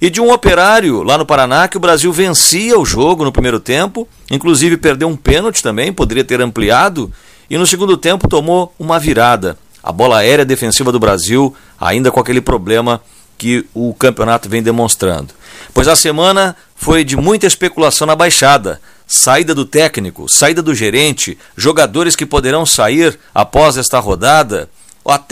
E 0.00 0.10
de 0.10 0.20
um 0.20 0.30
operário 0.30 1.02
lá 1.02 1.16
no 1.16 1.24
Paraná 1.24 1.68
que 1.68 1.76
o 1.76 1.80
Brasil 1.80 2.12
vencia 2.12 2.78
o 2.78 2.84
jogo 2.84 3.24
no 3.24 3.32
primeiro 3.32 3.58
tempo, 3.58 4.06
inclusive 4.30 4.76
perdeu 4.76 5.08
um 5.08 5.16
pênalti 5.16 5.62
também, 5.62 5.92
poderia 5.92 6.24
ter 6.24 6.40
ampliado, 6.40 7.10
e 7.48 7.56
no 7.56 7.66
segundo 7.66 7.96
tempo 7.96 8.28
tomou 8.28 8.74
uma 8.78 8.98
virada. 8.98 9.56
A 9.82 9.92
bola 9.92 10.18
aérea 10.18 10.44
defensiva 10.44 10.90
do 10.90 10.98
Brasil, 10.98 11.54
ainda 11.80 12.10
com 12.10 12.20
aquele 12.20 12.40
problema 12.40 13.00
que 13.38 13.64
o 13.72 13.94
campeonato 13.94 14.48
vem 14.48 14.62
demonstrando. 14.62 15.32
Pois 15.72 15.88
a 15.88 15.96
semana 15.96 16.56
foi 16.74 17.04
de 17.04 17.16
muita 17.16 17.46
especulação 17.46 18.06
na 18.06 18.16
baixada 18.16 18.80
saída 19.06 19.54
do 19.54 19.64
técnico, 19.64 20.28
saída 20.28 20.60
do 20.60 20.74
gerente, 20.74 21.38
jogadores 21.56 22.16
que 22.16 22.26
poderão 22.26 22.66
sair 22.66 23.18
após 23.34 23.76
esta 23.76 23.98
rodada, 24.00 24.68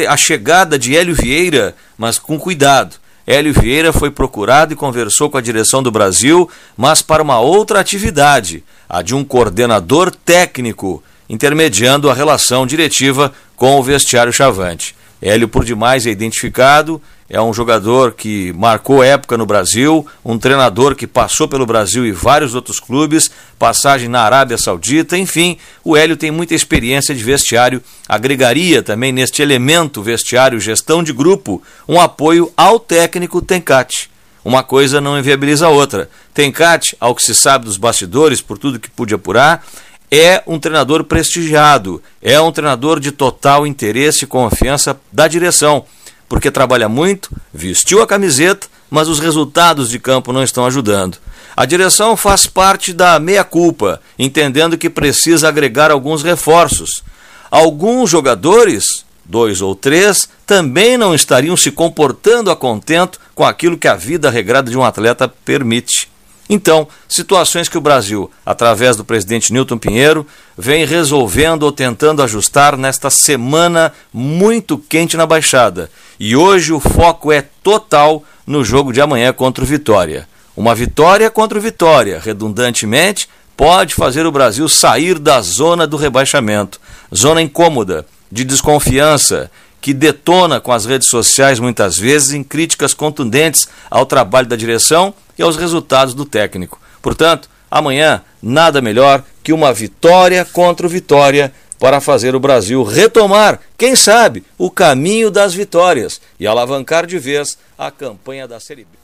a 0.08 0.16
chegada 0.16 0.78
de 0.78 0.96
Hélio 0.96 1.14
Vieira, 1.14 1.74
mas 1.98 2.18
com 2.18 2.38
cuidado. 2.38 2.96
Hélio 3.26 3.54
Vieira 3.54 3.92
foi 3.92 4.10
procurado 4.10 4.72
e 4.72 4.76
conversou 4.76 5.30
com 5.30 5.38
a 5.38 5.40
direção 5.40 5.82
do 5.82 5.90
Brasil, 5.90 6.48
mas 6.76 7.00
para 7.00 7.22
uma 7.22 7.40
outra 7.40 7.80
atividade, 7.80 8.62
a 8.88 9.00
de 9.00 9.14
um 9.14 9.24
coordenador 9.24 10.14
técnico, 10.14 11.02
intermediando 11.28 12.10
a 12.10 12.14
relação 12.14 12.66
diretiva 12.66 13.32
com 13.56 13.78
o 13.78 13.82
vestiário 13.82 14.32
Chavante. 14.32 14.94
Hélio 15.22 15.48
por 15.48 15.64
demais 15.64 16.06
é 16.06 16.10
identificado, 16.10 17.00
é 17.28 17.40
um 17.40 17.54
jogador 17.54 18.12
que 18.12 18.52
marcou 18.52 19.02
época 19.02 19.38
no 19.38 19.46
Brasil, 19.46 20.06
um 20.24 20.38
treinador 20.38 20.94
que 20.94 21.06
passou 21.06 21.48
pelo 21.48 21.64
Brasil 21.64 22.04
e 22.04 22.12
vários 22.12 22.54
outros 22.54 22.78
clubes, 22.78 23.30
passagem 23.58 24.08
na 24.08 24.20
Arábia 24.20 24.58
Saudita, 24.58 25.16
enfim, 25.16 25.56
o 25.82 25.96
Hélio 25.96 26.16
tem 26.16 26.30
muita 26.30 26.54
experiência 26.54 27.14
de 27.14 27.24
vestiário, 27.24 27.82
agregaria 28.06 28.82
também 28.82 29.10
neste 29.10 29.40
elemento 29.40 30.02
vestiário 30.02 30.60
gestão 30.60 31.02
de 31.02 31.12
grupo 31.12 31.62
um 31.88 31.98
apoio 31.98 32.52
ao 32.56 32.78
técnico 32.78 33.40
Tencate. 33.40 34.10
Uma 34.44 34.62
coisa 34.62 35.00
não 35.00 35.18
inviabiliza 35.18 35.66
a 35.66 35.70
outra. 35.70 36.10
Tencate, 36.34 36.94
ao 37.00 37.14
que 37.14 37.22
se 37.22 37.34
sabe 37.34 37.64
dos 37.64 37.78
bastidores, 37.78 38.42
por 38.42 38.58
tudo 38.58 38.78
que 38.78 38.90
pude 38.90 39.14
apurar, 39.14 39.64
é 40.10 40.42
um 40.46 40.58
treinador 40.58 41.02
prestigiado, 41.04 42.02
é 42.20 42.38
um 42.38 42.52
treinador 42.52 43.00
de 43.00 43.10
total 43.10 43.66
interesse 43.66 44.24
e 44.24 44.28
confiança 44.28 45.00
da 45.10 45.26
direção 45.26 45.86
porque 46.28 46.50
trabalha 46.50 46.88
muito, 46.88 47.30
vestiu 47.52 48.02
a 48.02 48.06
camiseta, 48.06 48.66
mas 48.90 49.08
os 49.08 49.18
resultados 49.18 49.88
de 49.88 49.98
campo 49.98 50.32
não 50.32 50.42
estão 50.42 50.64
ajudando. 50.66 51.18
A 51.56 51.64
direção 51.64 52.16
faz 52.16 52.46
parte 52.46 52.92
da 52.92 53.18
meia-culpa, 53.20 54.00
entendendo 54.18 54.76
que 54.76 54.90
precisa 54.90 55.48
agregar 55.48 55.90
alguns 55.90 56.22
reforços. 56.22 57.02
Alguns 57.50 58.10
jogadores, 58.10 59.04
dois 59.24 59.60
ou 59.60 59.74
três, 59.74 60.28
também 60.44 60.96
não 60.98 61.14
estariam 61.14 61.56
se 61.56 61.70
comportando 61.70 62.50
a 62.50 62.56
contento 62.56 63.20
com 63.34 63.44
aquilo 63.44 63.78
que 63.78 63.86
a 63.86 63.94
vida 63.94 64.30
regrada 64.30 64.70
de 64.70 64.76
um 64.76 64.84
atleta 64.84 65.28
permite. 65.28 66.08
Então, 66.48 66.86
situações 67.08 67.68
que 67.68 67.78
o 67.78 67.80
Brasil, 67.80 68.30
através 68.44 68.96
do 68.96 69.04
presidente 69.04 69.52
Newton 69.52 69.78
Pinheiro, 69.78 70.26
vem 70.58 70.84
resolvendo 70.84 71.62
ou 71.62 71.72
tentando 71.72 72.22
ajustar 72.22 72.76
nesta 72.76 73.08
semana 73.08 73.92
muito 74.12 74.76
quente 74.76 75.16
na 75.16 75.24
Baixada. 75.24 75.90
E 76.18 76.36
hoje 76.36 76.72
o 76.72 76.78
foco 76.78 77.32
é 77.32 77.42
total 77.62 78.22
no 78.46 78.64
jogo 78.64 78.92
de 78.92 79.00
amanhã 79.00 79.32
contra 79.32 79.64
o 79.64 79.66
Vitória. 79.66 80.28
Uma 80.56 80.74
vitória 80.74 81.28
contra 81.28 81.58
o 81.58 81.60
Vitória, 81.60 82.20
redundantemente, 82.22 83.28
pode 83.56 83.94
fazer 83.94 84.24
o 84.24 84.32
Brasil 84.32 84.68
sair 84.68 85.18
da 85.18 85.40
zona 85.40 85.86
do 85.86 85.96
rebaixamento, 85.96 86.80
zona 87.12 87.42
incômoda, 87.42 88.06
de 88.30 88.44
desconfiança, 88.44 89.50
que 89.80 89.92
detona 89.92 90.60
com 90.60 90.72
as 90.72 90.86
redes 90.86 91.08
sociais 91.08 91.58
muitas 91.58 91.96
vezes 91.96 92.32
em 92.32 92.42
críticas 92.42 92.94
contundentes 92.94 93.68
ao 93.90 94.06
trabalho 94.06 94.46
da 94.46 94.56
direção 94.56 95.12
e 95.38 95.42
aos 95.42 95.56
resultados 95.56 96.14
do 96.14 96.24
técnico. 96.24 96.80
Portanto, 97.02 97.50
amanhã 97.70 98.22
nada 98.42 98.80
melhor 98.80 99.22
que 99.42 99.52
uma 99.52 99.72
vitória 99.72 100.44
contra 100.44 100.86
o 100.86 100.90
Vitória 100.90 101.52
para 101.84 102.00
fazer 102.00 102.34
o 102.34 102.40
Brasil 102.40 102.82
retomar, 102.82 103.60
quem 103.76 103.94
sabe, 103.94 104.42
o 104.56 104.70
caminho 104.70 105.30
das 105.30 105.52
vitórias 105.52 106.18
e 106.40 106.46
alavancar 106.46 107.04
de 107.04 107.18
vez 107.18 107.58
a 107.76 107.90
campanha 107.90 108.48
da 108.48 108.58
Série 108.58 108.84
B. 108.84 109.03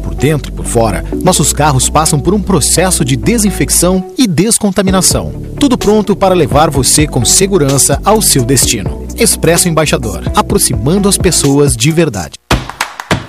Por 0.01 0.15
dentro 0.15 0.51
e 0.51 0.55
por 0.55 0.65
fora, 0.65 1.03
nossos 1.23 1.53
carros 1.53 1.89
passam 1.89 2.19
por 2.19 2.33
um 2.33 2.41
processo 2.41 3.05
de 3.05 3.15
desinfecção 3.15 4.11
e 4.17 4.27
descontaminação. 4.27 5.31
Tudo 5.59 5.77
pronto 5.77 6.15
para 6.15 6.35
levar 6.35 6.69
você 6.69 7.07
com 7.07 7.23
segurança 7.23 8.01
ao 8.03 8.21
seu 8.21 8.43
destino. 8.43 9.05
Expresso 9.15 9.69
Embaixador, 9.69 10.23
aproximando 10.35 11.07
as 11.07 11.17
pessoas 11.17 11.75
de 11.75 11.91
verdade. 11.91 12.33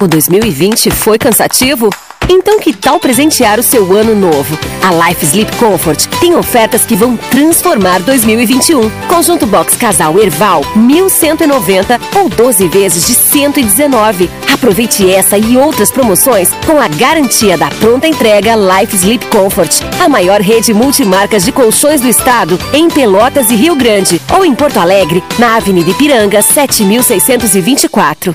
O 0.00 0.08
2020 0.08 0.90
foi 0.90 1.18
cansativo? 1.18 1.90
Então 2.35 2.59
que 2.59 2.72
tal 2.72 2.99
presentear 2.99 3.61
o 3.61 3.62
seu 3.62 3.93
ano 3.93 4.14
novo? 4.14 4.59
A 4.83 5.07
Life 5.07 5.22
Sleep 5.22 5.55
Comfort 5.59 6.07
tem 6.18 6.35
ofertas 6.35 6.83
que 6.83 6.97
vão 6.97 7.14
transformar 7.14 8.01
2021. 8.01 8.89
Conjunto 9.07 9.45
Box 9.45 9.76
Casal 9.76 10.18
Erval, 10.18 10.62
1190 10.74 12.01
ou 12.16 12.30
12 12.30 12.68
vezes 12.68 13.07
de 13.07 13.12
119. 13.12 14.30
Aproveite 14.51 15.12
essa 15.12 15.37
e 15.37 15.59
outras 15.59 15.91
promoções 15.91 16.49
com 16.64 16.80
a 16.80 16.89
garantia 16.89 17.59
da 17.59 17.68
pronta 17.68 18.09
entrega 18.09 18.57
Life 18.57 18.97
Sleep 18.97 19.26
Comfort, 19.26 19.83
a 20.03 20.09
maior 20.09 20.41
rede 20.41 20.72
multimarcas 20.72 21.45
de 21.45 21.53
colchões 21.53 22.01
do 22.01 22.09
estado 22.09 22.59
em 22.72 22.89
Pelotas 22.89 23.51
e 23.51 23.57
Rio 23.57 23.74
Grande 23.74 24.18
ou 24.35 24.43
em 24.43 24.55
Porto 24.55 24.78
Alegre, 24.78 25.22
na 25.39 25.57
Avenida 25.57 25.91
Ipiranga, 25.91 26.41
7624. 26.41 28.35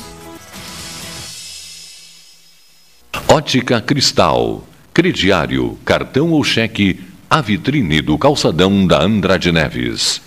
Ótica 3.29 3.81
Cristal. 3.81 4.65
Crediário, 4.93 5.79
cartão 5.85 6.33
ou 6.33 6.43
cheque, 6.43 6.99
a 7.29 7.41
vitrine 7.41 8.03
do 8.03 8.19
calçadão 8.19 8.85
da 8.87 9.03
Andrade 9.03 9.53
Neves. 9.53 10.21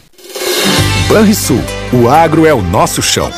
Banrisul, 1.09 1.61
o 1.91 2.07
agro 2.09 2.45
é 2.45 2.53
o 2.53 2.61
nosso 2.61 3.01
chão. 3.01 3.29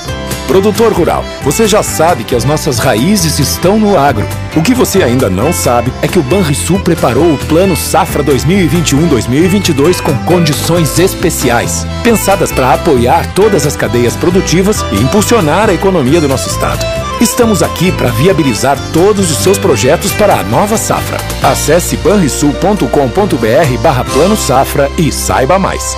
Produtor 0.48 0.94
rural, 0.94 1.26
você 1.44 1.68
já 1.68 1.82
sabe 1.82 2.24
que 2.24 2.36
as 2.36 2.44
nossas 2.44 2.78
raízes 2.78 3.40
estão 3.40 3.80
no 3.80 3.98
agro. 3.98 4.26
O 4.56 4.62
que 4.62 4.74
você 4.74 5.04
ainda 5.04 5.30
não 5.30 5.52
sabe 5.52 5.92
é 6.02 6.08
que 6.08 6.20
o 6.20 6.24
Banrisul 6.24 6.80
preparou 6.80 7.34
o 7.34 7.38
Plano 7.38 7.76
Safra 7.76 8.24
2021-2022 8.24 10.02
com 10.02 10.16
condições 10.26 10.98
especiais, 11.00 11.86
pensadas 12.04 12.52
para 12.52 12.74
apoiar 12.74 13.34
todas 13.34 13.66
as 13.66 13.76
cadeias 13.76 14.16
produtivas 14.16 14.86
e 14.92 14.96
impulsionar 14.96 15.70
a 15.70 15.74
economia 15.74 16.22
do 16.22 16.28
nosso 16.28 16.48
estado. 16.48 16.86
Estamos 17.20 17.64
aqui 17.64 17.92
para 17.92 18.12
viabilizar 18.12 18.78
todos 18.92 19.32
os 19.32 19.38
seus 19.38 19.58
projetos 19.58 20.12
para 20.12 20.36
a 20.40 20.44
nova 20.44 20.78
safra. 20.78 21.18
Acesse 21.42 21.98
banrisul.com.br 21.98 23.82
barra 23.82 24.04
Plano 24.04 24.36
Safra 24.36 24.92
e 24.98 25.12
saiba 25.12 25.58
mais. 25.58 25.96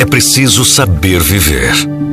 é 0.00 0.04
preciso 0.04 0.64
saber 0.64 1.20
viver. 1.20 1.72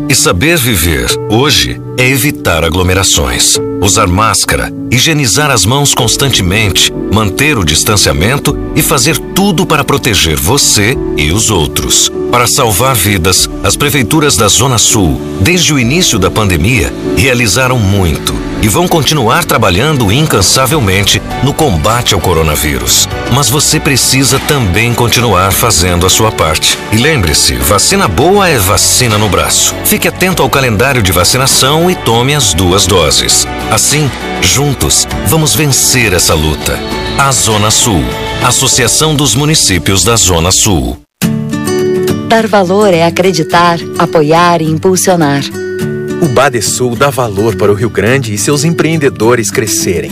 E 0.10 0.16
saber 0.16 0.58
viver, 0.58 1.08
hoje, 1.30 1.82
é 1.98 2.08
evitar 2.08 2.64
aglomerações, 2.64 3.60
usar 3.82 4.08
máscara, 4.08 4.74
higienizar 4.90 5.52
as 5.52 5.66
mãos 5.66 5.94
constantemente, 5.94 6.92
manter 7.12 7.58
o 7.58 7.64
distanciamento 7.64 8.58
e 8.76 8.82
fazer 8.82 9.18
tudo 9.18 9.66
para 9.66 9.84
proteger 9.84 10.36
você 10.36 10.98
e 11.18 11.32
os 11.32 11.50
outros. 11.50 12.12
Para 12.32 12.48
salvar 12.48 12.96
vidas, 12.96 13.48
as 13.64 13.76
prefeituras 13.76 14.36
da 14.36 14.48
Zona 14.48 14.80
Sul, 14.80 15.22
desde 15.40 15.72
o 15.72 15.80
início 15.80 16.18
da 16.18 16.32
pandemia, 16.32 16.92
realizaram 17.16 17.78
muito 17.78 18.34
e 18.64 18.68
vão 18.68 18.88
continuar 18.88 19.44
trabalhando 19.44 20.12
incansavelmente 20.12 21.22
no 21.44 21.54
combate 21.54 22.14
ao 22.14 22.22
coronavírus. 22.22 23.10
Mas 23.34 23.50
você 23.50 23.80
precisa 23.80 24.40
também 24.40 24.94
continuar 24.94 25.52
fazendo 25.52 26.06
a 26.06 26.10
sua 26.10 26.32
parte. 26.32 26.80
E 26.92 26.98
lembre-se, 26.98 27.56
vacina 27.56 28.08
boa 28.08 28.48
é 28.48 28.58
vacina 28.58 29.18
no 29.18 29.28
braço. 29.28 29.76
Fique 29.84 30.08
atento 30.08 30.42
ao 30.42 30.50
calendário 30.50 31.04
de 31.04 31.12
vacinação 31.12 31.83
e 31.90 31.96
tome 31.96 32.36
as 32.36 32.54
duas 32.54 32.86
doses. 32.86 33.48
Assim, 33.72 34.10
juntos, 34.42 35.08
vamos 35.28 35.56
vencer 35.56 36.14
essa 36.14 36.34
luta. 36.34 36.80
A 37.18 37.32
Zona 37.32 37.72
Sul. 37.72 38.04
Associação 38.44 39.16
dos 39.16 39.36
Municípios 39.36 40.04
da 40.04 40.16
Zona 40.16 40.52
Sul. 40.52 40.98
Dar 42.28 42.48
valor 42.48 42.94
é 42.94 43.04
acreditar, 43.06 43.80
apoiar 43.98 44.62
e 44.62 44.66
impulsionar. 44.66 45.44
O 46.22 46.28
Badesul 46.28 46.96
dá 46.96 47.10
valor 47.10 47.56
para 47.56 47.72
o 47.72 47.76
Rio 47.76 47.90
Grande 47.90 48.34
e 48.34 48.38
seus 48.38 48.64
empreendedores 48.64 49.52
crescerem. 49.52 50.12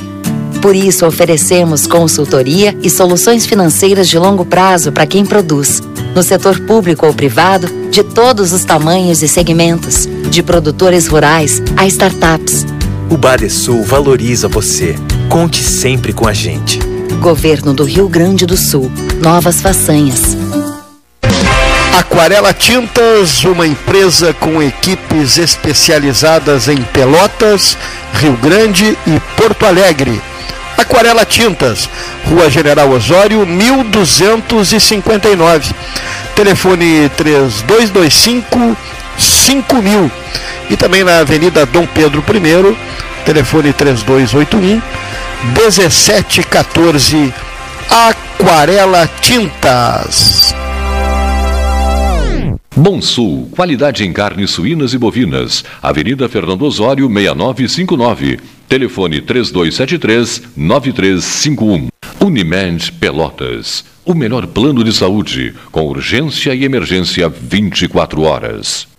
Por 0.62 0.76
isso, 0.76 1.08
oferecemos 1.08 1.88
consultoria 1.88 2.78
e 2.84 2.90
soluções 2.90 3.48
financeiras 3.48 4.08
de 4.08 4.20
longo 4.20 4.46
prazo 4.46 4.92
para 4.92 5.08
quem 5.08 5.26
produz, 5.26 5.82
no 6.14 6.22
setor 6.22 6.60
público 6.60 7.08
ou 7.08 7.14
privado, 7.14 7.68
de 7.90 8.04
todos 8.04 8.54
os 8.54 8.64
tamanhos 8.64 9.24
e 9.24 9.28
segmentos, 9.28 10.08
de 10.30 10.44
produtores 10.44 11.08
rurais 11.08 11.64
a 11.76 11.88
startups. 11.88 12.66
O 13.10 13.18
Badesul 13.18 13.84
valoriza 13.84 14.48
você. 14.48 14.96
Conte 15.30 15.64
sempre 15.64 16.14
com 16.14 16.28
a 16.28 16.34
gente. 16.34 16.80
Governo 17.20 17.74
do 17.74 17.84
Rio 17.84 18.08
Grande 18.08 18.46
do 18.46 18.56
Sul. 18.56 18.92
Novas 19.22 19.60
façanhas. 19.62 20.38
Aquarela 21.98 22.54
Tintas, 22.54 23.44
uma 23.44 23.66
empresa 23.68 24.34
com 24.34 24.64
equipes 24.64 25.38
especializadas 25.38 26.68
em 26.68 26.82
Pelotas, 26.82 27.78
Rio 28.14 28.36
Grande 28.38 28.98
e 29.06 29.20
Porto 29.36 29.66
Alegre. 29.66 30.22
Aquarela 30.78 31.26
Tintas, 31.26 31.90
Rua 32.28 32.50
General 32.50 32.90
Osório, 32.90 33.46
1259. 33.46 35.76
Telefone 36.36 37.10
3225 37.18 38.78
5000. 39.22 40.10
E 40.70 40.78
também 40.78 41.04
na 41.04 41.20
Avenida 41.20 41.66
Dom 41.66 41.86
Pedro 41.86 42.22
I, 42.22 42.78
telefone 43.26 43.74
3281 43.74 44.82
1714. 45.56 47.34
Aquarela 47.90 49.10
Tintas. 49.20 50.56
Bom 52.74 53.02
Sul, 53.02 53.50
qualidade 53.52 54.06
em 54.06 54.14
carnes 54.14 54.52
suínas 54.52 54.94
e 54.94 54.98
bovinas. 54.98 55.66
Avenida 55.84 56.30
Fernando 56.30 56.62
Osório, 56.62 57.10
6959. 57.10 58.40
Telefone 58.70 59.22
3273-9351. 59.22 61.90
Unimed 62.22 62.94
Pelotas. 62.94 63.84
O 64.06 64.14
melhor 64.14 64.48
plano 64.48 64.82
de 64.84 64.94
saúde, 64.94 65.54
com 65.72 65.86
urgência 65.86 66.56
e 66.56 66.64
emergência 66.64 67.28
24 67.28 68.22
horas. 68.22 68.91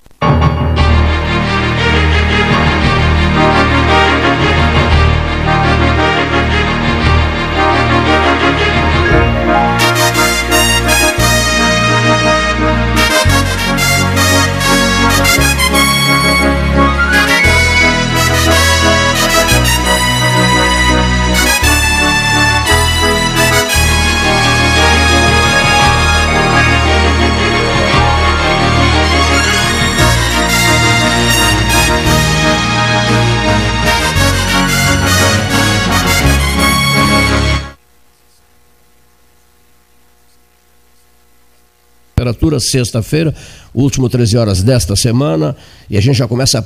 Temperatura, 42.23 42.61
sexta-feira, 42.61 43.35
último 43.75 44.09
13 44.09 44.39
horas 44.39 44.63
desta 44.63 44.95
semana, 44.95 45.57
e 45.91 45.99
a 45.99 46.01
gente 46.01 46.17
já 46.17 46.29
começa 46.29 46.61
a 46.61 46.65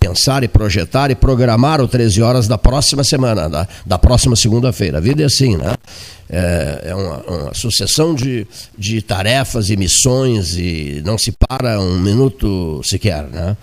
pensar 0.00 0.42
e 0.42 0.48
projetar 0.48 1.10
e 1.10 1.14
programar 1.14 1.80
o 1.80 1.88
13 1.88 2.20
horas 2.20 2.48
da 2.48 2.58
próxima 2.58 3.04
semana, 3.04 3.48
da, 3.48 3.68
da 3.86 3.98
próxima 3.98 4.34
segunda-feira. 4.36 4.98
A 4.98 5.00
vida 5.00 5.22
é 5.22 5.26
assim, 5.26 5.56
né? 5.56 5.74
É, 6.28 6.80
é 6.86 6.94
uma, 6.94 7.16
uma, 7.22 7.54
sucessão 7.54 8.14
de, 8.14 8.46
de 8.76 9.00
tarefas 9.00 9.70
e 9.70 9.76
missões 9.76 10.56
e 10.58 11.00
não 11.04 11.16
se 11.16 11.32
para 11.32 11.80
um 11.80 11.98
minuto 11.98 12.80
sequer, 12.84 13.24
né? 13.24 13.56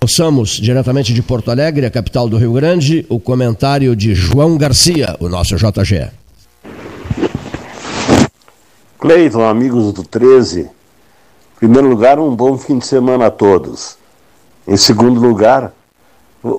Ouçamos 0.00 0.50
diretamente 0.50 1.12
de 1.12 1.20
Porto 1.20 1.50
Alegre, 1.50 1.84
a 1.84 1.90
capital 1.90 2.28
do 2.28 2.38
Rio 2.38 2.52
Grande, 2.52 3.04
o 3.08 3.18
comentário 3.18 3.96
de 3.96 4.14
João 4.14 4.56
Garcia, 4.56 5.16
o 5.18 5.28
nosso 5.28 5.56
JG. 5.56 6.17
Cleiton, 8.98 9.44
amigos 9.46 9.92
do 9.92 10.02
13, 10.02 10.62
em 10.62 10.68
primeiro 11.56 11.88
lugar, 11.88 12.18
um 12.18 12.34
bom 12.34 12.58
fim 12.58 12.78
de 12.78 12.86
semana 12.86 13.26
a 13.26 13.30
todos. 13.30 13.96
Em 14.66 14.76
segundo 14.76 15.20
lugar, 15.20 15.72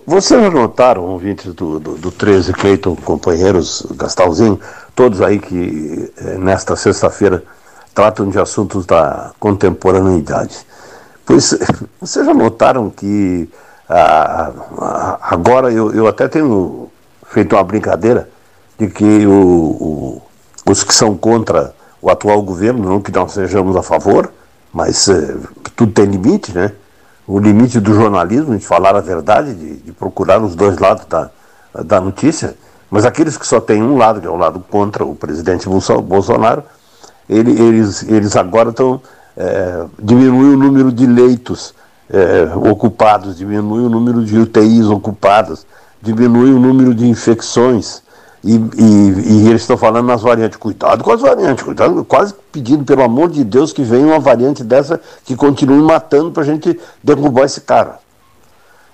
vocês 0.07 0.41
já 0.41 0.49
notaram, 0.49 1.03
ouvintes 1.03 1.53
do, 1.53 1.79
do, 1.79 1.95
do 1.95 2.11
13, 2.11 2.53
Cleiton, 2.53 2.95
companheiros, 2.95 3.85
Gastalzinho, 3.91 4.57
todos 4.95 5.21
aí 5.21 5.37
que 5.37 6.13
eh, 6.17 6.37
nesta 6.37 6.77
sexta-feira 6.77 7.43
tratam 7.93 8.29
de 8.29 8.39
assuntos 8.39 8.85
da 8.85 9.31
contemporaneidade. 9.37 10.65
Pois 11.25 11.53
vocês 11.99 12.25
já 12.25 12.33
notaram 12.33 12.89
que 12.89 13.49
ah, 13.89 14.53
ah, 14.77 15.19
agora 15.23 15.73
eu, 15.73 15.93
eu 15.93 16.07
até 16.07 16.29
tenho 16.29 16.89
feito 17.25 17.53
uma 17.53 17.63
brincadeira 17.65 18.29
de 18.77 18.87
que 18.87 19.27
o, 19.27 19.31
o, 19.31 20.21
os 20.65 20.85
que 20.85 20.95
são 20.95 21.17
contra 21.17 21.77
o 22.01 22.09
atual 22.09 22.41
governo, 22.41 22.87
não 22.87 23.01
que 23.01 23.11
nós 23.11 23.31
sejamos 23.31 23.75
a 23.75 23.83
favor, 23.83 24.31
mas 24.73 25.07
eh, 25.07 25.35
tudo 25.75 25.91
tem 25.91 26.05
limite, 26.05 26.53
né? 26.53 26.71
O 27.27 27.39
limite 27.39 27.79
do 27.79 27.93
jornalismo, 27.93 28.57
de 28.57 28.65
falar 28.65 28.95
a 28.95 29.01
verdade, 29.01 29.53
de, 29.53 29.77
de, 29.77 29.91
procurar 29.91 30.41
os 30.41 30.55
dois 30.55 30.77
lados 30.79 31.05
da, 31.05 31.29
da 31.85 32.01
notícia. 32.01 32.55
Mas 32.89 33.05
aqueles 33.05 33.37
que 33.37 33.45
só 33.45 33.59
têm 33.59 33.83
um 33.83 33.97
lado, 33.97 34.19
que 34.19 34.25
é 34.25 34.29
o 34.29 34.35
lado 34.35 34.59
contra 34.69 35.05
o 35.05 35.15
presidente 35.15 35.67
Bolsonaro, 35.69 36.63
ele, 37.29 37.51
eles, 37.61 38.03
eles 38.03 38.35
agora 38.35 38.69
estão. 38.69 38.99
É, 39.37 39.85
diminui 39.97 40.53
o 40.53 40.57
número 40.57 40.91
de 40.91 41.05
leitos 41.05 41.73
é, 42.09 42.51
ocupados, 42.55 43.37
diminui 43.37 43.85
o 43.85 43.89
número 43.89 44.25
de 44.25 44.37
UTIs 44.37 44.87
ocupadas, 44.87 45.65
diminui 46.01 46.51
o 46.51 46.59
número 46.59 46.93
de 46.93 47.07
infecções. 47.07 48.01
E, 48.43 48.55
e, 48.55 49.43
e, 49.43 49.49
eles 49.49 49.61
estão 49.61 49.77
falando 49.77 50.07
nas 50.07 50.21
variantes. 50.21 50.57
Cuidado 50.57 51.03
com 51.03 51.11
as 51.11 51.21
variantes, 51.21 51.63
cuidado, 51.63 52.05
quase 52.05 52.33
pedindo, 52.51 52.85
pelo 52.85 53.03
amor 53.03 53.29
de 53.29 53.43
Deus, 53.43 53.73
que 53.73 53.83
venha 53.83 54.07
uma 54.07 54.19
variante 54.19 54.63
dessa 54.63 54.99
que 55.25 55.35
continue 55.35 55.81
matando 55.81 56.31
para 56.31 56.43
a 56.43 56.45
gente 56.45 56.79
derrubar 57.03 57.43
esse 57.43 57.61
cara. 57.61 57.99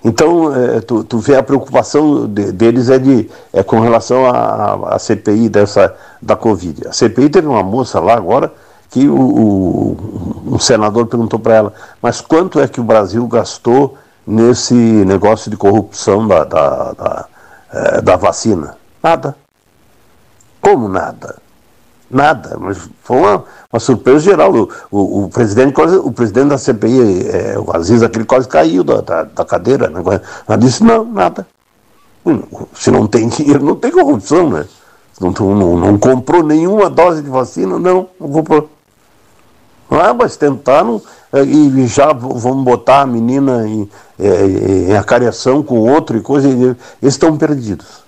Então, 0.03 0.55
é, 0.55 0.81
tu, 0.81 1.03
tu 1.03 1.17
vê 1.17 1.35
a 1.35 1.43
preocupação 1.43 2.27
de, 2.27 2.51
deles 2.51 2.89
é, 2.89 2.99
de, 2.99 3.29
é 3.51 3.63
com 3.63 3.79
relação 3.79 4.23
à 4.27 4.97
CPI 4.99 5.49
dessa, 5.49 5.95
da 6.21 6.35
Covid. 6.35 6.87
A 6.87 6.93
CPI 6.93 7.29
teve 7.29 7.47
uma 7.47 7.63
moça 7.63 7.99
lá 7.99 8.15
agora 8.15 8.53
que 8.89 9.07
o, 9.07 9.15
o 9.15 10.43
um 10.53 10.59
senador 10.59 11.07
perguntou 11.07 11.39
para 11.39 11.55
ela, 11.55 11.73
mas 12.01 12.21
quanto 12.21 12.59
é 12.59 12.67
que 12.67 12.79
o 12.79 12.83
Brasil 12.83 13.25
gastou 13.27 13.97
nesse 14.25 14.73
negócio 14.73 15.49
de 15.49 15.57
corrupção 15.57 16.27
da, 16.27 16.43
da, 16.43 16.93
da, 16.93 17.25
é, 17.73 18.01
da 18.01 18.15
vacina? 18.15 18.77
Nada. 19.05 19.35
Como 20.59 20.89
nada? 20.89 21.35
Nada. 22.09 22.57
Mas 22.59 22.89
foi 23.03 23.17
uma, 23.17 23.43
uma 23.71 23.79
surpresa 23.79 24.19
geral. 24.19 24.51
O, 24.51 24.67
o, 24.89 25.25
o, 25.25 25.29
presidente, 25.29 25.79
o 25.79 26.11
presidente 26.11 26.47
da 26.47 26.57
CPI, 26.57 27.27
é, 27.29 27.59
o 27.59 27.71
Aziz, 27.71 28.01
aquele 28.01 28.25
quase 28.25 28.47
caiu 28.47 28.83
da, 28.83 29.01
da, 29.01 29.23
da 29.25 29.45
cadeira. 29.45 29.89
Né? 29.91 30.01
Ela 30.47 30.57
disse, 30.57 30.83
não, 30.83 31.05
nada. 31.05 31.45
Se 32.73 32.89
não 32.89 33.05
tem 33.05 33.29
dinheiro, 33.29 33.63
não 33.63 33.75
tem 33.75 33.91
corrupção, 33.91 34.49
né? 34.49 34.65
Não, 35.21 35.29
não, 35.31 35.77
não 35.77 35.99
comprou 35.99 36.41
nenhuma 36.41 36.89
dose 36.89 37.21
de 37.21 37.29
vacina, 37.29 37.77
não, 37.77 38.09
não 38.19 38.29
comprou. 38.31 38.71
Ah, 39.87 40.15
mas 40.15 40.35
tentaram 40.35 40.99
é, 41.31 41.43
e 41.43 41.85
já 41.85 42.11
vão 42.11 42.63
botar 42.63 43.01
a 43.01 43.05
menina 43.05 43.67
em, 43.67 43.87
em, 44.19 44.89
em 44.89 44.97
acariação 44.97 45.61
com 45.61 45.77
outro 45.77 46.17
e 46.17 46.21
coisa, 46.21 46.49
e 46.49 46.51
eles 46.51 46.77
estão 47.03 47.37
perdidos. 47.37 48.04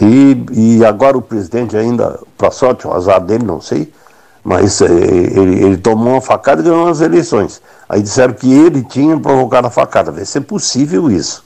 E, 0.00 0.44
e 0.52 0.84
agora 0.84 1.18
o 1.18 1.22
presidente 1.22 1.76
ainda, 1.76 2.18
para 2.38 2.50
sorte, 2.50 2.86
o 2.86 2.92
azar 2.92 3.20
dele, 3.20 3.44
não 3.44 3.60
sei, 3.60 3.92
mas 4.42 4.80
é, 4.80 4.86
ele, 4.86 5.64
ele, 5.64 5.76
tomou 5.76 6.14
uma 6.14 6.20
facada 6.20 6.60
e 6.60 6.64
ganhou 6.64 6.88
as 6.88 7.00
eleições. 7.00 7.60
Aí 7.88 8.02
disseram 8.02 8.34
que 8.34 8.52
ele 8.52 8.82
tinha 8.82 9.18
provocado 9.18 9.66
a 9.66 9.70
facada. 9.70 10.10
Vai 10.10 10.24
ser 10.24 10.40
possível 10.42 11.10
isso. 11.10 11.44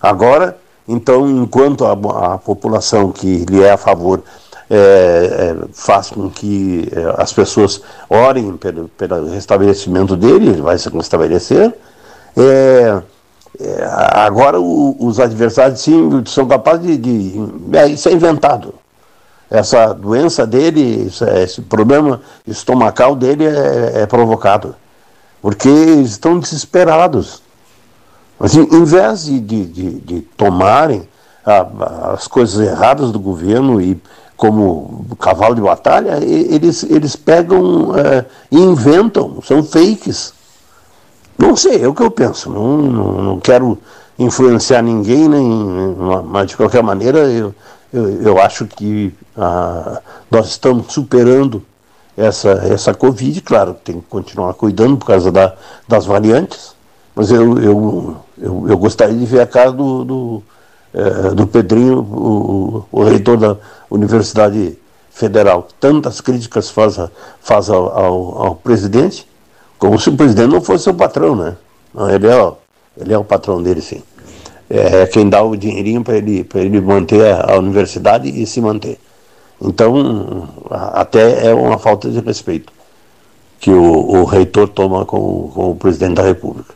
Agora, 0.00 0.56
então, 0.88 1.28
enquanto 1.28 1.84
a, 1.84 1.92
a 2.34 2.38
população 2.38 3.12
que 3.12 3.44
lhe 3.44 3.62
é 3.62 3.72
a 3.72 3.76
favor 3.76 4.22
é, 4.68 4.74
é, 4.74 5.56
faz 5.72 6.10
com 6.10 6.30
que 6.30 6.88
é, 6.92 7.22
as 7.22 7.32
pessoas 7.32 7.82
orem 8.08 8.56
pelo, 8.56 8.88
pelo 8.88 9.28
restabelecimento 9.30 10.16
dele, 10.16 10.48
ele 10.48 10.62
vai 10.62 10.78
se 10.78 10.88
restabelecer, 10.88 11.72
é, 13.60 13.64
é, 13.64 13.84
agora 14.20 14.60
o, 14.60 14.96
os 14.98 15.20
adversários 15.20 15.80
sim 15.80 16.22
são 16.26 16.46
capazes 16.46 16.84
de. 16.84 16.96
de 16.96 17.76
é, 17.76 17.86
isso 17.88 18.08
é 18.08 18.12
inventado. 18.12 18.74
Essa 19.50 19.92
doença 19.92 20.46
dele, 20.46 21.12
esse 21.42 21.60
problema 21.60 22.22
estomacal 22.46 23.14
dele 23.14 23.44
é, 23.44 24.02
é 24.02 24.06
provocado. 24.06 24.74
Porque 25.42 25.68
eles 25.68 26.12
estão 26.12 26.38
desesperados. 26.38 27.42
Em, 28.40 28.76
em 28.76 28.84
vez 28.84 29.24
de, 29.24 29.38
de, 29.40 29.64
de, 29.66 29.90
de 30.00 30.20
tomarem 30.36 31.06
a, 31.44 32.12
as 32.14 32.26
coisas 32.26 32.66
erradas 32.66 33.12
do 33.12 33.20
governo 33.20 33.80
e 33.80 34.00
como 34.36 35.06
cavalo 35.20 35.54
de 35.54 35.60
batalha, 35.60 36.18
eles, 36.24 36.82
eles 36.84 37.14
pegam 37.14 37.96
é, 37.96 38.24
e 38.50 38.58
inventam, 38.58 39.40
são 39.42 39.62
fakes. 39.62 40.32
Não 41.38 41.56
sei, 41.56 41.82
é 41.82 41.88
o 41.88 41.94
que 41.94 42.02
eu 42.02 42.10
penso. 42.10 42.50
Não, 42.50 42.78
não, 42.78 43.22
não 43.22 43.40
quero 43.40 43.78
influenciar 44.18 44.82
ninguém, 44.82 45.28
nem, 45.28 45.96
mas 46.24 46.48
de 46.48 46.56
qualquer 46.56 46.82
maneira 46.82 47.18
eu, 47.30 47.54
eu, 47.92 48.22
eu 48.22 48.40
acho 48.40 48.66
que 48.66 49.12
ah, 49.36 50.00
nós 50.30 50.48
estamos 50.48 50.92
superando 50.92 51.62
essa, 52.16 52.50
essa 52.70 52.94
Covid. 52.94 53.40
Claro, 53.40 53.74
tem 53.74 54.00
que 54.00 54.06
continuar 54.08 54.54
cuidando 54.54 54.96
por 54.96 55.06
causa 55.06 55.30
da, 55.32 55.54
das 55.88 56.04
variantes, 56.06 56.74
mas 57.14 57.30
eu, 57.30 57.58
eu, 57.58 58.16
eu, 58.38 58.66
eu, 58.68 58.78
gostaria 58.78 59.16
de 59.16 59.26
ver 59.26 59.40
a 59.40 59.46
cara 59.46 59.72
do, 59.72 60.04
do, 60.04 60.42
é, 60.94 61.34
do 61.34 61.46
Pedrinho, 61.46 62.00
o, 62.00 62.86
o, 62.90 63.04
reitor 63.04 63.36
da 63.36 63.56
Universidade 63.90 64.78
Federal. 65.10 65.68
Tantas 65.78 66.20
críticas 66.20 66.70
faz, 66.70 66.98
faz 67.40 67.68
ao, 67.68 67.88
ao, 67.88 68.46
ao 68.46 68.54
presidente 68.54 69.26
como 69.82 69.98
se 69.98 70.10
o 70.10 70.16
presidente 70.16 70.52
não 70.52 70.60
fosse 70.60 70.88
o 70.88 70.94
patrão, 70.94 71.34
né? 71.34 71.56
Não, 71.92 72.08
ele, 72.08 72.28
é, 72.28 72.52
ele 73.00 73.12
é 73.12 73.18
o 73.18 73.24
patrão 73.24 73.60
dele, 73.60 73.80
sim. 73.80 74.00
É, 74.70 75.02
é 75.02 75.06
quem 75.08 75.28
dá 75.28 75.42
o 75.42 75.56
dinheirinho 75.56 76.04
para 76.04 76.18
ele, 76.18 76.48
ele 76.54 76.80
manter 76.80 77.34
a, 77.34 77.58
universidade 77.58 78.28
e 78.28 78.46
se 78.46 78.60
manter. 78.60 78.96
Então, 79.60 80.48
até 80.70 81.48
é 81.48 81.52
uma 81.52 81.78
falta 81.78 82.08
de 82.08 82.20
respeito 82.20 82.72
que 83.58 83.72
o, 83.72 84.20
o 84.20 84.24
reitor 84.24 84.68
toma 84.68 85.04
com, 85.04 85.50
com, 85.52 85.72
o 85.72 85.74
presidente 85.74 86.14
da 86.14 86.22
República. 86.22 86.72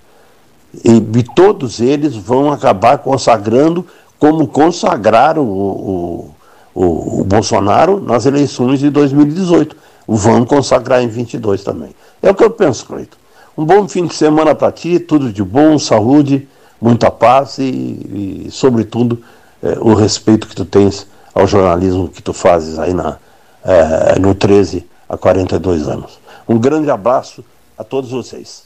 E, 0.85 0.97
e, 0.97 1.23
todos 1.23 1.79
eles 1.79 2.17
vão 2.17 2.51
acabar 2.51 2.99
consagrando 2.99 3.87
como 4.19 4.49
consagraram 4.49 5.45
o, 5.45 6.35
o, 6.75 6.83
o, 6.83 7.21
o 7.21 7.25
Bolsonaro 7.25 8.01
nas 8.01 8.27
eleições 8.27 8.81
de 8.81 8.91
2018. 8.91 9.77
Vão 10.09 10.45
consagrar 10.45 11.05
em 11.05 11.09
22 11.09 11.63
também. 11.63 11.95
É 12.23 12.31
o 12.31 12.35
que 12.35 12.45
eu 12.45 12.51
penso, 12.51 12.87
Cleiton. 12.87 13.17
Um 13.57 13.65
bom 13.65 13.89
fim 13.89 14.07
de 14.07 14.15
semana 14.15 14.55
para 14.55 14.71
ti, 14.71 14.99
tudo 14.99 15.33
de 15.33 15.43
bom, 15.43 15.79
saúde, 15.79 16.47
muita 16.81 17.11
paz 17.11 17.59
e, 17.59 17.63
e 17.65 18.49
sobretudo, 18.51 19.23
é, 19.63 19.79
o 19.81 19.95
respeito 19.95 20.47
que 20.47 20.55
tu 20.55 20.65
tens 20.65 21.07
ao 21.35 21.47
jornalismo 21.47 22.09
que 22.09 22.23
tu 22.23 22.33
fazes 22.33 22.79
aí 22.79 22.93
na, 22.93 23.17
é, 23.65 24.19
no 24.19 24.35
13 24.35 24.87
a 25.09 25.17
42 25.17 25.89
anos. 25.89 26.19
Um 26.49 26.59
grande 26.59 26.91
abraço 26.91 27.45
a 27.79 27.85
todos 27.85 28.11
vocês. 28.11 28.66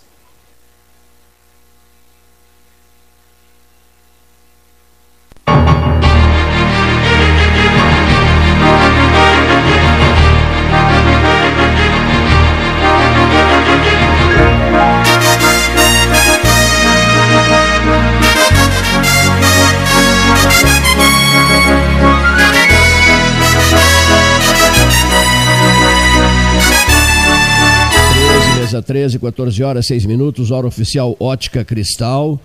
13, 28.82 29.18
14 29.18 29.62
horas, 29.62 29.86
6 29.86 30.06
minutos, 30.06 30.50
hora 30.50 30.66
oficial 30.66 31.16
Ótica 31.18 31.64
Cristal. 31.64 32.40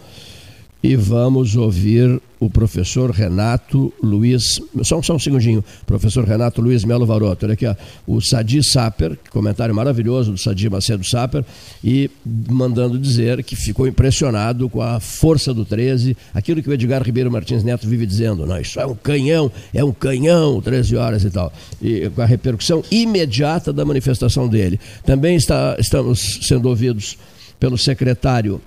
E 0.83 0.95
vamos 0.95 1.55
ouvir 1.55 2.21
o 2.39 2.49
professor 2.49 3.09
Renato 3.09 3.91
Luiz, 4.01 4.61
só, 4.83 5.01
só 5.01 5.15
um 5.15 5.19
segundinho, 5.19 5.63
professor 5.85 6.23
Renato 6.23 6.61
Luiz 6.61 6.83
Melo 6.83 7.05
Varoto, 7.05 7.45
olha 7.45 7.53
aqui, 7.53 7.65
ó, 7.65 7.75
o 8.05 8.21
Sadi 8.21 8.63
Saper, 8.63 9.17
comentário 9.31 9.73
maravilhoso 9.73 10.31
do 10.31 10.37
Sadi 10.37 10.69
Macedo 10.69 11.03
Saper, 11.03 11.43
e 11.83 12.09
mandando 12.25 12.99
dizer 12.99 13.43
que 13.43 13.55
ficou 13.55 13.87
impressionado 13.87 14.69
com 14.69 14.81
a 14.81 14.99
força 14.99 15.53
do 15.53 15.65
13, 15.65 16.15
aquilo 16.33 16.61
que 16.61 16.69
o 16.69 16.73
Edgar 16.73 17.01
Ribeiro 17.01 17.31
Martins 17.31 17.63
Neto 17.63 17.87
vive 17.87 18.05
dizendo, 18.05 18.45
não, 18.45 18.59
isso 18.59 18.79
é 18.79 18.85
um 18.85 18.95
canhão, 18.95 19.51
é 19.73 19.83
um 19.83 19.93
canhão, 19.93 20.61
13 20.61 20.95
horas 20.97 21.23
e 21.23 21.31
tal, 21.31 21.51
e 21.81 22.09
com 22.09 22.21
a 22.21 22.25
repercussão 22.25 22.83
imediata 22.91 23.73
da 23.73 23.83
manifestação 23.83 24.47
dele. 24.47 24.79
Também 25.03 25.35
está, 25.35 25.75
estamos 25.79 26.41
sendo 26.43 26.69
ouvidos 26.69 27.17
pelo 27.59 27.77
secretário 27.77 28.61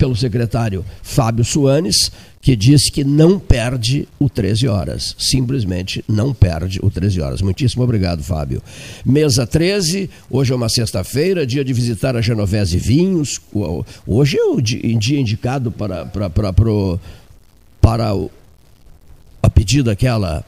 pelo 0.00 0.16
secretário 0.16 0.82
Fábio 1.02 1.44
Suanes, 1.44 2.10
que 2.40 2.56
disse 2.56 2.90
que 2.90 3.04
não 3.04 3.38
perde 3.38 4.08
o 4.18 4.30
13 4.30 4.66
horas. 4.66 5.14
Simplesmente 5.18 6.02
não 6.08 6.32
perde 6.32 6.80
o 6.82 6.90
13 6.90 7.20
horas. 7.20 7.42
Muitíssimo 7.42 7.84
obrigado, 7.84 8.22
Fábio. 8.22 8.62
Mesa 9.04 9.46
13, 9.46 10.08
hoje 10.30 10.54
é 10.54 10.56
uma 10.56 10.70
sexta-feira, 10.70 11.46
dia 11.46 11.62
de 11.62 11.74
visitar 11.74 12.16
a 12.16 12.22
Genovese 12.22 12.78
Vinhos. 12.78 13.38
Hoje 14.06 14.38
é 14.38 14.44
o 14.44 14.58
dia 14.58 15.20
indicado 15.20 15.70
para, 15.70 16.06
para, 16.06 16.30
para, 16.30 16.50
para, 16.50 16.98
para 17.78 18.10
a 19.42 19.50
pedida 19.50 19.90
daquela 19.90 20.42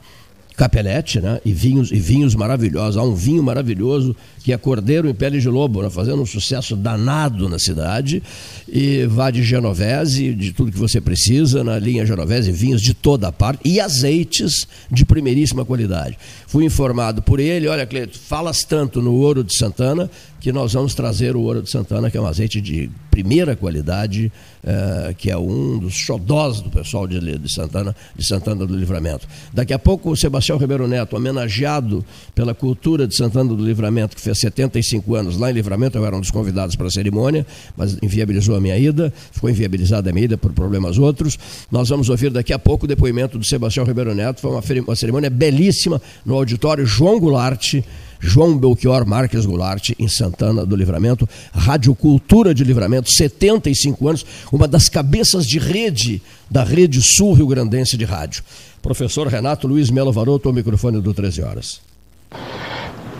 capelete, 0.55 1.19
né? 1.19 1.39
E 1.43 1.51
vinhos, 1.51 1.91
e 1.91 1.99
vinhos 1.99 2.35
maravilhosos. 2.35 2.97
Há 2.97 3.03
um 3.03 3.15
vinho 3.15 3.41
maravilhoso 3.41 4.15
que 4.43 4.51
é 4.51 4.57
Cordeiro 4.57 5.09
em 5.09 5.13
Pele 5.13 5.39
de 5.39 5.49
Lobo, 5.49 5.81
né? 5.81 5.89
fazendo 5.89 6.21
um 6.21 6.25
sucesso 6.25 6.75
danado 6.75 7.49
na 7.49 7.57
cidade. 7.57 8.21
E 8.67 9.05
vá 9.05 9.31
de 9.31 9.43
Genovese, 9.43 10.33
de 10.33 10.51
tudo 10.51 10.71
que 10.71 10.77
você 10.77 10.99
precisa, 10.99 11.63
na 11.63 11.79
linha 11.79 12.05
Genovese, 12.05 12.51
vinhos 12.51 12.81
de 12.81 12.93
toda 12.93 13.31
parte 13.31 13.61
e 13.65 13.79
azeites 13.79 14.67
de 14.91 15.05
primeiríssima 15.05 15.65
qualidade. 15.65 16.17
Fui 16.47 16.65
informado 16.65 17.21
por 17.21 17.39
ele, 17.39 17.67
olha, 17.67 17.85
Cleito, 17.85 18.19
falas 18.19 18.63
tanto 18.63 19.01
no 19.01 19.13
ouro 19.13 19.43
de 19.43 19.57
Santana 19.57 20.09
que 20.43 20.51
nós 20.51 20.73
vamos 20.73 20.93
trazer 20.93 21.37
o 21.37 21.41
ouro 21.41 21.61
de 21.61 21.71
Santana, 21.71 22.11
que 22.11 22.17
é 22.17 22.21
um 22.21 22.25
azeite 22.25 22.59
de 22.59 22.91
primeira 23.09 23.55
qualidade, 23.55 24.29
uh, 24.61 25.15
que 25.15 25.31
é 25.31 25.37
um 25.37 25.79
dos 25.79 25.93
xodós 25.93 26.59
do 26.59 26.69
pessoal 26.69 27.07
de, 27.07 27.37
de, 27.37 27.49
Santana, 27.49 27.95
de 28.13 28.27
Santana 28.27 28.65
do 28.65 28.75
Livramento. 28.75 29.25
Daqui 29.53 29.73
a 29.73 29.79
pouco 29.79 30.11
o 30.11 30.17
Sebastião 30.17 30.57
Ribeiro 30.57 30.85
Neto, 30.85 31.15
homenageado 31.15 32.03
pela 32.35 32.53
cultura 32.53 33.07
de 33.07 33.15
Santana 33.15 33.55
do 33.55 33.63
Livramento, 33.63 34.17
que 34.17 34.21
fez 34.21 34.37
75 34.41 35.15
anos 35.15 35.37
lá 35.37 35.49
em 35.49 35.53
Livramento, 35.53 35.97
eu 35.97 36.05
era 36.05 36.13
um 36.13 36.19
dos 36.19 36.29
convidados 36.29 36.75
para 36.75 36.87
a 36.87 36.91
cerimônia, 36.91 37.47
mas 37.77 37.97
inviabilizou 38.03 38.57
a 38.57 38.59
minha 38.59 38.77
ida, 38.77 39.13
ficou 39.31 39.49
inviabilizada 39.49 40.09
a 40.09 40.13
minha 40.13 40.25
ida 40.25 40.37
por 40.37 40.51
problemas 40.51 40.97
outros. 40.97 41.39
Nós 41.71 41.87
vamos 41.87 42.09
ouvir 42.09 42.31
daqui 42.31 42.51
a 42.51 42.59
pouco 42.59 42.83
o 42.83 42.87
depoimento 42.87 43.39
do 43.39 43.45
Sebastião 43.45 43.85
Ribeiro 43.85 44.13
Neto, 44.13 44.41
foi 44.41 44.51
uma, 44.51 44.61
uma 44.87 44.95
cerimônia 44.97 45.29
belíssima 45.29 46.01
no 46.25 46.35
auditório 46.35 46.85
João 46.85 47.17
Goulart, 47.17 47.75
João 48.23 48.57
Belchior 48.57 49.05
Marques 49.05 49.45
Goulart, 49.45 49.91
em 49.99 50.07
Santana 50.07 50.65
do 50.65 50.77
Livramento, 50.77 51.27
Rádio 51.53 51.93
Cultura 51.93 52.53
de 52.53 52.63
Livramento, 52.63 53.11
75 53.11 54.07
anos, 54.07 54.25
uma 54.49 54.65
das 54.65 54.87
cabeças 54.87 55.45
de 55.45 55.59
rede 55.59 56.21
da 56.49 56.63
Rede 56.63 57.01
Sul 57.01 57.33
Rio 57.33 57.47
Grandense 57.47 57.97
de 57.97 58.05
Rádio. 58.05 58.41
Professor 58.81 59.27
Renato 59.27 59.67
Luiz 59.67 59.89
Melo 59.89 60.13
Varoto, 60.13 60.49
o 60.49 60.53
microfone 60.53 61.01
do 61.01 61.13
13 61.13 61.43
Horas. 61.43 61.81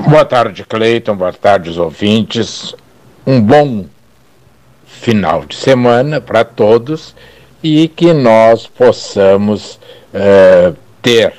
Boa 0.07 0.23
tarde, 0.23 0.63
Cleiton. 0.63 1.17
Boa 1.17 1.33
tarde, 1.33 1.69
os 1.69 1.77
ouvintes. 1.77 2.73
Um 3.27 3.41
bom 3.41 3.85
final 4.85 5.45
de 5.45 5.55
semana 5.55 6.21
para 6.21 6.45
todos 6.45 7.13
e 7.61 7.89
que 7.89 8.13
nós 8.13 8.67
possamos 8.67 9.79
uh, 10.13 10.75
ter 11.01 11.33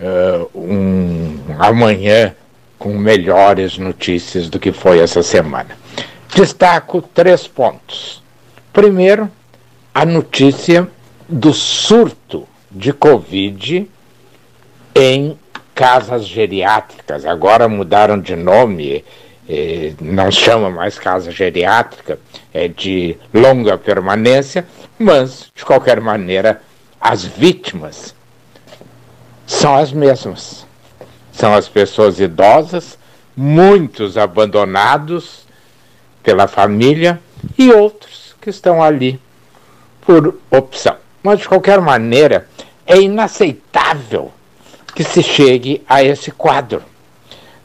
uh, 0.00 0.48
um 0.54 1.38
amanhã 1.58 2.34
com 2.80 2.96
melhores 2.96 3.76
notícias 3.76 4.48
do 4.48 4.58
que 4.58 4.72
foi 4.72 5.00
essa 5.00 5.22
semana. 5.22 5.76
Destaco 6.34 7.02
três 7.02 7.46
pontos. 7.46 8.22
Primeiro, 8.72 9.30
a 9.94 10.06
notícia 10.06 10.88
do 11.28 11.52
surto 11.52 12.48
de 12.70 12.90
Covid 12.94 13.86
em 14.94 15.38
casas 15.74 16.24
geriátricas. 16.24 17.26
Agora 17.26 17.68
mudaram 17.68 18.18
de 18.18 18.34
nome, 18.34 19.04
eh, 19.46 19.92
não 20.00 20.30
chama 20.30 20.70
mais 20.70 20.98
casa 20.98 21.30
geriátrica, 21.30 22.18
é 22.52 22.66
de 22.66 23.14
longa 23.34 23.76
permanência, 23.76 24.66
mas, 24.98 25.50
de 25.54 25.66
qualquer 25.66 26.00
maneira, 26.00 26.62
as 26.98 27.24
vítimas 27.24 28.14
são 29.46 29.76
as 29.76 29.92
mesmas. 29.92 30.69
São 31.32 31.54
as 31.54 31.68
pessoas 31.68 32.20
idosas, 32.20 32.98
muitos 33.36 34.16
abandonados 34.16 35.46
pela 36.22 36.46
família 36.46 37.20
e 37.56 37.70
outros 37.70 38.34
que 38.40 38.50
estão 38.50 38.82
ali 38.82 39.20
por 40.00 40.38
opção. 40.50 40.96
Mas, 41.22 41.40
de 41.40 41.48
qualquer 41.48 41.80
maneira, 41.80 42.48
é 42.86 43.00
inaceitável 43.00 44.32
que 44.94 45.04
se 45.04 45.22
chegue 45.22 45.82
a 45.88 46.02
esse 46.02 46.30
quadro. 46.30 46.82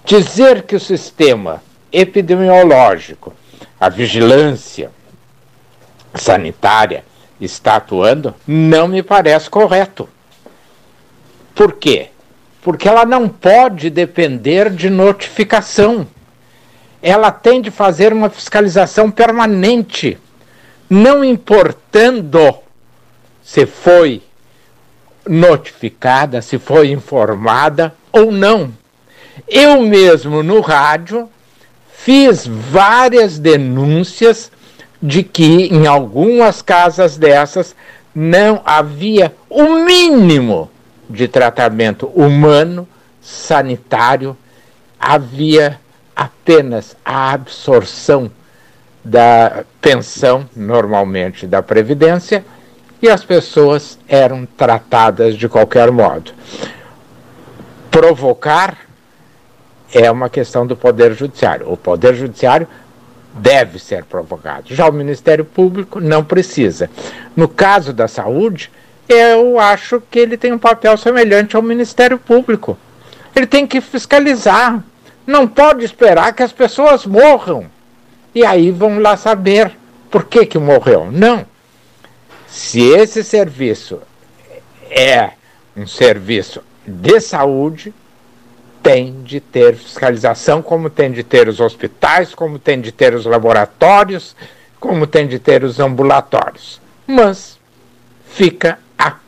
Dizer 0.04 0.64
que 0.64 0.76
o 0.76 0.80
sistema 0.80 1.64
epidemiológico, 1.92 3.34
a 3.80 3.90
vigilância 3.90 4.92
sanitária 6.14 7.04
está 7.40 7.78
atuando, 7.78 8.34
não 8.48 8.88
me 8.88 9.02
parece 9.02 9.50
correto. 9.50 10.08
Por 11.54 11.74
quê? 11.74 12.10
Porque 12.66 12.90
ela 12.90 13.06
não 13.06 13.30
pode 13.30 13.92
depender 13.92 14.72
de 14.72 14.90
notificação. 14.90 16.08
Ela 17.00 17.30
tem 17.30 17.62
de 17.62 17.70
fazer 17.70 18.12
uma 18.12 18.28
fiscalização 18.28 19.12
permanente, 19.12 20.18
não 20.90 21.24
importando 21.24 22.56
se 23.44 23.68
foi 23.68 24.24
notificada, 25.28 26.42
se 26.42 26.58
foi 26.58 26.90
informada 26.90 27.94
ou 28.12 28.32
não. 28.32 28.74
Eu 29.48 29.84
mesmo 29.84 30.42
no 30.42 30.60
rádio 30.60 31.30
fiz 31.96 32.48
várias 32.48 33.38
denúncias 33.38 34.52
de 35.00 35.22
que 35.22 35.68
em 35.68 35.86
algumas 35.86 36.64
casas 36.64 37.16
dessas 37.16 37.76
não 38.16 38.60
havia 38.66 39.36
o 39.48 39.86
mínimo 39.86 40.72
de 41.10 41.28
tratamento 41.28 42.08
humano, 42.08 42.88
sanitário, 43.22 44.36
havia 45.00 45.80
apenas 46.16 46.96
a 47.04 47.32
absorção 47.32 48.32
da 49.04 49.64
pensão, 49.80 50.50
normalmente 50.56 51.46
da 51.46 51.62
Previdência, 51.62 52.44
e 53.02 53.10
as 53.10 53.24
pessoas 53.24 54.00
eram 54.08 54.48
tratadas 54.58 55.36
de 55.36 55.48
qualquer 55.48 55.92
modo. 55.92 56.32
Provocar 57.92 58.78
é 59.94 60.10
uma 60.10 60.30
questão 60.30 60.66
do 60.66 60.76
Poder 60.76 61.14
Judiciário. 61.14 61.72
O 61.72 61.78
Poder 61.78 62.16
Judiciário 62.16 62.68
deve 63.34 63.80
ser 63.80 64.06
provocado. 64.06 64.74
Já 64.74 64.90
o 64.90 64.94
Ministério 64.94 65.46
Público 65.46 66.00
não 66.00 66.24
precisa. 66.24 66.90
No 67.36 67.48
caso 67.48 67.94
da 67.94 68.08
saúde, 68.08 68.72
eu 69.08 69.60
acho 69.60 70.02
que 70.10 70.20
ele 70.20 70.38
tem 70.38 70.52
um 70.52 70.58
papel 70.58 70.98
semelhante 70.98 71.56
ao 71.56 71.62
Ministério 71.62 72.18
Público. 72.18 72.78
Ele 73.36 73.46
tem 73.46 73.68
que 73.68 73.82
fiscalizar. 73.82 74.84
Não 75.28 75.48
pode 75.48 75.84
esperar 75.84 76.34
que 76.34 76.44
as 76.44 76.52
pessoas 76.52 77.06
morram. 77.06 77.70
E 78.34 78.46
aí 78.46 78.72
vão 78.72 79.00
lá 79.00 79.16
saber 79.16 79.72
por 80.10 80.26
que, 80.26 80.46
que 80.46 80.58
morreu. 80.58 81.10
Não. 81.12 81.46
Se 82.48 82.82
esse 82.82 83.24
serviço 83.24 84.02
é 84.90 85.32
um 85.76 85.86
serviço 85.86 86.64
de 86.86 87.20
saúde, 87.20 87.94
tem 88.82 89.24
de 89.24 89.40
ter 89.40 89.76
fiscalização, 89.76 90.62
como 90.62 90.90
tem 90.90 91.12
de 91.12 91.24
ter 91.24 91.48
os 91.48 91.60
hospitais, 91.60 92.36
como 92.36 92.60
tem 92.60 92.80
de 92.80 92.92
ter 92.92 93.16
os 93.16 93.26
laboratórios, 93.26 94.36
como 94.80 95.08
tem 95.08 95.28
de 95.28 95.40
ter 95.40 95.64
os 95.64 95.80
ambulatórios. 95.80 96.80
Mas 97.08 97.60
fica 98.28 98.80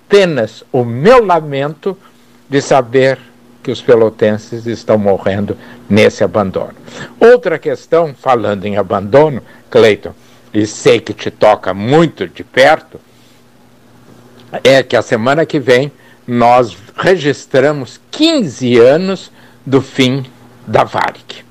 apenas 0.07 0.63
o 0.71 0.85
meu 0.85 1.23
lamento 1.23 1.97
de 2.49 2.61
saber 2.61 3.19
que 3.61 3.69
os 3.69 3.81
pelotenses 3.81 4.65
estão 4.65 4.97
morrendo 4.97 5.57
nesse 5.89 6.23
abandono. 6.23 6.73
Outra 7.19 7.59
questão, 7.59 8.15
falando 8.17 8.65
em 8.65 8.77
abandono, 8.77 9.41
Cleiton, 9.69 10.13
e 10.53 10.65
sei 10.65 11.01
que 11.01 11.13
te 11.13 11.29
toca 11.29 11.73
muito 11.73 12.25
de 12.25 12.41
perto, 12.41 13.01
é 14.63 14.81
que 14.81 14.95
a 14.95 15.01
semana 15.01 15.45
que 15.45 15.59
vem 15.59 15.91
nós 16.25 16.77
registramos 16.95 17.99
15 18.09 18.77
anos 18.77 19.29
do 19.65 19.81
fim 19.81 20.25
da 20.65 20.85
Varig. 20.85 21.43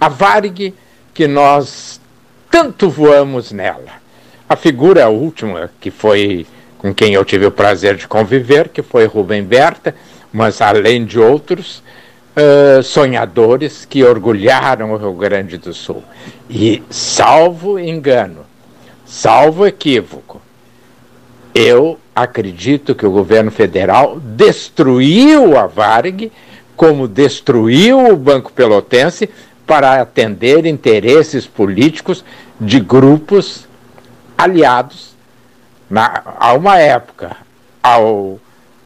A 0.00 0.08
Varig 0.08 0.74
que 1.12 1.28
nós 1.28 2.00
tanto 2.50 2.88
voamos 2.88 3.52
nela. 3.52 3.92
A 4.48 4.56
figura 4.56 5.10
última 5.10 5.70
que 5.78 5.90
foi 5.90 6.46
com 6.78 6.94
quem 6.94 7.12
eu 7.12 7.24
tive 7.24 7.44
o 7.44 7.50
prazer 7.50 7.96
de 7.96 8.06
conviver, 8.06 8.68
que 8.68 8.82
foi 8.82 9.04
Rubem 9.04 9.42
Berta, 9.42 9.94
mas 10.32 10.60
além 10.60 11.04
de 11.04 11.18
outros 11.18 11.82
uh, 12.36 12.82
sonhadores 12.82 13.84
que 13.84 14.04
orgulharam 14.04 14.92
o 14.92 14.96
Rio 14.96 15.12
Grande 15.12 15.58
do 15.58 15.74
Sul. 15.74 16.02
E 16.48 16.82
salvo 16.88 17.78
engano, 17.78 18.46
salvo 19.04 19.66
equívoco, 19.66 20.40
eu 21.54 21.98
acredito 22.14 22.94
que 22.94 23.06
o 23.06 23.10
governo 23.10 23.50
federal 23.50 24.20
destruiu 24.20 25.58
a 25.58 25.66
Varg, 25.66 26.30
como 26.76 27.08
destruiu 27.08 28.12
o 28.12 28.16
Banco 28.16 28.52
Pelotense, 28.52 29.28
para 29.66 30.00
atender 30.00 30.64
interesses 30.64 31.46
políticos 31.46 32.24
de 32.60 32.80
grupos 32.80 33.66
aliados 34.36 35.17
na, 35.88 36.22
a 36.38 36.52
uma 36.54 36.78
época 36.78 37.36
ao 37.82 38.38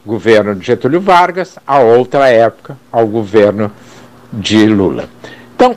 governo 0.04 0.54
de 0.54 0.66
Getúlio 0.66 1.00
Vargas, 1.00 1.58
a 1.66 1.78
outra 1.78 2.28
época 2.28 2.76
ao 2.90 3.06
governo 3.06 3.70
de 4.32 4.66
Lula. 4.66 5.08
Então, 5.54 5.76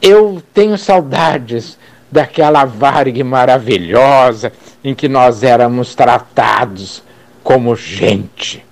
eu 0.00 0.42
tenho 0.52 0.76
saudades 0.76 1.78
daquela 2.10 2.64
Varg 2.64 3.22
maravilhosa 3.22 4.52
em 4.84 4.94
que 4.94 5.08
nós 5.08 5.42
éramos 5.42 5.94
tratados 5.94 7.02
como 7.42 7.74
gente, 7.74 8.64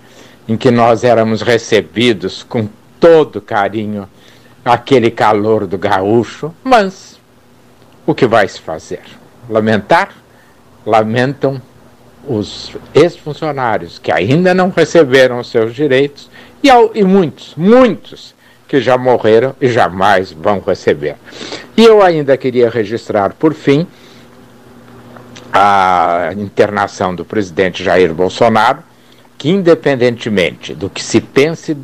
em 0.47 0.57
que 0.57 0.71
nós 0.71 1.05
éramos 1.05 1.43
recebidos 1.43 2.43
com 2.43 2.69
todo 2.99 3.41
carinho, 3.41 4.09
aquele 4.65 5.11
calor 5.11 5.67
do 5.67 5.79
gaúcho, 5.79 6.55
mas 6.63 7.19
o 8.07 8.15
que 8.15 8.27
vai 8.27 8.47
se 8.47 8.61
fazer? 8.61 9.03
Lamentar? 9.49 10.20
Lamentam 10.91 11.63
os 12.27 12.77
ex-funcionários 12.93 14.01
que 14.01 14.11
ainda 14.11 14.53
não 14.53 14.71
receberam 14.71 15.39
os 15.39 15.49
seus 15.49 15.73
direitos 15.73 16.29
e, 16.61 16.69
e 16.95 17.05
muitos, 17.05 17.55
muitos 17.57 18.35
que 18.67 18.81
já 18.81 18.99
morreram 18.99 19.55
e 19.61 19.69
jamais 19.69 20.33
vão 20.33 20.59
receber. 20.59 21.15
E 21.77 21.85
eu 21.85 22.03
ainda 22.03 22.37
queria 22.37 22.69
registrar, 22.69 23.35
por 23.35 23.55
fim, 23.55 23.87
a 25.53 26.33
internação 26.37 27.15
do 27.15 27.25
presidente 27.25 27.85
Jair 27.85 28.13
Bolsonaro, 28.13 28.81
que, 29.39 29.49
independentemente 29.49 30.75
do 30.75 30.91
que 30.91 31.05
se 31.05 31.21
pense 31.21 31.77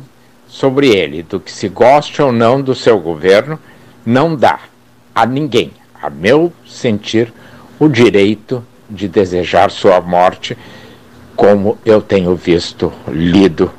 sobre 0.49 0.89
ele, 0.89 1.23
do 1.23 1.39
que 1.39 1.51
se 1.51 1.69
goste 1.69 2.21
ou 2.21 2.33
não 2.33 2.61
do 2.61 2.75
seu 2.75 2.99
governo, 2.99 3.57
não 4.05 4.35
dá 4.35 4.59
a 5.15 5.25
ninguém, 5.25 5.71
a 6.01 6.09
meu 6.09 6.51
sentir, 6.67 7.33
o 7.79 7.87
direito 7.87 8.61
de 8.89 9.07
desejar 9.07 9.71
sua 9.71 9.99
morte, 10.01 10.57
como 11.35 11.77
eu 11.85 12.01
tenho 12.01 12.35
visto, 12.35 12.91
lido 13.07 13.71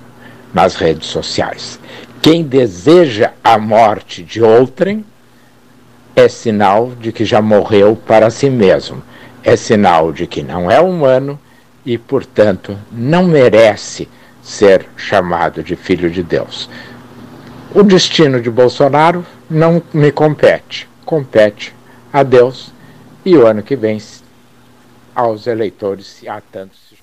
nas 0.53 0.75
redes 0.77 1.09
sociais. 1.09 1.79
Quem 2.21 2.43
deseja 2.43 3.33
a 3.43 3.59
morte 3.59 4.23
de 4.23 4.43
outrem 4.43 5.05
é 6.15 6.29
sinal 6.29 6.93
de 7.01 7.13
que 7.13 7.25
já 7.25 7.41
morreu 7.41 7.97
para 7.97 8.31
si 8.31 8.51
mesmo. 8.51 9.03
É 9.43 9.55
sinal 9.57 10.13
de 10.13 10.27
que 10.27 10.43
não 10.43 10.71
é 10.71 10.81
humano 10.81 11.39
e, 11.87 11.97
portanto, 11.97 12.77
não 12.91 13.25
merece 13.25 14.09
ser 14.43 14.87
chamado 14.97 15.63
de 15.63 15.77
filho 15.77 16.11
de 16.11 16.23
Deus. 16.23 16.69
O 17.75 17.83
destino 17.83 18.41
de 18.41 18.51
Bolsonaro 18.51 19.25
não 19.49 19.83
me 19.93 20.11
compete, 20.11 20.89
compete 21.05 21.75
a 22.13 22.23
Deus 22.23 22.73
e 23.25 23.37
o 23.37 23.47
ano 23.47 23.63
que 23.63 23.77
vem 23.77 24.01
aos 25.19 25.49
eleitores 25.49 26.23
há 26.29 26.41
tantos. 26.41 26.95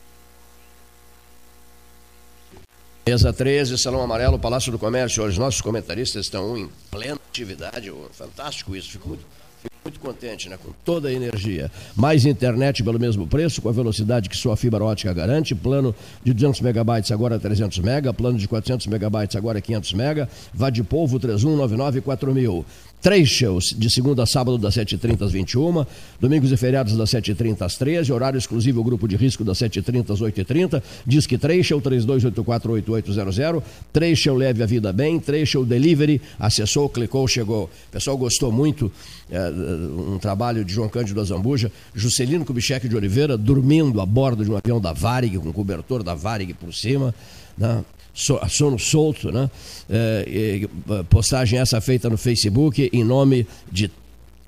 Mesa 3.06 3.34
13, 3.34 3.78
Salão 3.78 4.02
Amarelo, 4.02 4.40
Palácio 4.40 4.72
do 4.72 4.80
Comércio. 4.80 5.24
Os 5.26 5.38
nossos 5.38 5.60
comentaristas 5.60 6.26
estão 6.26 6.58
em 6.58 6.70
plena 6.90 7.20
atividade. 7.30 7.92
Fantástico 8.14 8.74
isso. 8.74 8.90
Fico 8.90 9.10
muito, 9.10 9.26
fico 9.62 9.76
muito 9.84 10.00
contente, 10.00 10.48
né? 10.48 10.58
Com 10.58 10.72
toda 10.86 11.10
a 11.10 11.14
energia. 11.14 11.70
Mais 11.94 12.26
internet 12.26 12.82
pelo 12.84 12.98
mesmo 12.98 13.28
preço, 13.28 13.62
com 13.62 13.68
a 13.68 13.74
velocidade 13.74 14.30
que 14.30 14.38
sua 14.38 14.56
fibra 14.56 14.84
ótica 14.84 15.14
garante. 15.14 15.54
Plano 15.54 15.94
de 16.24 16.34
200 16.34 16.62
megabytes 16.62 17.12
agora 17.12 17.38
300 17.38 17.80
mega. 17.80 18.14
Plano 18.14 18.40
de 18.40 18.48
400 18.48 18.88
megabytes 18.88 19.36
agora 19.36 19.60
500 19.60 19.94
mega. 19.94 20.30
Vá 20.54 20.70
de 20.70 20.84
polvo 20.84 21.20
3199 21.20 22.00
4000. 22.00 22.66
Três 23.06 23.30
shows, 23.30 23.66
de 23.78 23.88
segunda 23.88 24.24
a 24.24 24.26
sábado, 24.26 24.58
das 24.58 24.74
7h30 24.74 25.22
às 25.22 25.32
21 25.32 25.86
domingos 26.20 26.52
e 26.52 26.58
feriados, 26.58 26.98
das 26.98 27.12
7h30 27.12 27.62
às 27.62 27.76
13 27.76 28.12
horário 28.12 28.36
exclusivo, 28.36 28.84
grupo 28.84 29.08
de 29.08 29.16
risco, 29.16 29.44
das 29.44 29.60
7h30 29.60 30.10
às 30.10 30.22
8h30, 30.22 30.82
Disque 31.06 31.38
3 31.38 31.64
Show, 31.64 31.80
32848800, 31.82 33.62
3 33.94 34.18
Show 34.18 34.36
Leve 34.36 34.64
a 34.64 34.66
Vida 34.66 34.92
Bem, 34.92 35.20
3 35.20 35.48
Show 35.48 35.64
Delivery, 35.64 36.20
acessou, 36.40 36.90
clicou, 36.90 37.28
chegou. 37.28 37.66
O 37.66 37.92
pessoal 37.92 38.18
gostou 38.18 38.52
muito, 38.52 38.92
é, 39.30 39.52
um 39.52 40.18
trabalho 40.18 40.66
de 40.66 40.74
João 40.74 40.90
Cândido 40.90 41.22
Azambuja, 41.22 41.72
Juscelino 41.94 42.44
Kubitschek 42.44 42.90
de 42.90 42.96
Oliveira, 42.96 43.38
dormindo 43.38 44.02
a 44.02 44.06
bordo 44.08 44.44
de 44.44 44.50
um 44.50 44.58
avião 44.58 44.82
da 44.82 44.94
Varig, 44.94 45.38
com 45.38 45.54
cobertor 45.54 46.02
da 46.02 46.16
Varig 46.16 46.56
por 46.56 46.74
cima, 46.74 47.14
né? 47.56 47.86
Sono 48.16 48.80
solto, 48.80 49.32
né? 49.32 49.50
É, 49.90 50.68
postagem 51.10 51.60
essa 51.60 51.80
feita 51.82 52.10
no 52.10 52.18
Facebook 52.18 52.90
em 52.92 53.04
nome 53.04 53.46
de 53.72 53.92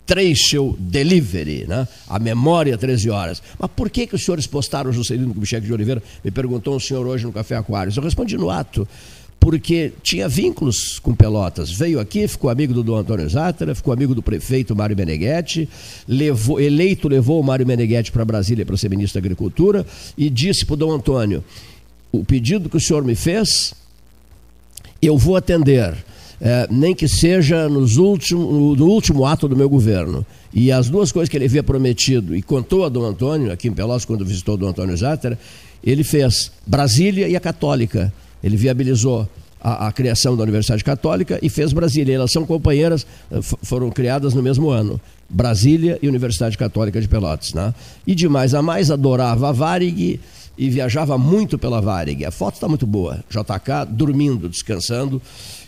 Trecho 0.06 0.76
Delivery, 0.80 1.66
né? 1.68 1.86
A 2.08 2.18
memória 2.18 2.78
13 2.78 3.10
horas. 3.10 3.44
Mas 3.60 3.70
por 3.76 3.90
que, 3.90 4.08
que 4.08 4.16
os 4.16 4.24
senhores 4.24 4.48
postaram 4.48 4.90
o 4.90 4.94
Juscelino 4.94 5.34
Kubitschek 5.34 5.66
de 5.66 5.74
Oliveira? 5.74 6.02
Me 6.24 6.32
perguntou 6.32 6.76
um 6.76 6.80
senhor 6.80 7.06
hoje 7.06 7.26
no 7.26 7.34
Café 7.34 7.58
Aquários. 7.58 7.98
Eu 7.98 8.04
respondi 8.04 8.38
no 8.38 8.50
ato 8.50 8.88
porque 9.40 9.94
tinha 10.02 10.28
vínculos 10.28 10.98
com 11.00 11.14
Pelotas. 11.14 11.72
Veio 11.72 12.00
aqui, 12.00 12.28
ficou 12.28 12.50
amigo 12.50 12.74
do 12.74 12.84
Dom 12.84 12.96
Antônio 12.96 13.30
Zátera, 13.30 13.76
ficou 13.76 13.94
amigo 13.94 14.16
do 14.16 14.22
prefeito 14.22 14.76
Mário 14.76 14.96
Meneghetti, 14.96 15.70
levou, 16.08 16.60
eleito 16.60 17.08
levou 17.08 17.40
o 17.40 17.44
Mário 17.44 17.66
Meneghetti 17.66 18.12
para 18.12 18.26
Brasília 18.26 18.66
para 18.66 18.76
ser 18.78 18.90
ministro 18.90 19.22
da 19.22 19.26
Agricultura 19.26 19.86
e 20.18 20.30
disse 20.30 20.66
para 20.66 20.74
o 20.74 20.78
Dom 20.78 20.92
Antônio: 20.92 21.44
o 22.20 22.26
pedido 22.26 22.70
que 22.70 22.78
o 22.78 22.82
senhor 22.82 23.04
me 23.04 23.16
fez, 23.16 23.74
eu 25.02 25.18
vou 25.18 25.36
atender. 25.36 25.96
É, 26.40 26.68
nem 26.70 26.94
que 26.94 27.08
seja 27.08 27.68
nos 27.68 27.98
último, 27.98 28.76
no 28.76 28.86
último 28.86 29.26
ato 29.26 29.48
do 29.48 29.56
meu 29.56 29.68
governo. 29.68 30.24
E 30.54 30.72
as 30.72 30.88
duas 30.88 31.12
coisas 31.12 31.30
que 31.30 31.38
ele 31.38 31.46
havia 31.46 31.64
prometido 31.64 32.36
e 32.36 32.44
contou 32.44 32.86
a 32.86 32.90
Dom 32.90 33.06
Antônio, 33.06 33.52
aqui 33.52 33.68
em 33.68 33.74
Pelotas, 33.74 34.06
quando 34.06 34.24
visitou 34.24 34.56
Dom 34.56 34.68
Antônio 34.68 34.96
Zátera, 34.96 35.38
ele 35.84 36.04
fez 36.04 36.52
Brasília 36.66 37.28
e 37.28 37.36
a 37.36 37.40
Católica. 37.40 38.14
Ele 38.44 38.56
viabilizou 38.56 39.28
a, 39.60 39.88
a, 39.88 39.92
criação 39.92 40.36
da 40.36 40.44
Universidade 40.44 40.84
Católica 40.84 41.40
e 41.42 41.50
fez 41.50 41.74
Brasília. 41.74 42.16
Elas 42.16 42.32
são 42.32 42.46
companheiras, 42.46 43.06
eh, 43.32 43.40
foram 43.42 43.90
criadas 43.90 44.34
no 44.34 44.44
mesmo 44.44 44.70
ano. 44.70 45.02
Brasília 45.30 46.00
e 46.02 46.08
Universidade 46.08 46.58
Católica 46.58 47.02
de 47.02 47.08
Pelotas. 47.08 47.54
Né? 47.54 47.74
E 48.06 48.14
de 48.14 48.30
mais 48.30 48.54
a 48.54 48.62
mais, 48.62 48.92
adorava 48.92 49.50
a 49.50 49.52
Varig, 49.52 50.20
e 50.58 50.70
viajava 50.70 51.18
muito 51.18 51.58
pela 51.58 51.80
Varig. 51.80 52.26
A 52.26 52.32
foto 52.32 52.56
está 52.56 52.68
muito 52.68 52.88
boa. 52.88 53.24
JK 53.30 53.86
dormindo, 53.90 54.50
descansando, 54.50 55.22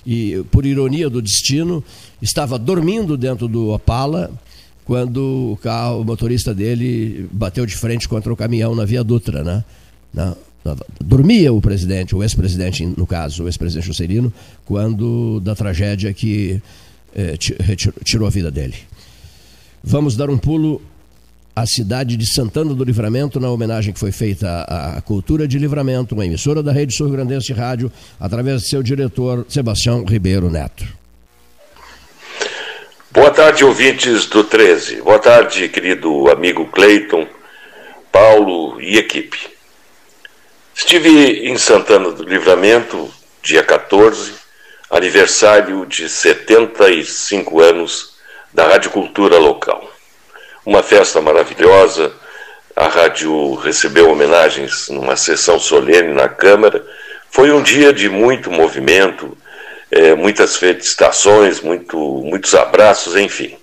e 0.05 0.43
por 0.51 0.65
ironia 0.65 1.09
do 1.09 1.21
destino, 1.21 1.83
estava 2.21 2.57
dormindo 2.57 3.15
dentro 3.15 3.47
do 3.47 3.69
Opala 3.69 4.31
quando 4.89 5.51
o 5.51 5.57
carro, 5.61 6.01
o 6.01 6.03
motorista 6.03 6.51
dele 6.51 7.29
bateu 7.31 7.63
de 7.63 7.75
frente 7.75 8.09
contra 8.09 8.33
o 8.33 8.35
caminhão 8.35 8.73
na 8.73 8.85
Via 8.85 9.03
Dutra, 9.03 9.43
né? 9.43 9.63
Na, 10.11 10.35
na, 10.65 10.75
dormia 10.99 11.53
o 11.53 11.61
presidente, 11.61 12.15
o 12.15 12.23
ex-presidente, 12.23 12.83
no 12.83 13.05
caso, 13.05 13.43
o 13.43 13.47
ex-presidente 13.47 13.85
Juscelino, 13.85 14.33
quando 14.65 15.39
da 15.41 15.53
tragédia 15.53 16.11
que 16.11 16.59
eh, 17.15 17.37
tirou 18.03 18.25
a 18.25 18.31
vida 18.31 18.49
dele. 18.49 18.73
Vamos 19.83 20.17
dar 20.17 20.29
um 20.29 20.39
pulo 20.39 20.81
a 21.59 21.65
cidade 21.65 22.15
de 22.15 22.25
Santana 22.25 22.73
do 22.73 22.85
Livramento, 22.85 23.37
na 23.37 23.49
homenagem 23.49 23.93
que 23.93 23.99
foi 23.99 24.13
feita 24.13 24.47
à, 24.65 25.01
cultura 25.01 25.45
de 25.45 25.59
Livramento, 25.59 26.15
uma 26.15 26.25
emissora 26.25 26.63
da 26.63 26.71
Rede 26.71 26.95
Sul 26.95 27.09
Grandense 27.09 27.47
de 27.47 27.53
Rádio, 27.53 27.91
através 28.17 28.61
de 28.61 28.69
seu 28.69 28.81
diretor, 28.81 29.45
Sebastião 29.49 30.05
Ribeiro 30.05 30.49
Neto. 30.49 30.85
Boa 33.11 33.29
tarde, 33.31 33.65
ouvintes 33.65 34.25
do 34.27 34.41
13. 34.41 35.01
Boa 35.01 35.19
tarde, 35.19 35.67
querido 35.67 36.29
amigo 36.29 36.65
Cleiton, 36.67 37.27
Paulo 38.09 38.79
e 38.79 38.97
equipe. 38.97 39.37
Estive 40.73 41.45
em 41.49 41.57
Santana 41.57 42.11
do 42.11 42.23
Livramento, 42.23 43.09
dia 43.43 43.63
14, 43.63 44.31
aniversário 44.89 45.85
de 45.85 46.07
75 46.07 47.59
anos 47.59 48.13
da 48.53 48.65
Rádio 48.65 48.91
Cultura 48.91 49.37
local 49.37 49.98
uma 50.65 50.83
festa 50.83 51.21
maravilhosa. 51.21 52.11
A 52.75 52.87
rádio 52.87 53.55
recebeu 53.55 54.09
homenagens 54.09 54.89
numa 54.89 55.15
sessão 55.15 55.59
solene 55.59 56.13
na 56.13 56.29
Câmara. 56.29 56.85
Foi 57.29 57.51
um 57.51 57.61
dia 57.61 57.91
de 57.91 58.09
muito 58.09 58.51
movimento, 58.51 59.37
é, 59.91 60.15
muitas 60.15 60.55
felicitações, 60.55 61.61
muito, 61.61 61.97
muitos 61.97 62.53
abraços, 62.55 63.15
enfim. 63.15 63.57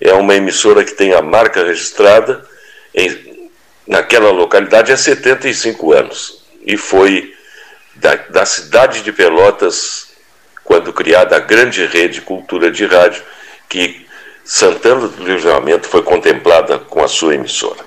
É 0.00 0.12
uma 0.12 0.34
emissora 0.34 0.84
que 0.84 0.92
tem 0.92 1.12
a 1.12 1.22
marca 1.22 1.64
registrada 1.64 2.46
em, 2.94 3.50
naquela 3.86 4.30
localidade 4.30 4.92
há 4.92 4.96
75 4.96 5.92
anos. 5.92 6.44
E 6.64 6.76
foi 6.76 7.34
da, 7.96 8.14
da 8.14 8.46
cidade 8.46 9.02
de 9.02 9.12
Pelotas, 9.12 10.08
quando 10.62 10.92
criada 10.92 11.36
a 11.36 11.40
grande 11.40 11.84
rede 11.86 12.20
Cultura 12.20 12.70
de 12.70 12.84
Rádio, 12.84 13.22
que 13.68 14.06
Santana 14.50 15.06
do 15.08 15.22
Livramento 15.22 15.86
foi 15.86 16.02
contemplada 16.02 16.78
com 16.78 17.04
a 17.04 17.06
sua 17.06 17.34
emissora. 17.34 17.84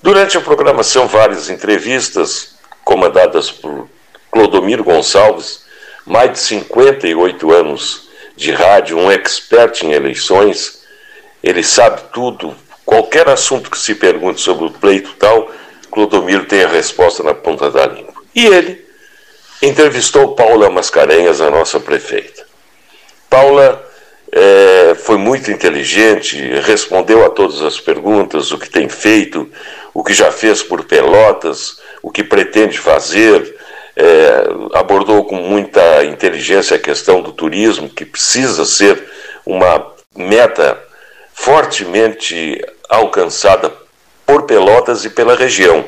Durante 0.00 0.38
a 0.38 0.40
programação, 0.40 1.06
várias 1.06 1.50
entrevistas, 1.50 2.54
comandadas 2.82 3.50
por 3.50 3.86
Clodomiro 4.30 4.82
Gonçalves, 4.82 5.66
mais 6.06 6.32
de 6.32 6.38
58 6.38 7.52
anos 7.52 8.08
de 8.34 8.50
rádio, 8.50 8.96
um 8.96 9.12
expert 9.12 9.82
em 9.82 9.92
eleições, 9.92 10.84
ele 11.44 11.62
sabe 11.62 12.00
tudo, 12.14 12.56
qualquer 12.82 13.28
assunto 13.28 13.70
que 13.70 13.78
se 13.78 13.94
pergunte 13.94 14.40
sobre 14.40 14.64
o 14.64 14.70
pleito 14.70 15.12
tal, 15.18 15.50
Clodomiro 15.90 16.46
tem 16.46 16.64
a 16.64 16.68
resposta 16.68 17.22
na 17.22 17.34
ponta 17.34 17.70
da 17.70 17.84
língua. 17.84 18.24
E 18.34 18.46
ele 18.46 18.86
entrevistou 19.60 20.34
Paula 20.34 20.70
Mascarenhas, 20.70 21.42
a 21.42 21.50
nossa 21.50 21.78
prefeita. 21.78 22.46
Paula 23.28 23.91
é, 24.34 24.94
foi 24.94 25.18
muito 25.18 25.50
inteligente, 25.50 26.38
respondeu 26.62 27.24
a 27.24 27.28
todas 27.28 27.60
as 27.60 27.78
perguntas, 27.78 28.50
o 28.50 28.58
que 28.58 28.70
tem 28.70 28.88
feito, 28.88 29.50
o 29.92 30.02
que 30.02 30.14
já 30.14 30.32
fez 30.32 30.62
por 30.62 30.84
Pelotas, 30.84 31.78
o 32.02 32.10
que 32.10 32.24
pretende 32.24 32.78
fazer, 32.78 33.54
é, 33.94 34.44
abordou 34.72 35.24
com 35.26 35.36
muita 35.36 36.02
inteligência 36.04 36.76
a 36.76 36.80
questão 36.80 37.20
do 37.20 37.32
turismo, 37.32 37.90
que 37.90 38.06
precisa 38.06 38.64
ser 38.64 39.04
uma 39.44 39.92
meta 40.16 40.82
fortemente 41.34 42.64
alcançada 42.88 43.70
por 44.24 44.44
Pelotas 44.44 45.04
e 45.04 45.10
pela 45.10 45.36
região. 45.36 45.84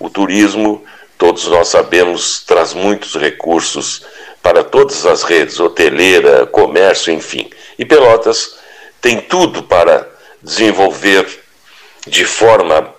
O 0.00 0.10
turismo, 0.10 0.84
todos 1.16 1.46
nós 1.46 1.68
sabemos, 1.68 2.42
traz 2.44 2.74
muitos 2.74 3.14
recursos 3.14 4.04
para 4.46 4.62
todas 4.62 5.04
as 5.04 5.24
redes, 5.24 5.58
hoteleira, 5.58 6.46
comércio, 6.46 7.12
enfim. 7.12 7.50
E 7.76 7.84
Pelotas 7.84 8.60
tem 9.00 9.18
tudo 9.18 9.64
para 9.64 10.08
desenvolver 10.40 11.26
de 12.06 12.24
forma 12.24 12.94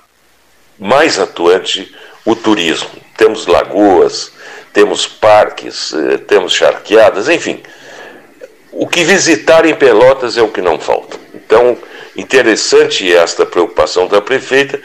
mais 0.77 1.17
atuante 1.17 1.95
o 2.25 2.35
turismo. 2.35 2.89
Temos 3.15 3.47
lagoas, 3.47 4.33
temos 4.73 5.07
parques, 5.07 5.93
eh, 5.93 6.17
temos 6.17 6.53
charqueadas, 6.53 7.29
enfim. 7.29 7.63
O 8.73 8.85
que 8.85 9.05
visitar 9.05 9.65
em 9.65 9.73
Pelotas 9.73 10.37
é 10.37 10.41
o 10.41 10.49
que 10.49 10.61
não 10.61 10.77
falta. 10.77 11.17
Então, 11.33 11.77
interessante 12.17 13.09
esta 13.15 13.45
preocupação 13.45 14.05
da 14.05 14.19
prefeita 14.19 14.81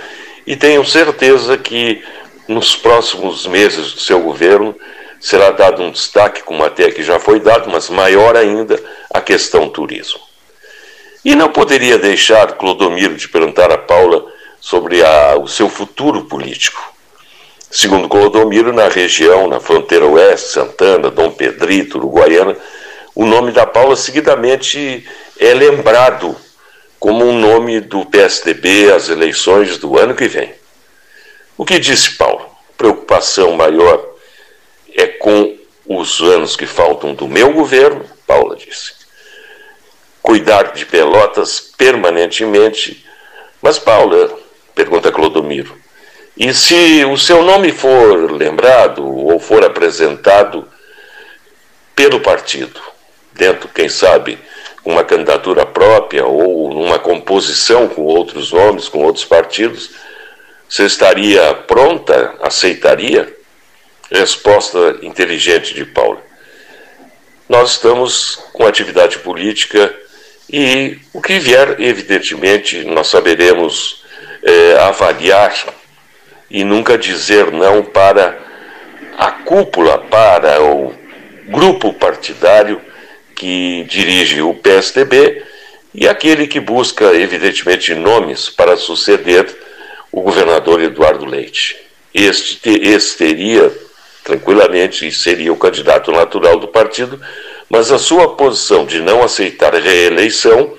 e 0.47 0.55
tenho 0.55 0.87
certeza 0.87 1.59
que 1.59 2.05
nos 2.47 2.77
próximos 2.77 3.49
meses 3.49 3.95
do 3.95 4.01
seu 4.01 4.21
governo 4.21 4.77
será 5.23 5.53
dado 5.53 5.83
um 5.83 5.93
destaque, 5.93 6.43
como 6.43 6.65
até 6.65 6.87
aqui 6.87 7.05
já 7.05 7.21
foi 7.21 7.39
dado, 7.39 7.71
mas 7.71 7.89
maior 7.89 8.37
ainda, 8.37 8.83
a 9.09 9.21
questão 9.21 9.69
turismo. 9.69 10.21
E 11.25 11.37
não 11.37 11.49
poderia 11.49 11.97
deixar 11.97 12.55
Clodomiro 12.55 13.15
de 13.15 13.29
perguntar 13.29 13.71
a 13.71 13.79
Paula 13.79 14.27
sobre 14.61 15.01
a, 15.05 15.37
o 15.37 15.47
seu 15.47 15.69
futuro 15.69 16.25
político. 16.25 16.93
Segundo 17.71 18.09
Clodomiro, 18.09 18.73
na 18.73 18.89
região, 18.89 19.47
na 19.47 19.61
fronteira 19.61 20.05
oeste, 20.05 20.49
Santana, 20.49 21.09
Dom 21.09 21.31
Pedrito, 21.31 21.99
Uruguaiana, 21.99 22.57
o 23.15 23.25
nome 23.25 23.53
da 23.53 23.65
Paula 23.65 23.95
seguidamente 23.95 25.07
é 25.39 25.55
lembrado 25.55 26.35
como 26.99 27.25
um 27.25 27.39
nome 27.39 27.81
do 27.81 28.05
PSDB 28.07 28.93
às 28.93 29.09
eleições 29.09 29.79
do 29.79 29.97
ano 29.97 30.15
que 30.15 30.27
vem. 30.27 30.53
O 31.57 31.65
que 31.65 31.79
disse 31.79 32.17
Paulo? 32.17 32.45
Preocupação 32.77 33.53
maior 33.53 34.12
é 34.95 35.07
com 35.07 35.57
os 35.87 36.21
anos 36.21 36.57
que 36.57 36.67
faltam 36.67 37.15
do 37.15 37.29
meu 37.29 37.53
governo, 37.53 38.05
Paula 38.27 38.57
disse. 38.57 38.93
Cuidar 40.23 40.73
de 40.73 40.87
Pelotas 40.87 41.61
permanentemente. 41.61 43.05
Mas, 43.61 43.79
Paula, 43.79 44.39
pergunta 44.75 45.13
Clodomiro, 45.13 45.77
e 46.37 46.55
se 46.55 47.05
o 47.05 47.19
seu 47.19 47.43
nome 47.43 47.73
for 47.73 48.33
lembrado 48.33 49.07
ou 49.07 49.39
for 49.39 49.65
apresentado 49.65 50.67
pelo 51.95 52.21
partido, 52.21 52.81
dentro, 53.33 53.69
quem 53.69 53.89
sabe, 53.89 54.39
uma 54.85 55.05
candidatura 55.05 55.67
própria 55.67 56.25
ou 56.25 56.73
numa 56.73 56.99
composição 56.99 57.87
com 57.87 58.03
outros 58.03 58.51
nomes, 58.53 58.89
com 58.89 59.05
outros 59.05 59.25
partidos, 59.25 59.91
você 60.69 60.85
estaria 60.85 61.53
pronta, 61.55 62.35
aceitaria? 62.41 63.37
Resposta 64.13 64.99
inteligente 65.03 65.75
de 65.75 65.85
Paulo. 65.85 66.21
Nós 67.49 67.73
estamos 67.73 68.37
com 68.53 68.67
atividade 68.67 69.19
política 69.19 69.95
e 70.51 70.99
o 71.13 71.21
que 71.21 71.39
vier, 71.39 71.81
evidentemente, 71.81 72.85
nós 72.85 73.09
saberemos 73.09 74.05
é, 74.43 74.79
avaliar 74.81 75.55
e 76.51 76.65
nunca 76.65 76.99
dizer 76.99 77.51
não 77.51 77.83
para 77.83 78.39
a 79.17 79.31
cúpula, 79.31 79.99
para 79.99 80.63
o 80.63 80.95
grupo 81.49 81.93
partidário 81.95 82.81
que 83.35 83.85
dirige 83.89 84.43
o 84.43 84.55
PSDB 84.55 85.43
e 85.95 86.09
aquele 86.09 86.47
que 86.47 86.61
busca, 86.61 87.07
evidentemente, 87.15 87.95
nomes 87.95 88.49
para 88.49 88.77
suceder 88.77 89.47
o 90.11 90.21
governador 90.21 90.83
Eduardo 90.83 91.25
Leite. 91.25 91.77
Este, 92.15 92.71
este 92.89 93.19
teria, 93.19 93.73
tranquilamente, 94.23 95.11
seria 95.11 95.53
o 95.53 95.57
candidato 95.57 96.13
natural 96.13 96.59
do 96.59 96.69
partido, 96.69 97.21
mas 97.69 97.91
a 97.91 97.99
sua 97.99 98.37
posição 98.37 98.85
de 98.85 99.01
não 99.01 99.23
aceitar 99.23 99.75
a 99.75 99.79
reeleição 99.79 100.77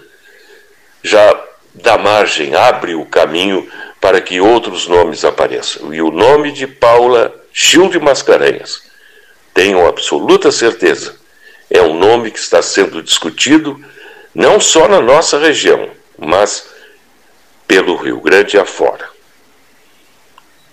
já 1.02 1.44
dá 1.74 1.98
margem, 1.98 2.56
abre 2.56 2.96
o 2.96 3.06
caminho 3.06 3.70
para 4.00 4.22
que 4.22 4.40
outros 4.40 4.88
nomes 4.88 5.26
apareçam. 5.26 5.94
E 5.94 6.02
o 6.02 6.12
nome 6.12 6.52
de 6.52 6.68
Paula 6.68 7.34
Gil 7.52 7.90
de 7.90 8.00
Mascarenhas, 8.00 8.84
tenho 9.54 9.86
absoluta 9.88 10.52
certeza, 10.52 11.16
é 11.70 11.82
um 11.82 11.98
nome 11.98 12.32
que 12.32 12.40
está 12.40 12.62
sendo 12.62 13.02
discutido 13.02 13.84
não 14.34 14.60
só 14.60 14.88
na 14.88 15.02
nossa 15.02 15.38
região, 15.38 15.90
mas 16.18 16.68
pelo 17.68 17.96
Rio 17.96 18.20
Grande 18.20 18.58
afora. 18.58 19.08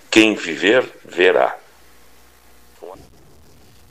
Quem 0.09 0.35
viver, 0.35 0.83
verá. 1.05 1.60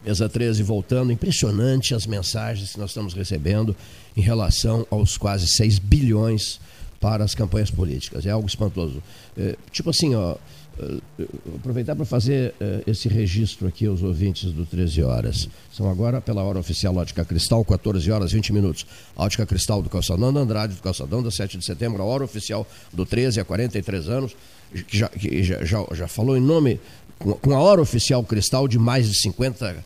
Mesa 0.04 0.28
13 0.28 0.62
voltando, 0.62 1.12
impressionante 1.12 1.94
as 1.94 2.06
mensagens 2.06 2.72
que 2.72 2.78
nós 2.78 2.90
estamos 2.90 3.14
recebendo 3.14 3.76
em 4.16 4.20
relação 4.20 4.86
aos 4.90 5.16
quase 5.16 5.46
6 5.46 5.78
bilhões 5.78 6.60
para 7.00 7.24
as 7.24 7.34
campanhas 7.34 7.70
políticas. 7.70 8.26
É 8.26 8.30
algo 8.30 8.46
espantoso. 8.46 9.02
É, 9.36 9.56
tipo 9.72 9.90
assim, 9.90 10.14
ó, 10.14 10.36
é, 10.78 11.24
aproveitar 11.56 11.94
para 11.94 12.04
fazer 12.04 12.54
é, 12.60 12.82
esse 12.86 13.08
registro 13.08 13.68
aqui 13.68 13.86
aos 13.86 14.02
ouvintes 14.02 14.52
do 14.52 14.64
13 14.64 15.02
horas. 15.02 15.48
São 15.72 15.90
agora, 15.90 16.20
pela 16.20 16.42
hora 16.42 16.58
oficial, 16.58 16.96
Ótica 16.96 17.24
Cristal, 17.24 17.64
14 17.64 18.10
horas 18.10 18.32
20 18.32 18.52
minutos. 18.52 18.86
Ótica 19.16 19.44
Cristal 19.44 19.82
do 19.82 19.90
Calçadão 19.90 20.32
da 20.32 20.40
Andrade, 20.40 20.74
do 20.74 20.82
Calçadão 20.82 21.22
da 21.22 21.30
7 21.30 21.58
de 21.58 21.64
setembro, 21.64 22.02
a 22.02 22.06
hora 22.06 22.24
oficial 22.24 22.66
do 22.92 23.04
13 23.04 23.40
a 23.40 23.44
43 23.44 24.08
anos, 24.08 24.36
que 24.86 24.96
já, 24.96 25.08
que 25.08 25.42
já, 25.42 25.64
já, 25.64 25.84
já 25.92 26.08
falou 26.08 26.36
em 26.36 26.40
nome, 26.40 26.80
com, 27.20 27.54
a 27.54 27.60
hora 27.60 27.80
oficial 27.80 28.24
Cristal 28.24 28.66
de 28.66 28.78
mais 28.78 29.08
de 29.08 29.20
50, 29.20 29.84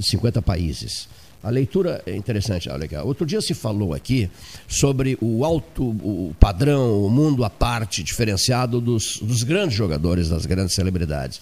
50 0.00 0.40
países. 0.40 1.08
A 1.42 1.50
leitura 1.50 2.02
é 2.06 2.16
interessante, 2.16 2.68
olha 2.68 2.84
aqui. 2.84 2.96
Outro 2.96 3.26
dia 3.26 3.40
se 3.40 3.54
falou 3.54 3.94
aqui 3.94 4.28
sobre 4.66 5.16
o 5.20 5.44
alto 5.44 5.84
o 5.84 6.34
padrão, 6.38 7.04
o 7.04 7.10
mundo 7.10 7.44
à 7.44 7.50
parte, 7.50 8.02
diferenciado 8.02 8.80
dos, 8.80 9.18
dos 9.18 9.42
grandes 9.42 9.76
jogadores, 9.76 10.28
das 10.28 10.46
grandes 10.46 10.74
celebridades. 10.74 11.40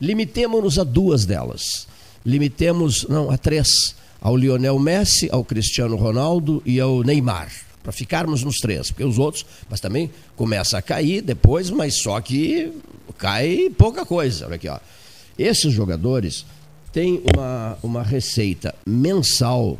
Limitemos-nos 0.00 0.78
a 0.78 0.84
duas 0.84 1.24
delas. 1.24 1.86
Limitemos, 2.24 3.06
não, 3.08 3.30
a 3.30 3.38
três. 3.38 3.96
Ao 4.20 4.36
Lionel 4.36 4.78
Messi, 4.78 5.28
ao 5.32 5.44
Cristiano 5.44 5.96
Ronaldo 5.96 6.62
e 6.64 6.78
ao 6.78 7.02
Neymar. 7.02 7.50
Para 7.82 7.92
ficarmos 7.92 8.44
nos 8.44 8.56
três, 8.58 8.90
porque 8.90 9.04
os 9.04 9.18
outros, 9.18 9.44
mas 9.68 9.80
também 9.80 10.10
começa 10.36 10.78
a 10.78 10.82
cair 10.82 11.20
depois, 11.20 11.68
mas 11.68 12.00
só 12.00 12.20
que 12.20 12.72
cai 13.18 13.70
pouca 13.76 14.06
coisa. 14.06 14.46
Olha 14.46 14.56
aqui, 14.56 14.68
ó. 14.68 14.78
Esses 15.38 15.72
jogadores 15.72 16.44
tem 16.92 17.22
uma, 17.34 17.78
uma 17.82 18.02
receita 18.02 18.74
mensal 18.86 19.78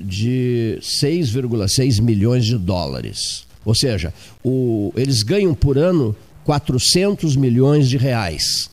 de 0.00 0.78
6,6 0.80 2.00
milhões 2.00 2.46
de 2.46 2.56
dólares. 2.56 3.46
Ou 3.64 3.74
seja, 3.74 4.14
o, 4.42 4.92
eles 4.96 5.22
ganham 5.22 5.54
por 5.54 5.76
ano 5.76 6.16
400 6.44 7.36
milhões 7.36 7.88
de 7.88 7.98
reais, 7.98 8.70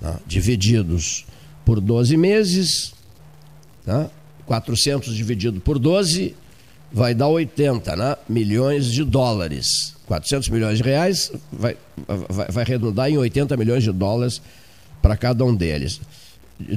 tá? 0.00 0.18
divididos 0.26 1.26
por 1.64 1.80
12 1.80 2.16
meses, 2.16 2.94
tá? 3.84 4.08
400 4.46 5.14
dividido 5.14 5.60
por 5.60 5.78
12 5.78 6.34
vai 6.94 7.12
dar 7.12 7.26
80 7.26 7.96
né? 7.96 8.16
milhões 8.28 8.86
de 8.86 9.02
dólares. 9.02 9.94
400 10.06 10.48
milhões 10.48 10.78
de 10.78 10.84
reais 10.84 11.32
vai, 11.52 11.76
vai, 12.28 12.46
vai 12.48 12.64
redundar 12.64 13.10
em 13.10 13.18
80 13.18 13.56
milhões 13.56 13.82
de 13.82 13.90
dólares 13.90 14.40
para 15.02 15.16
cada 15.16 15.44
um 15.44 15.54
deles. 15.54 16.00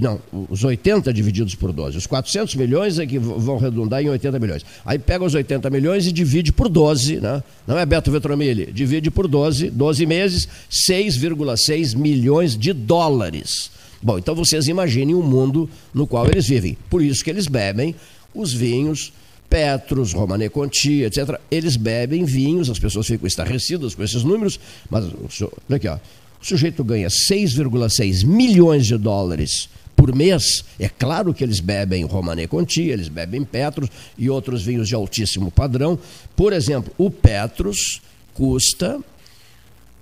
Não, 0.02 0.20
os 0.50 0.64
80 0.64 1.14
divididos 1.14 1.54
por 1.54 1.72
12. 1.72 2.00
Os 2.00 2.08
400 2.08 2.56
milhões 2.56 2.98
é 2.98 3.06
que 3.06 3.20
vão 3.20 3.60
redundar 3.60 4.02
em 4.02 4.10
80 4.10 4.40
milhões. 4.40 4.66
Aí 4.84 4.98
pega 4.98 5.24
os 5.24 5.36
80 5.36 5.70
milhões 5.70 6.08
e 6.08 6.12
divide 6.12 6.52
por 6.52 6.68
12, 6.68 7.18
né? 7.18 7.44
Não 7.68 7.78
é 7.78 7.86
Beto 7.86 8.10
Vetromilli? 8.10 8.72
Divide 8.72 9.12
por 9.12 9.28
12, 9.28 9.70
12 9.70 10.06
meses, 10.08 10.48
6,6 10.90 11.96
milhões 11.96 12.58
de 12.58 12.74
dólares. 12.74 13.70
Bom, 14.02 14.18
então 14.18 14.34
vocês 14.34 14.68
imaginem 14.68 15.14
o 15.14 15.22
mundo 15.22 15.70
no 15.94 16.08
qual 16.08 16.26
eles 16.26 16.48
vivem. 16.48 16.76
Por 16.90 17.04
isso 17.04 17.24
que 17.24 17.30
eles 17.30 17.46
bebem 17.46 17.94
os 18.34 18.52
vinhos 18.52 19.14
Petros, 19.50 20.14
Romane 20.14 20.50
Conti, 20.50 21.04
etc. 21.04 21.40
Eles 21.50 21.78
bebem 21.78 22.26
vinhos, 22.26 22.70
as 22.70 22.80
pessoas 22.80 23.08
ficam 23.08 23.28
estarrecidas 23.28 23.96
com 23.96 24.04
esses 24.04 24.24
números, 24.24 24.60
mas 24.90 25.06
olha 25.06 25.76
aqui, 25.76 25.88
ó, 25.88 25.96
o 25.96 26.46
sujeito 26.46 26.84
ganha 26.84 27.08
6,6 27.08 28.26
milhões 28.26 28.86
de 28.86 28.98
dólares 28.98 29.70
por 29.96 30.14
mês. 30.16 30.64
É 30.80 30.88
claro 30.88 31.34
que 31.34 31.44
eles 31.44 31.60
bebem 31.60 32.06
Romané 32.06 32.46
Conti, 32.46 32.84
eles 32.84 33.08
bebem 33.08 33.44
Petros 33.44 33.90
e 34.18 34.30
outros 34.30 34.64
vinhos 34.64 34.88
de 34.88 34.96
altíssimo 34.96 35.50
padrão. 35.50 35.98
Por 36.36 36.54
exemplo, 36.54 36.94
o 36.98 37.10
Petros 37.10 38.02
custa 38.34 39.00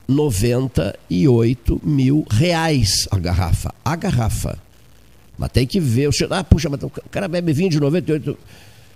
98 0.07 1.81
mil 1.83 2.25
reais 2.29 3.07
a 3.09 3.17
garrafa. 3.17 3.73
A 3.83 3.95
garrafa. 3.95 4.59
Mas 5.37 5.51
tem 5.51 5.65
que 5.65 5.79
ver. 5.79 6.09
Ah, 6.29 6.43
puxa, 6.43 6.69
mas 6.69 6.81
o 6.83 6.89
cara 7.09 7.27
bebe 7.27 7.53
vinho 7.53 7.69
de 7.69 7.79
98, 7.79 8.37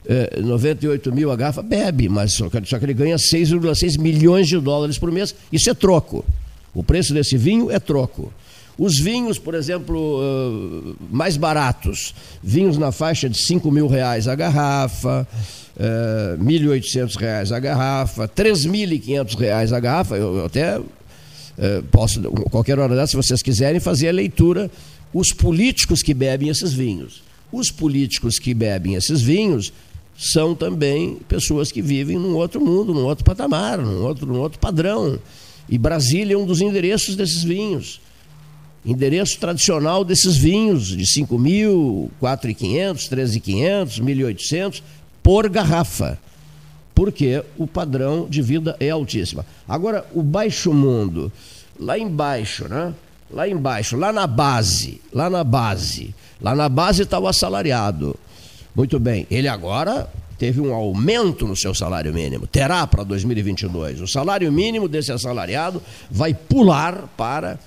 eh, 0.06 0.42
98 0.42 1.12
mil 1.14 1.32
a 1.32 1.36
garrafa? 1.36 1.62
Bebe, 1.62 2.10
mas 2.10 2.34
só 2.34 2.50
que, 2.50 2.62
só 2.66 2.80
que 2.80 2.86
ele 2.86 2.94
ganha 2.94 3.18
6,6 3.18 4.00
milhões 4.00 4.48
de 4.48 4.60
dólares 4.60 4.98
por 4.98 5.12
mês. 5.12 5.36
Isso 5.52 5.70
é 5.70 5.74
troco. 5.74 6.26
O 6.74 6.84
preço 6.84 7.14
desse 7.14 7.38
vinho 7.38 7.72
é 7.72 7.80
troco. 7.80 8.32
Os 8.80 8.98
vinhos, 8.98 9.38
por 9.38 9.56
exemplo, 9.56 10.22
uh, 10.22 10.96
mais 11.12 11.36
baratos, 11.36 12.16
vinhos 12.42 12.78
na 12.78 12.94
faixa 12.94 13.30
de 13.30 13.38
5 13.38 13.70
mil 13.70 13.88
reais 13.88 14.26
a 14.26 14.36
garrafa, 14.36 15.28
uh, 15.76 16.42
1.800 16.42 17.16
reais 17.18 17.52
a 17.52 17.60
garrafa, 17.60 18.26
3.500 18.30 19.38
reais 19.38 19.74
a 19.74 19.82
garrafa. 19.82 20.16
Eu, 20.16 20.46
até 20.46 20.80
uh, 20.80 20.86
posso, 21.92 22.22
qualquer 22.50 22.80
hora 22.80 22.96
dessa, 22.96 23.08
se 23.08 23.18
vocês 23.18 23.42
quiserem, 23.42 23.82
fazer 23.82 24.08
a 24.08 24.14
leitura, 24.14 24.72
os 25.14 25.34
políticos 25.34 26.02
que 26.02 26.14
bebem 26.14 26.48
esses 26.48 26.72
vinhos. 26.72 27.22
Os 27.52 27.70
políticos 27.72 28.40
que 28.40 28.54
bebem 28.54 28.94
esses 28.94 29.22
vinhos 29.22 29.74
são 30.20 30.54
também 30.54 31.16
pessoas 31.30 31.72
que 31.72 31.82
vivem 31.82 32.18
num 32.18 32.36
outro 32.36 32.60
mundo, 32.60 32.94
num 32.94 33.06
outro 33.06 33.24
patamar, 33.24 33.78
num 33.78 34.04
outro, 34.04 34.26
num 34.28 34.38
outro 34.42 34.60
padrão. 34.60 35.18
E 35.70 35.78
Brasília 35.78 36.34
é 36.34 36.38
um 36.38 36.46
dos 36.46 36.60
endereços 36.60 37.16
desses 37.16 37.42
vinhos. 37.42 38.02
Endereço 38.86 39.40
tradicional 39.40 40.04
desses 40.04 40.36
vinhos, 40.36 40.88
de 40.88 41.10
5 41.10 41.40
mil, 41.40 42.12
4.500, 42.22 43.10
13.500, 43.10 44.02
1.800 44.02 44.82
por 45.24 45.48
garrafa. 45.48 46.20
Porque 46.94 47.42
o 47.58 47.66
padrão 47.66 48.28
de 48.30 48.42
vida 48.42 48.76
é 48.78 48.90
altíssimo. 48.90 49.46
Agora, 49.66 50.06
o 50.14 50.22
baixo 50.22 50.74
mundo, 50.74 51.32
lá 51.80 51.98
embaixo, 51.98 52.68
né? 52.68 52.94
lá 53.32 53.48
embaixo, 53.48 53.96
lá 53.96 54.12
na 54.12 54.28
base, 54.28 55.00
lá 55.14 55.30
na 55.30 55.46
base, 55.46 56.14
lá 56.42 56.54
na 56.54 56.68
base 56.68 57.04
está 57.04 57.18
o 57.18 57.28
assalariado. 57.28 58.18
Muito 58.76 59.00
bem, 59.00 59.26
ele 59.30 59.48
agora 59.48 60.10
teve 60.38 60.60
um 60.62 60.74
aumento 60.74 61.46
no 61.46 61.56
seu 61.56 61.76
salário 61.76 62.14
mínimo, 62.14 62.48
terá 62.48 62.88
para 62.88 63.04
2022. 63.04 64.00
O 64.00 64.08
salário 64.08 64.50
mínimo 64.52 64.88
desse 64.88 65.12
assalariado 65.12 65.82
vai 66.10 66.34
pular 66.34 67.08
para 67.18 67.60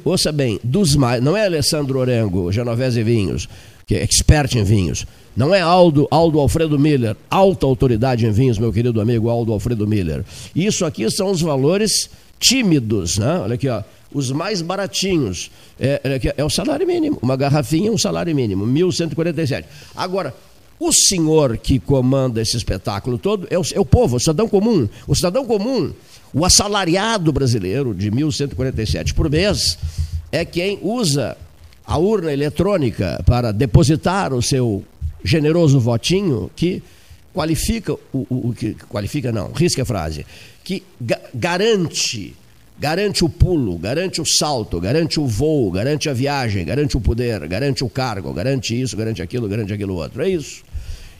Ouça 0.04 0.30
bem, 0.30 0.60
dos 0.62 0.94
mais, 0.94 1.20
não 1.22 1.36
é 1.36 1.44
Alessandro 1.44 1.98
Orengo, 1.98 2.52
Genovese 2.52 3.02
Vinhos, 3.02 3.48
que 3.84 3.96
é 3.96 4.02
expert 4.02 4.54
em 4.54 4.62
vinhos. 4.62 5.04
Não 5.36 5.54
é 5.54 5.60
Aldo, 5.60 6.08
Aldo 6.10 6.40
Alfredo 6.40 6.78
Miller, 6.78 7.14
alta 7.28 7.66
autoridade 7.66 8.26
em 8.26 8.30
vinhos, 8.30 8.58
meu 8.58 8.72
querido 8.72 9.00
amigo 9.02 9.28
Aldo 9.28 9.52
Alfredo 9.52 9.86
Miller. 9.86 10.24
Isso 10.54 10.86
aqui 10.86 11.08
são 11.10 11.30
os 11.30 11.42
valores 11.42 12.08
tímidos, 12.40 13.18
né? 13.18 13.40
Olha 13.40 13.54
aqui, 13.54 13.68
ó. 13.68 13.82
Os 14.14 14.30
mais 14.30 14.62
baratinhos. 14.62 15.50
É, 15.78 16.00
é, 16.02 16.34
é 16.38 16.44
o 16.44 16.48
salário 16.48 16.86
mínimo. 16.86 17.18
Uma 17.20 17.36
garrafinha, 17.36 17.92
um 17.92 17.98
salário 17.98 18.34
mínimo, 18.34 18.66
1.147. 18.66 19.64
Agora, 19.94 20.32
o 20.80 20.90
senhor 20.90 21.58
que 21.58 21.78
comanda 21.78 22.40
esse 22.40 22.56
espetáculo 22.56 23.18
todo 23.18 23.46
é 23.50 23.58
o, 23.58 23.62
é 23.74 23.80
o 23.80 23.84
povo, 23.84 24.16
o 24.16 24.20
cidadão 24.20 24.48
comum. 24.48 24.88
O 25.06 25.14
cidadão 25.14 25.44
comum, 25.44 25.92
o 26.32 26.46
assalariado 26.46 27.30
brasileiro 27.30 27.94
de 27.94 28.10
1.147 28.10 29.12
por 29.12 29.28
mês, 29.28 29.78
é 30.32 30.46
quem 30.46 30.78
usa 30.82 31.36
a 31.86 31.98
urna 31.98 32.32
eletrônica 32.32 33.22
para 33.26 33.52
depositar 33.52 34.32
o 34.32 34.42
seu 34.42 34.82
generoso 35.24 35.80
votinho 35.80 36.50
que 36.54 36.82
qualifica 37.32 37.92
o, 37.92 37.98
o, 38.12 38.48
o 38.48 38.54
que 38.54 38.74
qualifica 38.88 39.30
não, 39.30 39.52
risca 39.52 39.82
a 39.82 39.84
frase, 39.84 40.26
que 40.64 40.82
ga 41.00 41.20
garante 41.34 42.34
garante 42.78 43.24
o 43.24 43.28
pulo, 43.28 43.78
garante 43.78 44.20
o 44.20 44.26
salto, 44.26 44.80
garante 44.80 45.18
o 45.18 45.26
voo, 45.26 45.70
garante 45.70 46.08
a 46.08 46.12
viagem, 46.12 46.64
garante 46.64 46.96
o 46.96 47.00
poder, 47.00 47.46
garante 47.48 47.82
o 47.82 47.88
cargo, 47.88 48.32
garante 48.32 48.78
isso, 48.78 48.96
garante 48.96 49.22
aquilo, 49.22 49.48
garante 49.48 49.72
aquilo 49.72 49.94
outro. 49.94 50.22
É 50.22 50.28
isso. 50.28 50.62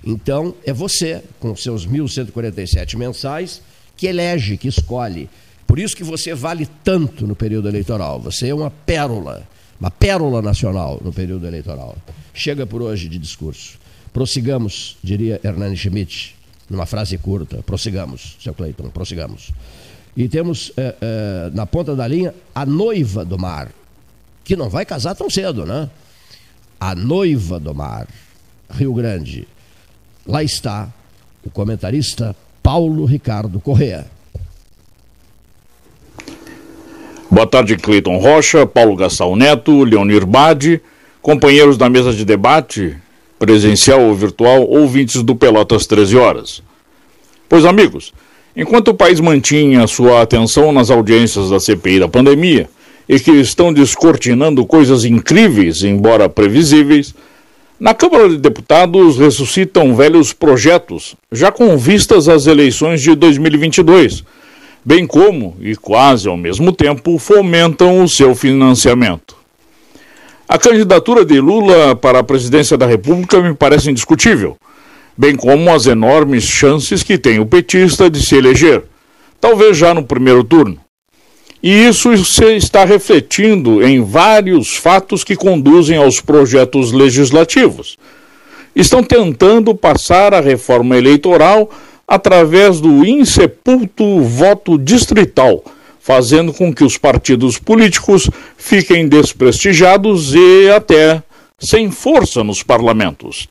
Então, 0.05 0.55
é 0.65 0.73
você, 0.73 1.23
com 1.41 1.57
seus 1.57 1.87
1.147 1.87 2.97
mensais, 2.97 3.63
que 3.97 4.07
elege, 4.07 4.57
que 4.57 4.69
escolhe. 4.69 5.29
Por 5.67 5.79
isso 5.79 5.97
que 5.97 6.05
você 6.05 6.35
vale 6.35 6.69
tanto 6.85 7.27
no 7.27 7.35
período 7.35 7.69
eleitoral. 7.69 8.21
Você 8.21 8.49
é 8.49 8.55
uma 8.55 8.71
pérola, 8.71 9.49
uma 9.81 9.91
pérola 9.91 10.41
nacional 10.41 11.01
no 11.03 11.13
período 11.13 11.47
eleitoral. 11.47 11.97
Chega 12.33 12.67
por 12.67 12.83
hoje 12.83 13.09
de 13.09 13.19
discurso. 13.19 13.79
Prossigamos, 14.17 14.97
diria 15.05 15.39
Hernani 15.45 15.77
Schmidt, 15.77 16.35
numa 16.71 16.87
frase 16.87 17.19
curta. 17.19 17.59
Prossigamos, 17.59 18.39
seu 18.41 18.55
Cleiton, 18.55 18.89
prossigamos. 18.89 19.53
E 20.17 20.27
temos 20.27 20.73
é, 20.75 20.95
é, 20.99 21.51
na 21.53 21.67
ponta 21.67 21.95
da 21.95 22.09
linha 22.09 22.33
a 22.55 22.65
noiva 22.65 23.27
do 23.27 23.39
mar, 23.39 23.69
que 24.43 24.57
não 24.57 24.71
vai 24.71 24.87
casar 24.87 25.15
tão 25.15 25.29
cedo, 25.29 25.67
né? 25.67 25.91
A 26.81 26.95
noiva 26.95 27.61
do 27.61 27.75
mar, 27.75 28.09
Rio 28.71 28.95
Grande. 28.95 29.47
Lá 30.27 30.43
está 30.43 30.89
o 31.45 31.51
comentarista 31.51 32.35
Paulo 32.63 33.05
Ricardo 33.05 33.61
Correa. 33.61 34.07
Boa 37.31 37.47
tarde, 37.47 37.77
Cleiton 37.77 38.17
Rocha, 38.17 38.67
Paulo 38.67 38.97
Gastão 38.97 39.37
Neto, 39.37 39.85
Leonir 39.85 40.25
Bade, 40.25 40.81
companheiros 41.21 41.77
da 41.77 41.91
mesa 41.91 42.15
de 42.15 42.25
debate 42.25 42.97
presencial 43.39 44.03
ou 44.03 44.15
virtual, 44.15 44.69
ouvintes 44.69 45.23
do 45.23 45.35
Pelotas 45.35 45.87
13 45.87 46.17
Horas. 46.17 46.63
Pois, 47.49 47.65
amigos, 47.65 48.13
enquanto 48.57 48.89
o 48.89 48.95
país 48.95 49.21
mantinha 49.21 49.87
sua 49.87 50.23
atenção 50.23 50.73
nas 50.73 50.91
audiências 50.91 51.51
da 51.51 51.61
CPI 51.61 52.01
da 52.01 52.09
pandemia 52.09 52.69
e 53.09 53.21
que 53.21 53.31
estão 53.31 53.73
descortinando 53.73 54.67
coisas 54.67 55.05
incríveis, 55.05 55.83
embora 55.83 56.29
previsíveis, 56.29 57.15
na 57.79 57.93
Câmara 57.93 58.29
de 58.29 58.39
Deputados 58.39 59.19
ressuscitam 59.19 59.95
velhos 59.95 60.33
projetos, 60.33 61.15
já 61.31 61.53
com 61.53 61.77
vistas 61.77 62.27
às 62.27 62.47
eleições 62.47 63.03
de 63.03 63.15
2022, 63.15 64.25
bem 64.83 65.07
como, 65.07 65.55
e 65.61 65.77
quase 65.77 66.27
ao 66.27 66.39
mesmo 66.39 66.73
tempo, 66.73 67.19
fomentam 67.19 68.03
o 68.03 68.09
seu 68.09 68.35
financiamento. 68.35 69.36
A 70.49 70.59
candidatura 70.59 71.25
de 71.25 71.41
Lula 71.41 71.97
para 71.97 72.21
a 72.21 72.23
presidência 72.23 72.79
da 72.79 72.87
República 72.87 73.41
me 73.41 73.53
parece 73.53 73.91
indiscutível, 73.91 74.57
bem 75.19 75.35
como 75.35 75.69
as 75.73 75.87
enormes 75.87 76.45
chances 76.45 77.03
que 77.03 77.19
tem 77.19 77.41
o 77.41 77.47
petista 77.47 78.09
de 78.09 78.25
se 78.25 78.37
eleger, 78.37 78.85
talvez 79.41 79.77
já 79.77 79.93
no 79.93 80.05
primeiro 80.05 80.45
turno. 80.45 80.79
E 81.61 81.89
isso 81.89 82.17
se 82.25 82.45
está 82.55 82.85
refletindo 82.85 83.85
em 83.85 84.01
vários 84.05 84.77
fatos 84.77 85.25
que 85.25 85.35
conduzem 85.35 85.97
aos 85.97 86.21
projetos 86.21 86.93
legislativos. 86.93 87.97
Estão 88.75 89.03
tentando 89.03 89.75
passar 89.75 90.33
a 90.33 90.41
reforma 90.41 90.97
eleitoral 90.97 91.69
através 92.07 92.81
do 92.81 93.05
insepulto 93.05 94.21
voto 94.21 94.79
distrital 94.79 95.65
fazendo 96.07 96.53
com 96.53 96.73
que 96.73 96.85
os 96.85 96.97
partidos 96.97 97.59
políticos 97.59 98.31
fiquem 98.57 99.09
desprestigiados 99.09 100.37
e 100.37 100.71
até 100.71 101.21
sem 101.59 101.91
força 101.91 102.45
nos 102.45 102.63
parlamentos. 102.63 103.49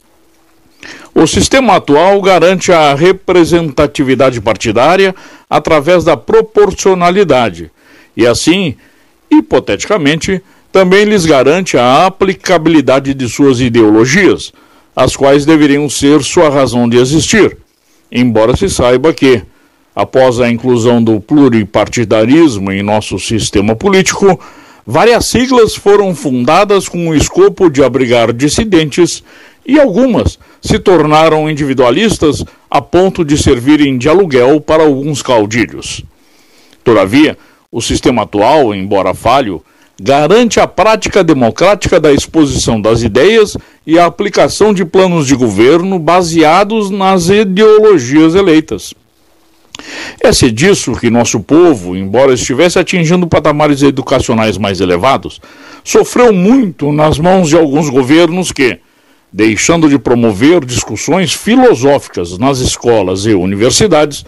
O 1.13 1.27
sistema 1.27 1.75
atual 1.75 2.21
garante 2.21 2.71
a 2.71 2.95
representatividade 2.95 4.39
partidária 4.39 5.13
através 5.49 6.05
da 6.05 6.15
proporcionalidade 6.15 7.69
e, 8.15 8.25
assim, 8.25 8.77
hipoteticamente, 9.29 10.41
também 10.71 11.03
lhes 11.03 11.25
garante 11.25 11.77
a 11.77 12.05
aplicabilidade 12.05 13.13
de 13.13 13.27
suas 13.27 13.59
ideologias, 13.59 14.53
as 14.95 15.13
quais 15.13 15.45
deveriam 15.45 15.89
ser 15.89 16.23
sua 16.23 16.49
razão 16.49 16.87
de 16.87 16.95
existir, 16.95 17.57
embora 18.09 18.55
se 18.55 18.69
saiba 18.69 19.13
que, 19.13 19.43
após 19.95 20.39
a 20.39 20.49
inclusão 20.49 21.01
do 21.01 21.21
pluripartidarismo 21.21 22.71
em 22.71 22.83
nosso 22.83 23.17
sistema 23.17 23.75
político, 23.75 24.39
várias 24.85 25.25
siglas 25.27 25.73
foram 25.73 26.13
fundadas 26.13 26.89
com 26.89 27.07
o 27.07 27.15
escopo 27.15 27.69
de 27.69 27.81
abrigar 27.83 28.33
dissidentes 28.33 29.23
e 29.65 29.79
algumas 29.79 30.37
se 30.61 30.77
tornaram 30.77 31.49
individualistas 31.49 32.43
a 32.69 32.81
ponto 32.81 33.23
de 33.23 33.37
servirem 33.37 33.97
de 33.97 34.09
aluguel 34.09 34.59
para 34.59 34.83
alguns 34.83 35.21
caudilhos. 35.21 36.03
Todavia, 36.83 37.37
o 37.71 37.81
sistema 37.81 38.23
atual, 38.23 38.75
embora 38.75 39.13
falho, 39.13 39.63
garante 39.99 40.59
a 40.59 40.67
prática 40.67 41.23
democrática 41.23 41.99
da 41.99 42.11
exposição 42.11 42.79
das 42.79 43.01
ideias 43.01 43.57
e 43.87 43.97
a 43.97 44.05
aplicação 44.05 44.73
de 44.73 44.83
planos 44.83 45.25
de 45.25 45.35
governo 45.35 45.97
baseados 45.97 46.89
nas 46.89 47.29
ideologias 47.29 48.35
eleitas. 48.35 48.93
É-se 50.21 50.51
disso 50.51 50.93
que 50.93 51.09
nosso 51.09 51.39
povo, 51.39 51.95
embora 51.95 52.33
estivesse 52.33 52.79
atingindo 52.79 53.27
patamares 53.27 53.81
educacionais 53.81 54.57
mais 54.57 54.79
elevados, 54.81 55.41
sofreu 55.83 56.33
muito 56.33 56.91
nas 56.91 57.19
mãos 57.19 57.49
de 57.49 57.55
alguns 57.55 57.89
governos 57.89 58.51
que, 58.51 58.79
deixando 59.31 59.89
de 59.89 59.99
promover 59.99 60.63
discussões 60.63 61.33
filosóficas 61.33 62.37
nas 62.37 62.59
escolas 62.59 63.25
e 63.25 63.33
universidades, 63.33 64.25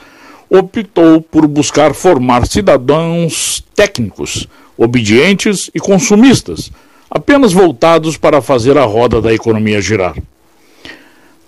optou 0.50 1.22
por 1.22 1.48
buscar 1.48 1.94
formar 1.94 2.46
cidadãos 2.46 3.64
técnicos, 3.76 4.48
obedientes 4.78 5.70
e 5.74 5.80
consumistas, 5.80 6.72
apenas 7.10 7.54
voltados 7.54 8.18
para 8.18 8.42
fazer 8.42 8.78
a 8.78 8.86
roda 8.86 9.22
da 9.22 9.34
economia 9.34 9.82
girar. 9.82 10.16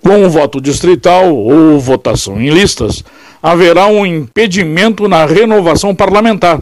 Com 0.02 0.26
o 0.26 0.30
voto 0.30 0.62
distrital 0.62 1.36
ou 1.36 1.80
votação 1.80 2.42
em 2.42 2.50
listas, 2.50 3.04
haverá 3.42 3.88
um 3.88 4.06
impedimento 4.06 5.08
na 5.08 5.26
renovação 5.26 5.96
parlamentar. 5.96 6.62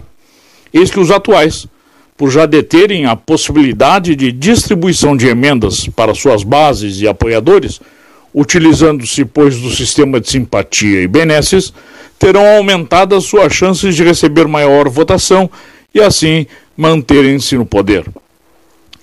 Eis 0.74 0.92
que 0.92 1.00
os 1.00 1.12
atuais, 1.12 1.68
por 2.16 2.30
já 2.30 2.46
deterem 2.46 3.06
a 3.06 3.16
possibilidade 3.16 4.16
de 4.16 4.32
distribuição 4.32 5.16
de 5.16 5.28
emendas 5.28 5.88
para 5.88 6.14
suas 6.14 6.44
bases 6.44 7.00
e 7.02 7.08
apoiadores, 7.08 7.80
utilizando-se, 8.34 9.26
pois, 9.26 9.60
do 9.60 9.72
sistema 9.72 10.20
de 10.20 10.30
simpatia 10.30 11.02
e 11.02 11.08
benesses, 11.08 11.74
terão 12.20 12.46
aumentadas 12.46 13.24
suas 13.24 13.54
chances 13.54 13.96
de 13.96 14.04
receber 14.04 14.48
maior 14.48 14.90
votação 14.90 15.50
e, 15.94 16.02
assim, 16.02 16.46
manterem-se 16.76 17.56
no 17.56 17.66
poder. 17.66 18.06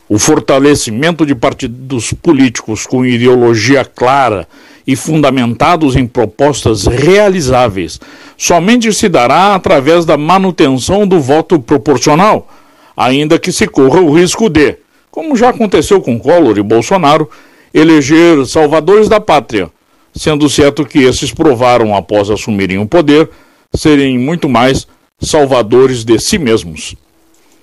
O 0.09 0.19
fortalecimento 0.19 1.25
de 1.25 1.35
partidos 1.35 2.13
políticos 2.13 2.87
com 2.87 3.07
ideologia 3.07 3.85
clara 3.85 4.47
e 4.87 4.95
fundamentados 4.95 5.97
em 5.97 6.07
propostas 6.07 6.87
realizáveis 6.87 8.01
somente 8.37 8.93
se 8.93 9.09
dará 9.09 9.55
através 9.55 10.05
da 10.05 10.17
manutenção 10.17 11.07
do 11.07 11.21
voto 11.21 11.59
proporcional, 11.59 12.49
ainda 12.97 13.39
que 13.39 13.53
se 13.53 13.67
corra 13.67 14.01
o 14.01 14.15
risco 14.15 14.49
de, 14.49 14.77
como 15.11 15.37
já 15.37 15.51
aconteceu 15.51 16.01
com 16.01 16.19
Collor 16.19 16.59
e 16.59 16.63
Bolsonaro, 16.63 17.29
eleger 17.73 18.45
salvadores 18.47 19.09
da 19.09 19.21
pátria, 19.21 19.71
sendo 20.15 20.49
certo 20.49 20.85
que 20.85 21.01
esses 21.01 21.33
provaram, 21.33 21.95
após 21.95 22.31
assumirem 22.31 22.79
o 22.79 22.87
poder, 22.87 23.29
serem 23.75 24.19
muito 24.19 24.49
mais 24.49 24.87
salvadores 25.21 26.05
de 26.05 26.19
si 26.19 26.39
mesmos. 26.39 26.95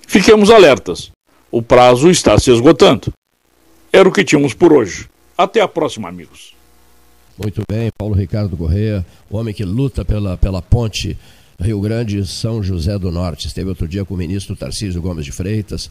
Fiquemos 0.06 0.50
alertas. 0.50 1.10
O 1.50 1.62
prazo 1.62 2.10
está 2.10 2.38
se 2.38 2.50
esgotando. 2.50 3.12
Era 3.92 4.08
o 4.08 4.12
que 4.12 4.24
tínhamos 4.24 4.54
por 4.54 4.72
hoje. 4.72 5.06
Até 5.36 5.60
a 5.60 5.68
próxima, 5.68 6.08
amigos. 6.08 6.51
Muito 7.38 7.62
bem, 7.68 7.90
Paulo 7.96 8.14
Ricardo 8.14 8.56
Correia, 8.56 9.04
homem 9.30 9.54
que 9.54 9.64
luta 9.64 10.04
pela, 10.04 10.36
pela 10.36 10.60
ponte 10.60 11.16
Rio 11.58 11.80
Grande 11.80 12.26
São 12.26 12.62
José 12.62 12.98
do 12.98 13.10
Norte. 13.10 13.46
Esteve 13.46 13.70
outro 13.70 13.88
dia 13.88 14.04
com 14.04 14.14
o 14.14 14.16
ministro 14.16 14.54
Tarcísio 14.54 15.00
Gomes 15.00 15.24
de 15.24 15.32
Freitas, 15.32 15.90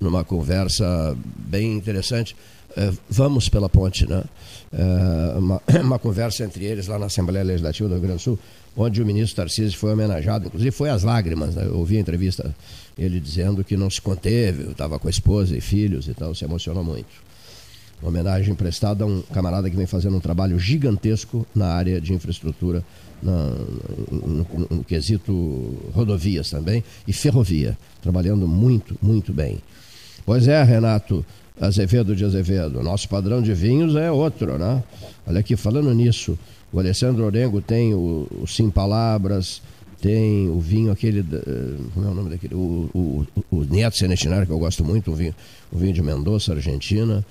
numa 0.00 0.24
conversa 0.24 1.16
bem 1.36 1.74
interessante. 1.74 2.34
É, 2.76 2.92
vamos 3.08 3.48
pela 3.48 3.68
ponte, 3.68 4.08
né? 4.08 4.24
É, 4.72 5.38
uma, 5.38 5.62
uma, 5.82 5.98
conversa 5.98 6.44
entre 6.44 6.64
eles 6.64 6.86
lá 6.86 6.98
na 6.98 7.06
Assembleia 7.06 7.44
Legislativa 7.44 7.88
do 7.88 7.94
Rio 7.94 8.02
Grande 8.02 8.18
do 8.18 8.22
Sul, 8.22 8.38
onde 8.76 9.02
o 9.02 9.06
ministro 9.06 9.36
Tarcísio 9.36 9.78
foi 9.78 9.92
homenageado, 9.92 10.46
inclusive 10.46 10.70
foi 10.70 10.90
às 10.90 11.02
lágrimas. 11.02 11.54
Né? 11.54 11.64
Eu 11.66 11.78
ouvi 11.78 11.96
a 11.96 12.00
entrevista 12.00 12.54
ele 12.98 13.20
dizendo 13.20 13.62
que 13.62 13.76
não 13.76 13.90
se 13.90 14.00
conteve, 14.00 14.70
estava 14.70 14.98
com 14.98 15.08
a 15.08 15.10
esposa 15.10 15.56
e 15.56 15.60
filhos 15.60 16.08
e 16.08 16.14
tal, 16.14 16.34
se 16.34 16.44
emocionou 16.44 16.82
muito. 16.82 17.25
Uma 18.00 18.10
homenagem 18.10 18.54
prestada 18.54 19.04
a 19.04 19.06
um 19.06 19.22
camarada 19.22 19.70
que 19.70 19.76
vem 19.76 19.86
fazendo 19.86 20.16
um 20.16 20.20
trabalho 20.20 20.58
gigantesco 20.58 21.46
na 21.54 21.68
área 21.68 22.00
de 22.00 22.12
infraestrutura, 22.12 22.84
na, 23.22 23.32
no, 24.10 24.28
no, 24.28 24.46
no 24.70 24.84
quesito 24.84 25.32
rodovias 25.94 26.50
também 26.50 26.84
e 27.08 27.12
ferrovia, 27.12 27.76
trabalhando 28.02 28.46
muito, 28.46 28.96
muito 29.00 29.32
bem. 29.32 29.58
Pois 30.26 30.46
é, 30.46 30.62
Renato 30.62 31.24
Azevedo 31.58 32.14
de 32.14 32.24
Azevedo, 32.24 32.82
nosso 32.82 33.08
padrão 33.08 33.40
de 33.40 33.54
vinhos 33.54 33.96
é 33.96 34.10
outro, 34.10 34.58
né? 34.58 34.82
Olha 35.26 35.40
aqui, 35.40 35.56
falando 35.56 35.92
nisso, 35.94 36.38
o 36.70 36.78
Alessandro 36.78 37.24
Orengo 37.24 37.62
tem 37.62 37.94
o, 37.94 38.28
o 38.42 38.46
Sim 38.46 38.68
Palavras, 38.68 39.62
tem 40.02 40.48
o 40.50 40.60
vinho 40.60 40.92
aquele, 40.92 41.24
como 41.94 42.06
é 42.06 42.10
o 42.10 42.14
nome 42.14 42.30
daquele? 42.30 42.54
O, 42.54 42.90
o, 42.94 43.26
o 43.50 43.64
Nieto 43.64 43.96
Senestinário, 43.96 44.46
que 44.46 44.52
eu 44.52 44.58
gosto 44.58 44.84
muito, 44.84 45.10
o 45.10 45.14
vinho, 45.14 45.34
o 45.72 45.78
vinho 45.78 45.92
de 45.92 46.02
Mendoza, 46.02 46.52
Argentina. 46.52 47.24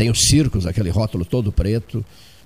Tem 0.00 0.08
os 0.08 0.20
circos, 0.30 0.66
aquele 0.66 0.88
rótulo 0.88 1.26
todo 1.26 1.52
preto, 1.52 2.02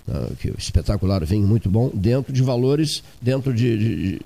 uh, 0.08 0.34
que 0.40 0.52
espetacular, 0.58 1.24
vinho 1.24 1.46
muito 1.46 1.70
bom, 1.70 1.88
dentro 1.94 2.32
de 2.32 2.42
valores, 2.42 3.00
dentro 3.22 3.54
de, 3.54 3.78
de, 3.78 4.20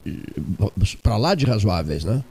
de 0.75 0.97
para 1.03 1.19
lá 1.19 1.35
de 1.35 1.45
razoáveis, 1.45 2.05
né? 2.05 2.25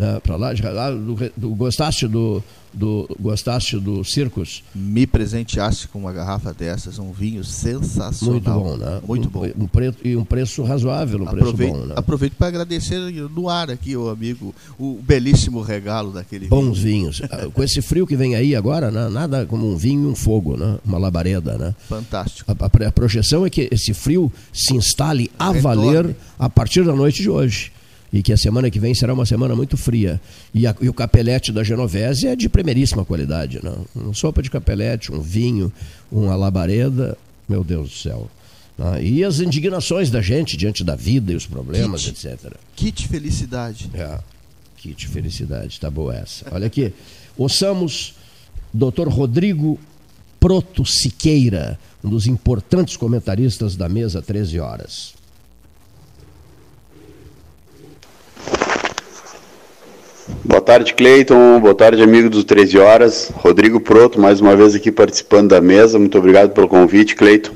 Uh, 0.00 0.18
para 0.22 0.34
lá, 0.34 0.54
de, 0.54 0.62
lá 0.62 0.90
do, 0.90 1.14
do, 1.36 1.54
gostaste 1.54 2.08
do, 2.08 2.42
do 2.72 3.06
gostaste 3.20 3.78
do 3.78 4.02
Circus? 4.02 4.64
Me 4.74 5.06
presenteaste 5.06 5.88
com 5.88 5.98
uma 5.98 6.10
garrafa 6.10 6.54
dessas, 6.54 6.98
um 6.98 7.12
vinho 7.12 7.44
sensacional. 7.44 8.32
Muito 8.32 8.50
bom, 8.50 8.76
né? 8.78 9.00
Muito 9.06 9.28
um, 9.28 9.30
bom. 9.30 9.44
Um 9.44 9.68
e 10.02 10.16
um 10.16 10.24
preço 10.24 10.62
razoável, 10.62 11.20
um 11.20 11.28
aproveito, 11.28 11.54
preço 11.54 11.72
bom, 11.74 11.84
né? 11.84 11.94
Aproveito 11.98 12.32
para 12.32 12.46
agradecer 12.46 12.98
no 13.28 13.50
ar 13.50 13.70
aqui, 13.70 13.94
o 13.94 14.08
amigo, 14.08 14.54
o 14.78 14.98
belíssimo 15.02 15.60
regalo 15.60 16.12
daquele 16.12 16.48
Bons 16.48 16.78
vinho. 16.78 17.10
vinhos. 17.10 17.22
Ah, 17.30 17.50
com 17.52 17.62
esse 17.62 17.82
frio 17.82 18.06
que 18.06 18.16
vem 18.16 18.34
aí 18.34 18.56
agora, 18.56 18.90
né? 18.90 19.06
nada 19.10 19.44
como 19.44 19.70
um 19.70 19.76
vinho 19.76 20.08
e 20.08 20.12
um 20.12 20.14
fogo, 20.14 20.56
né? 20.56 20.78
Uma 20.82 20.96
labareda, 20.96 21.58
né? 21.58 21.74
Fantástico. 21.86 22.50
A, 22.50 22.54
a, 22.64 22.88
a 22.88 22.92
projeção 22.92 23.44
é 23.44 23.50
que 23.50 23.68
esse 23.70 23.92
frio 23.92 24.32
se 24.50 24.74
instale 24.74 25.30
a 25.38 25.52
Retorne. 25.52 25.60
valer 25.60 26.16
a 26.38 26.48
partir 26.48 26.86
da 26.86 26.96
noite 26.96 27.20
de 27.20 27.28
hoje 27.28 27.70
e 28.12 28.22
que 28.22 28.32
a 28.32 28.36
semana 28.36 28.70
que 28.70 28.80
vem 28.80 28.94
será 28.94 29.14
uma 29.14 29.24
semana 29.24 29.54
muito 29.54 29.76
fria. 29.76 30.20
E, 30.52 30.66
a, 30.66 30.74
e 30.80 30.88
o 30.88 30.94
capelete 30.94 31.52
da 31.52 31.62
Genovese 31.62 32.26
é 32.26 32.34
de 32.34 32.48
primeiríssima 32.48 33.04
qualidade. 33.04 33.60
Não? 33.62 33.86
Uma 33.94 34.14
sopa 34.14 34.42
de 34.42 34.50
capelete, 34.50 35.12
um 35.12 35.20
vinho, 35.20 35.72
uma 36.10 36.34
labareda, 36.34 37.16
meu 37.48 37.62
Deus 37.62 37.90
do 37.90 37.96
céu. 37.96 38.30
Ah, 38.78 39.00
e 39.00 39.22
as 39.22 39.40
indignações 39.40 40.10
da 40.10 40.22
gente 40.22 40.56
diante 40.56 40.82
da 40.82 40.96
vida 40.96 41.32
e 41.32 41.36
os 41.36 41.46
problemas, 41.46 42.04
kit, 42.04 42.26
etc. 42.26 42.52
Kit 42.74 43.08
felicidade. 43.08 43.90
É, 43.92 44.18
kit 44.78 45.06
felicidade, 45.06 45.78
tá 45.78 45.90
boa 45.90 46.16
essa. 46.16 46.46
Olha 46.50 46.66
aqui, 46.66 46.92
ouçamos 47.36 48.14
Dr. 48.72 49.08
Rodrigo 49.08 49.78
Proto 50.40 50.86
Siqueira, 50.86 51.78
um 52.02 52.08
dos 52.08 52.26
importantes 52.26 52.96
comentaristas 52.96 53.76
da 53.76 53.86
mesa 53.86 54.22
13 54.22 54.58
horas. 54.58 55.19
Boa 60.44 60.60
tarde, 60.60 60.94
Cleiton. 60.94 61.60
Boa 61.60 61.74
tarde, 61.74 62.02
amigo 62.02 62.30
dos 62.30 62.44
13 62.44 62.78
Horas. 62.78 63.32
Rodrigo 63.34 63.80
Proto, 63.80 64.20
mais 64.20 64.40
uma 64.40 64.54
vez 64.54 64.74
aqui 64.74 64.90
participando 64.90 65.50
da 65.50 65.60
mesa. 65.60 65.98
Muito 65.98 66.16
obrigado 66.16 66.50
pelo 66.50 66.68
convite, 66.68 67.16
Cleiton. 67.16 67.52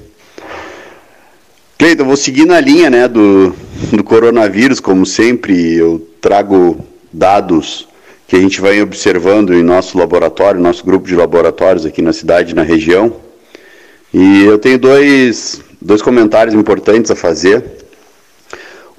Cleiton, 1.78 2.04
vou 2.04 2.16
seguir 2.16 2.44
na 2.46 2.60
linha 2.60 2.90
né, 2.90 3.08
do, 3.08 3.54
do 3.92 4.02
coronavírus, 4.02 4.80
como 4.80 5.06
sempre. 5.06 5.74
Eu 5.74 6.06
trago 6.20 6.84
dados 7.12 7.88
que 8.26 8.36
a 8.36 8.40
gente 8.40 8.60
vai 8.60 8.82
observando 8.82 9.54
em 9.54 9.62
nosso 9.62 9.96
laboratório, 9.96 10.60
nosso 10.60 10.84
grupo 10.84 11.06
de 11.06 11.14
laboratórios 11.14 11.86
aqui 11.86 12.02
na 12.02 12.12
cidade 12.12 12.54
na 12.54 12.62
região. 12.62 13.14
E 14.12 14.44
eu 14.44 14.58
tenho 14.58 14.78
dois, 14.78 15.60
dois 15.80 16.02
comentários 16.02 16.54
importantes 16.54 17.10
a 17.10 17.16
fazer. 17.16 17.64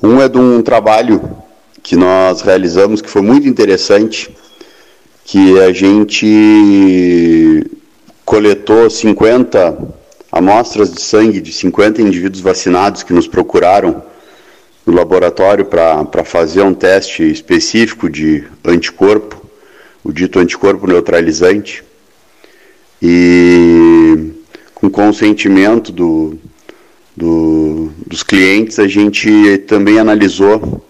Um 0.02 0.22
é 0.22 0.28
de 0.28 0.38
um 0.38 0.62
trabalho 0.62 1.45
que 1.86 1.96
nós 1.96 2.42
realizamos, 2.42 3.00
que 3.00 3.08
foi 3.08 3.22
muito 3.22 3.48
interessante, 3.48 4.36
que 5.24 5.60
a 5.60 5.72
gente 5.72 7.64
coletou 8.26 8.90
50 8.90 9.94
amostras 10.32 10.92
de 10.92 11.00
sangue 11.00 11.40
de 11.40 11.54
50 11.54 12.02
indivíduos 12.02 12.42
vacinados 12.42 13.04
que 13.04 13.14
nos 13.14 13.28
procuraram 13.28 14.04
no 14.84 14.96
laboratório 14.96 15.64
para 15.64 16.24
fazer 16.26 16.64
um 16.64 16.74
teste 16.74 17.22
específico 17.22 18.10
de 18.10 18.44
anticorpo, 18.66 19.40
o 20.04 20.12
dito 20.12 20.40
anticorpo 20.40 20.88
neutralizante. 20.88 21.84
E 23.00 24.32
com 24.74 24.90
consentimento 24.90 25.92
do, 25.92 26.36
do, 27.16 27.92
dos 28.08 28.24
clientes, 28.24 28.80
a 28.80 28.88
gente 28.88 29.60
também 29.68 30.00
analisou 30.00 30.84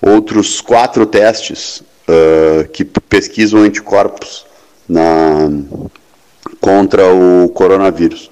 outros 0.00 0.60
quatro 0.60 1.06
testes 1.06 1.82
uh, 2.08 2.68
que 2.68 2.84
pesquisam 2.84 3.60
anticorpos 3.60 4.44
na, 4.88 5.50
contra 6.60 7.12
o 7.12 7.48
coronavírus. 7.50 8.30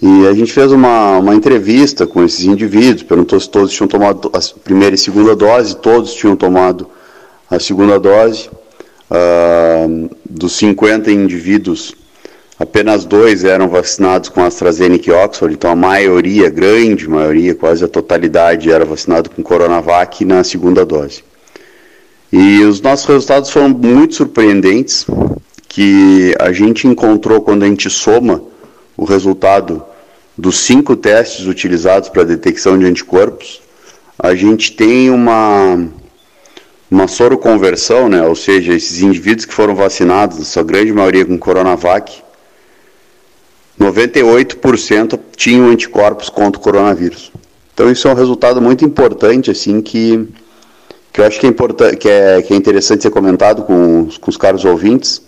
E 0.00 0.26
a 0.28 0.32
gente 0.32 0.52
fez 0.52 0.70
uma, 0.70 1.18
uma 1.18 1.34
entrevista 1.34 2.06
com 2.06 2.24
esses 2.24 2.44
indivíduos, 2.44 3.02
perguntou 3.02 3.40
se 3.40 3.50
todos 3.50 3.72
tinham 3.72 3.88
tomado 3.88 4.30
a 4.32 4.38
primeira 4.62 4.94
e 4.94 4.98
segunda 4.98 5.34
dose, 5.34 5.76
todos 5.76 6.14
tinham 6.14 6.36
tomado 6.36 6.88
a 7.50 7.58
segunda 7.58 7.98
dose. 7.98 8.48
Uh, 9.10 10.10
dos 10.28 10.52
50 10.56 11.10
indivíduos 11.10 11.94
Apenas 12.58 13.04
dois 13.04 13.44
eram 13.44 13.68
vacinados 13.68 14.28
com 14.28 14.42
AstraZeneca 14.42 15.10
e 15.10 15.12
Oxford, 15.12 15.54
então 15.54 15.70
a 15.70 15.76
maioria, 15.76 16.50
grande 16.50 17.08
maioria, 17.08 17.54
quase 17.54 17.84
a 17.84 17.88
totalidade 17.88 18.70
era 18.70 18.84
vacinado 18.84 19.30
com 19.30 19.42
Coronavac 19.44 20.24
na 20.24 20.42
segunda 20.42 20.84
dose. 20.84 21.22
E 22.32 22.64
os 22.64 22.80
nossos 22.80 23.06
resultados 23.06 23.50
foram 23.50 23.68
muito 23.68 24.16
surpreendentes, 24.16 25.06
que 25.68 26.34
a 26.40 26.50
gente 26.50 26.88
encontrou 26.88 27.40
quando 27.42 27.62
a 27.62 27.66
gente 27.66 27.88
soma 27.88 28.42
o 28.96 29.04
resultado 29.04 29.84
dos 30.36 30.58
cinco 30.58 30.96
testes 30.96 31.46
utilizados 31.46 32.08
para 32.08 32.24
detecção 32.24 32.76
de 32.76 32.86
anticorpos, 32.86 33.60
a 34.18 34.34
gente 34.34 34.72
tem 34.72 35.10
uma, 35.10 35.88
uma 36.90 37.06
soroconversão, 37.06 38.08
né? 38.08 38.22
ou 38.26 38.34
seja, 38.34 38.74
esses 38.74 39.00
indivíduos 39.00 39.44
que 39.44 39.54
foram 39.54 39.76
vacinados, 39.76 40.38
na 40.38 40.44
sua 40.44 40.64
grande 40.64 40.92
maioria 40.92 41.24
com 41.24 41.38
Coronavac, 41.38 42.22
98% 43.78 45.18
tinham 45.36 45.68
anticorpos 45.68 46.28
contra 46.28 46.60
o 46.60 46.62
coronavírus. 46.62 47.30
Então 47.72 47.90
isso 47.90 48.08
é 48.08 48.10
um 48.10 48.14
resultado 48.14 48.60
muito 48.60 48.84
importante, 48.84 49.50
assim, 49.50 49.80
que, 49.80 50.28
que 51.12 51.20
eu 51.20 51.24
acho 51.24 51.38
que 51.38 51.46
é, 51.46 51.48
importante, 51.48 51.96
que 51.96 52.08
é, 52.08 52.42
que 52.42 52.52
é 52.52 52.56
interessante 52.56 53.02
ser 53.02 53.10
comentado 53.10 53.62
com, 53.62 54.02
os, 54.02 54.18
com 54.18 54.30
os 54.30 54.36
caros 54.36 54.64
ouvintes, 54.64 55.22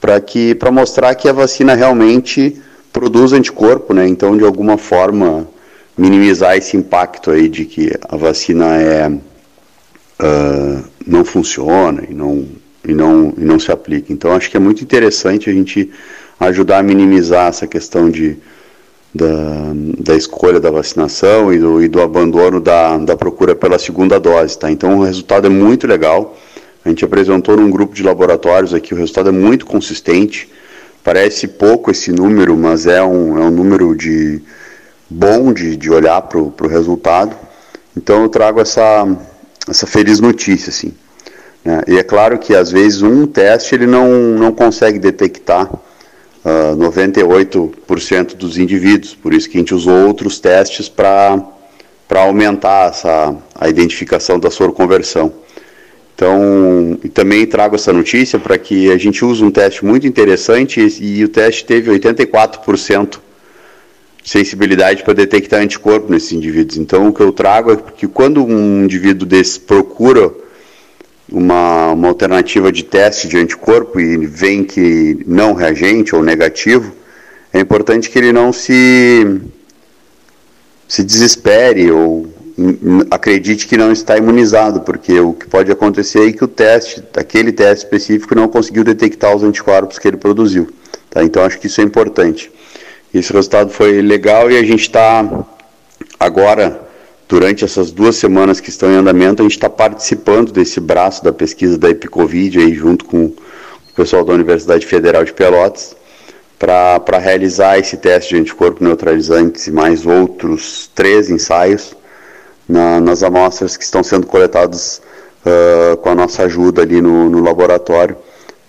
para 0.00 0.20
que 0.20 0.54
para 0.54 0.70
mostrar 0.70 1.14
que 1.16 1.28
a 1.28 1.32
vacina 1.32 1.74
realmente 1.74 2.60
produz 2.92 3.32
anticorpo, 3.32 3.92
né? 3.92 4.06
Então, 4.06 4.36
de 4.36 4.44
alguma 4.44 4.78
forma, 4.78 5.48
minimizar 5.96 6.56
esse 6.56 6.76
impacto 6.76 7.30
aí 7.30 7.48
de 7.48 7.64
que 7.64 7.92
a 8.08 8.16
vacina 8.16 8.76
é 8.76 9.08
uh, 9.08 10.84
não 11.06 11.24
funciona 11.24 12.04
e 12.08 12.14
não 12.14 12.46
e 12.86 12.94
não 12.94 13.34
e 13.36 13.44
não 13.44 13.58
se 13.58 13.70
aplica. 13.70 14.12
Então, 14.12 14.32
acho 14.32 14.50
que 14.50 14.56
é 14.56 14.60
muito 14.60 14.82
interessante 14.82 15.50
a 15.50 15.52
gente 15.52 15.90
ajudar 16.40 16.78
a 16.78 16.82
minimizar 16.82 17.48
essa 17.48 17.66
questão 17.66 18.10
de, 18.10 18.38
da, 19.14 19.72
da 19.98 20.16
escolha 20.16 20.58
da 20.58 20.70
vacinação 20.70 21.52
e 21.52 21.58
do, 21.58 21.82
e 21.82 21.88
do 21.88 22.00
abandono 22.00 22.60
da, 22.60 22.96
da 22.96 23.16
procura 23.16 23.54
pela 23.54 23.78
segunda 23.78 24.18
dose. 24.18 24.58
Tá? 24.58 24.70
Então 24.70 24.98
o 24.98 25.04
resultado 25.04 25.46
é 25.46 25.50
muito 25.50 25.86
legal. 25.86 26.36
A 26.82 26.88
gente 26.88 27.04
apresentou 27.04 27.58
num 27.58 27.70
grupo 27.70 27.94
de 27.94 28.02
laboratórios 28.02 28.72
aqui, 28.72 28.94
o 28.94 28.96
resultado 28.96 29.28
é 29.28 29.32
muito 29.32 29.66
consistente. 29.66 30.50
Parece 31.04 31.46
pouco 31.46 31.90
esse 31.90 32.10
número, 32.10 32.56
mas 32.56 32.86
é 32.86 33.02
um, 33.02 33.38
é 33.38 33.44
um 33.44 33.50
número 33.50 33.94
de 33.94 34.40
bom 35.08 35.52
de, 35.52 35.76
de 35.76 35.90
olhar 35.90 36.22
para 36.22 36.38
o 36.38 36.68
resultado. 36.68 37.36
Então 37.94 38.22
eu 38.22 38.28
trago 38.30 38.60
essa, 38.60 39.06
essa 39.68 39.86
feliz 39.86 40.20
notícia, 40.20 40.70
assim. 40.70 40.94
Né? 41.62 41.82
E 41.86 41.98
é 41.98 42.02
claro 42.02 42.38
que 42.38 42.54
às 42.54 42.70
vezes 42.70 43.02
um 43.02 43.26
teste 43.26 43.74
ele 43.74 43.86
não, 43.86 44.08
não 44.38 44.52
consegue 44.52 44.98
detectar 44.98 45.70
uh, 46.44 46.76
98% 46.76 48.34
dos 48.34 48.58
indivíduos, 48.58 49.14
por 49.14 49.32
isso 49.34 49.48
que 49.48 49.56
a 49.56 49.60
gente 49.60 49.74
usou 49.74 50.06
outros 50.06 50.38
testes 50.38 50.88
para 50.88 51.42
aumentar 52.10 52.90
essa, 52.90 53.36
a 53.54 53.68
identificação 53.68 54.38
da 54.38 54.50
soroconversão. 54.50 55.32
Então, 56.14 56.98
também 57.14 57.46
trago 57.46 57.76
essa 57.76 57.92
notícia 57.92 58.38
para 58.38 58.58
que 58.58 58.90
a 58.90 58.98
gente 58.98 59.24
use 59.24 59.42
um 59.42 59.50
teste 59.50 59.84
muito 59.84 60.06
interessante 60.06 60.80
e, 60.80 61.20
e 61.20 61.24
o 61.24 61.28
teste 61.28 61.64
teve 61.64 61.90
84% 61.90 63.18
sensibilidade 64.22 65.02
para 65.02 65.14
detectar 65.14 65.62
anticorpo 65.62 66.12
nesses 66.12 66.32
indivíduos. 66.32 66.76
Então, 66.76 67.08
o 67.08 67.12
que 67.12 67.22
eu 67.22 67.32
trago 67.32 67.72
é 67.72 67.76
que 67.76 68.06
quando 68.06 68.44
um 68.44 68.84
indivíduo 68.84 69.26
desse 69.26 69.58
procura 69.60 70.30
uma, 71.30 71.92
uma 71.92 72.08
alternativa 72.08 72.70
de 72.72 72.84
teste 72.84 73.28
de 73.28 73.36
anticorpo 73.36 74.00
e 74.00 74.26
vem 74.26 74.64
que 74.64 75.22
não 75.26 75.52
reagente 75.52 76.14
ou 76.14 76.22
negativo, 76.22 76.92
é 77.52 77.60
importante 77.60 78.10
que 78.10 78.18
ele 78.18 78.32
não 78.32 78.52
se, 78.52 79.40
se 80.86 81.02
desespere 81.02 81.90
ou 81.90 82.28
acredite 83.10 83.66
que 83.66 83.76
não 83.76 83.90
está 83.90 84.16
imunizado, 84.16 84.80
porque 84.80 85.18
o 85.18 85.32
que 85.32 85.46
pode 85.46 85.70
acontecer 85.72 86.28
é 86.28 86.32
que 86.32 86.44
o 86.44 86.48
teste, 86.48 87.02
aquele 87.16 87.52
teste 87.52 87.84
específico, 87.84 88.34
não 88.34 88.48
conseguiu 88.48 88.84
detectar 88.84 89.34
os 89.34 89.42
anticorpos 89.42 89.98
que 89.98 90.06
ele 90.06 90.16
produziu. 90.16 90.68
Tá? 91.08 91.22
Então 91.22 91.42
acho 91.42 91.58
que 91.58 91.66
isso 91.66 91.80
é 91.80 91.84
importante. 91.84 92.50
Esse 93.12 93.32
resultado 93.32 93.70
foi 93.70 94.02
legal 94.02 94.50
e 94.50 94.58
a 94.58 94.62
gente 94.62 94.82
está 94.82 95.46
agora, 96.18 96.80
durante 97.30 97.64
essas 97.64 97.92
duas 97.92 98.16
semanas 98.16 98.58
que 98.58 98.70
estão 98.70 98.90
em 98.90 98.96
andamento, 98.96 99.40
a 99.40 99.44
gente 99.44 99.52
está 99.52 99.70
participando 99.70 100.50
desse 100.50 100.80
braço 100.80 101.22
da 101.22 101.32
pesquisa 101.32 101.78
da 101.78 101.88
Epicovid 101.88 102.58
aí 102.58 102.74
junto 102.74 103.04
com 103.04 103.26
o 103.26 103.36
pessoal 103.94 104.24
da 104.24 104.32
Universidade 104.32 104.84
Federal 104.84 105.24
de 105.24 105.32
Pelotas 105.32 105.94
para 106.58 107.18
realizar 107.20 107.78
esse 107.78 107.96
teste 107.96 108.34
de 108.34 108.40
anticorpo 108.40 108.82
neutralizantes 108.82 109.68
e 109.68 109.70
mais 109.70 110.04
outros 110.04 110.90
três 110.92 111.30
ensaios 111.30 111.94
na, 112.68 113.00
nas 113.00 113.22
amostras 113.22 113.76
que 113.76 113.84
estão 113.84 114.02
sendo 114.02 114.26
coletadas 114.26 115.00
uh, 115.46 115.96
com 115.98 116.08
a 116.08 116.16
nossa 116.16 116.42
ajuda 116.42 116.82
ali 116.82 117.00
no, 117.00 117.30
no 117.30 117.40
laboratório 117.44 118.16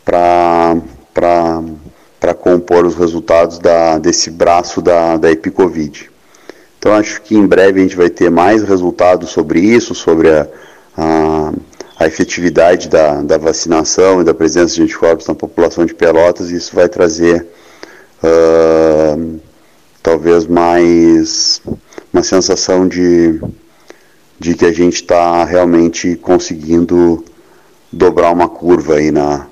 para 0.06 0.76
compor 2.40 2.86
os 2.86 2.94
resultados 2.94 3.58
da, 3.58 3.98
desse 3.98 4.30
braço 4.30 4.84
da, 4.84 5.18
da 5.18 5.32
Epicovid. 5.32 6.11
Então 6.82 6.96
acho 6.96 7.22
que 7.22 7.36
em 7.36 7.46
breve 7.46 7.80
a 7.80 7.84
gente 7.84 7.96
vai 7.96 8.10
ter 8.10 8.32
mais 8.32 8.64
resultados 8.64 9.30
sobre 9.30 9.60
isso, 9.60 9.94
sobre 9.94 10.32
a, 10.32 10.48
a, 10.98 11.54
a 12.00 12.08
efetividade 12.08 12.90
da, 12.90 13.22
da 13.22 13.38
vacinação 13.38 14.20
e 14.20 14.24
da 14.24 14.34
presença 14.34 14.74
de 14.74 14.82
anticorpos 14.82 15.28
na 15.28 15.36
população 15.36 15.86
de 15.86 15.94
Pelotas, 15.94 16.50
e 16.50 16.56
isso 16.56 16.76
vai 16.76 16.90
trazer 16.90 17.46
uh, 18.24 19.40
talvez 20.02 20.48
mais 20.48 21.62
uma 22.12 22.24
sensação 22.24 22.88
de, 22.88 23.40
de 24.40 24.56
que 24.56 24.66
a 24.66 24.74
gente 24.74 24.96
está 24.96 25.46
realmente 25.46 26.16
conseguindo 26.16 27.24
dobrar 27.92 28.32
uma 28.32 28.50
curva 28.50 28.96
aí 28.96 29.12
na, 29.12 29.46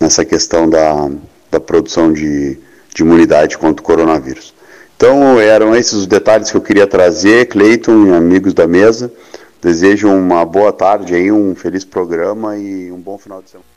nessa 0.00 0.24
questão 0.24 0.70
da, 0.70 1.10
da 1.50 1.60
produção 1.60 2.14
de, 2.14 2.58
de 2.94 3.02
imunidade 3.02 3.58
contra 3.58 3.82
o 3.82 3.84
coronavírus. 3.84 4.55
Então 4.96 5.38
eram 5.38 5.76
esses 5.76 5.92
os 5.92 6.06
detalhes 6.06 6.50
que 6.50 6.56
eu 6.56 6.62
queria 6.62 6.86
trazer, 6.86 7.48
Cleiton 7.48 8.06
e 8.06 8.14
amigos 8.14 8.54
da 8.54 8.66
mesa. 8.66 9.12
Desejo 9.60 10.08
uma 10.08 10.44
boa 10.44 10.72
tarde 10.72 11.14
aí, 11.14 11.30
um 11.30 11.54
feliz 11.54 11.84
programa 11.84 12.56
e 12.56 12.90
um 12.90 12.98
bom 12.98 13.18
final 13.18 13.42
de 13.42 13.50
semana. 13.50 13.68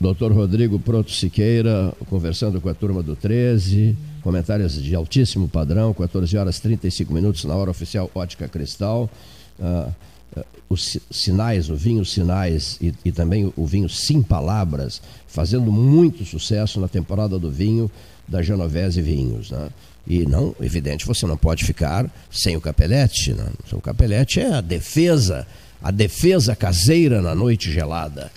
Doutor 0.00 0.32
Rodrigo 0.32 0.78
Proto 0.78 1.10
Siqueira, 1.10 1.92
conversando 2.08 2.60
com 2.60 2.68
a 2.68 2.74
turma 2.74 3.02
do 3.02 3.16
13, 3.16 3.96
comentários 4.22 4.80
de 4.80 4.94
altíssimo 4.94 5.48
padrão, 5.48 5.92
14 5.92 6.38
horas 6.38 6.60
35 6.60 7.12
minutos 7.12 7.44
na 7.44 7.54
hora 7.54 7.70
oficial 7.70 8.10
Ótica 8.14 8.48
Cristal. 8.48 9.10
Uh, 9.58 9.90
uh, 10.38 10.44
os 10.70 10.98
sinais, 11.10 11.68
o 11.68 11.74
vinho 11.74 12.04
Sinais 12.04 12.78
e, 12.80 12.94
e, 13.04 13.10
também 13.10 13.52
o 13.56 13.66
vinho 13.66 13.88
Sim 13.88 14.22
Palavras, 14.22 15.02
fazendo 15.26 15.72
muito 15.72 16.24
sucesso 16.24 16.80
na 16.80 16.88
temporada 16.88 17.38
do 17.38 17.50
vinho 17.50 17.90
da 18.28 18.42
Genovese 18.42 19.02
Vinhos. 19.02 19.50
Né? 19.50 19.68
E 20.08 20.24
não, 20.24 20.56
evidente, 20.58 21.04
você 21.06 21.26
não 21.26 21.36
pode 21.36 21.64
ficar 21.64 22.10
sem 22.30 22.56
o 22.56 22.60
capelete. 22.62 23.34
Né? 23.34 23.46
O 23.72 23.80
capelete 23.80 24.40
é 24.40 24.54
a 24.54 24.62
defesa, 24.62 25.46
a 25.82 25.90
defesa 25.90 26.56
caseira 26.56 27.20
na 27.20 27.34
noite 27.34 27.70
gelada. 27.70 28.32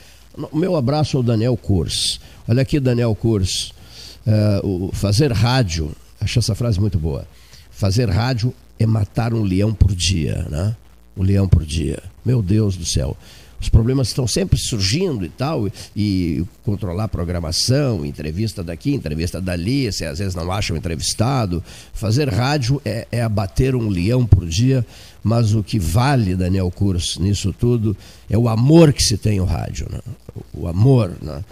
O 0.51 0.57
meu 0.57 0.75
abraço 0.75 1.15
ao 1.15 1.23
Daniel 1.23 1.55
Kurs. 1.55 2.19
Olha 2.45 2.61
aqui, 2.61 2.77
Daniel 2.77 3.15
Kurs. 3.15 3.73
Uh, 4.27 4.87
o 4.87 4.91
fazer 4.91 5.31
rádio, 5.31 5.91
acho 6.19 6.39
essa 6.39 6.53
frase 6.53 6.79
muito 6.79 6.99
boa. 6.99 7.25
Fazer 7.71 8.09
rádio 8.09 8.53
é 8.77 8.85
matar 8.85 9.33
um 9.33 9.41
leão 9.41 9.73
por 9.73 9.95
dia, 9.95 10.45
né? 10.49 10.75
Um 11.15 11.23
leão 11.23 11.47
por 11.47 11.65
dia. 11.65 12.03
Meu 12.25 12.41
Deus 12.41 12.75
do 12.75 12.85
céu. 12.85 13.15
Os 13.61 13.69
problemas 13.69 14.07
estão 14.07 14.25
sempre 14.25 14.57
surgindo 14.57 15.23
e 15.23 15.29
tal, 15.29 15.69
e, 15.95 16.43
controlar 16.65 17.03
a 17.03 17.07
programação, 17.07 18.03
entrevista 18.03 18.63
daqui, 18.63 18.91
entrevista 18.95 19.39
dali, 19.39 19.91
se 19.91 20.03
às 20.03 20.17
vezes 20.17 20.33
não 20.33 20.51
acham 20.51 20.75
entrevistado. 20.75 21.63
Fazer 21.93 22.27
rádio 22.27 22.81
é, 22.83 23.07
é 23.11 23.21
abater 23.21 23.75
um 23.75 23.87
leão 23.87 24.25
por 24.25 24.47
dia, 24.47 24.83
mas 25.23 25.53
o 25.53 25.61
que 25.61 25.77
vale, 25.77 26.35
Daniel 26.35 26.71
Curso, 26.71 27.21
nisso 27.21 27.53
tudo, 27.53 27.95
é 28.27 28.35
o 28.35 28.49
amor 28.49 28.91
que 28.91 29.03
se 29.03 29.15
tem 29.15 29.37
ao 29.37 29.45
rádio. 29.45 29.87
Né? 29.91 29.99
O 30.51 30.67
amor 30.67 31.15
né? 31.21 31.43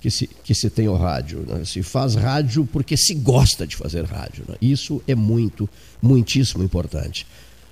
que, 0.00 0.10
se, 0.10 0.26
que 0.42 0.54
se 0.54 0.70
tem 0.70 0.86
ao 0.86 0.96
rádio. 0.96 1.44
Né? 1.46 1.66
Se 1.66 1.82
faz 1.82 2.14
rádio 2.14 2.66
porque 2.72 2.96
se 2.96 3.14
gosta 3.14 3.66
de 3.66 3.76
fazer 3.76 4.06
rádio. 4.06 4.44
Né? 4.48 4.54
Isso 4.62 5.02
é 5.06 5.14
muito, 5.14 5.68
muitíssimo 6.00 6.64
importante. 6.64 7.26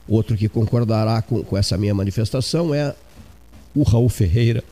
Outro 0.06 0.36
que 0.36 0.50
concordará 0.50 1.22
com, 1.22 1.42
com 1.42 1.56
essa 1.56 1.78
minha 1.78 1.94
manifestação 1.94 2.74
é 2.74 2.94
o 3.74 3.82
Raul 3.82 4.08
Ferreira, 4.08 4.62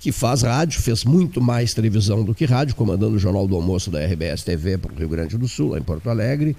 que 0.00 0.12
faz 0.12 0.42
rádio, 0.42 0.80
fez 0.80 1.04
muito 1.04 1.40
mais 1.40 1.74
televisão 1.74 2.22
do 2.22 2.34
que 2.34 2.44
rádio, 2.44 2.74
comandando 2.74 3.16
o 3.16 3.18
Jornal 3.18 3.46
do 3.46 3.56
Almoço 3.56 3.90
da 3.90 4.04
RBS 4.04 4.44
TV 4.44 4.78
para 4.78 4.92
o 4.92 4.96
Rio 4.96 5.08
Grande 5.08 5.36
do 5.36 5.48
Sul, 5.48 5.70
lá 5.70 5.78
em 5.78 5.82
Porto 5.82 6.08
Alegre, 6.08 6.56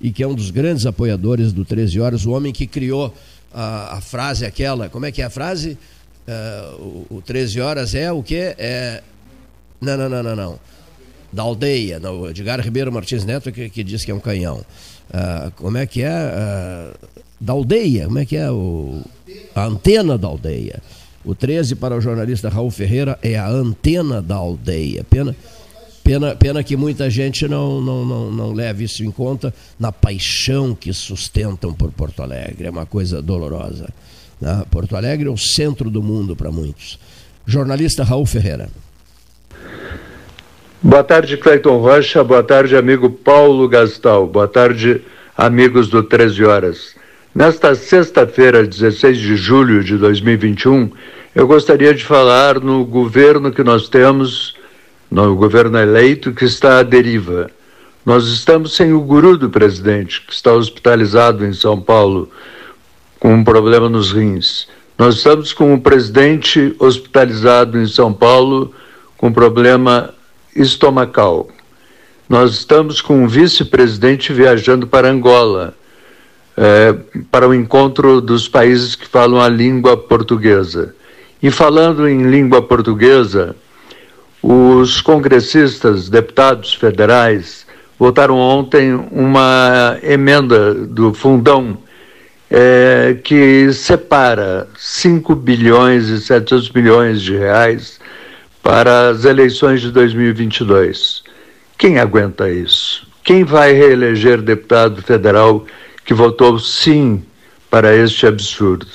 e 0.00 0.10
que 0.10 0.22
é 0.22 0.26
um 0.26 0.34
dos 0.34 0.50
grandes 0.50 0.84
apoiadores 0.84 1.52
do 1.52 1.64
13 1.64 2.00
Horas, 2.00 2.26
o 2.26 2.32
homem 2.32 2.52
que 2.52 2.66
criou 2.66 3.14
a, 3.52 3.96
a 3.96 4.00
frase 4.00 4.44
aquela, 4.44 4.88
como 4.88 5.06
é 5.06 5.12
que 5.12 5.22
é 5.22 5.24
a 5.24 5.30
frase? 5.30 5.78
Uh, 6.26 7.06
o, 7.10 7.16
o 7.16 7.22
13 7.22 7.60
Horas 7.60 7.94
é 7.94 8.12
o 8.12 8.22
quê? 8.22 8.54
É... 8.58 9.02
Não, 9.80 9.96
não, 9.96 10.08
não, 10.08 10.22
não, 10.22 10.36
não. 10.36 10.60
Da 11.32 11.42
aldeia, 11.42 11.98
não, 11.98 12.28
Edgar 12.28 12.60
Ribeiro 12.60 12.92
Martins 12.92 13.24
Neto 13.24 13.50
que, 13.50 13.70
que 13.70 13.82
diz 13.82 14.04
que 14.04 14.10
é 14.10 14.14
um 14.14 14.20
canhão. 14.20 14.58
Uh, 15.08 15.50
como 15.56 15.78
é 15.78 15.86
que 15.86 16.02
é? 16.02 16.10
Uh, 16.10 17.08
da 17.40 17.52
aldeia, 17.54 18.04
como 18.04 18.18
é 18.18 18.26
que 18.26 18.36
é? 18.36 18.50
O, 18.50 19.02
a 19.54 19.64
antena 19.64 20.18
da 20.18 20.28
aldeia. 20.28 20.80
O 21.24 21.34
13 21.34 21.76
para 21.76 21.96
o 21.96 22.00
jornalista 22.00 22.48
Raul 22.48 22.70
Ferreira 22.70 23.18
é 23.22 23.38
a 23.38 23.48
antena 23.48 24.20
da 24.20 24.34
aldeia. 24.34 25.04
Pena, 25.08 25.36
pena, 26.02 26.34
pena 26.34 26.64
que 26.64 26.76
muita 26.76 27.08
gente 27.08 27.46
não, 27.46 27.80
não, 27.80 28.04
não, 28.04 28.30
não 28.30 28.52
leve 28.52 28.84
isso 28.84 29.04
em 29.04 29.10
conta 29.10 29.54
na 29.78 29.92
paixão 29.92 30.74
que 30.74 30.92
sustentam 30.92 31.72
por 31.72 31.92
Porto 31.92 32.22
Alegre. 32.22 32.66
É 32.66 32.70
uma 32.70 32.86
coisa 32.86 33.22
dolorosa. 33.22 33.88
Né? 34.40 34.64
Porto 34.70 34.96
Alegre 34.96 35.28
é 35.28 35.30
o 35.30 35.36
centro 35.36 35.88
do 35.88 36.02
mundo 36.02 36.34
para 36.34 36.50
muitos. 36.50 36.98
Jornalista 37.46 38.02
Raul 38.02 38.26
Ferreira. 38.26 38.68
Boa 40.82 41.04
tarde, 41.04 41.36
Cleiton 41.36 41.78
Rocha. 41.78 42.24
Boa 42.24 42.42
tarde, 42.42 42.76
amigo 42.76 43.08
Paulo 43.08 43.68
Gastal. 43.68 44.26
Boa 44.26 44.48
tarde, 44.48 45.00
amigos 45.36 45.88
do 45.88 46.02
13 46.02 46.44
Horas. 46.44 47.01
Nesta 47.34 47.74
sexta-feira, 47.74 48.62
16 48.62 49.16
de 49.16 49.36
julho 49.36 49.82
de 49.82 49.96
2021, 49.96 50.90
eu 51.34 51.46
gostaria 51.46 51.94
de 51.94 52.04
falar 52.04 52.60
no 52.60 52.84
governo 52.84 53.50
que 53.50 53.64
nós 53.64 53.88
temos, 53.88 54.54
no 55.10 55.34
governo 55.34 55.78
eleito, 55.78 56.34
que 56.34 56.44
está 56.44 56.80
à 56.80 56.82
deriva. 56.82 57.50
Nós 58.04 58.26
estamos 58.26 58.76
sem 58.76 58.92
o 58.92 59.00
guru 59.00 59.38
do 59.38 59.48
presidente, 59.48 60.20
que 60.20 60.32
está 60.34 60.52
hospitalizado 60.52 61.46
em 61.46 61.54
São 61.54 61.80
Paulo 61.80 62.28
com 63.18 63.32
um 63.32 63.42
problema 63.42 63.88
nos 63.88 64.12
rins. 64.12 64.68
Nós 64.98 65.14
estamos 65.14 65.54
com 65.54 65.72
o 65.72 65.80
presidente 65.80 66.76
hospitalizado 66.78 67.78
em 67.78 67.86
São 67.86 68.12
Paulo 68.12 68.74
com 69.16 69.32
problema 69.32 70.12
estomacal. 70.54 71.48
Nós 72.28 72.52
estamos 72.52 73.00
com 73.00 73.24
o 73.24 73.28
vice-presidente 73.28 74.34
viajando 74.34 74.86
para 74.86 75.10
Angola 75.10 75.74
é, 76.56 76.94
para 77.30 77.48
o 77.48 77.54
encontro 77.54 78.20
dos 78.20 78.48
países 78.48 78.94
que 78.94 79.06
falam 79.06 79.40
a 79.40 79.48
língua 79.48 79.96
portuguesa. 79.96 80.94
E 81.42 81.50
falando 81.50 82.08
em 82.08 82.22
língua 82.22 82.62
portuguesa, 82.62 83.56
os 84.42 85.00
congressistas, 85.00 86.08
deputados 86.08 86.74
federais, 86.74 87.66
votaram 87.98 88.36
ontem 88.36 88.94
uma 89.10 89.96
emenda 90.02 90.74
do 90.74 91.14
fundão 91.14 91.78
é, 92.50 93.16
que 93.24 93.72
separa 93.72 94.68
5 94.76 95.34
bilhões 95.34 96.08
e 96.08 96.20
700 96.20 96.70
milhões 96.70 97.22
de 97.22 97.36
reais 97.36 97.98
para 98.62 99.08
as 99.08 99.24
eleições 99.24 99.80
de 99.80 99.90
2022. 99.90 101.22
Quem 101.78 101.98
aguenta 101.98 102.50
isso? 102.50 103.06
Quem 103.24 103.42
vai 103.42 103.72
reeleger 103.72 104.42
deputado 104.42 105.00
federal 105.00 105.64
que 106.04 106.14
votou 106.14 106.58
sim 106.58 107.24
para 107.70 107.94
este 107.94 108.26
absurdo? 108.26 108.86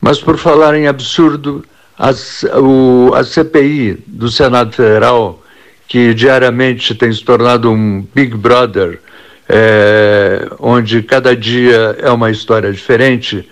Mas 0.00 0.20
por 0.20 0.36
falar 0.36 0.74
em 0.74 0.86
absurdo, 0.86 1.64
a, 1.98 2.10
o, 2.58 3.12
a 3.14 3.24
CPI 3.24 4.02
do 4.06 4.28
Senado 4.30 4.72
Federal, 4.72 5.42
que 5.88 6.14
diariamente 6.14 6.94
tem 6.94 7.12
se 7.12 7.22
tornado 7.22 7.70
um 7.70 8.06
Big 8.14 8.36
Brother 8.36 9.00
é, 9.48 10.48
onde 10.58 11.02
cada 11.02 11.36
dia 11.36 11.96
é 11.98 12.10
uma 12.10 12.30
história 12.30 12.72
diferente, 12.72 13.48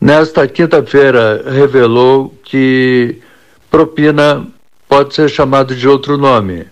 nesta 0.00 0.46
quinta-feira 0.46 1.44
revelou 1.50 2.34
que 2.44 3.18
propina 3.70 4.46
pode 4.88 5.14
ser 5.14 5.28
chamado 5.28 5.74
de 5.74 5.88
outro 5.88 6.16
nome. 6.16 6.66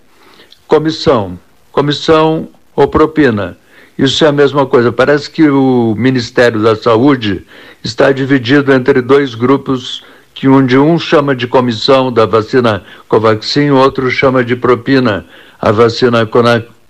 Comissão. 0.67 1.37
Comissão 1.71 2.47
ou 2.75 2.87
propina. 2.87 3.57
Isso 3.97 4.25
é 4.25 4.27
a 4.27 4.31
mesma 4.31 4.65
coisa. 4.65 4.91
Parece 4.91 5.29
que 5.29 5.49
o 5.49 5.95
Ministério 5.97 6.61
da 6.61 6.75
Saúde 6.75 7.45
está 7.83 8.11
dividido 8.11 8.73
entre 8.73 9.01
dois 9.01 9.35
grupos 9.35 10.03
que 10.33 10.49
um 10.49 10.65
de 10.65 10.77
um 10.77 10.99
chama 10.99 11.33
de 11.33 11.47
comissão 11.47 12.11
da 12.11 12.25
vacina 12.25 12.83
Covaxin, 13.07 13.69
o 13.69 13.77
outro 13.77 14.11
chama 14.11 14.43
de 14.43 14.55
propina 14.55 15.25
a 15.61 15.71
vacina 15.71 16.29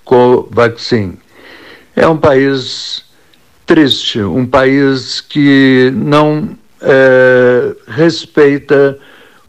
Covaxin. 0.04 1.18
É 1.96 2.08
um 2.08 2.18
país 2.18 3.06
triste, 3.68 4.20
um 4.22 4.46
país 4.46 5.22
que 5.22 5.92
não 5.96 6.58
é, 6.82 7.76
respeita 7.88 8.98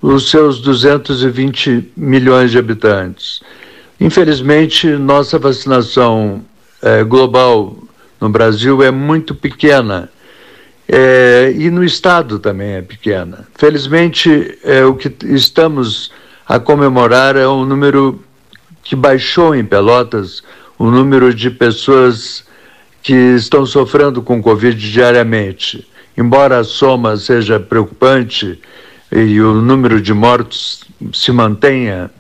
os 0.01 0.31
seus 0.31 0.61
220 0.61 1.93
milhões 1.97 2.51
de 2.51 2.59
habitantes. 2.59 3.41
Infelizmente, 3.99 4.89
nossa 4.89 5.39
vacinação 5.39 6.45
é, 6.87 7.03
global 7.03 7.77
no 8.21 8.29
Brasil 8.29 8.81
é 8.81 8.93
muito 8.93 9.35
pequena. 9.35 10.09
É, 10.89 11.53
e 11.57 11.69
no 11.69 11.83
Estado 11.83 12.39
também 12.39 12.75
é 12.75 12.83
pequena. 12.83 13.49
Felizmente, 13.57 14.57
é, 14.63 14.85
o 14.85 14.95
que 14.95 15.13
estamos 15.35 16.13
a 16.49 16.61
comemorar 16.61 17.35
é 17.35 17.49
um 17.49 17.65
número 17.65 18.23
que 18.85 18.95
baixou 18.95 19.53
em 19.53 19.65
Pelotas 19.65 20.45
o 20.79 20.89
número 20.89 21.35
de 21.35 21.51
pessoas 21.51 22.45
que 23.03 23.15
estão 23.35 23.67
sofrendo 23.67 24.23
com 24.23 24.41
Covid 24.41 24.79
diariamente. 24.79 25.89
Embora 26.17 26.59
a 26.61 26.65
soma 26.65 27.17
seja 27.17 27.59
preocupante 27.59 28.61
e 29.11 29.41
o 29.41 29.55
número 29.55 30.01
de 30.01 30.15
mortos 30.15 30.85
se 31.13 31.33
mantenha, 31.33 32.11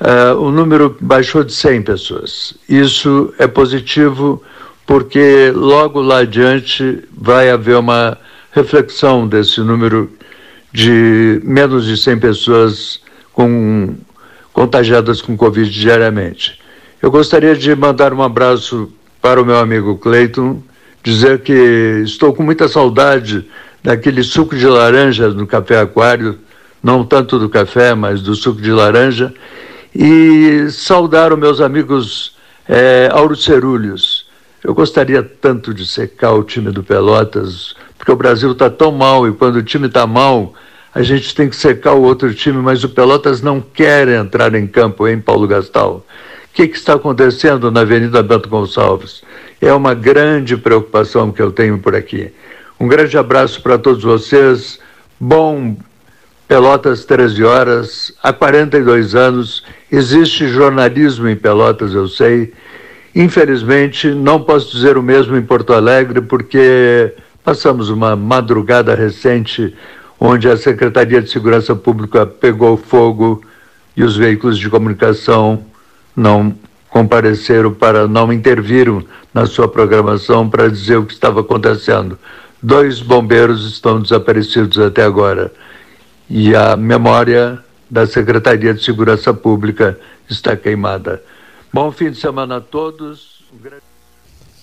uh, 0.00 0.38
o 0.40 0.50
número 0.50 0.96
baixou 1.00 1.42
de 1.44 1.52
100 1.52 1.82
pessoas. 1.82 2.54
Isso 2.68 3.32
é 3.38 3.46
positivo 3.46 4.42
porque 4.86 5.50
logo 5.54 6.00
lá 6.00 6.18
adiante 6.18 7.02
vai 7.16 7.50
haver 7.50 7.76
uma 7.76 8.16
reflexão 8.52 9.26
desse 9.26 9.60
número 9.60 10.10
de 10.72 11.40
menos 11.42 11.86
de 11.86 11.96
100 11.96 12.18
pessoas 12.18 13.00
com, 13.32 13.94
contagiadas 14.52 15.20
com 15.20 15.36
Covid 15.36 15.70
diariamente. 15.70 16.60
Eu 17.02 17.10
gostaria 17.10 17.54
de 17.54 17.74
mandar 17.74 18.12
um 18.12 18.22
abraço 18.22 18.90
para 19.20 19.40
o 19.40 19.44
meu 19.44 19.58
amigo 19.58 19.98
Cleiton, 19.98 20.62
dizer 21.02 21.40
que 21.40 22.02
estou 22.04 22.32
com 22.32 22.42
muita 22.42 22.68
saudade 22.68 23.44
daquele 23.82 24.22
suco 24.22 24.56
de 24.56 24.66
laranja 24.66 25.28
no 25.28 25.46
Café 25.46 25.80
Aquário, 25.80 26.38
não 26.82 27.04
tanto 27.04 27.38
do 27.38 27.48
café, 27.48 27.94
mas 27.94 28.22
do 28.22 28.34
suco 28.34 28.60
de 28.60 28.70
laranja, 28.70 29.34
e 29.98 30.70
saudar 30.70 31.32
os 31.32 31.38
meus 31.38 31.60
amigos 31.60 32.36
é, 32.68 33.08
Auro 33.12 33.36
Cerulhos. 33.36 34.26
Eu 34.62 34.74
gostaria 34.74 35.22
tanto 35.22 35.72
de 35.72 35.86
secar 35.86 36.32
o 36.32 36.44
time 36.44 36.70
do 36.70 36.82
Pelotas, 36.82 37.74
porque 37.96 38.12
o 38.12 38.16
Brasil 38.16 38.52
está 38.52 38.68
tão 38.68 38.92
mal 38.92 39.26
e 39.26 39.32
quando 39.32 39.56
o 39.56 39.62
time 39.62 39.86
está 39.86 40.06
mal, 40.06 40.52
a 40.94 41.02
gente 41.02 41.34
tem 41.34 41.48
que 41.48 41.56
secar 41.56 41.94
o 41.94 42.02
outro 42.02 42.34
time, 42.34 42.58
mas 42.58 42.84
o 42.84 42.88
Pelotas 42.88 43.40
não 43.40 43.60
quer 43.60 44.08
entrar 44.08 44.54
em 44.54 44.66
campo, 44.66 45.06
hein, 45.06 45.20
Paulo 45.20 45.46
Gastal? 45.46 46.04
que, 46.56 46.68
que 46.68 46.76
está 46.78 46.94
acontecendo 46.94 47.70
na 47.70 47.82
Avenida 47.82 48.22
Bento 48.22 48.48
Gonçalves? 48.48 49.22
É 49.60 49.74
uma 49.74 49.92
grande 49.92 50.56
preocupação 50.56 51.30
que 51.30 51.42
eu 51.42 51.52
tenho 51.52 51.78
por 51.78 51.94
aqui. 51.94 52.32
Um 52.80 52.88
grande 52.88 53.18
abraço 53.18 53.60
para 53.62 53.76
todos 53.76 54.02
vocês. 54.02 54.80
Bom 55.20 55.76
Pelotas 56.48 57.04
13 57.04 57.42
horas. 57.42 58.12
Há 58.22 58.32
42 58.32 59.16
anos 59.16 59.64
existe 59.90 60.46
jornalismo 60.46 61.28
em 61.28 61.34
Pelotas, 61.34 61.92
eu 61.92 62.06
sei. 62.06 62.52
Infelizmente, 63.14 64.10
não 64.10 64.40
posso 64.40 64.70
dizer 64.70 64.96
o 64.96 65.02
mesmo 65.02 65.36
em 65.36 65.42
Porto 65.42 65.72
Alegre, 65.72 66.20
porque 66.20 67.12
passamos 67.42 67.88
uma 67.88 68.14
madrugada 68.14 68.94
recente 68.94 69.74
onde 70.20 70.48
a 70.48 70.56
Secretaria 70.56 71.20
de 71.20 71.30
Segurança 71.30 71.74
Pública 71.74 72.24
pegou 72.24 72.76
fogo 72.76 73.42
e 73.96 74.04
os 74.04 74.16
veículos 74.16 74.56
de 74.56 74.70
comunicação 74.70 75.64
não 76.14 76.54
compareceram 76.88 77.72
para 77.72 78.06
não 78.06 78.32
interviram 78.32 79.02
na 79.34 79.46
sua 79.46 79.68
programação 79.68 80.48
para 80.48 80.70
dizer 80.70 80.96
o 80.96 81.04
que 81.04 81.12
estava 81.12 81.40
acontecendo. 81.40 82.16
Dois 82.62 83.00
bombeiros 83.00 83.66
estão 83.66 84.00
desaparecidos 84.00 84.78
até 84.78 85.02
agora 85.02 85.52
e 86.28 86.54
a 86.54 86.76
memória 86.76 87.58
da 87.90 88.06
Secretaria 88.06 88.74
de 88.74 88.84
Segurança 88.84 89.32
Pública 89.32 89.98
está 90.28 90.56
queimada. 90.56 91.22
Bom 91.72 91.90
fim 91.92 92.10
de 92.10 92.18
semana 92.18 92.56
a 92.56 92.60
todos. 92.60 93.36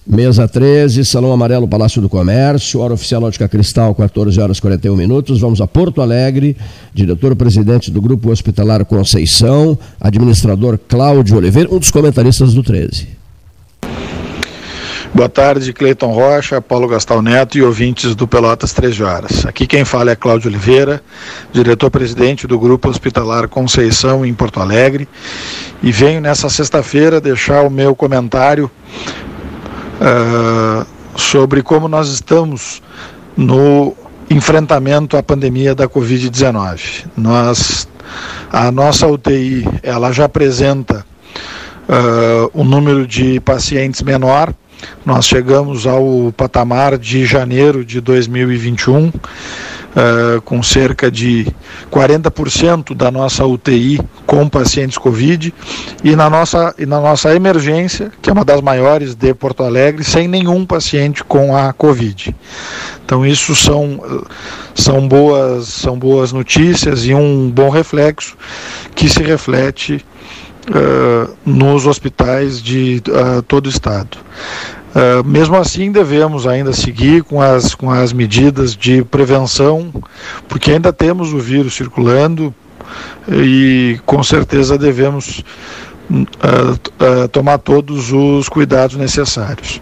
Mesa 0.06 0.46
13, 0.50 1.06
Salão 1.06 1.32
Amarelo, 1.32 1.66
Palácio 1.66 2.02
do 2.02 2.10
Comércio, 2.10 2.82
hora 2.82 2.94
oficial 2.94 3.24
Ótica 3.24 3.48
Cristal, 3.48 3.96
14 3.96 4.40
horas 4.42 4.60
41 4.60 4.98
minutos. 4.98 5.40
Vamos 5.40 5.62
a 5.62 5.68
Porto 5.68 6.02
Alegre, 6.02 6.58
diretor-presidente 6.94 7.90
do 7.90 8.02
Grupo 8.02 8.30
Hospitalar 8.30 8.84
Conceição, 8.84 9.80
administrador 10.02 10.78
Cláudio 10.78 11.38
Oliveira, 11.38 11.74
um 11.74 11.80
dos 11.80 11.90
comentaristas 11.90 12.54
do 12.54 12.62
13. 12.62 13.23
Boa 15.16 15.30
tarde, 15.30 15.72
Cleiton 15.74 16.12
Rocha, 16.12 16.60
Paulo 16.60 16.88
Gastal 16.88 17.22
Neto 17.22 17.56
e 17.56 17.62
ouvintes 17.62 18.16
do 18.16 18.28
Pelotas 18.28 18.74
13 18.74 19.04
Horas. 19.04 19.46
Aqui 19.46 19.68
quem 19.68 19.86
fala 19.86 20.10
é 20.10 20.16
Cláudio 20.16 20.50
Oliveira, 20.50 21.04
diretor-presidente 21.52 22.48
do 22.48 22.58
Grupo 22.58 22.90
Hospitalar 22.90 23.48
Conceição 23.48 24.26
em 24.26 24.34
Porto 24.34 24.60
Alegre, 24.60 25.08
e 25.84 25.92
venho 25.92 26.20
nessa 26.20 26.50
sexta-feira 26.50 27.22
deixar 27.22 27.62
o 27.62 27.70
meu 27.70 27.96
comentário 27.96 28.72
uh, 30.02 30.84
sobre 31.16 31.62
como 31.62 31.88
nós 31.88 32.10
estamos 32.10 32.82
no 33.38 33.96
enfrentamento 34.32 35.16
à 35.16 35.22
pandemia 35.22 35.76
da 35.76 35.88
Covid-19. 35.88 37.06
Nós, 37.16 37.88
a 38.52 38.72
nossa 38.72 39.06
UTI, 39.06 39.64
ela 39.84 40.12
já 40.12 40.26
apresenta 40.26 41.06
uh, 41.88 42.50
um 42.60 42.64
número 42.64 43.06
de 43.06 43.40
pacientes 43.42 44.02
menor. 44.02 44.52
Nós 45.06 45.26
chegamos 45.26 45.86
ao 45.86 46.34
patamar 46.36 46.98
de 46.98 47.26
janeiro 47.26 47.84
de 47.84 48.00
2021 48.00 49.12
uh, 49.94 50.42
com 50.42 50.62
cerca 50.62 51.10
de 51.10 51.48
40% 51.92 52.96
da 52.96 53.12
nossa 53.12 53.46
UTI 53.46 54.00
com 54.26 54.48
pacientes 54.50 54.98
Covid 54.98 55.54
e 56.04 56.16
na, 56.16 56.30
nossa, 56.30 56.74
e 56.78 56.86
na 56.86 57.00
nossa 57.00 57.36
emergência, 57.36 58.12
que 58.22 58.30
é 58.30 58.34
uma 58.34 58.46
das 58.46 58.62
maiores 58.62 59.16
de 59.16 59.34
Porto 59.34 59.64
Alegre, 59.64 60.04
sem 60.04 60.28
nenhum 60.28 60.66
paciente 60.66 61.24
com 61.24 61.56
a 61.56 61.72
Covid. 61.74 62.36
Então 63.06 63.26
isso 63.26 63.56
são, 63.56 64.02
são, 64.74 65.08
boas, 65.08 65.68
são 65.68 65.98
boas 65.98 66.32
notícias 66.32 67.06
e 67.06 67.14
um 67.14 67.50
bom 67.50 67.70
reflexo 67.70 68.36
que 68.96 69.10
se 69.10 69.22
reflete 69.22 70.04
Uh, 70.64 71.36
nos 71.46 71.86
hospitais 71.86 72.62
de 72.62 73.04
uh, 73.10 73.42
todo 73.42 73.66
o 73.66 73.70
estado. 73.70 74.18
Uh, 74.94 75.28
mesmo 75.28 75.56
assim, 75.56 75.92
devemos 75.92 76.46
ainda 76.46 76.72
seguir 76.72 77.24
com 77.24 77.42
as, 77.42 77.74
com 77.74 77.90
as 77.90 78.14
medidas 78.14 78.76
de 78.76 79.04
prevenção, 79.04 79.92
porque 80.48 80.72
ainda 80.72 80.94
temos 80.94 81.34
o 81.34 81.40
vírus 81.40 81.74
circulando 81.74 82.54
e 83.28 84.00
com 84.06 84.22
certeza 84.22 84.78
devemos 84.78 85.44
uh, 86.12 86.22
uh, 86.22 87.28
tomar 87.30 87.58
todos 87.58 88.12
os 88.12 88.48
cuidados 88.48 88.96
necessários. 88.96 89.82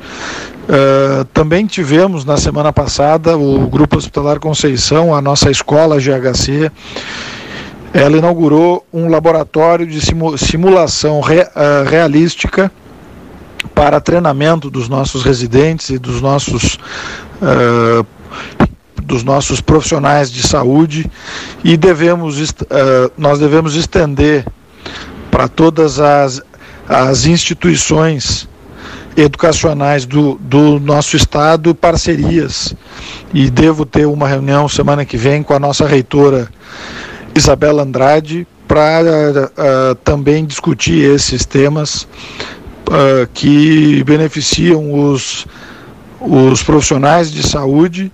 Também 1.34 1.66
tivemos 1.66 2.24
na 2.24 2.38
semana 2.38 2.72
passada 2.72 3.36
o 3.36 3.68
Grupo 3.68 3.98
Hospitalar 3.98 4.40
Conceição, 4.40 5.14
a 5.14 5.22
nossa 5.22 5.52
escola 5.52 6.00
GHC, 6.00 6.72
ela 7.94 8.18
inaugurou 8.18 8.86
um 8.94 9.10
laboratório 9.10 9.86
de 9.86 10.00
simulação 10.38 11.20
re, 11.20 11.42
uh, 11.42 11.90
realística 11.90 12.72
para 13.76 14.00
treinamento 14.00 14.70
dos 14.70 14.88
nossos 14.88 15.24
residentes 15.24 15.90
e 15.90 15.98
dos 15.98 16.22
nossos 16.22 16.80
uh, 17.42 18.06
dos 19.04 19.24
nossos 19.24 19.60
profissionais 19.60 20.32
de 20.32 20.42
saúde. 20.42 21.10
E 21.64 21.76
devemos 21.76 22.40
uh, 22.40 23.12
nós 23.18 23.40
devemos 23.40 23.76
estender 23.76 24.46
para 25.30 25.50
todas 25.50 26.00
as, 26.00 26.42
as 26.88 27.26
instituições 27.26 28.48
educacionais 29.18 30.06
do, 30.06 30.36
do 30.36 30.80
nosso 30.80 31.18
estado 31.18 31.76
parcerias. 31.76 32.74
E 33.34 33.50
devo 33.50 33.86
ter 33.86 34.06
uma 34.06 34.28
reunião 34.28 34.70
semana 34.70 35.04
que 35.04 35.18
vem 35.18 35.44
com 35.44 35.54
a 35.54 35.60
nossa 35.60 35.86
reitora 35.86 36.50
Isabela 37.36 37.84
Andrade 37.84 38.48
para 38.68 39.52
uh, 39.52 39.96
também 39.96 40.46
discutir 40.46 41.04
esses 41.14 41.46
temas 41.46 42.04
uh, 42.04 43.28
que 43.34 44.04
beneficiam 44.06 44.94
os, 44.94 45.46
os 46.22 46.64
profissionais 46.64 47.32
de 47.32 47.44
saúde 47.44 48.12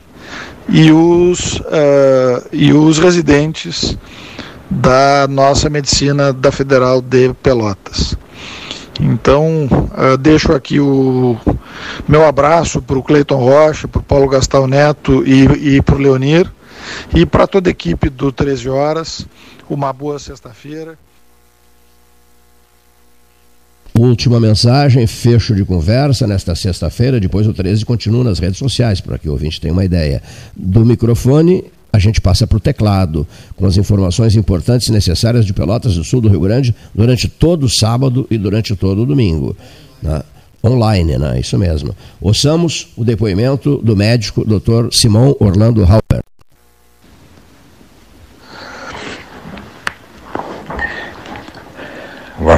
e 0.67 0.91
os, 0.91 1.59
uh, 1.59 2.47
e 2.51 2.73
os 2.73 2.97
residentes 2.97 3.97
da 4.69 5.27
nossa 5.29 5.69
medicina 5.69 6.33
da 6.33 6.51
Federal 6.51 7.01
de 7.01 7.33
Pelotas. 7.35 8.17
Então, 8.99 9.69
deixo 10.19 10.51
aqui 10.53 10.79
o 10.79 11.37
meu 12.07 12.25
abraço 12.25 12.81
para 12.81 12.97
o 12.97 13.03
Cleiton 13.03 13.37
Rocha, 13.37 13.87
para 13.87 13.99
o 13.99 14.03
Paulo 14.03 14.27
Gastal 14.27 14.65
Neto 14.65 15.23
e, 15.23 15.75
e 15.75 15.81
para 15.83 15.95
o 15.95 15.99
Leonir, 15.99 16.51
e 17.15 17.25
para 17.25 17.47
toda 17.47 17.69
a 17.69 17.71
equipe 17.71 18.09
do 18.09 18.31
13 18.31 18.69
Horas. 18.69 19.25
Uma 19.69 19.91
boa 19.91 20.17
sexta-feira. 20.19 20.97
Última 23.97 24.39
mensagem, 24.39 25.07
fecho 25.07 25.55
de 25.55 25.65
conversa 25.65 26.27
nesta 26.27 26.53
sexta-feira. 26.53 27.19
Depois 27.19 27.47
o 27.47 27.53
13 27.53 27.83
continua 27.83 28.23
nas 28.23 28.37
redes 28.37 28.59
sociais, 28.59 29.01
para 29.01 29.17
que 29.17 29.27
o 29.27 29.31
ouvinte 29.31 29.59
tenha 29.59 29.73
uma 29.73 29.83
ideia. 29.83 30.21
Do 30.55 30.85
microfone, 30.85 31.63
a 31.91 31.97
gente 31.97 32.21
passa 32.21 32.45
para 32.45 32.57
o 32.57 32.59
teclado, 32.59 33.25
com 33.55 33.65
as 33.65 33.75
informações 33.75 34.35
importantes 34.35 34.87
e 34.87 34.91
necessárias 34.91 35.45
de 35.45 35.51
Pelotas 35.53 35.95
do 35.95 36.03
Sul 36.03 36.21
do 36.21 36.29
Rio 36.29 36.41
Grande 36.41 36.75
durante 36.93 37.27
todo 37.27 37.63
o 37.65 37.69
sábado 37.69 38.27
e 38.29 38.37
durante 38.37 38.75
todo 38.75 39.01
o 39.01 39.05
domingo. 39.05 39.57
Né? 40.01 40.21
Online, 40.63 41.17
né? 41.17 41.39
Isso 41.39 41.57
mesmo. 41.57 41.95
Ouçamos 42.21 42.89
o 42.95 43.03
depoimento 43.03 43.77
do 43.77 43.95
médico 43.95 44.45
Dr. 44.45 44.89
Simão 44.91 45.35
Orlando 45.39 45.83
Halper. 45.83 46.26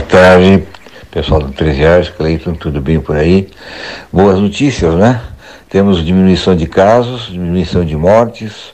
Tarde, 0.09 0.63
pessoal 1.11 1.39
do 1.39 1.51
13 1.51 1.85
Horas, 1.85 2.09
Cleiton, 2.09 2.55
tudo 2.55 2.81
bem 2.81 2.99
por 2.99 3.15
aí? 3.15 3.47
Boas 4.11 4.39
notícias, 4.39 4.95
né? 4.95 5.21
Temos 5.69 6.03
diminuição 6.03 6.55
de 6.55 6.65
casos, 6.65 7.27
diminuição 7.27 7.85
de 7.85 7.95
mortes, 7.95 8.73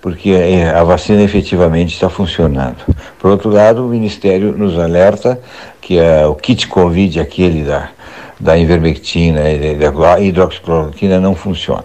porque 0.00 0.30
é, 0.30 0.70
a 0.70 0.82
vacina 0.82 1.22
efetivamente 1.22 1.94
está 1.94 2.10
funcionando. 2.10 2.78
Por 3.20 3.30
outro 3.30 3.48
lado, 3.48 3.86
o 3.86 3.88
Ministério 3.88 4.58
nos 4.58 4.76
alerta 4.76 5.40
que 5.80 6.00
é 6.00 6.26
o 6.26 6.34
kit 6.34 6.66
Covid, 6.66 7.20
aquele 7.20 7.62
da, 7.62 7.88
da 8.42 8.58
ivermectina 8.58 9.48
e 9.48 9.76
da 9.76 10.20
hidroxicloroquina, 10.20 11.20
não 11.20 11.32
funciona. 11.32 11.84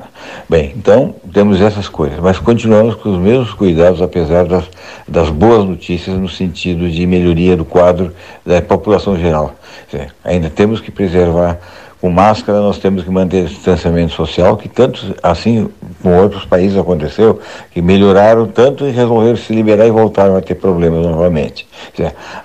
Bem, 0.49 0.73
então 0.75 1.13
temos 1.31 1.61
essas 1.61 1.87
coisas, 1.87 2.19
mas 2.19 2.39
continuamos 2.39 2.95
com 2.95 3.11
os 3.11 3.19
mesmos 3.19 3.53
cuidados, 3.53 4.01
apesar 4.01 4.45
das, 4.45 4.65
das 5.07 5.29
boas 5.29 5.63
notícias 5.63 6.17
no 6.17 6.27
sentido 6.27 6.89
de 6.89 7.05
melhoria 7.05 7.55
do 7.55 7.63
quadro 7.63 8.11
da 8.43 8.59
população 8.59 9.15
geral. 9.19 9.53
Ainda 10.23 10.49
temos 10.49 10.81
que 10.81 10.89
preservar 10.89 11.59
com 11.99 12.11
máscara 12.11 12.59
nós 12.59 12.77
temos 12.77 13.03
que 13.03 13.09
manter 13.09 13.45
o 13.45 13.47
distanciamento 13.47 14.13
social, 14.13 14.55
que 14.55 14.69
tanto 14.69 15.15
assim 15.21 15.67
com 16.01 16.15
outros 16.15 16.45
países 16.45 16.77
aconteceu, 16.77 17.39
que 17.71 17.81
melhoraram 17.81 18.45
tanto 18.45 18.85
e 18.85 18.91
resolveram 18.91 19.35
se 19.35 19.53
liberar 19.53 19.87
e 19.87 19.91
voltaram 19.91 20.35
a 20.35 20.41
ter 20.41 20.55
problemas 20.55 21.03
novamente. 21.05 21.67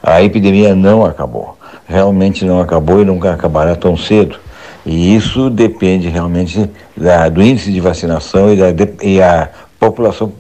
A 0.03 0.23
epidemia 0.23 0.75
não 0.75 1.05
acabou, 1.05 1.59
realmente 1.87 2.45
não 2.45 2.61
acabou 2.61 3.03
e 3.03 3.05
nunca 3.05 3.33
acabará 3.33 3.75
tão 3.75 3.97
cedo. 3.97 4.37
E 4.85 5.15
isso 5.15 5.49
depende 5.49 6.09
realmente 6.09 6.69
da, 6.97 7.29
do 7.29 7.43
índice 7.43 7.71
de 7.73 7.81
vacinação 7.81 8.53
e, 8.53 8.57
da, 8.57 8.73
de, 8.73 8.89
e 9.03 9.23
a 9.23 9.49
população 9.79 10.33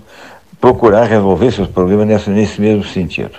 procurar 0.60 1.04
resolver 1.04 1.50
seus 1.50 1.68
problemas 1.68 2.06
nessa, 2.06 2.30
nesse 2.30 2.60
mesmo 2.60 2.84
sentido. 2.84 3.32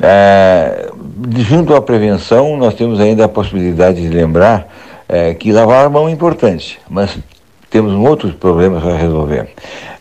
É, 0.00 0.90
junto 1.38 1.74
à 1.74 1.80
prevenção, 1.80 2.56
nós 2.56 2.74
temos 2.74 3.00
ainda 3.00 3.24
a 3.24 3.28
possibilidade 3.28 4.00
de 4.00 4.08
lembrar 4.08 4.66
é, 5.08 5.34
que 5.34 5.52
lavar 5.52 5.86
a 5.86 5.88
mão 5.88 6.08
é 6.08 6.10
importante, 6.10 6.80
mas 6.88 7.16
temos 7.70 7.92
outros 7.94 8.34
problemas 8.34 8.82
para 8.82 8.96
resolver. 8.96 9.48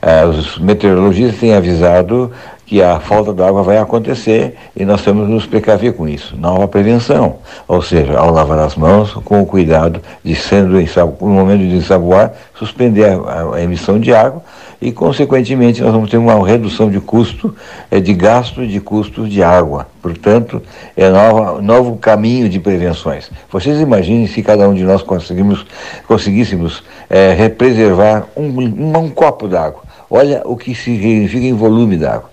É, 0.01 0.25
os 0.25 0.57
meteorologistas 0.57 1.39
têm 1.39 1.53
avisado 1.53 2.31
que 2.71 2.81
a 2.81 3.01
falta 3.01 3.33
de 3.33 3.43
água 3.43 3.63
vai 3.63 3.77
acontecer 3.77 4.55
e 4.73 4.85
nós 4.85 5.01
temos 5.01 5.25
que 5.25 5.33
nos 5.33 5.45
precaver 5.45 5.91
com 5.91 6.07
isso. 6.07 6.37
Nova 6.37 6.69
prevenção, 6.69 7.35
ou 7.67 7.81
seja, 7.81 8.17
ao 8.17 8.31
lavar 8.31 8.59
as 8.59 8.77
mãos, 8.77 9.11
com 9.25 9.41
o 9.41 9.45
cuidado 9.45 10.01
de, 10.23 10.33
sendo 10.37 10.79
no 11.19 11.27
momento 11.27 11.67
de 11.67 11.75
ensaboar, 11.75 12.31
suspender 12.55 13.19
a, 13.27 13.55
a 13.55 13.61
emissão 13.61 13.99
de 13.99 14.13
água 14.13 14.41
e, 14.81 14.89
consequentemente, 14.89 15.81
nós 15.81 15.91
vamos 15.91 16.09
ter 16.09 16.15
uma 16.15 16.47
redução 16.47 16.89
de 16.89 17.01
custo, 17.01 17.53
é, 17.91 17.99
de 17.99 18.13
gasto 18.13 18.65
de 18.65 18.79
custos 18.79 19.29
de 19.29 19.43
água. 19.43 19.87
Portanto, 20.01 20.61
é 20.95 21.09
nova, 21.09 21.61
novo 21.61 21.97
caminho 21.97 22.47
de 22.47 22.57
prevenções. 22.57 23.29
Vocês 23.51 23.81
imaginem 23.81 24.27
se 24.27 24.41
cada 24.41 24.69
um 24.69 24.73
de 24.73 24.85
nós 24.85 25.03
conseguimos, 25.03 25.65
conseguíssemos 26.07 26.85
é, 27.09 27.49
preservar 27.49 28.27
um, 28.33 28.45
um, 28.45 28.97
um 28.97 29.09
copo 29.09 29.49
d'água. 29.49 29.90
Olha 30.13 30.41
o 30.43 30.57
que 30.57 30.75
significa 30.75 31.45
em 31.45 31.53
volume 31.53 31.95
d'água. 31.95 32.29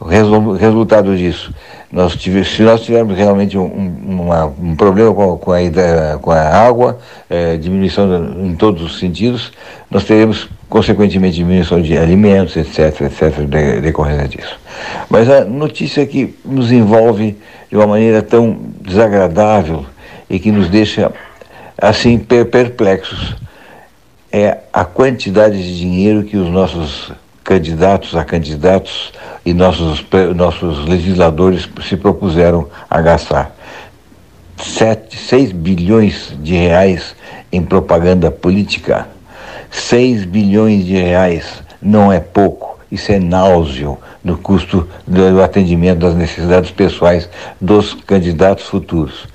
O 0.00 0.54
resultado 0.56 1.16
disso, 1.16 1.54
nós 1.92 2.14
se 2.14 2.62
nós 2.62 2.80
tivermos 2.80 3.16
realmente 3.16 3.56
um, 3.56 3.64
uma, 4.04 4.46
um 4.46 4.74
problema 4.74 5.14
com, 5.14 5.38
com, 5.38 5.52
a, 5.52 6.18
com 6.20 6.32
a 6.32 6.40
água, 6.40 6.98
é, 7.30 7.56
diminuição 7.56 8.08
em 8.44 8.56
todos 8.56 8.82
os 8.82 8.98
sentidos, 8.98 9.52
nós 9.88 10.02
teremos 10.02 10.48
consequentemente 10.68 11.36
diminuição 11.36 11.80
de 11.80 11.96
alimentos, 11.96 12.56
etc, 12.56 13.02
etc, 13.02 13.80
decorrência 13.80 14.26
disso. 14.26 14.58
Mas 15.08 15.30
a 15.30 15.44
notícia 15.44 16.04
que 16.04 16.34
nos 16.44 16.72
envolve 16.72 17.38
de 17.70 17.76
uma 17.76 17.86
maneira 17.86 18.20
tão 18.20 18.58
desagradável 18.80 19.86
e 20.28 20.40
que 20.40 20.50
nos 20.50 20.68
deixa 20.68 21.12
assim 21.78 22.18
perplexos 22.18 23.36
é 24.32 24.58
a 24.72 24.84
quantidade 24.84 25.62
de 25.62 25.78
dinheiro 25.78 26.24
que 26.24 26.36
os 26.36 26.48
nossos 26.48 27.12
candidatos 27.44 28.16
a 28.16 28.24
candidatos 28.24 29.12
e 29.44 29.52
nossos, 29.52 30.04
nossos 30.34 30.86
legisladores 30.86 31.68
se 31.86 31.96
propuseram 31.96 32.68
a 32.88 33.00
gastar. 33.00 33.54
7, 34.56 35.16
6 35.16 35.52
bilhões 35.52 36.32
de 36.40 36.54
reais 36.54 37.14
em 37.50 37.62
propaganda 37.62 38.30
política 38.30 39.08
6 39.72 40.26
bilhões 40.26 40.84
de 40.84 40.94
reais 40.94 41.62
não 41.80 42.12
é 42.12 42.20
pouco, 42.20 42.78
isso 42.90 43.10
é 43.10 43.18
náuseo 43.18 43.98
no 44.22 44.36
custo 44.36 44.86
do 45.06 45.42
atendimento 45.42 46.00
das 46.00 46.14
necessidades 46.14 46.70
pessoais 46.70 47.28
dos 47.58 47.94
candidatos 47.94 48.66
futuros. 48.66 49.26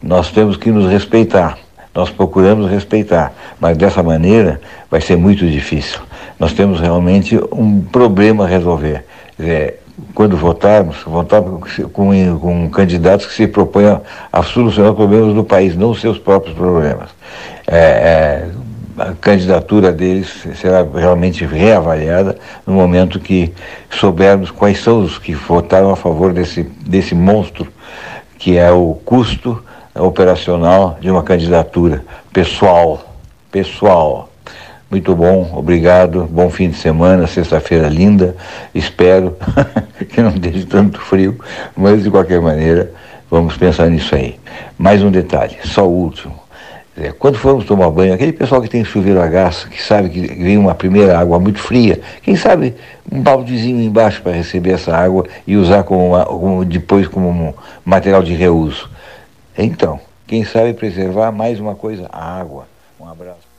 Nós 0.00 0.30
temos 0.30 0.56
que 0.56 0.70
nos 0.70 0.90
respeitar, 0.90 1.58
nós 1.94 2.10
procuramos 2.10 2.70
respeitar, 2.70 3.32
mas 3.58 3.76
dessa 3.76 4.02
maneira 4.02 4.60
vai 4.90 5.00
ser 5.00 5.16
muito 5.16 5.46
difícil. 5.48 6.00
Nós 6.38 6.52
temos 6.52 6.80
realmente 6.80 7.38
um 7.52 7.80
problema 7.80 8.44
a 8.44 8.46
resolver. 8.46 9.04
É, 9.38 9.74
quando 10.14 10.36
votarmos, 10.36 11.02
votar 11.04 11.42
com, 11.92 12.38
com 12.38 12.70
candidatos 12.70 13.26
que 13.26 13.34
se 13.34 13.46
proponham 13.46 14.00
a 14.32 14.42
solucionar 14.42 14.92
os 14.92 14.96
problemas 14.96 15.34
do 15.34 15.44
país, 15.44 15.76
não 15.76 15.90
os 15.90 16.00
seus 16.00 16.18
próprios 16.18 16.56
problemas. 16.56 17.10
É, 17.66 17.76
é, 17.76 18.48
a 18.98 19.12
candidatura 19.14 19.92
deles 19.92 20.46
será 20.56 20.86
realmente 20.94 21.44
reavaliada 21.44 22.38
no 22.66 22.74
momento 22.74 23.18
que 23.18 23.52
soubermos 23.88 24.50
quais 24.50 24.82
são 24.82 25.02
os 25.02 25.18
que 25.18 25.34
votaram 25.34 25.90
a 25.90 25.96
favor 25.96 26.32
desse, 26.32 26.62
desse 26.62 27.14
monstro 27.14 27.66
que 28.38 28.56
é 28.56 28.70
o 28.70 28.94
custo 29.04 29.62
operacional 29.94 30.98
de 31.00 31.10
uma 31.10 31.22
candidatura 31.22 32.04
pessoal. 32.32 33.04
Pessoal. 33.50 34.30
Muito 34.90 35.14
bom, 35.14 35.48
obrigado. 35.54 36.28
Bom 36.30 36.50
fim 36.50 36.68
de 36.68 36.76
semana, 36.76 37.26
sexta-feira 37.28 37.88
linda. 37.88 38.36
Espero 38.74 39.36
que 40.08 40.20
não 40.20 40.32
deixe 40.32 40.66
tanto 40.66 41.00
frio, 41.00 41.38
mas 41.76 42.02
de 42.02 42.10
qualquer 42.10 42.40
maneira, 42.40 42.92
vamos 43.30 43.56
pensar 43.56 43.88
nisso 43.88 44.14
aí. 44.16 44.38
Mais 44.76 45.00
um 45.00 45.10
detalhe, 45.10 45.56
só 45.64 45.86
o 45.86 45.92
último 45.92 46.34
É, 46.96 47.12
quando 47.12 47.38
formos 47.38 47.64
tomar 47.64 47.88
banho, 47.90 48.12
aquele 48.12 48.32
pessoal 48.32 48.60
que 48.60 48.68
tem 48.68 48.84
chuveiro 48.84 49.22
a 49.22 49.28
gás, 49.28 49.64
que 49.64 49.80
sabe 49.80 50.08
que 50.08 50.20
vem 50.20 50.58
uma 50.58 50.74
primeira 50.74 51.16
água 51.16 51.38
muito 51.38 51.60
fria, 51.60 52.00
quem 52.20 52.34
sabe 52.34 52.74
um 53.10 53.22
baldezinho 53.22 53.80
embaixo 53.80 54.20
para 54.22 54.32
receber 54.32 54.72
essa 54.72 54.94
água 54.94 55.24
e 55.46 55.56
usar 55.56 55.84
como, 55.84 56.08
uma, 56.08 56.24
como 56.24 56.64
depois 56.64 57.06
como 57.06 57.28
um 57.28 57.54
material 57.84 58.24
de 58.24 58.34
reuso. 58.34 58.90
Então, 59.56 60.00
quem 60.26 60.44
sabe 60.44 60.74
preservar 60.74 61.32
mais 61.32 61.58
uma 61.58 61.74
coisa, 61.74 62.08
a 62.12 62.40
água. 62.40 62.66
Um 62.98 63.08
abraço. 63.08 63.49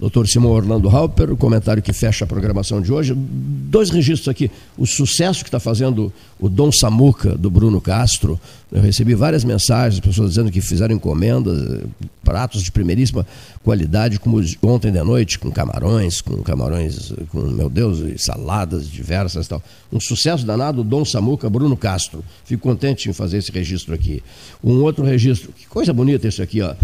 Doutor 0.00 0.26
Simão 0.26 0.52
Orlando 0.52 0.88
Halper, 0.88 1.30
o 1.30 1.36
comentário 1.36 1.82
que 1.82 1.92
fecha 1.92 2.24
a 2.24 2.26
programação 2.26 2.80
de 2.80 2.90
hoje. 2.90 3.12
Dois 3.14 3.90
registros 3.90 4.28
aqui. 4.28 4.50
O 4.78 4.86
sucesso 4.86 5.44
que 5.44 5.48
está 5.48 5.60
fazendo 5.60 6.10
o 6.38 6.48
Dom 6.48 6.72
Samuca, 6.72 7.36
do 7.36 7.50
Bruno 7.50 7.82
Castro. 7.82 8.40
Eu 8.72 8.80
recebi 8.80 9.14
várias 9.14 9.44
mensagens, 9.44 10.00
pessoas 10.00 10.30
dizendo 10.30 10.50
que 10.50 10.62
fizeram 10.62 10.94
encomendas, 10.94 11.82
pratos 12.24 12.62
de 12.62 12.72
primeiríssima 12.72 13.26
qualidade, 13.62 14.18
como 14.18 14.42
ontem 14.62 14.90
de 14.90 15.02
noite, 15.02 15.38
com 15.38 15.50
camarões, 15.50 16.22
com 16.22 16.42
camarões, 16.42 17.12
com, 17.28 17.42
meu 17.42 17.68
Deus, 17.68 17.98
saladas 18.22 18.88
diversas 18.88 19.44
e 19.44 19.48
tal. 19.50 19.62
Um 19.92 20.00
sucesso 20.00 20.46
danado, 20.46 20.82
Dom 20.82 21.04
Samuca, 21.04 21.50
Bruno 21.50 21.76
Castro. 21.76 22.24
Fico 22.46 22.62
contente 22.62 23.10
em 23.10 23.12
fazer 23.12 23.36
esse 23.36 23.52
registro 23.52 23.94
aqui. 23.94 24.22
Um 24.64 24.80
outro 24.80 25.04
registro, 25.04 25.52
que 25.52 25.66
coisa 25.66 25.92
bonita 25.92 26.26
isso 26.26 26.42
aqui, 26.42 26.62
ó. 26.62 26.74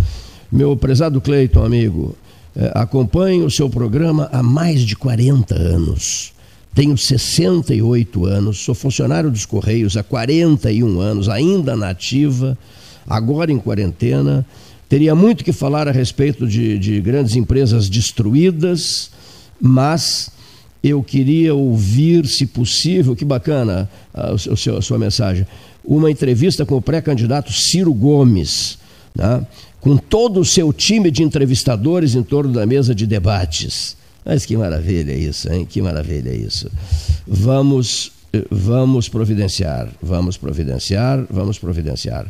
Meu 0.53 0.77
prezado 0.77 1.19
Cleiton, 1.19 1.65
amigo, 1.65 2.15
acompanho 2.75 3.47
o 3.47 3.51
seu 3.51 3.69
programa 3.69 4.29
há 4.33 4.43
mais 4.43 4.83
de 4.83 4.97
40 4.97 5.55
anos. 5.55 6.33
Tenho 6.75 6.97
68 6.97 8.27
anos, 8.27 8.59
sou 8.59 8.75
funcionário 8.75 9.31
dos 9.31 9.47
Correios 9.47 9.97
há 9.97 10.03
41 10.03 11.01
anos, 11.01 11.29
ainda 11.29 11.75
na 11.75 11.91
ativa, 11.91 12.57
agora 13.07 13.51
em 13.51 13.59
quarentena. 13.59 14.45
Teria 14.89 15.15
muito 15.15 15.43
que 15.43 15.53
falar 15.53 15.89
a 15.89 15.91
respeito 15.91 16.47
de, 16.47 16.79
de 16.79 17.01
grandes 17.01 17.35
empresas 17.35 17.89
destruídas, 17.89 19.11
mas 19.61 20.31
eu 20.83 21.03
queria 21.03 21.55
ouvir, 21.55 22.27
se 22.27 22.47
possível, 22.47 23.17
que 23.17 23.25
bacana 23.25 23.89
a, 24.15 24.33
a, 24.33 24.83
sua 24.83 24.99
mensagem, 24.99 25.47
uma 25.85 26.11
entrevista 26.11 26.65
com 26.67 26.77
o 26.77 26.83
pré-candidato 26.83 27.53
Ciro 27.53 27.93
Gomes. 27.93 28.79
Né? 29.15 29.47
Com 29.87 29.97
todo 29.97 30.41
o 30.41 30.45
seu 30.45 30.73
time 30.73 31.13
de 31.13 31.23
entrevistadores 31.23 32.17
em 32.17 32.23
torno 32.25 32.53
da 32.53 32.67
mesa 32.67 32.93
de 32.93 33.07
debates. 33.07 33.97
Mas 34.25 34.45
que 34.45 34.57
maravilha 34.57 35.13
isso, 35.13 35.49
hein? 35.53 35.65
Que 35.65 35.81
maravilha 35.81 36.35
isso. 36.35 36.69
Vamos, 37.25 38.11
eh, 38.33 38.45
vamos 38.51 39.09
providenciar, 39.09 39.89
vamos 40.03 40.37
providenciar, 40.37 41.25
vamos 41.31 41.57
providenciar. 41.57 42.27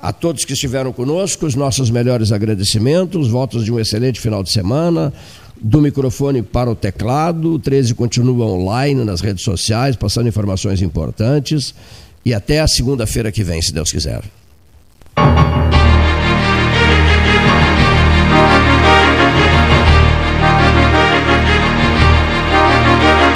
A 0.00 0.10
todos 0.10 0.46
que 0.46 0.54
estiveram 0.54 0.90
conosco, 0.90 1.44
os 1.44 1.54
nossos 1.54 1.90
melhores 1.90 2.32
agradecimentos, 2.32 3.28
votos 3.28 3.66
de 3.66 3.70
um 3.70 3.78
excelente 3.78 4.18
final 4.18 4.42
de 4.42 4.50
semana. 4.50 5.12
Do 5.60 5.82
microfone 5.82 6.40
para 6.40 6.70
o 6.70 6.74
teclado, 6.74 7.52
o 7.52 7.58
13 7.58 7.94
continua 7.94 8.46
online 8.46 9.04
nas 9.04 9.20
redes 9.20 9.44
sociais, 9.44 9.96
passando 9.96 10.30
informações 10.30 10.80
importantes. 10.80 11.74
E 12.24 12.32
até 12.32 12.60
a 12.60 12.66
segunda-feira 12.66 13.30
que 13.30 13.44
vem, 13.44 13.60
se 13.60 13.70
Deus 13.70 13.92
quiser. 13.92 14.22